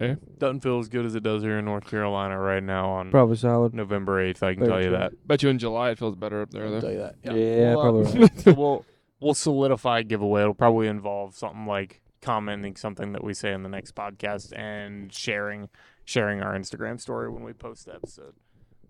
Eh? 0.00 0.16
Doesn't 0.38 0.60
feel 0.60 0.80
as 0.80 0.88
good 0.88 1.06
as 1.06 1.14
it 1.14 1.22
does 1.22 1.42
here 1.42 1.58
in 1.58 1.64
North 1.64 1.86
Carolina 1.86 2.36
right 2.38 2.62
now 2.62 2.88
on 2.90 3.10
Probably 3.12 3.36
solid. 3.36 3.72
November 3.72 4.20
eighth. 4.20 4.42
I 4.42 4.54
can 4.54 4.60
Very 4.64 4.70
tell 4.70 4.82
you 4.82 4.88
true. 4.88 4.98
that. 4.98 5.28
Bet 5.28 5.42
you 5.44 5.48
in 5.48 5.58
July 5.58 5.90
it 5.90 5.98
feels 5.98 6.16
better 6.16 6.42
up 6.42 6.50
there 6.50 6.64
I'll 6.64 6.70
though. 6.72 6.80
tell 6.80 6.90
you 6.92 6.98
that. 6.98 7.14
Yeah, 7.22 7.32
We'll, 7.32 7.78
uh, 7.78 7.82
probably 7.82 8.20
right. 8.22 8.40
so 8.40 8.52
we'll 8.54 8.84
we'll 9.20 9.34
solidify 9.34 10.00
a 10.00 10.02
giveaway. 10.02 10.40
It'll 10.42 10.54
probably 10.54 10.88
involve 10.88 11.36
something 11.36 11.66
like 11.66 12.00
commenting 12.20 12.74
something 12.76 13.12
that 13.12 13.22
we 13.22 13.34
say 13.34 13.52
in 13.52 13.62
the 13.62 13.68
next 13.68 13.94
podcast 13.94 14.56
and 14.58 15.12
sharing 15.12 15.68
sharing 16.04 16.40
our 16.42 16.54
Instagram 16.58 17.00
story 17.00 17.30
when 17.30 17.44
we 17.44 17.52
post 17.52 17.86
the 17.86 17.94
episode. 17.94 18.34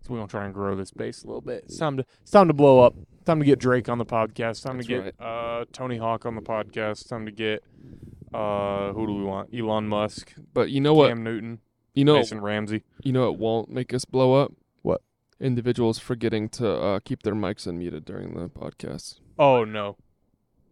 So 0.03 0.13
we're 0.13 0.19
gonna 0.19 0.29
try 0.29 0.45
and 0.45 0.53
grow 0.55 0.75
this 0.75 0.91
base 0.91 1.23
a 1.23 1.27
little 1.27 1.41
bit. 1.41 1.65
It's 1.67 1.79
time 1.79 1.97
to 1.97 2.05
it's 2.23 2.31
time 2.31 2.49
to 2.49 2.55
blow 2.55 2.81
up. 2.81 2.95
Time 3.25 3.39
to 3.39 3.45
get 3.47 3.61
Drake 3.61 3.89
on 3.89 3.99
the 3.99 4.05
podcast. 4.05 4.65
Time 4.65 4.77
That's 4.79 4.89
to 4.89 5.03
get 5.03 5.15
uh, 5.21 5.65
Tony 5.73 5.97
Hawk 5.97 6.27
on 6.27 6.35
the 6.35 6.41
podcast. 6.43 7.09
Time 7.09 7.25
to 7.25 7.31
get 7.31 7.63
uh, 8.35 8.93
who 8.93 9.07
do 9.07 9.15
we 9.15 9.23
want? 9.23 9.51
Elon 9.55 9.87
Musk, 9.87 10.35
But 10.53 10.71
you 10.71 10.81
know 10.81 10.93
what? 10.95 11.09
Cam 11.09 11.23
Newton, 11.23 11.61
You 11.95 12.05
know 12.05 12.15
Mason 12.17 12.41
Ramsey. 12.41 12.83
you 13.05 13.13
know 13.13 13.31
it 13.33 13.39
won't 13.39 13.71
make 13.71 13.95
us 13.95 14.05
blow 14.05 14.35
up. 14.35 14.53
What? 14.83 15.03
Individuals 15.39 15.99
forgetting 16.01 16.49
to 16.51 16.69
uh, 16.73 17.01
keep 17.01 17.23
their 17.23 17.35
mics 17.35 17.69
unmuted 17.69 18.05
during 18.05 18.35
the 18.35 18.49
podcast. 18.49 19.21
Oh 19.39 19.65
no, 19.65 19.97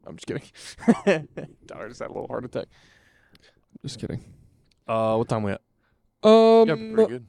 I'm 0.05 0.17
just 0.17 0.27
kidding. 0.27 1.29
Tyler 1.69 1.89
just 1.89 2.01
had 2.01 2.11
a 2.11 2.13
little 2.13 2.27
heart 2.27 2.45
attack. 2.45 2.67
Just 3.83 4.01
kidding. 4.01 4.25
Uh, 4.89 5.15
what 5.17 5.29
time 5.29 5.45
we 5.45 5.53
at? 5.53 5.61
Um, 6.25 6.69
Yeah, 6.69 6.75
pretty 6.95 7.13
good. 7.13 7.27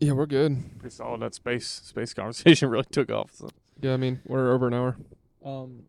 Yeah, 0.00 0.12
we're 0.12 0.26
good. 0.26 0.78
Pretty 0.78 0.94
solid. 0.94 1.20
That 1.20 1.34
space 1.34 1.66
space 1.66 2.14
conversation 2.14 2.68
really 2.70 2.84
took 2.90 3.10
off. 3.10 3.32
So. 3.34 3.48
Yeah, 3.80 3.94
I 3.94 3.96
mean 3.96 4.20
we're 4.26 4.52
over 4.52 4.68
an 4.68 4.74
hour. 4.74 4.96
Um, 5.44 5.84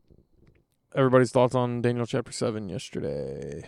everybody's 0.96 1.32
thoughts 1.32 1.56
on 1.56 1.82
Daniel 1.82 2.06
chapter 2.06 2.32
seven 2.32 2.70
yesterday. 2.70 3.64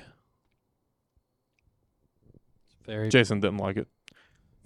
Very. 2.86 3.10
Jason 3.10 3.40
didn't 3.40 3.58
like 3.58 3.78
it. 3.78 3.88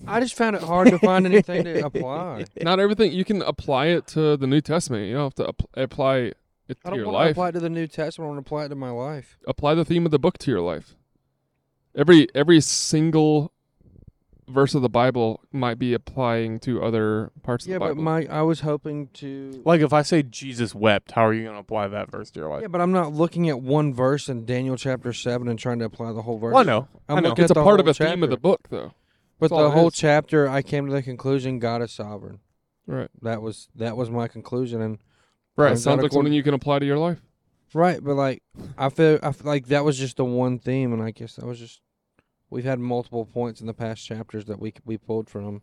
I 0.07 0.19
just 0.19 0.35
found 0.35 0.55
it 0.57 0.61
hard 0.61 0.89
to 0.89 0.99
find 0.99 1.25
anything 1.25 1.63
to 1.63 1.85
apply. 1.85 2.45
Not 2.61 2.79
everything 2.79 3.13
you 3.13 3.23
can 3.23 3.41
apply 3.41 3.87
it 3.87 4.07
to 4.07 4.35
the 4.35 4.47
New 4.47 4.59
Testament. 4.59 5.07
You 5.07 5.13
don't 5.13 5.23
have 5.23 5.35
to 5.35 5.47
app- 5.49 5.69
apply 5.75 6.17
it 6.17 6.37
to 6.67 6.75
I 6.83 6.89
to 6.89 6.89
don't 6.89 6.95
your 6.99 7.07
want 7.13 7.27
to 7.27 7.31
apply 7.31 7.49
it 7.49 7.51
to 7.53 7.59
the 7.61 7.69
New 7.69 7.87
Testament. 7.87 8.27
I 8.27 8.33
want 8.33 8.45
to 8.45 8.47
apply 8.47 8.65
it 8.65 8.69
to 8.69 8.75
my 8.75 8.89
life. 8.89 9.37
apply 9.47 9.73
the 9.73 9.85
theme 9.85 10.05
of 10.05 10.11
the 10.11 10.19
book 10.19 10.37
to 10.39 10.51
your 10.51 10.61
life. 10.61 10.95
Every 11.95 12.27
every 12.35 12.59
single 12.59 13.53
verse 14.47 14.75
of 14.75 14.81
the 14.81 14.89
Bible 14.89 15.41
might 15.51 15.79
be 15.79 15.93
applying 15.93 16.59
to 16.61 16.83
other 16.83 17.31
parts 17.43 17.65
Yeah, 17.65 17.75
of 17.77 17.81
the 17.81 17.87
but 17.89 17.97
my 17.97 18.25
I 18.29 18.41
was 18.43 18.59
hoping 18.61 19.07
to. 19.15 19.61
Like 19.65 19.81
if 19.81 19.91
I 19.93 20.01
say 20.01 20.23
Jesus 20.23 20.75
wept, 20.75 21.11
how 21.13 21.25
are 21.25 21.33
you 21.33 21.43
going 21.43 21.55
to 21.55 21.59
apply 21.59 21.87
that 21.89 22.11
verse 22.11 22.29
to 22.31 22.39
your 22.41 22.49
life? 22.49 22.61
Yeah, 22.61 22.67
but 22.67 22.81
I'm 22.81 22.91
not 22.91 23.13
looking 23.13 23.49
at 23.49 23.59
one 23.59 23.93
verse 23.93 24.29
in 24.29 24.45
Daniel 24.45 24.77
chapter 24.77 25.13
seven 25.13 25.47
and 25.47 25.57
trying 25.57 25.79
to 25.79 25.85
apply 25.85 26.11
the 26.13 26.21
whole 26.21 26.37
verse. 26.37 26.53
Well, 26.53 26.61
I 26.61 26.65
know. 26.65 26.87
I'm 27.09 27.17
I 27.17 27.19
know. 27.21 27.29
looking 27.29 27.43
it's 27.45 27.51
at 27.51 27.57
a 27.57 27.59
the 27.59 27.63
part 27.63 27.79
of 27.79 27.85
whole 27.85 27.91
a 27.91 27.93
theme 27.93 28.23
of 28.23 28.29
the 28.29 28.37
book, 28.37 28.67
though. 28.69 28.93
But 29.39 29.49
That's 29.49 29.51
all 29.53 29.63
the 29.63 29.75
it 29.75 29.79
whole 29.79 29.87
is. 29.89 29.95
chapter, 29.95 30.47
I 30.47 30.61
came 30.61 30.85
to 30.87 30.93
the 30.93 31.01
conclusion 31.03 31.59
God 31.59 31.81
is 31.81 31.91
sovereign. 31.91 32.39
Right. 32.87 33.09
That 33.21 33.41
was 33.41 33.67
that 33.75 33.97
was 33.97 34.09
my 34.09 34.27
conclusion, 34.27 34.81
and 34.81 34.99
Right. 35.57 35.69
Turns 35.69 35.79
It 35.79 35.83
sounds 35.83 35.87
out 35.99 36.03
like 36.03 36.11
according- 36.11 36.25
something 36.27 36.33
you 36.33 36.43
can 36.43 36.53
apply 36.53 36.79
to 36.79 36.85
your 36.85 36.97
life. 36.99 37.21
right, 37.73 38.01
but 38.03 38.15
like 38.15 38.43
I 38.77 38.89
feel 38.89 39.19
I 39.23 39.31
feel 39.31 39.47
like 39.47 39.67
that 39.67 39.83
was 39.83 39.97
just 39.97 40.17
the 40.17 40.25
one 40.25 40.59
theme, 40.59 40.93
and 40.93 41.01
I 41.01 41.11
guess 41.11 41.35
that 41.37 41.45
was 41.45 41.59
just 41.59 41.81
we've 42.55 42.63
had 42.63 42.79
multiple 42.79 43.25
points 43.25 43.59
in 43.59 43.67
the 43.67 43.73
past 43.73 44.05
chapters 44.05 44.45
that 44.45 44.59
we 44.59 44.73
we 44.85 44.97
pulled 44.97 45.29
from. 45.29 45.61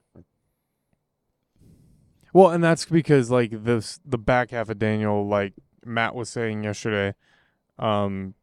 Well, 2.34 2.51
and 2.51 2.62
that's 2.62 2.84
because 2.84 3.30
like 3.30 3.64
this 3.64 3.99
the 4.05 4.18
back 4.18 4.51
half 4.51 4.68
of 4.68 4.78
Daniel, 4.78 5.26
like 5.26 5.55
Matt 5.86 6.14
was 6.14 6.28
saying 6.28 6.64
yesterday. 6.64 7.14
Um, 7.78 8.34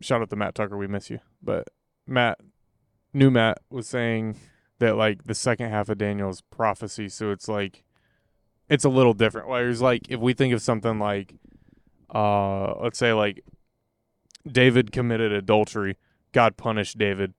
shout 0.00 0.20
out 0.20 0.30
to 0.30 0.36
Matt 0.36 0.56
Tucker, 0.56 0.76
we 0.76 0.88
miss 0.88 1.08
you. 1.08 1.20
But 1.40 1.68
Matt, 2.04 2.40
new 3.12 3.30
Matt 3.30 3.58
was 3.70 3.86
saying 3.86 4.38
that 4.80 4.96
like 4.96 5.24
the 5.24 5.34
second 5.34 5.70
half 5.70 5.88
of 5.88 5.98
Daniel's 5.98 6.40
prophecy, 6.40 7.08
so 7.08 7.30
it's 7.30 7.46
like 7.46 7.84
it's 8.68 8.84
a 8.84 8.88
little 8.88 9.14
different. 9.14 9.48
Whereas 9.48 9.80
like 9.80 10.02
if 10.08 10.18
we 10.18 10.34
think 10.34 10.52
of 10.52 10.62
something 10.62 10.98
like, 10.98 11.36
uh, 12.12 12.74
let's 12.80 12.98
say 12.98 13.12
like 13.12 13.44
David 14.50 14.90
committed 14.90 15.30
adultery, 15.30 15.96
God 16.32 16.56
punished 16.56 16.98
David. 16.98 17.34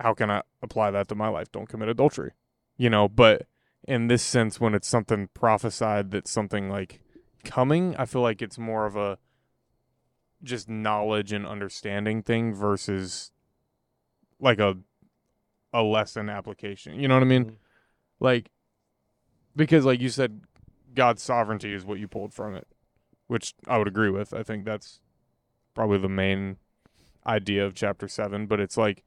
How 0.00 0.14
can 0.14 0.30
I 0.30 0.42
apply 0.62 0.90
that 0.92 1.08
to 1.08 1.14
my 1.14 1.28
life? 1.28 1.52
Don't 1.52 1.68
commit 1.68 1.88
adultery, 1.88 2.32
you 2.76 2.90
know. 2.90 3.08
But 3.08 3.46
in 3.86 4.08
this 4.08 4.22
sense, 4.22 4.60
when 4.60 4.74
it's 4.74 4.88
something 4.88 5.28
prophesied 5.34 6.10
that's 6.10 6.30
something 6.30 6.70
like 6.70 7.00
coming, 7.44 7.94
I 7.96 8.06
feel 8.06 8.22
like 8.22 8.42
it's 8.42 8.58
more 8.58 8.86
of 8.86 8.96
a 8.96 9.18
just 10.42 10.68
knowledge 10.68 11.32
and 11.32 11.46
understanding 11.46 12.22
thing 12.22 12.54
versus 12.54 13.30
like 14.40 14.58
a 14.58 14.78
a 15.72 15.82
lesson 15.82 16.28
application. 16.28 16.98
You 16.98 17.08
know 17.08 17.14
what 17.14 17.22
I 17.22 17.26
mean? 17.26 17.44
Mm-hmm. 17.44 17.54
Like 18.20 18.50
because 19.54 19.84
like 19.84 20.00
you 20.00 20.08
said 20.08 20.40
God's 20.94 21.22
sovereignty 21.22 21.74
is 21.74 21.84
what 21.84 21.98
you 21.98 22.08
pulled 22.08 22.32
from 22.32 22.54
it, 22.54 22.66
which 23.26 23.54
I 23.66 23.78
would 23.78 23.88
agree 23.88 24.10
with. 24.10 24.32
I 24.32 24.42
think 24.42 24.64
that's 24.64 25.00
probably 25.74 25.98
the 25.98 26.08
main 26.08 26.56
idea 27.26 27.64
of 27.64 27.74
chapter 27.74 28.08
7, 28.08 28.46
but 28.46 28.60
it's 28.60 28.76
like 28.76 29.04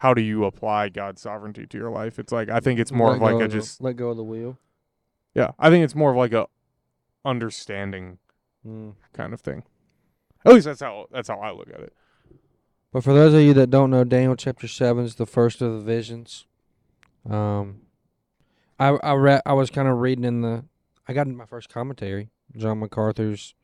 how 0.00 0.12
do 0.14 0.20
you 0.22 0.44
apply 0.44 0.88
God's 0.90 1.22
sovereignty 1.22 1.66
to 1.66 1.78
your 1.78 1.90
life? 1.90 2.18
It's 2.18 2.32
like 2.32 2.48
I 2.50 2.60
think 2.60 2.78
it's 2.80 2.92
more 2.92 3.08
Let 3.08 3.16
of 3.16 3.22
like 3.22 3.32
go 3.32 3.44
a 3.44 3.48
the- 3.48 3.54
just 3.54 3.80
let 3.80 3.96
go 3.96 4.10
of 4.10 4.16
the 4.16 4.24
wheel. 4.24 4.58
yeah, 5.34 5.52
I 5.58 5.70
think 5.70 5.84
it's 5.84 5.94
more 5.94 6.10
of 6.10 6.16
like 6.16 6.32
a 6.32 6.46
understanding 7.24 8.18
Mm. 8.66 8.94
kind 9.14 9.32
of 9.32 9.40
thing. 9.40 9.62
At 10.44 10.52
least 10.52 10.66
that's 10.66 10.80
how 10.80 11.06
that's 11.10 11.28
how 11.28 11.38
I 11.40 11.50
look 11.50 11.68
at 11.68 11.80
it. 11.80 11.94
But 12.92 13.04
for 13.04 13.12
those 13.14 13.32
of 13.34 13.40
you 13.40 13.54
that 13.54 13.70
don't 13.70 13.90
know, 13.90 14.04
Daniel 14.04 14.36
chapter 14.36 14.68
seven 14.68 15.04
is 15.04 15.14
the 15.14 15.26
first 15.26 15.62
of 15.62 15.72
the 15.72 15.80
visions. 15.80 16.46
Um, 17.28 17.82
I 18.78 18.88
I 19.02 19.14
read 19.14 19.42
I 19.46 19.52
was 19.54 19.70
kind 19.70 19.88
of 19.88 19.98
reading 19.98 20.24
in 20.24 20.40
the 20.42 20.64
I 21.08 21.12
got 21.12 21.26
in 21.26 21.36
my 21.36 21.46
first 21.46 21.68
commentary, 21.68 22.30
John 22.56 22.80
MacArthur's 22.80 23.54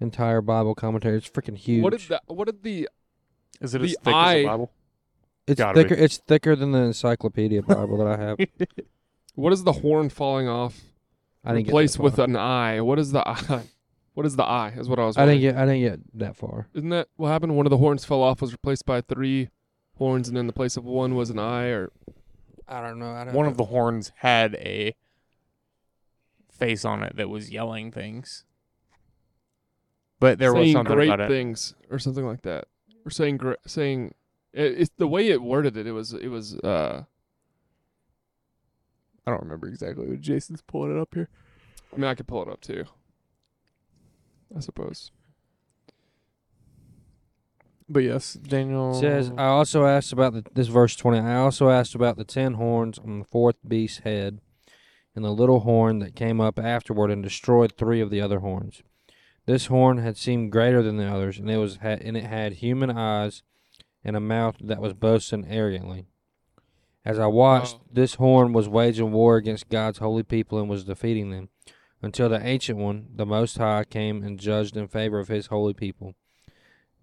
entire 0.00 0.40
Bible 0.40 0.74
commentary. 0.74 1.16
It's 1.18 1.28
freaking 1.28 1.56
huge. 1.56 1.82
What 1.82 1.90
did 1.92 2.00
that? 2.08 2.22
What 2.26 2.46
did 2.46 2.62
the? 2.62 2.88
Is 3.60 3.74
it 3.74 3.78
The 3.78 3.84
as 3.84 3.90
thick 4.02 4.08
as 4.08 4.14
eye- 4.14 4.38
the 4.42 4.46
Bible? 4.46 4.72
It's 5.46 5.58
gotta 5.58 5.74
be. 5.82 5.88
thicker. 5.88 5.94
It's 6.02 6.18
thicker 6.18 6.56
than 6.56 6.72
the 6.72 6.78
encyclopedia 6.80 7.62
Bible 7.62 7.98
that 7.98 8.06
I 8.06 8.16
have. 8.22 8.38
What 9.36 9.52
is 9.52 9.64
the 9.64 9.72
horn 9.72 10.10
falling 10.10 10.46
off? 10.46 10.80
I 11.44 11.54
didn't 11.54 11.66
replaced 11.66 11.94
get 11.94 11.98
that 11.98 12.02
with 12.04 12.16
far. 12.16 12.24
an 12.26 12.36
eye. 12.36 12.80
What 12.80 13.00
is 13.00 13.10
the 13.12 13.28
eye? 13.28 13.64
What 14.14 14.24
is 14.26 14.36
the 14.36 14.44
eye? 14.44 14.72
Is 14.76 14.88
what 14.88 15.00
I 15.00 15.06
was. 15.06 15.16
I 15.18 15.26
didn't 15.26 15.42
wondering. 15.42 15.54
get. 15.54 15.60
I 15.60 15.66
didn't 15.66 15.80
get 16.12 16.18
that 16.20 16.36
far. 16.36 16.68
Isn't 16.72 16.90
that 16.90 17.08
what 17.16 17.30
happened? 17.30 17.56
One 17.56 17.66
of 17.66 17.70
the 17.70 17.78
horns 17.78 18.04
fell 18.04 18.22
off, 18.22 18.40
was 18.40 18.52
replaced 18.52 18.86
by 18.86 19.00
three 19.00 19.48
horns, 19.98 20.28
and 20.28 20.38
in 20.38 20.46
the 20.46 20.52
place 20.52 20.76
of 20.76 20.84
one 20.84 21.16
was 21.16 21.30
an 21.30 21.40
eye. 21.40 21.66
Or 21.66 21.90
I 22.68 22.80
don't 22.80 23.00
know. 23.00 23.10
I 23.10 23.24
don't 23.24 23.34
One 23.34 23.46
of 23.46 23.56
the 23.56 23.64
horns 23.64 24.12
had 24.18 24.54
a 24.54 24.94
face 26.48 26.84
on 26.84 27.02
it 27.02 27.16
that 27.16 27.28
was 27.28 27.50
yelling 27.50 27.90
things. 27.90 28.44
But 30.20 30.38
there 30.38 30.54
was 30.54 30.66
saying 30.66 30.74
something 30.74 30.94
great 30.94 31.08
about 31.08 31.22
it. 31.22 31.28
things, 31.28 31.74
or 31.90 31.98
something 31.98 32.24
like 32.24 32.42
that, 32.42 32.66
or 33.04 33.10
saying 33.10 33.38
gr- 33.38 33.54
saying. 33.66 34.14
It, 34.54 34.80
it's 34.80 34.90
the 34.96 35.08
way 35.08 35.28
it 35.28 35.42
worded 35.42 35.76
it. 35.76 35.86
It 35.86 35.92
was. 35.92 36.12
It 36.14 36.28
was. 36.28 36.56
uh 36.60 37.04
I 39.26 39.30
don't 39.30 39.42
remember 39.42 39.68
exactly. 39.68 40.06
But 40.06 40.20
Jason's 40.20 40.62
pulling 40.62 40.96
it 40.96 41.00
up 41.00 41.14
here. 41.14 41.28
I 41.92 41.96
mean, 41.96 42.04
I 42.04 42.14
could 42.14 42.26
pull 42.26 42.42
it 42.42 42.48
up 42.48 42.60
too. 42.60 42.84
I 44.56 44.60
suppose. 44.60 45.10
But 47.88 48.00
yes, 48.00 48.34
Daniel 48.34 48.94
says 48.94 49.30
I 49.36 49.44
also 49.44 49.84
asked 49.84 50.12
about 50.12 50.32
the, 50.32 50.44
this 50.54 50.68
verse 50.68 50.96
twenty. 50.96 51.18
I 51.18 51.36
also 51.36 51.68
asked 51.68 51.94
about 51.94 52.16
the 52.16 52.24
ten 52.24 52.54
horns 52.54 52.98
on 52.98 53.18
the 53.18 53.24
fourth 53.26 53.56
beast's 53.66 53.98
head, 54.00 54.40
and 55.14 55.24
the 55.24 55.30
little 55.30 55.60
horn 55.60 55.98
that 55.98 56.16
came 56.16 56.40
up 56.40 56.58
afterward 56.58 57.10
and 57.10 57.22
destroyed 57.22 57.72
three 57.72 58.00
of 58.00 58.10
the 58.10 58.22
other 58.22 58.38
horns. 58.38 58.82
This 59.46 59.66
horn 59.66 59.98
had 59.98 60.16
seemed 60.16 60.50
greater 60.50 60.82
than 60.82 60.96
the 60.96 61.06
others, 61.06 61.38
and 61.38 61.50
it 61.50 61.58
was 61.58 61.78
and 61.82 62.16
it 62.16 62.24
had 62.24 62.54
human 62.54 62.90
eyes, 62.90 63.42
and 64.04 64.16
a 64.16 64.20
mouth 64.20 64.56
that 64.60 64.80
was 64.80 64.92
boasting 64.92 65.46
arrogantly. 65.48 66.06
As 67.04 67.18
I 67.18 67.26
watched, 67.26 67.74
Wow. 67.76 67.80
this 67.92 68.14
horn 68.14 68.52
was 68.52 68.68
waging 68.68 69.12
war 69.12 69.36
against 69.36 69.68
God's 69.68 69.98
holy 69.98 70.22
people 70.22 70.58
and 70.58 70.68
was 70.68 70.84
defeating 70.84 71.30
them, 71.30 71.48
until 72.00 72.28
the 72.28 72.44
ancient 72.44 72.78
one, 72.78 73.08
the 73.14 73.26
Most 73.26 73.58
High, 73.58 73.84
came 73.84 74.22
and 74.22 74.38
judged 74.38 74.76
in 74.76 74.88
favor 74.88 75.18
of 75.18 75.28
His 75.28 75.46
holy 75.46 75.74
people. 75.74 76.14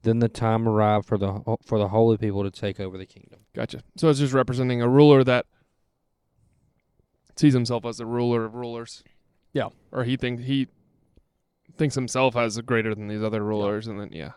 Then 0.03 0.17
the 0.19 0.29
time 0.29 0.67
arrived 0.67 1.05
for 1.05 1.17
the 1.19 1.43
for 1.63 1.77
the 1.77 1.89
holy 1.89 2.17
people 2.17 2.43
to 2.43 2.49
take 2.49 2.79
over 2.79 2.97
the 2.97 3.05
kingdom. 3.05 3.41
Gotcha. 3.53 3.83
So 3.97 4.09
it's 4.09 4.17
just 4.19 4.33
representing 4.33 4.81
a 4.81 4.89
ruler 4.89 5.23
that 5.23 5.45
sees 7.35 7.53
himself 7.53 7.85
as 7.85 7.97
the 7.97 8.05
ruler 8.07 8.43
of 8.45 8.55
rulers. 8.55 9.03
Yeah. 9.53 9.69
Or 9.91 10.03
he 10.03 10.17
thinks 10.17 10.43
he 10.45 10.67
thinks 11.77 11.93
himself 11.95 12.35
as 12.35 12.59
greater 12.61 12.95
than 12.95 13.07
these 13.07 13.21
other 13.21 13.43
rulers, 13.43 13.85
and 13.87 13.99
then 13.99 14.09
yeah. 14.11 14.31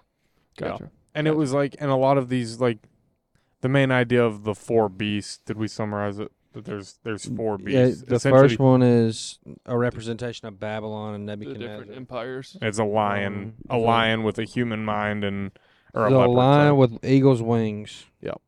Yeah. 0.60 0.76
Gotcha. 1.14 1.18
and 1.18 1.28
it 1.28 1.36
was 1.36 1.52
like 1.52 1.76
and 1.78 1.90
a 1.90 1.96
lot 1.96 2.18
of 2.18 2.28
these 2.28 2.60
like 2.60 2.78
the 3.60 3.68
main 3.68 3.90
idea 3.90 4.22
of 4.24 4.44
the 4.44 4.54
four 4.54 4.88
beasts, 4.88 5.38
did 5.46 5.56
we 5.56 5.68
summarize 5.68 6.18
it? 6.18 6.30
That 6.52 6.64
there's 6.66 6.98
there's 7.02 7.24
four 7.24 7.56
beasts. 7.58 7.72
Yeah, 7.74 7.86
beasts. 7.86 8.02
the 8.02 8.20
first 8.30 8.58
one 8.58 8.82
is 8.82 9.38
a 9.66 9.76
representation 9.76 10.46
of 10.46 10.60
Babylon 10.60 11.14
and 11.14 11.28
The 11.28 11.36
Nebuchadnezzar. 11.36 11.68
different 11.78 11.96
empires. 11.96 12.56
it's 12.62 12.78
a 12.78 12.84
lion. 12.84 13.34
Um, 13.34 13.76
a 13.76 13.80
the- 13.80 13.84
lion 13.86 14.22
with 14.22 14.38
a 14.38 14.44
human 14.44 14.84
mind 14.84 15.24
and 15.24 15.50
or 15.94 16.06
a 16.06 16.10
the 16.10 16.16
leopard. 16.18 16.30
lion 16.32 16.66
sorry. 16.68 16.72
with 16.78 17.04
eagle's 17.04 17.42
wings, 17.42 18.04
Yep. 18.20 18.40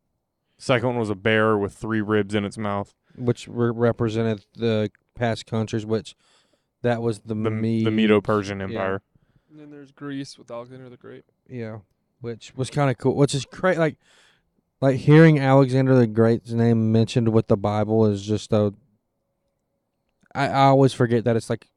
Second 0.59 0.89
one 0.91 0.99
was 0.99 1.11
a 1.11 1.15
bear 1.15 1.57
with 1.59 1.73
three 1.75 2.01
ribs 2.01 2.35
in 2.35 2.45
its 2.45 2.57
mouth. 2.59 2.95
which 3.17 3.47
re- 3.49 3.71
represented 3.75 4.45
the 4.55 4.91
past 5.15 5.47
countries, 5.47 5.85
which 5.87 6.15
that 6.83 7.01
was 7.03 7.21
the, 7.21 7.35
The 7.35 7.51
Me- 7.51 7.83
the 7.85 7.91
Medo-Persian 7.91 8.61
Empire. 8.63 9.01
And 9.51 9.59
then 9.59 9.71
there's 9.71 9.91
Greece 9.93 10.39
with 10.39 10.51
Alexander 10.51 10.89
the 10.91 10.97
Great. 10.97 11.25
Yeah, 11.49 11.79
which 12.21 12.55
was 12.57 12.71
kind 12.71 12.91
of 12.91 12.99
cool. 12.99 13.15
Which 13.17 13.35
is 13.35 13.45
great. 13.45 13.79
Like, 13.79 13.97
like 14.81 14.97
hearing 14.97 15.39
Alexander 15.39 15.95
the 15.97 16.07
Great's 16.07 16.51
name 16.53 16.93
mentioned 16.93 17.29
with 17.29 17.47
the 17.49 17.57
Bible 17.57 18.07
is 18.07 18.23
just 18.23 18.53
a. 18.53 18.75
I, 20.35 20.49
I 20.49 20.63
always 20.67 20.93
forget 20.93 21.25
that 21.25 21.37
it's 21.37 21.49
like, 21.49 21.69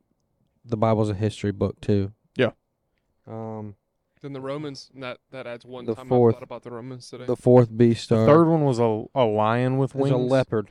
the 0.66 0.78
Bible's 0.78 1.10
a 1.10 1.14
history 1.14 1.52
book 1.52 1.80
too. 1.82 2.12
Yeah. 2.36 2.52
Um, 3.28 3.76
Then 4.22 4.34
the 4.34 4.42
Romans. 4.42 4.92
That 4.96 5.18
that 5.32 5.48
adds 5.48 5.66
one 5.66 5.86
The 5.86 5.96
time 5.96 6.08
fourth- 6.08 6.36
I 6.36 6.38
thought 6.40 6.44
about 6.44 6.64
the 6.64 6.72
Romans 6.72 7.10
today. 7.10 7.26
the 7.26 7.36
fourth 7.38 7.76
beast 7.76 8.04
star. 8.04 8.20
The 8.20 8.26
third 8.26 8.48
one 8.48 8.66
was 8.66 8.80
a 8.80 9.06
a 9.16 9.24
lion 9.24 9.78
with 9.78 9.92
is 9.92 9.96
wings. 9.96 10.14
a 10.14 10.18
leopard. 10.18 10.70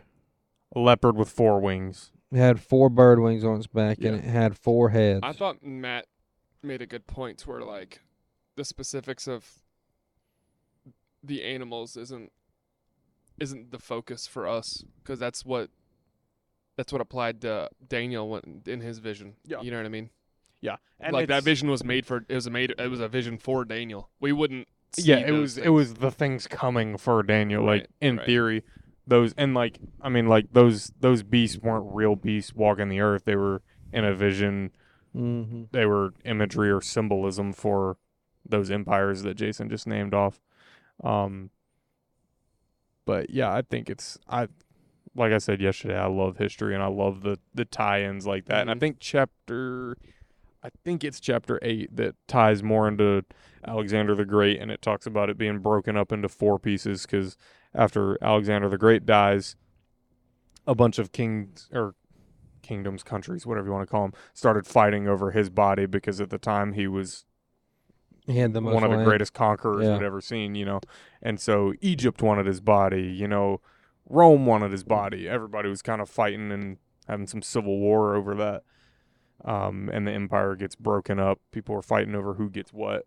A 0.76 0.80
leopard 0.80 1.16
with 1.16 1.30
four 1.30 1.60
wings. 1.60 2.12
It 2.30 2.36
had 2.36 2.60
four 2.60 2.90
bird 2.90 3.20
wings 3.20 3.42
on 3.42 3.56
its 3.56 3.66
back 3.66 3.98
and 4.02 4.16
it 4.16 4.24
had 4.24 4.58
four 4.58 4.90
heads. 4.90 5.20
I 5.22 5.32
thought 5.32 5.62
Matt 5.64 6.04
made 6.62 6.82
a 6.82 6.86
good 6.86 7.06
point 7.06 7.40
where 7.46 7.62
like 7.62 8.02
the 8.58 8.64
specifics 8.64 9.28
of 9.28 9.46
the 11.22 11.44
animals 11.44 11.96
isn't 11.96 12.32
isn't 13.38 13.70
the 13.70 13.78
focus 13.78 14.26
for 14.26 14.48
us 14.48 14.84
because 15.00 15.20
that's 15.20 15.46
what 15.46 15.70
that's 16.76 16.92
what 16.92 17.00
applied 17.00 17.40
to 17.42 17.70
Daniel 17.88 18.28
when, 18.28 18.62
in 18.66 18.80
his 18.80 18.98
vision. 18.98 19.34
Yeah. 19.44 19.60
you 19.62 19.70
know 19.70 19.76
what 19.76 19.86
I 19.86 19.90
mean. 19.90 20.10
Yeah, 20.60 20.76
and 20.98 21.12
like 21.12 21.28
that 21.28 21.44
vision 21.44 21.70
was 21.70 21.84
made 21.84 22.04
for 22.04 22.24
it 22.28 22.34
was 22.34 22.48
a 22.48 22.50
made 22.50 22.74
it 22.76 22.90
was 22.90 22.98
a 22.98 23.06
vision 23.06 23.38
for 23.38 23.64
Daniel. 23.64 24.10
We 24.18 24.32
wouldn't. 24.32 24.66
See 24.92 25.02
yeah, 25.02 25.18
it 25.18 25.28
those 25.28 25.40
was 25.40 25.58
it 25.58 25.68
was 25.68 25.94
the 25.94 26.10
things 26.10 26.48
coming 26.48 26.98
for 26.98 27.22
Daniel. 27.22 27.64
Like 27.64 27.86
in 28.00 28.16
right. 28.16 28.26
theory, 28.26 28.64
those 29.06 29.34
and 29.38 29.54
like 29.54 29.78
I 30.00 30.08
mean 30.08 30.26
like 30.26 30.52
those 30.52 30.92
those 30.98 31.22
beasts 31.22 31.58
weren't 31.58 31.94
real 31.94 32.16
beasts 32.16 32.54
walking 32.56 32.88
the 32.88 33.00
earth. 33.00 33.24
They 33.24 33.36
were 33.36 33.62
in 33.92 34.04
a 34.04 34.14
vision. 34.14 34.72
mm-hmm. 35.14 35.64
They 35.70 35.86
were 35.86 36.14
imagery 36.24 36.72
or 36.72 36.80
symbolism 36.80 37.52
for 37.52 37.98
those 38.48 38.70
empires 38.70 39.22
that 39.22 39.34
Jason 39.34 39.68
just 39.68 39.86
named 39.86 40.14
off. 40.14 40.40
Um, 41.02 41.50
but 43.04 43.30
yeah, 43.30 43.52
I 43.52 43.62
think 43.62 43.88
it's 43.88 44.18
I 44.28 44.48
like 45.14 45.32
I 45.32 45.38
said 45.38 45.60
yesterday, 45.60 45.96
I 45.98 46.06
love 46.06 46.36
history 46.36 46.74
and 46.74 46.82
I 46.82 46.86
love 46.88 47.22
the 47.22 47.38
the 47.54 47.64
tie-ins 47.64 48.26
like 48.26 48.46
that. 48.46 48.60
And 48.62 48.70
I 48.70 48.74
Mhm. 48.74 48.80
think 48.80 48.96
chapter, 49.00 49.96
I 50.62 50.70
think 50.84 51.04
it's 51.04 51.20
chapter 51.20 51.58
eight 51.62 51.94
that 51.96 52.14
ties 52.26 52.62
more 52.62 52.86
into 52.88 53.24
Alexander 53.66 54.14
the 54.14 54.24
Great, 54.24 54.60
and 54.60 54.70
it 54.70 54.82
talks 54.82 55.06
about 55.06 55.30
it 55.30 55.38
being 55.38 55.58
broken 55.58 55.96
up 55.96 56.12
into 56.12 56.28
four 56.28 56.58
pieces 56.58 57.02
because 57.02 57.36
after 57.74 58.22
Alexander 58.22 58.68
the 58.68 58.78
Great 58.78 59.06
dies, 59.06 59.56
a 60.66 60.74
bunch 60.74 60.98
of 60.98 61.12
kings 61.12 61.68
or 61.72 61.94
kingdoms, 62.62 63.02
countries, 63.02 63.46
whatever 63.46 63.68
you 63.68 63.72
want 63.72 63.88
to 63.88 63.90
call 63.90 64.02
them, 64.02 64.12
started 64.34 64.66
fighting 64.66 65.08
over 65.08 65.30
his 65.30 65.48
body 65.48 65.86
because 65.86 66.20
at 66.20 66.28
the 66.28 66.38
time 66.38 66.74
he 66.74 66.86
was 66.86 67.24
He 68.28 68.38
had 68.38 68.52
the 68.52 68.60
most 68.60 68.74
one 68.74 68.84
of 68.84 68.90
the 68.90 68.96
land. 68.98 69.08
greatest 69.08 69.32
conquerors 69.32 69.84
Yeah. 69.86 69.98
we'd 69.98 70.04
ever 70.04 70.20
seen, 70.20 70.54
you 70.54 70.64
know. 70.66 70.80
And 71.22 71.40
so 71.40 71.72
Egypt 71.80 72.22
wanted 72.22 72.46
his 72.46 72.60
body, 72.60 73.02
you 73.02 73.26
know, 73.26 73.60
Rome 74.08 74.46
wanted 74.46 74.70
his 74.70 74.84
body. 74.84 75.28
Everybody 75.28 75.68
was 75.68 75.82
kind 75.82 76.00
of 76.00 76.08
fighting 76.08 76.52
and 76.52 76.76
having 77.08 77.26
some 77.26 77.42
civil 77.42 77.78
war 77.78 78.14
over 78.14 78.34
that. 78.36 78.62
Um, 79.44 79.88
and 79.92 80.06
the 80.06 80.12
empire 80.12 80.54
gets 80.56 80.74
broken 80.76 81.18
up. 81.18 81.40
People 81.52 81.74
are 81.76 81.82
fighting 81.82 82.14
over 82.14 82.34
who 82.34 82.50
gets 82.50 82.72
what, 82.72 83.06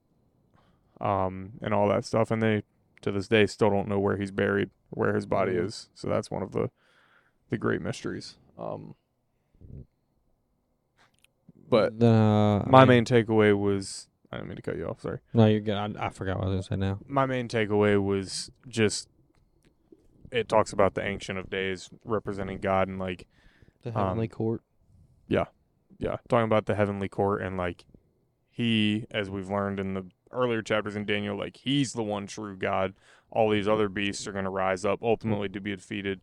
um, 0.99 1.53
and 1.61 1.73
all 1.73 1.87
that 1.89 2.05
stuff. 2.05 2.31
And 2.31 2.41
they, 2.41 2.63
to 3.01 3.11
this 3.11 3.27
day, 3.27 3.45
still 3.45 3.69
don't 3.69 3.87
know 3.87 3.99
where 3.99 4.17
he's 4.17 4.31
buried, 4.31 4.69
where 4.91 5.13
his 5.13 5.25
body 5.25 5.53
Mhm. 5.53 5.65
is. 5.65 5.89
So 5.93 6.07
that's 6.07 6.31
one 6.31 6.41
of 6.43 6.51
the, 6.51 6.69
the 7.49 7.57
great 7.57 7.81
mysteries. 7.81 8.37
Um, 8.57 8.95
but 11.69 12.01
uh, 12.01 12.63
my 12.67 12.81
I- 12.81 12.85
main 12.85 13.05
takeaway 13.05 13.57
was 13.57 14.07
I 14.31 14.37
didn't 14.37 14.49
mean 14.49 14.55
to 14.55 14.61
cut 14.61 14.77
you 14.77 14.87
off. 14.87 15.01
Sorry. 15.01 15.19
No, 15.33 15.45
you're 15.45 15.59
good. 15.59 15.75
I, 15.75 15.89
I 15.99 16.09
forgot 16.09 16.37
what 16.37 16.47
I 16.47 16.49
was 16.55 16.67
gonna 16.69 16.81
say 16.81 16.87
now. 16.87 16.99
my 17.07 17.25
main 17.25 17.47
takeaway 17.47 18.01
was 18.01 18.49
just 18.67 19.09
it 20.31 20.47
talks 20.47 20.71
about 20.71 20.93
the 20.93 21.05
ancient 21.05 21.37
of 21.37 21.49
days 21.49 21.89
representing 22.05 22.59
God 22.59 22.87
and 22.87 22.97
like 22.99 23.27
The 23.83 23.89
Um, 23.89 23.95
heavenly 23.95 24.27
court. 24.29 24.61
Yeah. 25.27 25.45
Yeah 25.99 26.17
talking 26.29 26.45
about 26.45 26.65
the 26.65 26.75
heavenly 26.75 27.09
court 27.09 27.41
and 27.41 27.57
like 27.57 27.83
he 28.49 29.05
as 29.11 29.29
we've 29.29 29.49
learned 29.49 29.79
in 29.79 29.93
the 29.93 30.05
earlier 30.31 30.61
chapters 30.61 30.95
in 30.95 31.05
Daniel 31.05 31.37
like 31.37 31.57
he's 31.57 31.91
the 31.93 32.03
one 32.03 32.25
true 32.27 32.55
God 32.57 32.93
all 33.29 33.49
these 33.49 33.67
other 33.67 33.89
beasts 33.89 34.25
are 34.27 34.31
going 34.31 34.45
to 34.45 34.49
rise 34.49 34.85
up 34.85 34.99
ultimately 35.03 35.49
to 35.49 35.59
be 35.59 35.75
defeated 35.75 36.21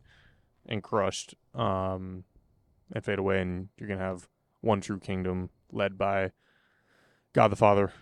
and 0.65 0.81
crushed 0.83 1.35
um 1.53 2.23
and 2.91 3.05
fade 3.05 3.19
away 3.19 3.39
and 3.41 3.69
you're 3.77 3.87
going 3.87 3.99
to 3.99 4.05
have 4.05 4.27
one 4.61 4.81
true 4.81 4.99
kingdom 4.99 5.49
led 5.71 5.97
by 5.97 6.31
God 7.39 7.53
the 7.53 7.55
Father 7.55 7.93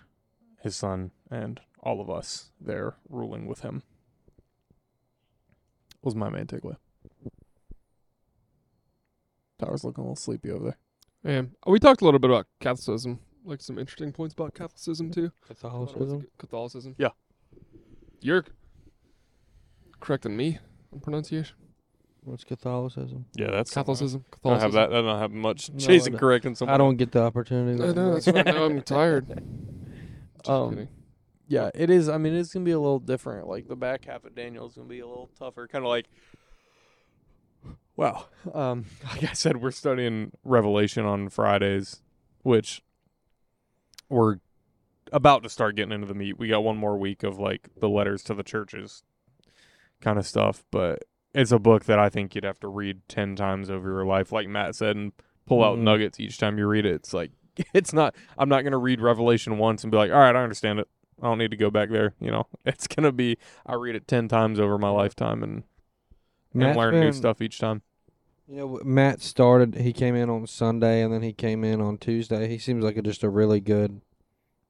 his 0.63 0.75
son 0.75 1.11
and 1.29 1.61
all 1.83 2.01
of 2.01 2.09
us 2.09 2.49
there 2.59 2.95
ruling 3.07 3.45
with 3.45 3.59
him 3.59 3.83
was 6.01 6.15
my 6.15 6.27
main 6.27 6.47
takeaway 6.47 6.75
Tower's 9.59 9.83
looking 9.83 10.01
a 10.01 10.05
little 10.05 10.15
sleepy 10.15 10.49
over 10.49 10.75
there. 11.23 11.33
Yeah. 11.35 11.41
We 11.67 11.77
talked 11.77 12.01
a 12.01 12.05
little 12.05 12.19
bit 12.19 12.31
about 12.31 12.47
Catholicism, 12.59 13.19
like 13.45 13.61
some 13.61 13.77
interesting 13.77 14.11
points 14.11 14.33
about 14.33 14.55
Catholicism 14.55 15.11
too. 15.11 15.31
Catholicism. 15.47 16.25
Catholicism. 16.39 16.95
Yeah. 16.97 17.09
You're 18.21 18.43
correcting 19.99 20.35
me 20.35 20.57
on 20.91 20.99
pronunciation. 20.99 21.57
What's 22.27 22.43
Catholicism? 22.43 23.25
Yeah, 23.35 23.51
that's 23.51 23.73
Catholicism. 23.73 24.25
I 24.43 24.49
don't 24.49 24.59
have 24.59 24.73
that. 24.73 24.89
I 24.91 25.01
don't 25.01 25.19
have 25.19 25.31
much 25.31 25.69
No, 25.71 25.79
chasing 25.79 26.11
I 26.11 26.15
don't- 26.15 26.19
correcting 26.19 26.55
somebody. 26.55 26.75
I 26.75 26.77
don't 26.77 26.97
get 26.97 27.13
the 27.13 27.21
opportunity. 27.23 27.81
I 27.81 27.93
know, 27.93 28.13
that's 28.15 28.27
right. 28.27 28.45
Now 28.45 28.65
I'm 28.65 28.81
tired. 28.81 29.27
Just 30.39 30.49
Um, 30.49 30.69
kidding. 30.71 30.87
Yeah, 31.47 31.69
it 31.73 31.89
is. 31.89 32.09
I 32.09 32.17
mean, 32.17 32.33
it's 32.35 32.53
gonna 32.53 32.65
be 32.65 32.71
a 32.71 32.79
little 32.79 32.99
different. 32.99 33.47
Like 33.47 33.69
the 33.69 33.77
back 33.77 34.03
half 34.05 34.25
of 34.25 34.35
Daniel 34.35 34.67
is 34.67 34.73
gonna 34.73 34.89
be 34.89 34.99
a 34.99 35.07
little 35.07 35.29
tougher. 35.39 35.67
Kind 35.67 35.85
of 35.85 35.89
like, 35.89 36.07
wow. 37.95 38.25
Um, 38.53 38.85
like 39.11 39.23
I 39.23 39.33
said, 39.33 39.61
we're 39.61 39.71
studying 39.71 40.31
Revelation 40.43 41.05
on 41.05 41.29
Fridays, 41.29 42.01
which 42.43 42.81
we're 44.09 44.37
about 45.13 45.43
to 45.43 45.49
start 45.49 45.77
getting 45.77 45.93
into 45.93 46.07
the 46.07 46.13
meat. 46.13 46.37
We 46.37 46.49
got 46.49 46.63
one 46.65 46.75
more 46.77 46.97
week 46.97 47.23
of 47.23 47.39
like 47.39 47.69
the 47.79 47.87
letters 47.89 48.21
to 48.23 48.33
the 48.33 48.43
churches, 48.43 49.03
kind 50.01 50.19
of 50.19 50.25
stuff. 50.27 50.65
But 50.71 51.03
it's 51.37 51.51
a 51.51 51.59
book 51.59 51.85
that 51.85 51.99
I 51.99 52.09
think 52.09 52.35
you'd 52.35 52.43
have 52.43 52.59
to 52.61 52.67
read 52.67 53.01
ten 53.07 53.35
times 53.35 53.69
over 53.69 53.89
your 53.89 54.05
life, 54.05 54.31
like 54.31 54.47
Matt 54.47 54.75
said, 54.75 54.95
and 54.95 55.11
pull 55.45 55.63
out 55.63 55.77
Mhm. 55.77 55.83
nuggets 55.83 56.19
each 56.19 56.37
time 56.37 56.57
you 56.57 56.67
read 56.67 56.85
it. 56.85 56.95
It's 56.95 57.13
like 57.13 57.31
it's 57.73 57.93
not. 57.93 58.15
I'm 58.37 58.49
not 58.49 58.63
gonna 58.63 58.77
read 58.77 59.01
Revelation 59.01 59.57
once 59.57 59.83
and 59.83 59.91
be 59.91 59.97
like, 59.97 60.11
all 60.11 60.17
right, 60.19 60.35
I 60.35 60.43
understand 60.43 60.79
it. 60.79 60.87
I 61.21 61.25
don't 61.25 61.37
need 61.39 61.51
to 61.51 61.57
go 61.57 61.71
back 61.71 61.89
there. 61.89 62.13
You 62.19 62.31
know, 62.31 62.47
it's 62.65 62.87
gonna 62.87 63.11
be. 63.11 63.37
I 63.65 63.75
read 63.75 63.95
it 63.95 64.07
ten 64.07 64.27
times 64.27 64.59
over 64.59 64.77
my 64.77 64.89
lifetime 64.89 65.41
and, 65.43 65.63
and 66.53 66.75
learn 66.77 66.99
new 66.99 67.11
stuff 67.13 67.41
each 67.41 67.59
time. 67.59 67.81
You 68.47 68.57
know, 68.57 68.79
Matt 68.85 69.21
started. 69.21 69.75
He 69.75 69.91
came 69.93 70.15
in 70.15 70.29
on 70.29 70.47
Sunday, 70.47 71.01
and 71.01 71.11
then 71.13 71.21
he 71.21 71.33
came 71.33 71.63
in 71.63 71.81
on 71.81 71.97
Tuesday. 71.97 72.47
He 72.47 72.57
seems 72.57 72.83
like 72.83 72.95
a, 72.97 73.01
just 73.01 73.23
a 73.23 73.29
really 73.29 73.59
good 73.59 74.01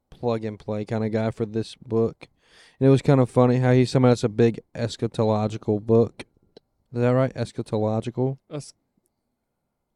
plug 0.10 0.44
and 0.46 0.58
play 0.58 0.84
kind 0.86 1.04
of 1.04 1.12
guy 1.12 1.30
for 1.32 1.46
this 1.46 1.76
book. 1.76 2.28
And 2.80 2.88
it 2.88 2.90
was 2.90 3.02
kind 3.04 3.20
of 3.20 3.30
funny 3.30 3.58
how 3.58 3.74
he's 3.74 3.92
somebody 3.92 4.12
that's 4.12 4.24
a 4.24 4.30
big 4.30 4.60
eschatological 4.74 5.82
book. 5.86 6.26
Is 6.94 7.02
that 7.02 7.10
right? 7.10 7.34
Eschatological. 7.34 8.38
That's, 8.50 8.74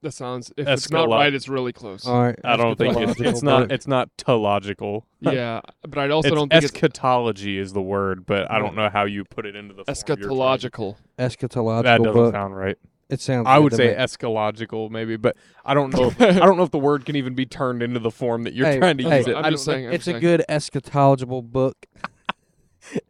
that 0.02 0.14
sounds. 0.14 0.52
If 0.58 0.68
it's 0.68 0.90
not 0.90 1.08
Escalate. 1.08 1.18
right, 1.20 1.34
it's 1.34 1.48
really 1.48 1.72
close. 1.74 2.06
All 2.06 2.22
right. 2.22 2.40
I 2.44 2.58
don't 2.58 2.76
think 2.78 2.98
it's, 2.98 3.14
eschatological 3.14 3.26
it's 3.30 3.44
not. 3.44 3.60
book. 3.62 3.72
It's 3.72 3.88
not 3.88 4.10
teological. 4.18 5.06
yeah, 5.20 5.62
but 5.88 5.98
I 6.00 6.10
also 6.10 6.28
it's 6.30 6.36
don't 6.36 6.50
think 6.52 6.64
it's 6.64 6.74
eschatology 6.74 7.58
is 7.58 7.74
the 7.74 7.82
word, 7.82 8.26
but 8.26 8.50
I 8.52 8.60
don't 8.60 8.76
know 8.76 8.90
how 8.90 9.06
you 9.06 9.24
put 9.26 9.46
it 9.46 9.56
into 9.56 9.74
the 9.74 9.86
form 9.86 9.96
you're 10.20 10.30
trying 10.30 10.30
eschatological. 10.60 10.96
eschatological 11.20 11.84
That 11.84 11.98
doesn't 12.00 12.14
book. 12.14 12.34
sound 12.34 12.58
right. 12.58 12.78
It 13.10 13.20
sounds. 13.22 13.46
I 13.48 13.60
would 13.60 13.74
say 13.74 13.90
me. 13.90 13.94
eschatological 13.96 14.90
maybe, 14.90 15.18
but 15.18 15.36
I 15.66 15.74
don't 15.74 15.94
know. 15.94 16.08
If, 16.08 16.22
I 16.22 16.32
don't 16.32 16.56
know 16.58 16.64
if 16.64 16.72
the 16.72 16.80
word 16.80 17.06
can 17.06 17.16
even 17.18 17.36
be 17.36 17.46
turned 17.46 17.84
into 17.84 18.00
the 18.00 18.12
form 18.12 18.44
that 18.44 18.54
you're 18.54 18.66
Hey, 18.68 18.80
trying 18.80 18.98
to 19.00 19.04
hey, 19.04 19.18
use 19.18 19.28
it. 19.28 19.36
I'm 19.36 19.46
I 19.46 19.50
just 19.52 19.66
don't 19.66 19.74
saying. 19.76 19.88
I'm 19.88 19.94
it's 19.94 20.08
a 20.08 20.12
saying. 20.12 20.22
good 20.22 20.46
eschatological 20.50 21.44
book. 21.44 21.86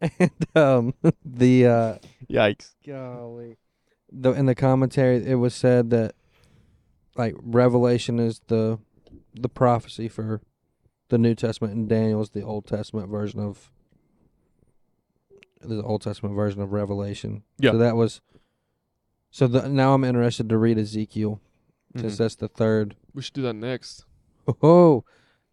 and 0.20 0.30
um, 0.56 0.94
the 1.24 1.66
uh, 1.66 1.94
Yikes! 2.30 2.74
golly, 2.86 3.56
the 4.14 4.32
in 4.32 4.46
the 4.46 4.54
commentary 4.54 5.24
it 5.26 5.36
was 5.36 5.54
said 5.54 5.90
that 5.90 6.14
like 7.16 7.34
Revelation 7.42 8.18
is 8.20 8.40
the 8.48 8.78
the 9.34 9.48
prophecy 9.48 10.08
for 10.08 10.40
the 11.08 11.18
New 11.18 11.34
Testament, 11.34 11.74
and 11.74 11.88
Daniel 11.88 12.20
is 12.22 12.30
the 12.30 12.42
Old 12.42 12.66
Testament 12.66 13.08
version 13.10 13.40
of 13.40 13.70
the 15.60 15.82
Old 15.82 16.02
Testament 16.02 16.34
version 16.34 16.60
of 16.60 16.72
Revelation. 16.72 17.42
Yeah. 17.58 17.72
So 17.72 17.78
that 17.78 17.96
was. 17.96 18.20
So 19.30 19.46
the, 19.46 19.68
now 19.68 19.94
I'm 19.94 20.04
interested 20.04 20.48
to 20.50 20.58
read 20.58 20.78
Ezekiel 20.78 21.40
since 21.96 22.14
Mhm. 22.14 22.18
that's 22.18 22.34
the 22.36 22.48
third. 22.48 22.96
We 23.14 23.22
should 23.22 23.34
do 23.34 23.42
that 23.42 23.54
next. 23.54 24.04
Oh, 24.62 25.04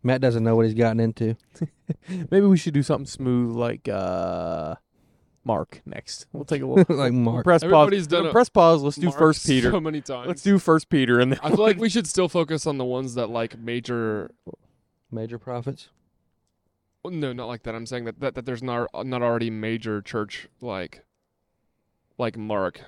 Matt 0.04 0.20
doesn't 0.22 0.44
know 0.44 0.56
what 0.56 0.66
he's 0.66 0.74
gotten 0.76 1.00
into. 1.00 1.36
Maybe 2.32 2.46
we 2.46 2.58
should 2.58 2.74
do 2.74 2.84
something 2.84 3.06
smooth 3.06 3.56
like 3.56 3.88
uh, 3.88 4.76
Mark 5.46 5.82
next. 5.86 6.26
We'll 6.34 6.46
take 6.46 6.62
a 6.62 6.66
little 6.72 6.96
like 6.96 7.14
Mark. 7.14 7.44
press 7.44 7.62
pause. 7.62 7.72
Everybody's 7.74 8.08
done 8.08 8.28
a- 8.28 8.32
press 8.32 8.50
pause. 8.50 8.82
Let's 8.84 8.98
do 8.98 9.08
Mark 9.08 9.18
First 9.18 9.46
Peter. 9.48 9.72
so 9.72 9.80
many 9.80 10.02
times. 10.02 10.28
Let's 10.28 10.42
do 10.44 10.60
First 10.60 10.90
Peter, 10.90 11.20
and 11.20 11.32
then 11.32 11.40
I 11.44 11.50
feel 11.50 11.60
like 11.64 11.78
we 11.78 11.90
should 11.90 12.08
still 12.08 12.28
focus 12.30 12.68
on 12.68 12.78
the 12.78 12.86
ones 12.86 13.16
that 13.16 13.30
like 13.30 13.58
major. 13.58 14.32
Major 15.12 15.40
prophets. 15.40 15.90
well, 17.04 17.12
No, 17.12 17.34
not 17.34 17.48
like 17.48 17.64
that. 17.64 17.74
I'm 17.74 17.88
saying 17.88 18.06
that 18.06 18.20
that, 18.20 18.36
that 18.36 18.46
there's 18.46 18.62
not 18.62 18.88
not 19.06 19.24
already 19.24 19.50
major 19.50 20.02
church 20.04 20.48
like 20.62 21.04
like 22.20 22.38
Mark. 22.38 22.82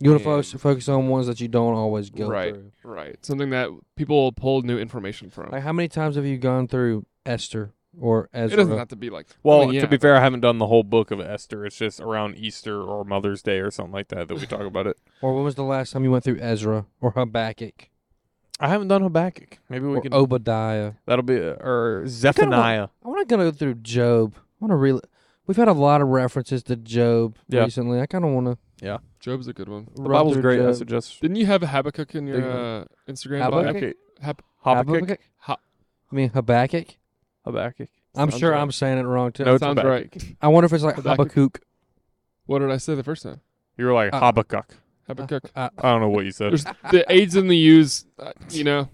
You 0.00 0.10
want 0.10 0.20
to 0.22 0.24
focus 0.24 0.52
focus 0.54 0.88
on 0.88 1.08
ones 1.08 1.26
that 1.26 1.40
you 1.40 1.48
don't 1.48 1.74
always 1.74 2.08
go 2.08 2.28
Right. 2.28 2.54
through. 2.54 2.72
Right. 2.84 3.06
right. 3.08 3.26
Something 3.26 3.50
that 3.50 3.68
people 3.96 4.16
will 4.16 4.32
pull 4.32 4.62
new 4.62 4.78
information 4.78 5.28
from. 5.28 5.50
Like 5.50 5.62
how 5.64 5.72
many 5.72 5.88
times 5.88 6.14
have 6.16 6.24
you 6.24 6.38
gone 6.38 6.68
through 6.68 7.04
Esther 7.26 7.72
or 8.00 8.28
it 8.32 8.48
doesn't 8.48 8.78
have 8.78 8.88
to 8.88 8.96
be 8.96 9.10
like. 9.10 9.26
Well, 9.42 9.62
I 9.62 9.66
mean, 9.66 9.74
yeah, 9.74 9.80
to 9.82 9.88
be 9.88 9.98
fair, 9.98 10.16
I 10.16 10.20
haven't 10.20 10.40
done 10.40 10.58
the 10.58 10.66
whole 10.66 10.82
book 10.82 11.10
of 11.10 11.20
Esther. 11.20 11.66
It's 11.66 11.76
just 11.78 12.00
around 12.00 12.36
Easter 12.36 12.82
or 12.82 13.04
Mother's 13.04 13.42
Day 13.42 13.58
or 13.58 13.70
something 13.70 13.92
like 13.92 14.08
that 14.08 14.28
that 14.28 14.34
we 14.38 14.46
talk 14.46 14.62
about 14.62 14.86
it. 14.86 14.96
or 15.22 15.34
when 15.34 15.44
was 15.44 15.54
the 15.54 15.64
last 15.64 15.92
time 15.92 16.04
you 16.04 16.10
went 16.10 16.24
through 16.24 16.38
Ezra 16.40 16.86
or 17.00 17.12
Habakkuk 17.12 17.88
I 18.60 18.68
haven't 18.68 18.88
done 18.88 19.02
Habakkuk. 19.02 19.58
Maybe 19.68 19.86
we 19.86 19.96
or 19.98 20.00
can. 20.00 20.12
Obadiah? 20.12 20.94
That'll 21.06 21.22
be 21.22 21.38
uh, 21.38 21.54
or 21.60 22.04
Zephaniah. 22.06 22.88
I 23.04 23.08
want 23.08 23.28
to 23.28 23.36
go 23.36 23.50
through 23.52 23.74
Job. 23.74 24.34
I 24.36 24.40
want 24.60 24.72
to 24.72 24.76
really. 24.76 25.00
We've 25.46 25.56
had 25.56 25.68
a 25.68 25.72
lot 25.72 26.00
of 26.02 26.08
references 26.08 26.62
to 26.64 26.76
Job 26.76 27.36
Yeah. 27.48 27.62
recently. 27.64 28.00
I 28.00 28.06
kind 28.06 28.24
of 28.24 28.32
want 28.32 28.46
to. 28.48 28.58
Yeah, 28.84 28.98
Job's 29.20 29.48
a 29.48 29.52
good 29.52 29.68
one. 29.68 29.88
The 29.94 30.02
Bible's 30.02 30.36
great. 30.38 30.60
I 30.60 30.72
suggest 30.72 31.20
Didn't 31.20 31.36
you 31.36 31.46
have 31.46 31.62
a 31.62 31.68
Habakkuk 31.68 32.14
in 32.14 32.26
your 32.26 32.42
uh, 32.42 32.84
Instagram? 33.08 33.42
Habakkuk? 33.42 33.80
bio? 34.20 34.34
Habakkuk. 34.62 34.94
Habakkuk. 34.94 35.20
Ha- 35.38 35.56
I 36.10 36.14
mean 36.14 36.30
Habakkuk. 36.30 36.96
Habakkuk. 37.48 37.88
I'm 38.14 38.30
Sounds 38.30 38.40
sure 38.40 38.50
right. 38.52 38.60
I'm 38.60 38.72
saying 38.72 38.98
it 38.98 39.02
wrong 39.02 39.32
too. 39.32 39.44
No, 39.44 39.54
it's 39.54 39.62
sounds 39.62 39.78
Habakkuk. 39.78 40.14
right. 40.22 40.36
I 40.42 40.48
wonder 40.48 40.66
if 40.66 40.72
it's 40.72 40.82
like 40.84 40.96
Habakkuk. 40.96 41.32
Habakkuk. 41.32 41.60
What 42.46 42.60
did 42.60 42.70
I 42.70 42.76
say 42.78 42.94
the 42.94 43.02
first 43.04 43.22
time? 43.22 43.40
You 43.76 43.86
were 43.86 43.92
like 43.92 44.12
Uh, 44.12 44.20
Habakkuk. 44.20 44.74
Habakkuk. 45.06 45.44
Uh, 45.54 45.68
I 45.78 45.90
don't 45.92 46.00
know 46.00 46.08
what 46.08 46.24
you 46.24 46.30
said. 46.32 46.50
There's 46.52 46.64
the 46.90 47.04
A's 47.10 47.34
and 47.36 47.50
the 47.50 47.56
U's. 47.56 48.06
Uh, 48.18 48.32
you 48.50 48.64
know. 48.64 48.88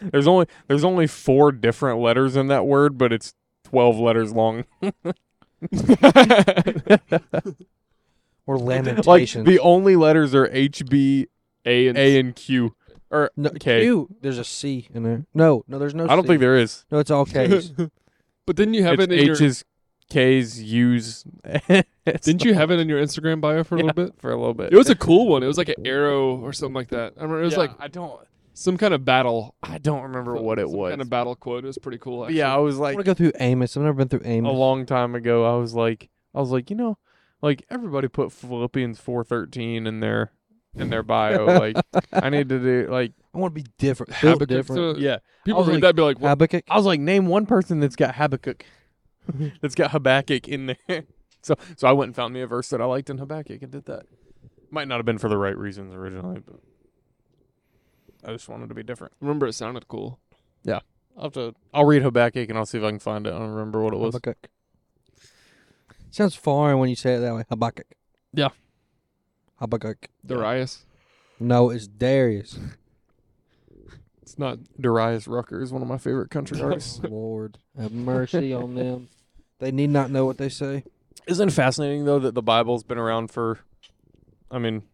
There's 0.00 0.26
only 0.26 0.46
there's 0.68 0.84
only 0.84 1.06
four 1.06 1.52
different 1.52 2.00
letters 2.00 2.34
in 2.36 2.46
that 2.48 2.66
word, 2.66 2.96
but 2.98 3.12
it's 3.12 3.34
twelve 3.64 3.98
letters 3.98 4.32
long. 4.32 4.64
or 8.46 8.58
like 8.58 8.84
Lamentations. 8.84 9.46
the 9.46 9.58
only 9.60 9.96
letters 9.96 10.34
are 10.34 10.46
H 10.52 10.82
B 10.88 11.28
A 11.64 11.88
and 11.88 11.96
A 11.98 12.18
and 12.18 12.34
Q. 12.34 12.74
Or 13.12 13.30
No, 13.36 13.50
K. 13.50 13.82
Q. 13.82 14.08
There's 14.22 14.38
a 14.38 14.44
C 14.44 14.88
in 14.94 15.02
there. 15.04 15.26
No, 15.34 15.64
no, 15.68 15.78
there's 15.78 15.94
no. 15.94 16.04
I 16.04 16.16
don't 16.16 16.22
C. 16.24 16.28
think 16.28 16.40
there 16.40 16.56
is. 16.56 16.84
No, 16.90 16.98
it's 16.98 17.10
all 17.10 17.24
K's. 17.26 17.72
But 18.46 18.56
didn't 18.56 18.74
you 18.74 18.82
have 18.82 18.94
it's 18.94 19.04
it 19.04 19.12
in 19.12 19.26
your 19.26 19.36
H's, 19.36 19.64
K's, 20.10 20.60
U's. 20.60 21.24
Didn't 22.04 22.44
you 22.44 22.54
have 22.54 22.72
it 22.72 22.80
in 22.80 22.88
your 22.88 23.00
Instagram 23.00 23.40
bio 23.40 23.62
for 23.62 23.76
a 23.76 23.78
little 23.78 23.92
bit? 23.92 24.14
for 24.18 24.32
a 24.32 24.36
little 24.36 24.52
bit? 24.54 24.72
It 24.72 24.76
was 24.76 24.90
a 24.90 24.96
cool 24.96 25.28
one. 25.28 25.44
It 25.44 25.46
was 25.46 25.56
like 25.58 25.68
an 25.68 25.86
arrow 25.86 26.36
or 26.40 26.52
something 26.52 26.74
like 26.74 26.88
that. 26.88 27.12
I 27.16 27.22
remember 27.22 27.40
it 27.42 27.44
was 27.44 27.52
Yeah, 27.52 27.58
like 27.60 27.70
I 27.78 27.86
don't 27.86 28.20
some 28.54 28.76
kind 28.76 28.92
of 28.94 29.04
battle. 29.04 29.54
I 29.62 29.78
don't 29.78 30.02
remember 30.02 30.34
what 30.34 30.58
it 30.58 30.66
some 30.68 30.76
was. 30.76 30.90
Kind 30.90 31.02
of 31.02 31.08
battle 31.08 31.36
quote. 31.36 31.62
It 31.62 31.68
was 31.68 31.78
pretty 31.78 31.98
cool. 31.98 32.24
Actually. 32.24 32.38
yeah, 32.38 32.52
I 32.52 32.58
was 32.58 32.78
I 32.78 32.82
like 32.82 32.94
want 32.96 33.06
to 33.06 33.10
go 33.10 33.14
through 33.14 33.32
Amos. 33.38 33.76
I've 33.76 33.84
never 33.84 33.96
been 33.96 34.08
through 34.08 34.22
Amos. 34.24 34.48
a 34.48 34.50
Amos. 34.50 34.58
long 34.58 34.86
time 34.86 35.14
ago. 35.14 35.44
I 35.44 35.56
was 35.58 35.72
like 35.74 36.10
I 36.34 36.40
was 36.40 36.50
like, 36.50 36.68
you 36.68 36.74
know, 36.76 36.98
like 37.40 37.64
everybody 37.70 38.08
put 38.08 38.32
Philippians 38.32 39.00
4:13 39.00 39.86
in 39.86 40.00
their 40.00 40.32
in 40.74 40.88
their 40.90 41.02
bio 41.02 41.44
like 41.44 41.76
I 42.12 42.30
need 42.30 42.48
to 42.48 42.58
do 42.58 42.88
like 42.90 43.12
I 43.34 43.38
want 43.38 43.54
to 43.54 43.62
be 43.62 43.68
different. 43.78 44.10
Built 44.20 44.40
Habakkuk. 44.40 44.48
different. 44.48 44.98
yeah. 44.98 45.18
People 45.44 45.60
was 45.60 45.68
read 45.68 45.74
like- 45.74 45.82
that 45.82 45.88
and 45.88 45.96
be 45.96 46.02
like, 46.02 46.18
what? 46.20 46.28
Habakkuk. 46.30 46.64
I 46.68 46.76
was 46.76 46.86
like 46.86 47.00
name 47.00 47.26
one 47.26 47.46
person 47.46 47.80
that's 47.80 47.96
got 47.96 48.14
Habakkuk. 48.14 48.64
that's 49.60 49.74
got 49.74 49.90
Habakkuk 49.92 50.48
in 50.48 50.66
there. 50.66 51.04
So 51.44 51.56
so 51.76 51.88
I 51.88 51.92
went 51.92 52.10
and 52.10 52.14
found 52.14 52.32
me 52.34 52.40
a 52.40 52.46
verse 52.46 52.68
that 52.68 52.80
I 52.80 52.84
liked 52.84 53.10
in 53.10 53.18
Habakkuk 53.18 53.60
and 53.62 53.72
did 53.72 53.86
that. 53.86 54.06
Might 54.70 54.86
not 54.86 54.98
have 54.98 55.04
been 55.04 55.18
for 55.18 55.28
the 55.28 55.36
right 55.36 55.58
reasons 55.58 55.92
originally, 55.92 56.38
but 56.38 56.60
I 58.24 58.30
just 58.32 58.48
wanted 58.48 58.68
to 58.68 58.76
be 58.76 58.84
different. 58.84 59.12
remember 59.20 59.48
it 59.48 59.54
sounded 59.54 59.88
cool. 59.88 60.20
Yeah. 60.62 60.78
I'll 61.16 61.24
have 61.24 61.32
to 61.32 61.52
I'll 61.74 61.84
read 61.84 62.02
Habakkuk 62.02 62.48
and 62.48 62.56
I'll 62.56 62.64
see 62.64 62.78
if 62.78 62.84
I 62.84 62.90
can 62.90 63.00
find 63.00 63.26
it. 63.26 63.34
I 63.34 63.38
don't 63.40 63.50
remember 63.50 63.82
what 63.82 63.92
it 63.92 63.96
was. 63.96 64.14
Habakkuk. 64.14 64.50
Sounds 66.10 66.36
foreign 66.36 66.78
when 66.78 66.88
you 66.90 66.94
say 66.94 67.14
it 67.14 67.18
that 67.20 67.34
way. 67.34 67.42
Habakkuk. 67.50 67.86
Yeah. 68.32 68.50
Habakkuk. 69.62 70.08
Darius. 70.26 70.84
No, 71.38 71.70
it's 71.70 71.86
Darius. 71.86 72.58
It's 74.20 74.38
not. 74.38 74.60
Darius 74.80 75.28
Rucker 75.28 75.60
is 75.60 75.72
one 75.72 75.82
of 75.82 75.88
my 75.88 75.98
favorite 75.98 76.30
country 76.30 76.58
oh, 76.58 76.64
artists. 76.64 77.00
Oh, 77.04 77.08
Lord, 77.10 77.58
have 77.78 77.92
mercy 77.92 78.54
on 78.54 78.76
them. 78.76 79.08
They 79.58 79.70
need 79.70 79.90
not 79.90 80.10
know 80.10 80.24
what 80.24 80.38
they 80.38 80.48
say. 80.48 80.84
Isn't 81.26 81.48
it 81.48 81.52
fascinating 81.52 82.06
though 82.06 82.20
that 82.20 82.34
the 82.34 82.40
Bible's 82.40 82.82
been 82.82 82.96
around 82.96 83.30
for, 83.30 83.58
I 84.50 84.58
mean, 84.58 84.84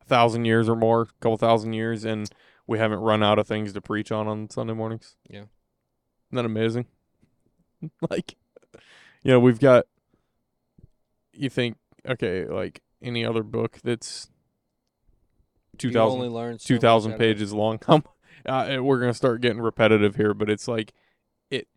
a 0.00 0.04
thousand 0.06 0.46
years 0.46 0.68
or 0.68 0.74
more, 0.74 1.02
a 1.02 1.06
couple 1.20 1.36
thousand 1.36 1.74
years, 1.74 2.04
and 2.04 2.28
we 2.66 2.78
haven't 2.78 2.98
run 2.98 3.22
out 3.22 3.38
of 3.38 3.46
things 3.46 3.74
to 3.74 3.80
preach 3.80 4.10
on 4.10 4.26
on 4.26 4.50
Sunday 4.50 4.72
mornings. 4.72 5.14
Yeah. 5.28 5.44
Isn't 6.30 6.32
that 6.32 6.46
amazing? 6.46 6.86
like, 8.10 8.34
you 9.22 9.30
know, 9.30 9.38
we've 9.38 9.60
got. 9.60 9.84
You 11.32 11.48
think 11.48 11.76
okay, 12.08 12.46
like 12.46 12.82
any 13.02 13.24
other 13.24 13.42
book 13.42 13.78
that's 13.82 14.30
two 15.78 15.88
You 15.88 15.94
thousand 15.94 16.18
only 16.20 16.28
learn 16.28 16.58
so 16.58 16.66
two 16.68 16.78
thousand 16.78 17.12
much 17.12 17.20
out 17.20 17.24
of 17.24 17.30
it. 17.30 17.34
pages 17.34 17.52
long. 17.52 17.78
Uh, 18.46 18.78
we're 18.80 18.98
gonna 18.98 19.12
start 19.12 19.42
getting 19.42 19.60
repetitive 19.60 20.16
here, 20.16 20.32
but 20.32 20.48
it's 20.48 20.66
like 20.66 20.94
it 21.50 21.68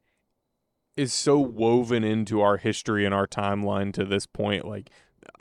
is 0.96 1.12
so 1.12 1.38
woven 1.38 2.06
into 2.06 2.40
our 2.40 2.56
history 2.56 3.04
and 3.04 3.14
our 3.14 3.28
timeline 3.28 3.92
to 3.94 4.06
this 4.06 4.26
point. 4.26 4.64
Like, 4.66 4.90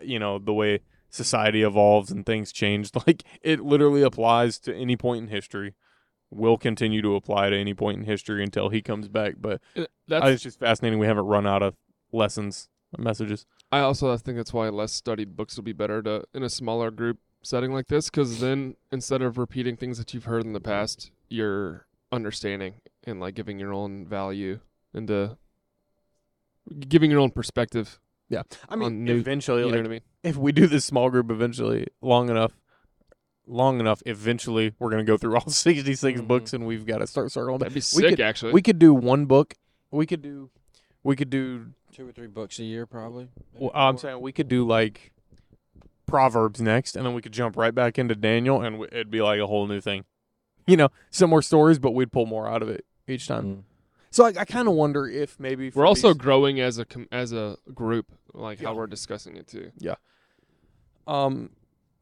you 0.01 0.19
know, 0.19 0.41
the 0.41 0.53
way 0.53 0.81
society 1.11 1.63
evolves 1.63 2.11
and 2.11 2.27
things 2.27 2.51
change. 2.51 2.91
Like, 3.07 3.23
it 3.41 3.61
literally 3.61 4.03
applies 4.03 4.59
to 4.61 4.75
any 4.75 4.97
point 4.97 5.23
in 5.23 5.29
history. 5.29 5.75
Will 6.33 6.59
continue 6.59 7.03
to 7.03 7.15
apply 7.15 7.51
to 7.51 7.57
any 7.57 7.73
point 7.75 7.99
in 8.01 8.05
history 8.05 8.43
until 8.43 8.71
he 8.71 8.83
comes 8.83 9.07
back. 9.07 9.35
But 9.41 9.61
Uh, 9.77 9.83
I, 9.83 9.87
That's. 10.09 10.27
it's 10.29 10.43
just 10.43 10.59
fascinating. 10.59 10.99
We 10.99 11.07
haven't 11.07 11.27
run 11.27 11.47
out 11.47 11.63
of 11.63 11.77
lessons, 12.11 12.69
messages. 12.99 13.47
I 13.73 13.81
also 13.81 14.15
think 14.19 14.36
that's 14.36 14.53
why 14.53 14.69
less 14.69 14.93
studied 14.93 15.35
books 15.35 15.57
will 15.57 15.65
be 15.65 15.73
better 15.73 16.03
to 16.03 16.24
in 16.35 16.43
a 16.43 16.51
smaller 16.51 16.90
group 16.90 17.19
setting 17.43 17.73
like 17.73 17.89
this, 17.89 18.11
because 18.11 18.40
then 18.40 18.77
instead 18.93 19.23
of 19.23 19.39
repeating 19.39 19.77
things 19.77 19.99
that 19.99 20.12
you've 20.15 20.24
heard 20.27 20.44
in 20.44 20.53
the 20.53 20.61
past, 20.61 21.11
you're 21.28 21.86
understanding 22.12 22.74
and 23.05 23.19
like 23.19 23.35
giving 23.35 23.59
your 23.59 23.73
own 23.73 24.07
value 24.07 24.61
into 24.94 25.36
giving 26.89 27.11
your 27.11 27.20
own 27.20 27.31
perspective. 27.31 27.99
Yeah, 28.28 28.43
I 28.69 28.77
mean, 28.77 29.05
new- 29.05 29.16
eventually, 29.16 29.61
You 29.61 29.66
like, 29.66 29.74
know 29.74 29.81
what 29.81 29.86
I 29.86 29.90
mean? 29.90 30.01
if 30.23 30.36
we 30.36 30.53
do 30.53 30.66
this 30.66 30.85
small 30.85 31.11
group 31.11 31.31
eventually 31.31 31.86
long 32.01 32.31
enough 32.31 32.53
long 33.44 33.81
enough 33.81 34.01
eventually 34.07 34.73
we're 34.78 34.89
going 34.89 35.05
to 35.05 35.11
go 35.12 35.16
through 35.16 35.35
all 35.35 35.40
66 35.49 36.20
Mhm. 36.20 36.28
books 36.28 36.53
and 36.53 36.65
we've 36.65 36.86
got 36.86 36.99
to 36.99 37.09
start 37.09 37.32
circling 37.32 37.59
That'd 37.59 37.74
be 37.74 37.78
we 37.78 37.81
sick, 37.81 38.09
could, 38.11 38.20
actually. 38.20 38.53
we 38.53 38.62
could 38.62 38.78
do 38.78 38.94
one 38.94 39.24
book 39.27 39.55
we 39.90 40.07
could 40.07 40.23
do 40.23 40.49
we 41.03 41.16
could 41.16 41.28
do 41.28 41.73
Two 41.94 42.09
or 42.09 42.12
three 42.12 42.27
books 42.27 42.59
a 42.59 42.64
year, 42.64 42.86
probably. 42.86 43.28
Well, 43.55 43.70
i'm 43.74 43.98
saying 43.98 44.20
we 44.20 44.32
could 44.32 44.48
do 44.48 44.66
like 44.66 45.12
proverbs 46.06 46.60
next 46.60 46.97
and 46.97 47.06
then 47.06 47.14
we 47.14 47.23
could 47.23 47.32
jump 47.32 47.56
right 47.56 47.74
back 47.74 47.98
into 47.98 48.14
daniel 48.14 48.60
and 48.60 48.74
w- 48.74 48.89
it'd 48.93 49.10
be 49.10 49.23
like 49.23 49.40
a 49.40 49.47
whole 49.47 49.66
new 49.66 49.81
thing 49.81 50.05
you 50.66 50.77
know 50.77 50.89
similar 51.10 51.40
stories 51.40 51.78
but 51.78 51.93
we'd 51.93 52.12
pull 52.12 52.27
more 52.27 52.47
out 52.48 52.60
of 52.62 52.69
it 52.69 52.85
each 53.09 53.27
time 53.28 53.44
Mm. 53.44 53.62
so 54.10 54.24
i, 54.27 54.28
I 54.40 54.44
kind 54.44 54.69
of 54.69 54.74
wonder 54.74 55.06
if 55.09 55.39
maybe 55.40 55.70
for 55.70 55.81
we're 55.81 55.86
also 55.86 56.09
these- 56.09 56.19
growing 56.19 56.60
as 56.60 56.77
a 56.78 56.85
com- 56.85 57.09
as 57.12 57.32
a 57.32 57.56
group, 57.74 58.06
like 58.35 58.60
how 58.60 58.73
Yeah. 58.73 58.77
we're 58.77 58.86
discussing 58.86 59.36
it 59.36 59.47
too. 59.47 59.70
Yeah. 59.78 59.94
Um, 61.06 61.51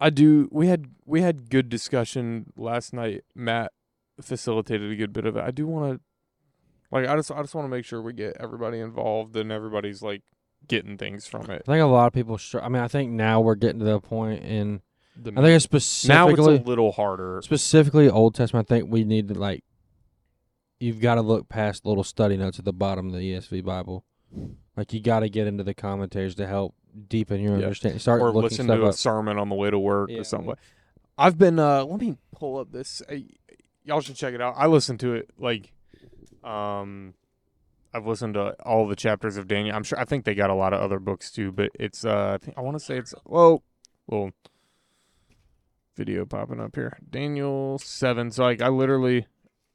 I 0.01 0.11
do. 0.11 0.49
We 0.51 0.67
had 0.69 0.87
we 1.07 1.21
had 1.23 1.49
good 1.51 1.69
discussion 1.69 2.53
last 2.57 2.93
night. 2.93 3.25
Matt 3.35 3.73
facilitated 4.21 4.91
a 4.91 4.97
good 4.97 5.13
bit 5.13 5.25
of 5.27 5.37
it. 5.37 5.43
I 5.45 5.51
do 5.51 5.67
want 5.67 5.95
to, 5.95 6.01
like, 6.91 7.07
I 7.09 7.17
just 7.17 7.31
I 7.31 7.41
just 7.43 7.55
want 7.55 7.65
to 7.67 7.71
make 7.71 7.85
sure 7.85 8.01
we 8.03 8.13
get 8.13 8.37
everybody 8.41 8.79
involved 8.81 9.37
and 9.37 9.51
everybody's 9.53 10.03
like 10.03 10.23
getting 10.67 10.97
things 10.99 11.27
from 11.27 11.43
it. 11.51 11.63
I 11.67 11.73
think 11.73 11.83
a 11.83 11.87
lot 11.87 12.07
of 12.09 12.13
people. 12.13 12.37
Str- 12.39 12.61
I 12.61 12.69
mean, 12.69 12.83
I 12.83 12.89
think 12.89 13.11
now 13.13 13.41
we're 13.41 13.55
getting 13.55 13.79
to 13.81 13.85
the 13.85 14.01
point 14.01 14.43
in. 14.45 14.83
The 15.21 15.33
I 15.33 15.43
think 15.43 15.47
it's 15.57 15.65
Now 16.07 16.27
specifically 16.29 16.55
it's 16.57 16.65
a 16.65 16.69
little 16.69 16.93
harder. 16.93 17.41
specifically 17.43 18.09
Old 18.09 18.35
Testament. 18.35 18.71
I 18.71 18.75
think 18.77 18.91
we 18.91 19.05
need 19.05 19.29
to 19.29 19.35
like. 19.35 19.65
You've 20.79 21.01
got 21.01 21.17
to 21.17 21.21
look 21.23 21.49
past 21.49 21.85
little 21.85 22.05
study 22.05 22.37
notes 22.39 22.59
at 22.59 22.65
the 22.65 22.73
bottom 22.73 23.09
of 23.09 23.13
the 23.13 23.33
ESV 23.35 23.63
Bible. 23.65 24.05
Like 24.77 24.93
you 24.95 25.01
got 25.01 25.21
to 25.21 25.29
get 25.29 25.47
into 25.47 25.63
the 25.63 25.75
commentaries 25.75 26.35
to 26.37 26.47
help 26.47 26.75
deepen 27.09 27.41
your 27.41 27.59
Yeah. 27.59 27.65
understanding. 27.65 27.99
Start 27.99 28.23
or 28.23 28.31
listen 28.33 28.67
to 28.69 28.83
a 28.85 28.89
up. 28.89 28.95
sermon 28.95 29.37
on 29.39 29.49
the 29.51 29.55
way 29.55 29.71
to 29.71 29.79
work 29.79 30.09
Yeah. 30.11 30.21
or 30.21 30.25
something. 30.25 30.55
I've 31.19 31.37
been. 31.37 31.59
uh 31.59 31.85
Let 31.85 32.01
me 32.01 32.17
pull 32.35 32.57
up 32.59 32.73
this. 32.73 33.03
Uh, 33.11 33.17
y'all 33.85 34.01
should 34.01 34.17
check 34.17 34.33
it 34.33 34.41
out. 34.41 34.55
I 34.57 34.67
listened 34.69 35.01
to 35.01 35.13
it 35.15 35.29
like, 35.39 35.73
um, 36.45 37.15
I've 37.93 38.07
listened 38.07 38.35
to 38.35 38.55
all 38.65 38.87
the 38.87 38.97
chapters 38.97 39.37
of 39.37 39.49
Daniel. 39.49 39.75
I'm 39.75 39.83
sure. 39.83 39.99
I 39.99 40.05
think 40.05 40.25
they 40.25 40.35
got 40.35 40.51
a 40.51 40.55
lot 40.55 40.73
of 40.73 40.81
other 40.81 40.99
books 40.99 41.31
too, 41.31 41.53
but 41.53 41.71
it's. 41.75 42.05
uh 42.05 42.33
I 42.35 42.45
think 42.45 42.57
I 42.57 42.61
want 42.61 42.79
to 42.79 42.85
say 42.85 42.99
it's. 42.99 43.15
Whoa, 43.25 43.63
well, 44.07 44.31
video 45.97 46.25
popping 46.25 46.61
up 46.61 46.75
here. 46.75 46.99
Daniel 47.09 47.79
seven. 47.79 48.31
So 48.31 48.45
like, 48.45 48.63
I 48.63 48.69
literally, 48.69 49.27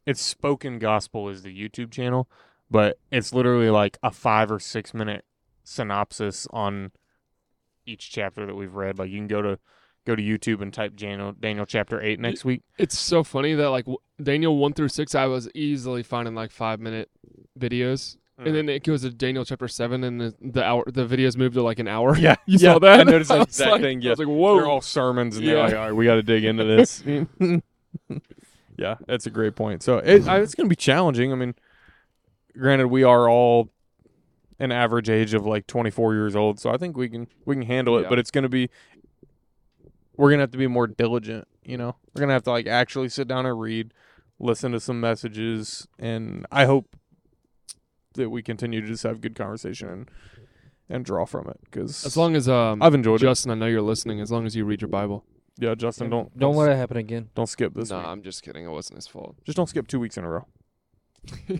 it's 0.05 0.21
spoken 0.21 0.79
gospel 0.79 1.29
is 1.29 1.43
the 1.43 1.55
YouTube 1.55 1.91
channel, 1.91 2.29
but 2.69 2.97
it's 3.11 3.33
literally 3.33 3.69
like 3.69 3.97
a 4.01 4.11
five 4.11 4.51
or 4.51 4.59
six 4.59 4.93
minute 4.93 5.25
synopsis 5.63 6.47
on 6.51 6.91
each 7.85 8.11
chapter 8.11 8.45
that 8.45 8.55
we've 8.55 8.73
read. 8.73 8.97
Like 8.97 9.09
you 9.09 9.17
can 9.17 9.27
go 9.27 9.41
to 9.41 9.59
go 10.05 10.15
to 10.15 10.21
YouTube 10.23 10.61
and 10.61 10.73
type 10.73 10.95
Daniel 10.95 11.31
Daniel 11.33 11.65
chapter 11.65 12.01
eight 12.01 12.19
next 12.19 12.45
week. 12.45 12.61
It's 12.77 12.97
so 12.97 13.23
funny 13.23 13.53
that 13.55 13.69
like 13.69 13.85
Daniel 14.21 14.57
one 14.57 14.73
through 14.73 14.89
six, 14.89 15.15
I 15.15 15.25
was 15.25 15.49
easily 15.55 16.03
finding 16.03 16.35
like 16.35 16.51
five 16.51 16.79
minute 16.79 17.09
videos, 17.59 18.17
Mm. 18.39 18.47
and 18.47 18.55
then 18.55 18.67
it 18.69 18.83
goes 18.83 19.03
to 19.03 19.11
Daniel 19.11 19.45
chapter 19.45 19.67
seven, 19.69 20.03
and 20.03 20.19
the 20.19 20.35
the 20.41 20.61
hour 20.63 20.83
the 20.87 21.05
videos 21.05 21.37
moved 21.37 21.53
to 21.55 21.61
like 21.63 21.79
an 21.79 21.87
hour. 21.87 22.17
yeah, 22.17 22.35
you 22.45 22.57
yeah, 22.59 22.73
saw 22.73 22.79
that? 22.79 22.99
I 22.99 23.03
noticed 23.03 23.29
that 23.29 23.37
was 23.39 23.47
exact 23.47 23.71
like- 23.71 23.81
thing. 23.81 23.99
I 23.99 24.01
Yeah, 24.01 24.09
was 24.09 24.19
like, 24.19 24.27
whoa. 24.27 24.55
they're 24.57 24.67
all 24.67 24.81
sermons, 24.81 25.37
and 25.37 25.47
they're 25.47 25.55
Yeah. 25.55 25.63
like, 25.63 25.73
all 25.73 25.79
right, 25.85 25.91
we 25.93 26.03
got 26.05 26.15
to 26.15 26.23
dig 26.23 26.43
into 26.43 26.63
this. 26.65 27.01
yeah, 28.77 28.95
that's 29.07 29.25
a 29.25 29.29
great 29.29 29.55
point. 29.55 29.83
So 29.83 29.99
it, 29.99 30.27
I, 30.27 30.39
it's 30.39 30.53
going 30.55 30.65
to 30.65 30.69
be 30.69 30.75
challenging. 30.75 31.31
I 31.31 31.35
mean, 31.35 31.55
granted, 32.57 32.87
we 32.87 33.03
are 33.03 33.29
all 33.29 33.69
an 34.59 34.71
average 34.71 35.09
age 35.09 35.33
of 35.33 35.45
like 35.45 35.65
24 35.67 36.13
years 36.13 36.35
old, 36.35 36.59
so 36.59 36.69
I 36.69 36.77
think 36.77 36.97
we 36.97 37.07
can 37.09 37.27
we 37.45 37.55
can 37.55 37.63
handle 37.63 37.97
it. 37.97 38.03
Yeah. 38.03 38.09
But 38.09 38.19
it's 38.19 38.31
going 38.31 38.43
to 38.43 38.49
be 38.49 38.69
we're 40.17 40.29
going 40.29 40.39
to 40.39 40.43
have 40.43 40.51
to 40.51 40.57
be 40.57 40.67
more 40.67 40.87
diligent. 40.87 41.47
You 41.63 41.77
know, 41.77 41.95
we're 42.13 42.19
going 42.19 42.29
to 42.29 42.33
have 42.33 42.43
to 42.43 42.51
like 42.51 42.67
actually 42.67 43.09
sit 43.09 43.27
down 43.27 43.45
and 43.45 43.59
read, 43.59 43.93
listen 44.39 44.71
to 44.71 44.79
some 44.79 44.99
messages, 44.99 45.87
and 45.99 46.45
I 46.51 46.65
hope 46.65 46.95
that 48.13 48.29
we 48.29 48.41
continue 48.41 48.81
to 48.81 48.87
just 48.87 49.03
have 49.03 49.21
good 49.21 49.35
conversation 49.35 49.89
and 49.89 50.11
and 50.87 51.03
draw 51.03 51.25
from 51.25 51.49
it 51.49 51.59
because 51.63 52.05
as 52.05 52.15
long 52.15 52.35
as 52.35 52.47
um, 52.47 52.81
I've 52.81 52.93
enjoyed 52.93 53.21
it. 53.21 53.25
Justin, 53.25 53.51
I 53.51 53.55
know 53.55 53.65
you're 53.65 53.81
listening. 53.81 54.21
As 54.21 54.31
long 54.31 54.45
as 54.45 54.55
you 54.55 54.65
read 54.65 54.81
your 54.81 54.89
Bible. 54.89 55.25
Yeah, 55.57 55.73
Justin, 55.73 56.09
don't 56.09 56.37
don't 56.37 56.55
let 56.55 56.69
it 56.69 56.75
happen 56.75 56.97
again. 56.97 57.29
don't 57.33 57.47
skip 57.47 57.73
this 57.73 57.89
no, 57.89 57.97
week. 57.99 58.07
I'm 58.07 58.21
just 58.21 58.43
kidding. 58.43 58.65
It 58.65 58.69
wasn't 58.69 58.97
his 58.97 59.07
fault. 59.07 59.37
Just 59.45 59.55
don't 59.55 59.67
skip 59.67 59.87
two 59.87 59.99
weeks 59.99 60.17
in 60.17 60.23
a 60.23 60.29
row. 60.29 60.45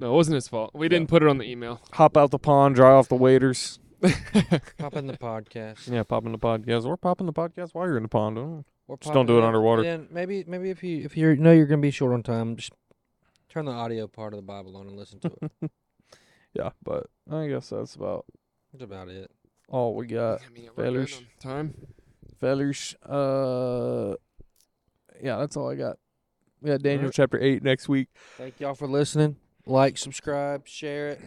No, 0.00 0.12
it 0.12 0.16
wasn't 0.16 0.34
his 0.34 0.48
fault. 0.48 0.72
We 0.74 0.88
didn't 0.88 1.08
put 1.08 1.22
it 1.22 1.28
on 1.28 1.38
the 1.38 1.44
email. 1.44 1.80
Hop 1.92 2.16
out 2.16 2.30
the 2.30 2.38
pond, 2.38 2.74
dry 2.74 2.92
off 2.92 3.08
the 3.08 3.14
waders. 3.14 3.78
Pop 4.78 4.94
in 4.96 5.06
the 5.06 5.16
podcast. 5.16 5.90
Yeah, 5.90 6.02
pop 6.02 6.26
in 6.26 6.32
the 6.32 6.38
podcast 6.38 6.84
or 6.84 6.96
pop 6.96 7.20
in 7.20 7.26
the 7.26 7.32
podcast 7.32 7.70
while 7.72 7.86
you're 7.86 7.96
in 7.96 8.02
the 8.02 8.08
pond. 8.08 8.36
Or 8.38 8.64
Just 8.90 9.04
pop 9.04 9.14
don't 9.14 9.26
do 9.26 9.36
it 9.36 9.38
in- 9.40 9.44
underwater. 9.44 9.82
Then 9.82 10.08
maybe 10.10 10.44
maybe 10.46 10.70
if 10.70 10.82
you 10.84 11.02
if 11.04 11.16
you 11.16 11.36
know 11.36 11.52
you're 11.52 11.66
gonna 11.66 11.80
be 11.82 11.90
short 11.90 12.12
on 12.12 12.22
time, 12.22 12.56
just 12.56 12.72
turn 13.48 13.64
the 13.64 13.72
audio 13.72 14.06
part 14.06 14.32
of 14.32 14.38
the 14.38 14.42
Bible 14.42 14.76
on 14.76 14.86
and 14.88 14.96
listen 14.96 15.20
to 15.20 15.32
it. 15.62 15.70
Yeah, 16.54 16.70
but 16.84 17.08
I 17.28 17.48
guess 17.48 17.70
that's 17.70 17.96
about 17.96 18.26
That's 18.72 18.84
about 18.84 19.08
it. 19.08 19.28
all 19.68 19.96
we 19.96 20.06
got. 20.06 20.40
I 20.46 20.50
mean, 20.52 20.68
we're 20.76 20.84
good 20.84 20.84
Failures. 20.84 21.16
on 21.18 21.26
time. 21.50 21.74
Fellers. 22.40 22.94
Uh, 23.04 24.14
yeah, 25.20 25.38
that's 25.38 25.56
all 25.56 25.68
I 25.68 25.74
got. 25.74 25.96
We 26.62 26.70
got 26.70 26.80
Daniel 26.82 27.00
Alright. 27.06 27.14
chapter 27.14 27.40
eight 27.40 27.64
next 27.64 27.88
week. 27.88 28.06
Thank 28.36 28.60
y'all 28.60 28.74
for 28.74 28.86
listening. 28.86 29.34
Like, 29.66 29.98
subscribe, 29.98 30.68
share 30.68 31.08
it. 31.08 31.20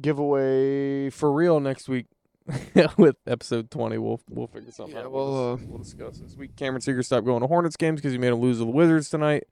Giveaway 0.00 1.10
for 1.10 1.32
real 1.32 1.60
next 1.60 1.88
week 1.88 2.06
with 2.96 3.16
episode 3.26 3.70
twenty. 3.70 3.98
We'll 3.98 4.20
we'll 4.30 4.46
figure 4.46 4.70
something 4.72 4.96
Yeah, 4.96 5.02
out. 5.04 5.12
we'll, 5.12 5.56
dis- 5.56 5.64
uh, 5.64 5.68
we'll 5.68 5.78
discuss 5.82 6.18
this 6.18 6.36
week. 6.36 6.56
Cameron 6.56 6.80
Seeger 6.80 7.02
stopped 7.02 7.26
going 7.26 7.40
to 7.40 7.46
Hornets 7.46 7.76
games 7.76 8.00
because 8.00 8.12
he 8.12 8.18
made 8.18 8.28
him 8.32 8.40
lose 8.40 8.58
to 8.58 8.64
the 8.64 8.70
Wizards 8.70 9.10
tonight. 9.10 9.44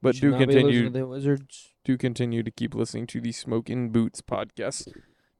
But 0.00 0.16
do 0.16 0.30
not 0.32 0.38
be 0.40 0.46
losing 0.46 0.60
continue 0.62 0.84
to 0.84 0.90
the 0.90 1.06
Wizards. 1.06 1.68
do 1.84 1.96
continue 1.96 2.42
to 2.42 2.50
keep 2.50 2.74
listening 2.74 3.06
to 3.08 3.20
the 3.20 3.30
Smokin' 3.32 3.90
Boots 3.90 4.20
podcast. 4.20 4.88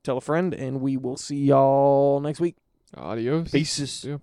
Tell 0.05 0.19
a 0.19 0.20
friend, 0.20 0.55
and 0.55 0.81
we 0.81 0.97
will 0.97 1.16
see 1.16 1.36
y'all 1.36 2.20
next 2.20 2.39
week. 2.40 2.56
Adios. 2.97 3.51
Peace. 3.51 4.05
Yeah. 4.05 4.19